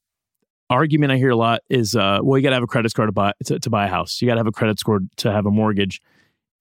[0.69, 3.07] argument I hear a lot is, uh, well, you got to have a credit score
[3.07, 4.21] to buy to, to buy a house.
[4.21, 6.03] You got to have a credit score to have a mortgage.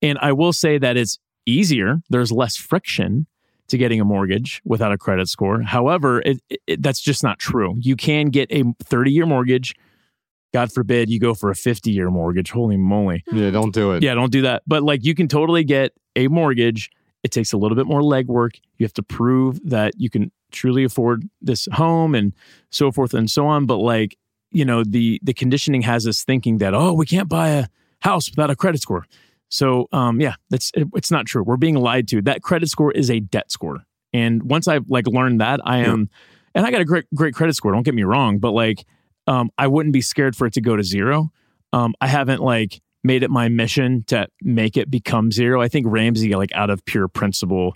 [0.04, 1.18] And I will say that it's
[1.48, 2.04] easier.
[2.12, 3.26] There's less friction
[3.70, 5.64] to getting a mortgage without a credit score.
[5.64, 7.78] However, it, it, that's just not true.
[7.80, 9.74] You can get a 30 year mortgage.
[10.56, 12.50] God forbid you go for a 50 year mortgage.
[12.50, 13.26] Holy moly.
[13.30, 14.02] Yeah, don't do it.
[14.02, 14.64] Yeah, don't do that.
[14.66, 16.90] But like you can totally get a mortgage.
[17.24, 18.52] It takes a little bit more legwork.
[18.78, 22.32] You have to prove that you can truly afford this home and
[22.70, 23.66] so forth and so on.
[23.66, 24.18] But like,
[24.50, 27.68] you know, the the conditioning has us thinking that, oh, we can't buy a
[28.00, 29.06] house without a credit score.
[29.50, 31.44] So um yeah, that's it, it's not true.
[31.44, 32.22] We're being lied to.
[32.22, 33.80] That credit score is a debt score.
[34.14, 36.10] And once I've like learned that, I am
[36.54, 38.86] and I got a great great credit score, don't get me wrong, but like
[39.28, 41.32] um I wouldn't be scared for it to go to zero.
[41.74, 45.62] Um I haven't like made it my mission to make it become zero.
[45.62, 47.76] I think Ramsey like out of pure principle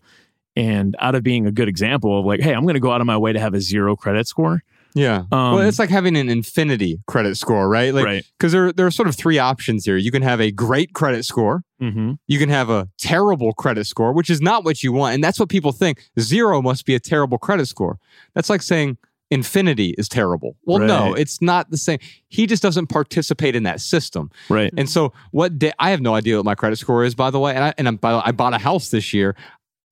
[0.56, 3.00] and out of being a good example of like, hey, I'm going to go out
[3.00, 4.64] of my way to have a zero credit score.
[4.95, 5.26] Yeah.
[5.32, 7.94] Um, well, it's like having an infinity credit score, right?
[7.94, 8.26] Like, Right.
[8.38, 9.98] Because there, there are sort of three options here.
[9.98, 11.61] You can have a great credit score.
[11.80, 12.14] Mm-hmm.
[12.28, 15.14] You can have a terrible credit score, which is not what you want.
[15.14, 16.10] And that's what people think.
[16.19, 18.00] Zero must be a terrible credit score.
[18.34, 18.98] That's like saying
[19.32, 20.56] infinity is terrible.
[20.66, 21.99] Well, no, it's not the same.
[22.30, 24.32] He just doesn't participate in that system.
[24.49, 24.74] Right.
[24.77, 27.40] And so, what da- I have no idea what my credit score is, by the
[27.40, 27.53] way.
[27.53, 29.35] And I and I'm, by the way, I bought a house this year.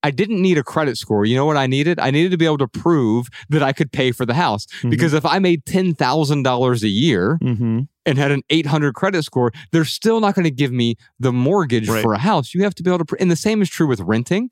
[0.03, 1.25] I didn't need a credit score.
[1.25, 1.99] You know what I needed?
[1.99, 4.67] I needed to be able to prove that I could pay for the house.
[4.81, 4.91] Mhm.
[4.91, 7.81] Because if I made ten thousand dollars a year Mm-hmm.
[8.05, 11.89] and had an 800 credit score, they're still not going to give me the mortgage
[11.89, 12.01] Right.
[12.03, 12.53] for a house.
[12.53, 14.49] You have to be able to, pr- and the same is true with renting.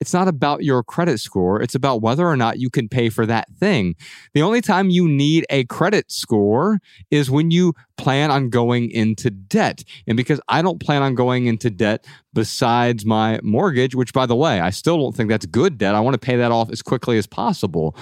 [0.00, 1.60] It's not about your credit score.
[1.60, 3.96] It's about whether or not you can pay for that thing.
[4.32, 6.78] The only time you need a credit score
[7.10, 9.84] is when you plan on going into debt.
[10.06, 14.36] And because I don't plan on going into debt besides my mortgage, which by the
[14.36, 15.94] way, I still don't think that's good debt.
[15.94, 17.94] I want to pay that off as quickly as possible.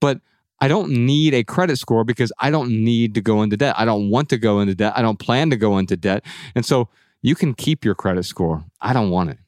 [0.00, 0.20] But
[0.60, 3.76] I don't need a credit score because I don't need to go into debt.
[3.78, 4.94] I don't want to go into debt.
[4.96, 6.24] I don't plan to go into debt.
[6.56, 6.88] And so
[7.22, 8.64] you can keep your credit score.
[8.80, 9.38] I don't want it.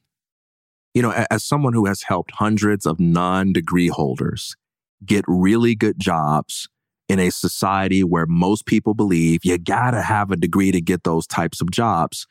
[0.97, 4.55] You know, as someone who has helped hundreds of non degree holders
[5.05, 6.67] get really good jobs
[7.07, 11.27] in a society where most people believe you gotta have a degree to get those
[11.27, 12.25] types of jobs,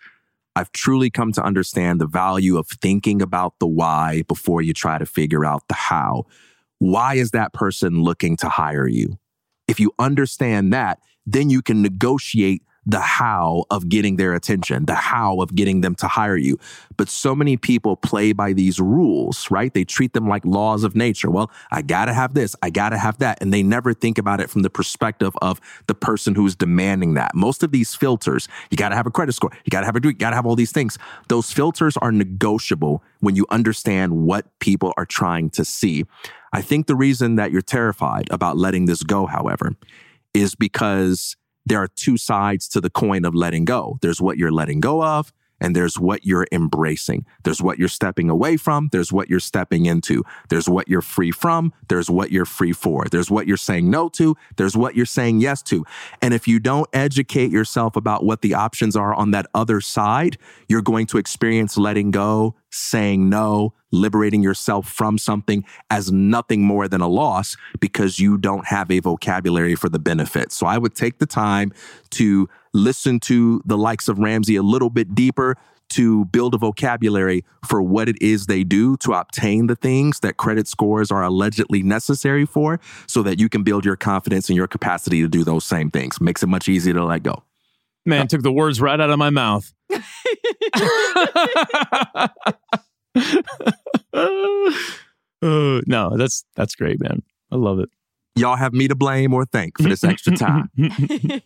[0.56, 4.98] I've truly come to understand the value of thinking about the why before you try
[4.98, 6.24] to figure out the how.
[6.80, 9.16] Why is that person looking to hire you?
[9.68, 14.94] If you understand that, then you can negotiate the how of getting their attention, the
[14.94, 16.58] how of getting them to hire you.
[16.96, 19.74] But so many people play by these rules, right?
[19.74, 21.30] They treat them like laws of nature.
[21.30, 23.42] Well, I gotta have this, I gotta have that.
[23.42, 27.34] And they never think about it from the perspective of the person who's demanding that.
[27.34, 30.12] Most of these filters, you gotta have a credit score, you gotta have a degree,
[30.12, 30.96] you gotta have all these things.
[31.28, 36.04] Those filters are negotiable when you understand what people are trying to see.
[36.52, 39.74] I think the reason that you're terrified about letting this go, however,
[40.32, 43.98] is because there are two sides to the coin of letting go.
[44.00, 47.24] There's what you're letting go of, and there's what you're embracing.
[47.44, 48.88] There's what you're stepping away from.
[48.92, 50.22] There's what you're stepping into.
[50.48, 51.72] There's what you're free from.
[51.88, 53.04] There's what you're free for.
[53.10, 54.36] There's what you're saying no to.
[54.56, 55.84] There's what you're saying yes to.
[56.20, 60.38] And if you don't educate yourself about what the options are on that other side,
[60.68, 66.88] you're going to experience letting go, saying no, liberating yourself from something as nothing more
[66.88, 70.56] than a loss because you don't have a vocabulary for the benefits.
[70.56, 71.72] So I would take the time
[72.10, 75.56] to listen to the likes of Ramsey a little bit deeper
[75.88, 80.36] to build a vocabulary for what it is they do to obtain the things that
[80.36, 84.66] credit scores are allegedly necessary for so that you can build your confidence and your
[84.66, 86.20] capacity to do those same things.
[86.20, 87.42] Makes it much easier to let go.
[88.04, 89.72] Man, took the words right out of my mouth.
[95.42, 97.22] Uh, no, that's that's great, man.
[97.52, 97.90] I love it.
[98.36, 100.70] Y'all have me to blame or thank for this extra time.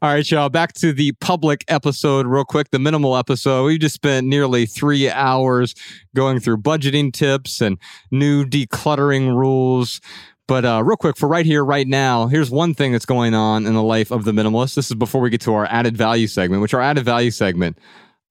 [0.00, 3.66] All right, y'all, back to the public episode, real quick, the minimal episode.
[3.66, 5.74] We just spent nearly three hours
[6.16, 7.78] going through budgeting tips and
[8.10, 10.00] new decluttering rules.
[10.48, 13.66] But uh, real quick, for right here, right now, here's one thing that's going on
[13.66, 14.74] in the life of the minimalist.
[14.74, 17.78] This is before we get to our added value segment, which our added value segment,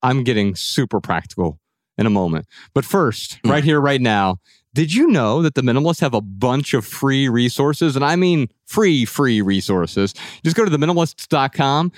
[0.02, 1.60] I'm getting super practical
[1.98, 2.48] in a moment.
[2.74, 4.38] But first, right here, right now,
[4.74, 7.96] did you know that the minimalists have a bunch of free resources?
[7.96, 10.14] And I mean free, free resources.
[10.44, 11.92] Just go to theminimalists.com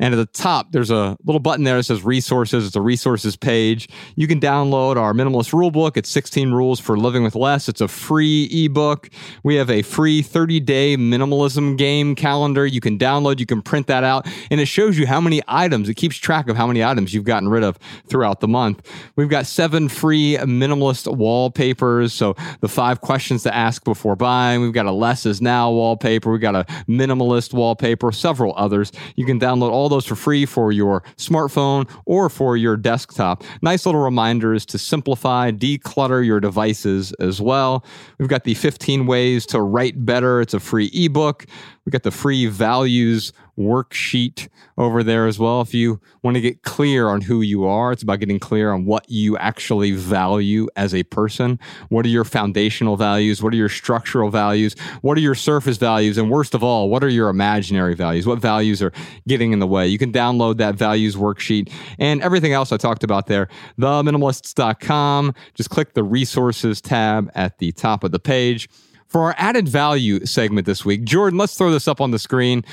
[0.00, 2.66] and at the top, there's a little button there that says resources.
[2.66, 3.88] It's a resources page.
[4.16, 5.98] You can download our minimalist rule book.
[5.98, 7.68] It's 16 rules for living with less.
[7.68, 9.10] It's a free ebook.
[9.44, 12.66] We have a free 30 day minimalism game calendar.
[12.66, 15.88] You can download, you can print that out, and it shows you how many items,
[15.88, 18.90] it keeps track of how many items you've gotten rid of throughout the month.
[19.16, 22.14] We've got seven free minimalist wallpapers.
[22.14, 24.62] So the five questions to ask before buying.
[24.62, 26.32] We've got a less is now wallpaper.
[26.32, 28.92] We've got a minimalist wallpaper, several others.
[29.16, 33.44] You can download all those for free for your smartphone or for your desktop.
[33.62, 37.84] Nice little reminders to simplify, declutter your devices as well.
[38.18, 40.40] We've got the 15 ways to write better.
[40.40, 41.46] It's a free ebook.
[41.90, 44.46] We got the free values worksheet
[44.78, 45.60] over there as well.
[45.60, 48.84] If you want to get clear on who you are, it's about getting clear on
[48.84, 51.58] what you actually value as a person.
[51.88, 53.42] What are your foundational values?
[53.42, 54.76] What are your structural values?
[55.00, 56.16] What are your surface values?
[56.16, 58.24] And worst of all, what are your imaginary values?
[58.24, 58.92] What values are
[59.26, 59.88] getting in the way?
[59.88, 63.48] You can download that values worksheet and everything else I talked about there.
[63.80, 65.34] Theminimalists.com.
[65.54, 68.68] Just click the resources tab at the top of the page.
[69.10, 72.64] For our added value segment this week, Jordan, let's throw this up on the screen.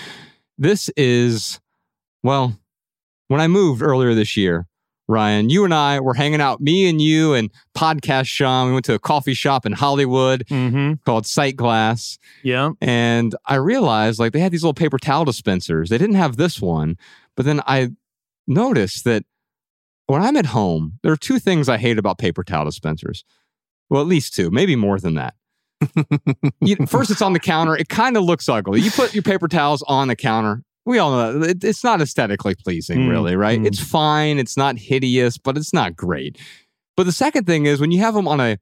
[0.57, 1.59] This is,
[2.23, 2.57] well,
[3.27, 4.67] when I moved earlier this year,
[5.09, 8.67] Ryan, you and I were hanging out, me and you and podcast Sean.
[8.67, 10.93] We went to a coffee shop in Hollywood Mm-hmm.
[11.05, 12.17] called Sightglass.
[12.43, 12.71] Yeah.
[12.81, 15.89] And I realized like they had these little paper towel dispensers.
[15.89, 16.97] They didn't have this one,
[17.35, 17.91] but then I
[18.47, 19.23] noticed that
[20.07, 23.23] when I'm at home, there are two things I hate about paper towel dispensers.
[23.89, 25.35] Well, at least two, maybe more than that.
[26.61, 27.75] You, first, it's on the counter.
[27.75, 28.81] It kind of looks ugly.
[28.81, 30.63] You put your paper towels on the counter.
[30.85, 33.59] We all know that it, it's not aesthetically pleasing, Mm, really, right?
[33.59, 33.65] mm.
[33.67, 34.39] It's fine.
[34.39, 36.37] It's not hideous, but it's not great.
[36.95, 38.57] But the second thing is when you have them on a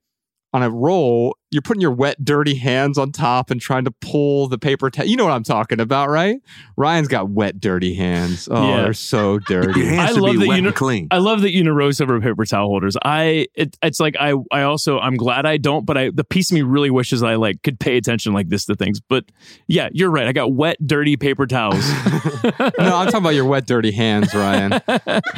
[0.52, 4.48] on a roll, you're putting your wet, dirty hands on top and trying to pull
[4.48, 5.06] the paper towel.
[5.06, 6.38] You know what I'm talking about, right?
[6.76, 8.48] Ryan's got wet, dirty hands.
[8.50, 8.82] Oh, Yeah.
[8.82, 9.80] they're so dirty.
[9.80, 11.06] Your hands I love be that wet you know- clean.
[11.10, 12.96] I love that you know rose over paper towel holders.
[13.04, 16.50] I it, it's like I I also I'm glad I don't, but I the piece
[16.50, 19.00] of me really wishes I like could pay attention like this to things.
[19.00, 19.26] But
[19.68, 20.26] yeah, you're right.
[20.26, 21.88] I got wet, dirty paper towels.
[22.44, 24.80] no, I'm talking about your wet, dirty hands, Ryan.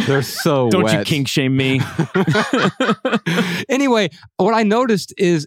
[0.07, 0.99] They're so don't wet.
[1.01, 1.81] you kink shame me?
[3.69, 5.47] anyway, what I noticed is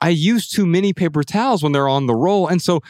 [0.00, 2.46] I use too many paper towels when they're on the roll.
[2.48, 2.80] And so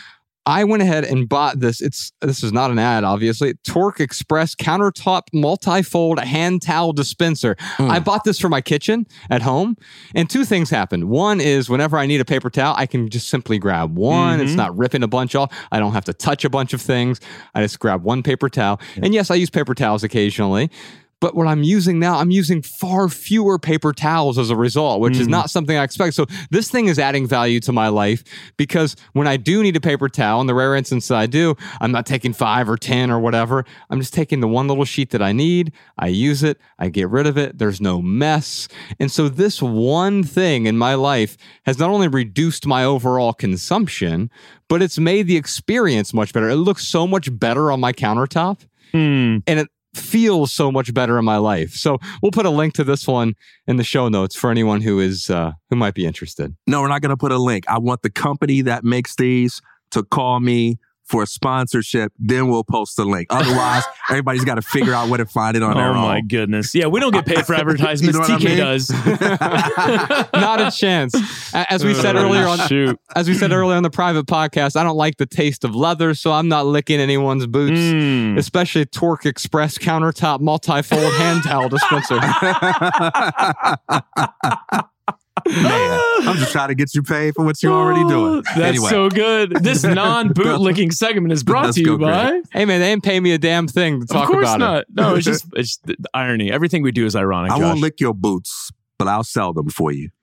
[0.46, 1.82] I went ahead and bought this.
[1.82, 3.54] It's this is not an ad, obviously.
[3.66, 7.56] Tork Xpress countertop multi-fold hand towel dispenser.
[7.78, 9.76] I bought this for my kitchen at home,
[10.14, 11.10] and two things happened.
[11.10, 14.40] One is whenever I need a paper towel, I can just simply grab one.
[14.40, 14.56] It's Mhm.
[14.56, 15.52] not ripping a bunch off.
[15.70, 17.20] I don't have to touch a bunch of things.
[17.54, 18.80] I just grab one paper towel.
[19.02, 20.70] And yes, I use paper towels occasionally.
[21.20, 25.18] But what I'm using now, I'm using far fewer paper towels as a result, which
[25.18, 25.30] is Mhm.
[25.30, 26.14] not something I expect.
[26.14, 28.24] So this thing is adding value to my life
[28.56, 31.56] because when I do need a paper towel, in the rare instance that I do,
[31.80, 33.64] I'm not taking five or 10 or whatever.
[33.90, 35.72] I'm just taking the one little sheet that I need.
[35.98, 36.58] I use it.
[36.78, 37.58] I get rid of it.
[37.58, 38.66] There's no mess.
[38.98, 44.30] And so this one thing in my life has not only reduced my overall consumption,
[44.68, 46.48] but it's made the experience much better.
[46.48, 48.60] It looks so much better on my countertop
[48.92, 49.38] Hmm.
[49.46, 51.72] and it feels so much better in my life.
[51.72, 53.34] So we'll put a link to this one
[53.66, 56.54] in the show notes for anyone who is uh, who might be interested.
[56.66, 57.64] No, we're not going to put a link.
[57.68, 59.60] I want the company that makes these
[59.90, 60.78] to call me
[61.10, 63.26] for a sponsorship, then we'll post the link.
[63.30, 65.96] Otherwise, everybody's got to figure out where to find it on their own.
[65.96, 66.74] Oh my goodness.
[66.74, 68.00] Yeah, we don't get paid for advertisements.
[68.10, 68.58] You know what I TK mean?
[68.58, 68.90] does.
[70.32, 71.14] Not a chance.
[71.54, 72.98] As we said Oh, earlier on, shoot.
[73.16, 76.14] as we said earlier on the private podcast, I don't like the taste of leather,
[76.14, 78.38] so I'm not licking anyone's boots, Mm.
[78.38, 82.18] especially Tork Xpress countertop multi-fold hand towel dispenser.
[85.46, 88.42] Man, I'm just trying to get you paid for what you're already oh, doing.
[88.42, 89.52] That's anyway, so good.
[89.62, 92.42] This non-boot licking segment is brought Let's to you go, Greg.
[92.44, 92.58] by.
[92.58, 94.82] hey man, they didn't pay me a damn thing to talk of course about not.
[94.82, 94.86] it.
[94.90, 96.50] No, it's just it's the, the irony.
[96.50, 97.52] Everything we do is ironic.
[97.52, 97.64] I Josh.
[97.64, 100.10] won't lick your boots, but I'll sell them for you.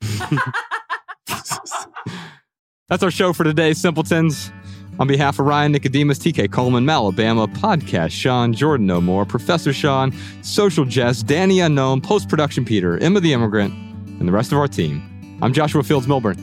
[2.90, 4.52] That's our show for today, simpletons.
[5.00, 10.12] On behalf of Ryan Nicodemus, TK Coleman, Malabama, Podcast, Sean, Jordan No More, Professor Sean,
[10.42, 13.74] Social Jess, Danny Unknown, Post Production Peter, Emma the Immigrant,
[14.20, 15.02] and the rest of our team,
[15.42, 16.38] I'm Joshua Fields Millburn.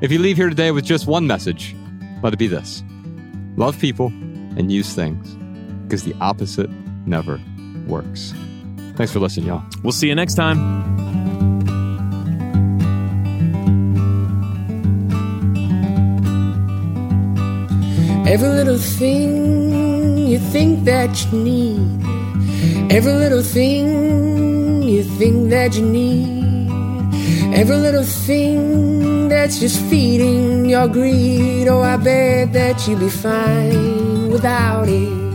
[0.00, 1.74] If you leave here today with just one message,
[2.22, 2.82] let it be this
[3.56, 4.06] love people
[4.56, 5.34] and use things,
[5.84, 6.70] because the opposite
[7.06, 7.40] never
[7.86, 8.32] works.
[8.94, 9.62] Thanks for listening, y'all.
[9.82, 10.58] We'll see you next time.
[18.28, 22.92] Every little thing you think that you need.
[22.92, 26.37] Every little thing you think that you need.
[27.54, 31.68] Every little thing that's just feeding your greed.
[31.68, 35.27] Oh, I bet that you'd be fine without it.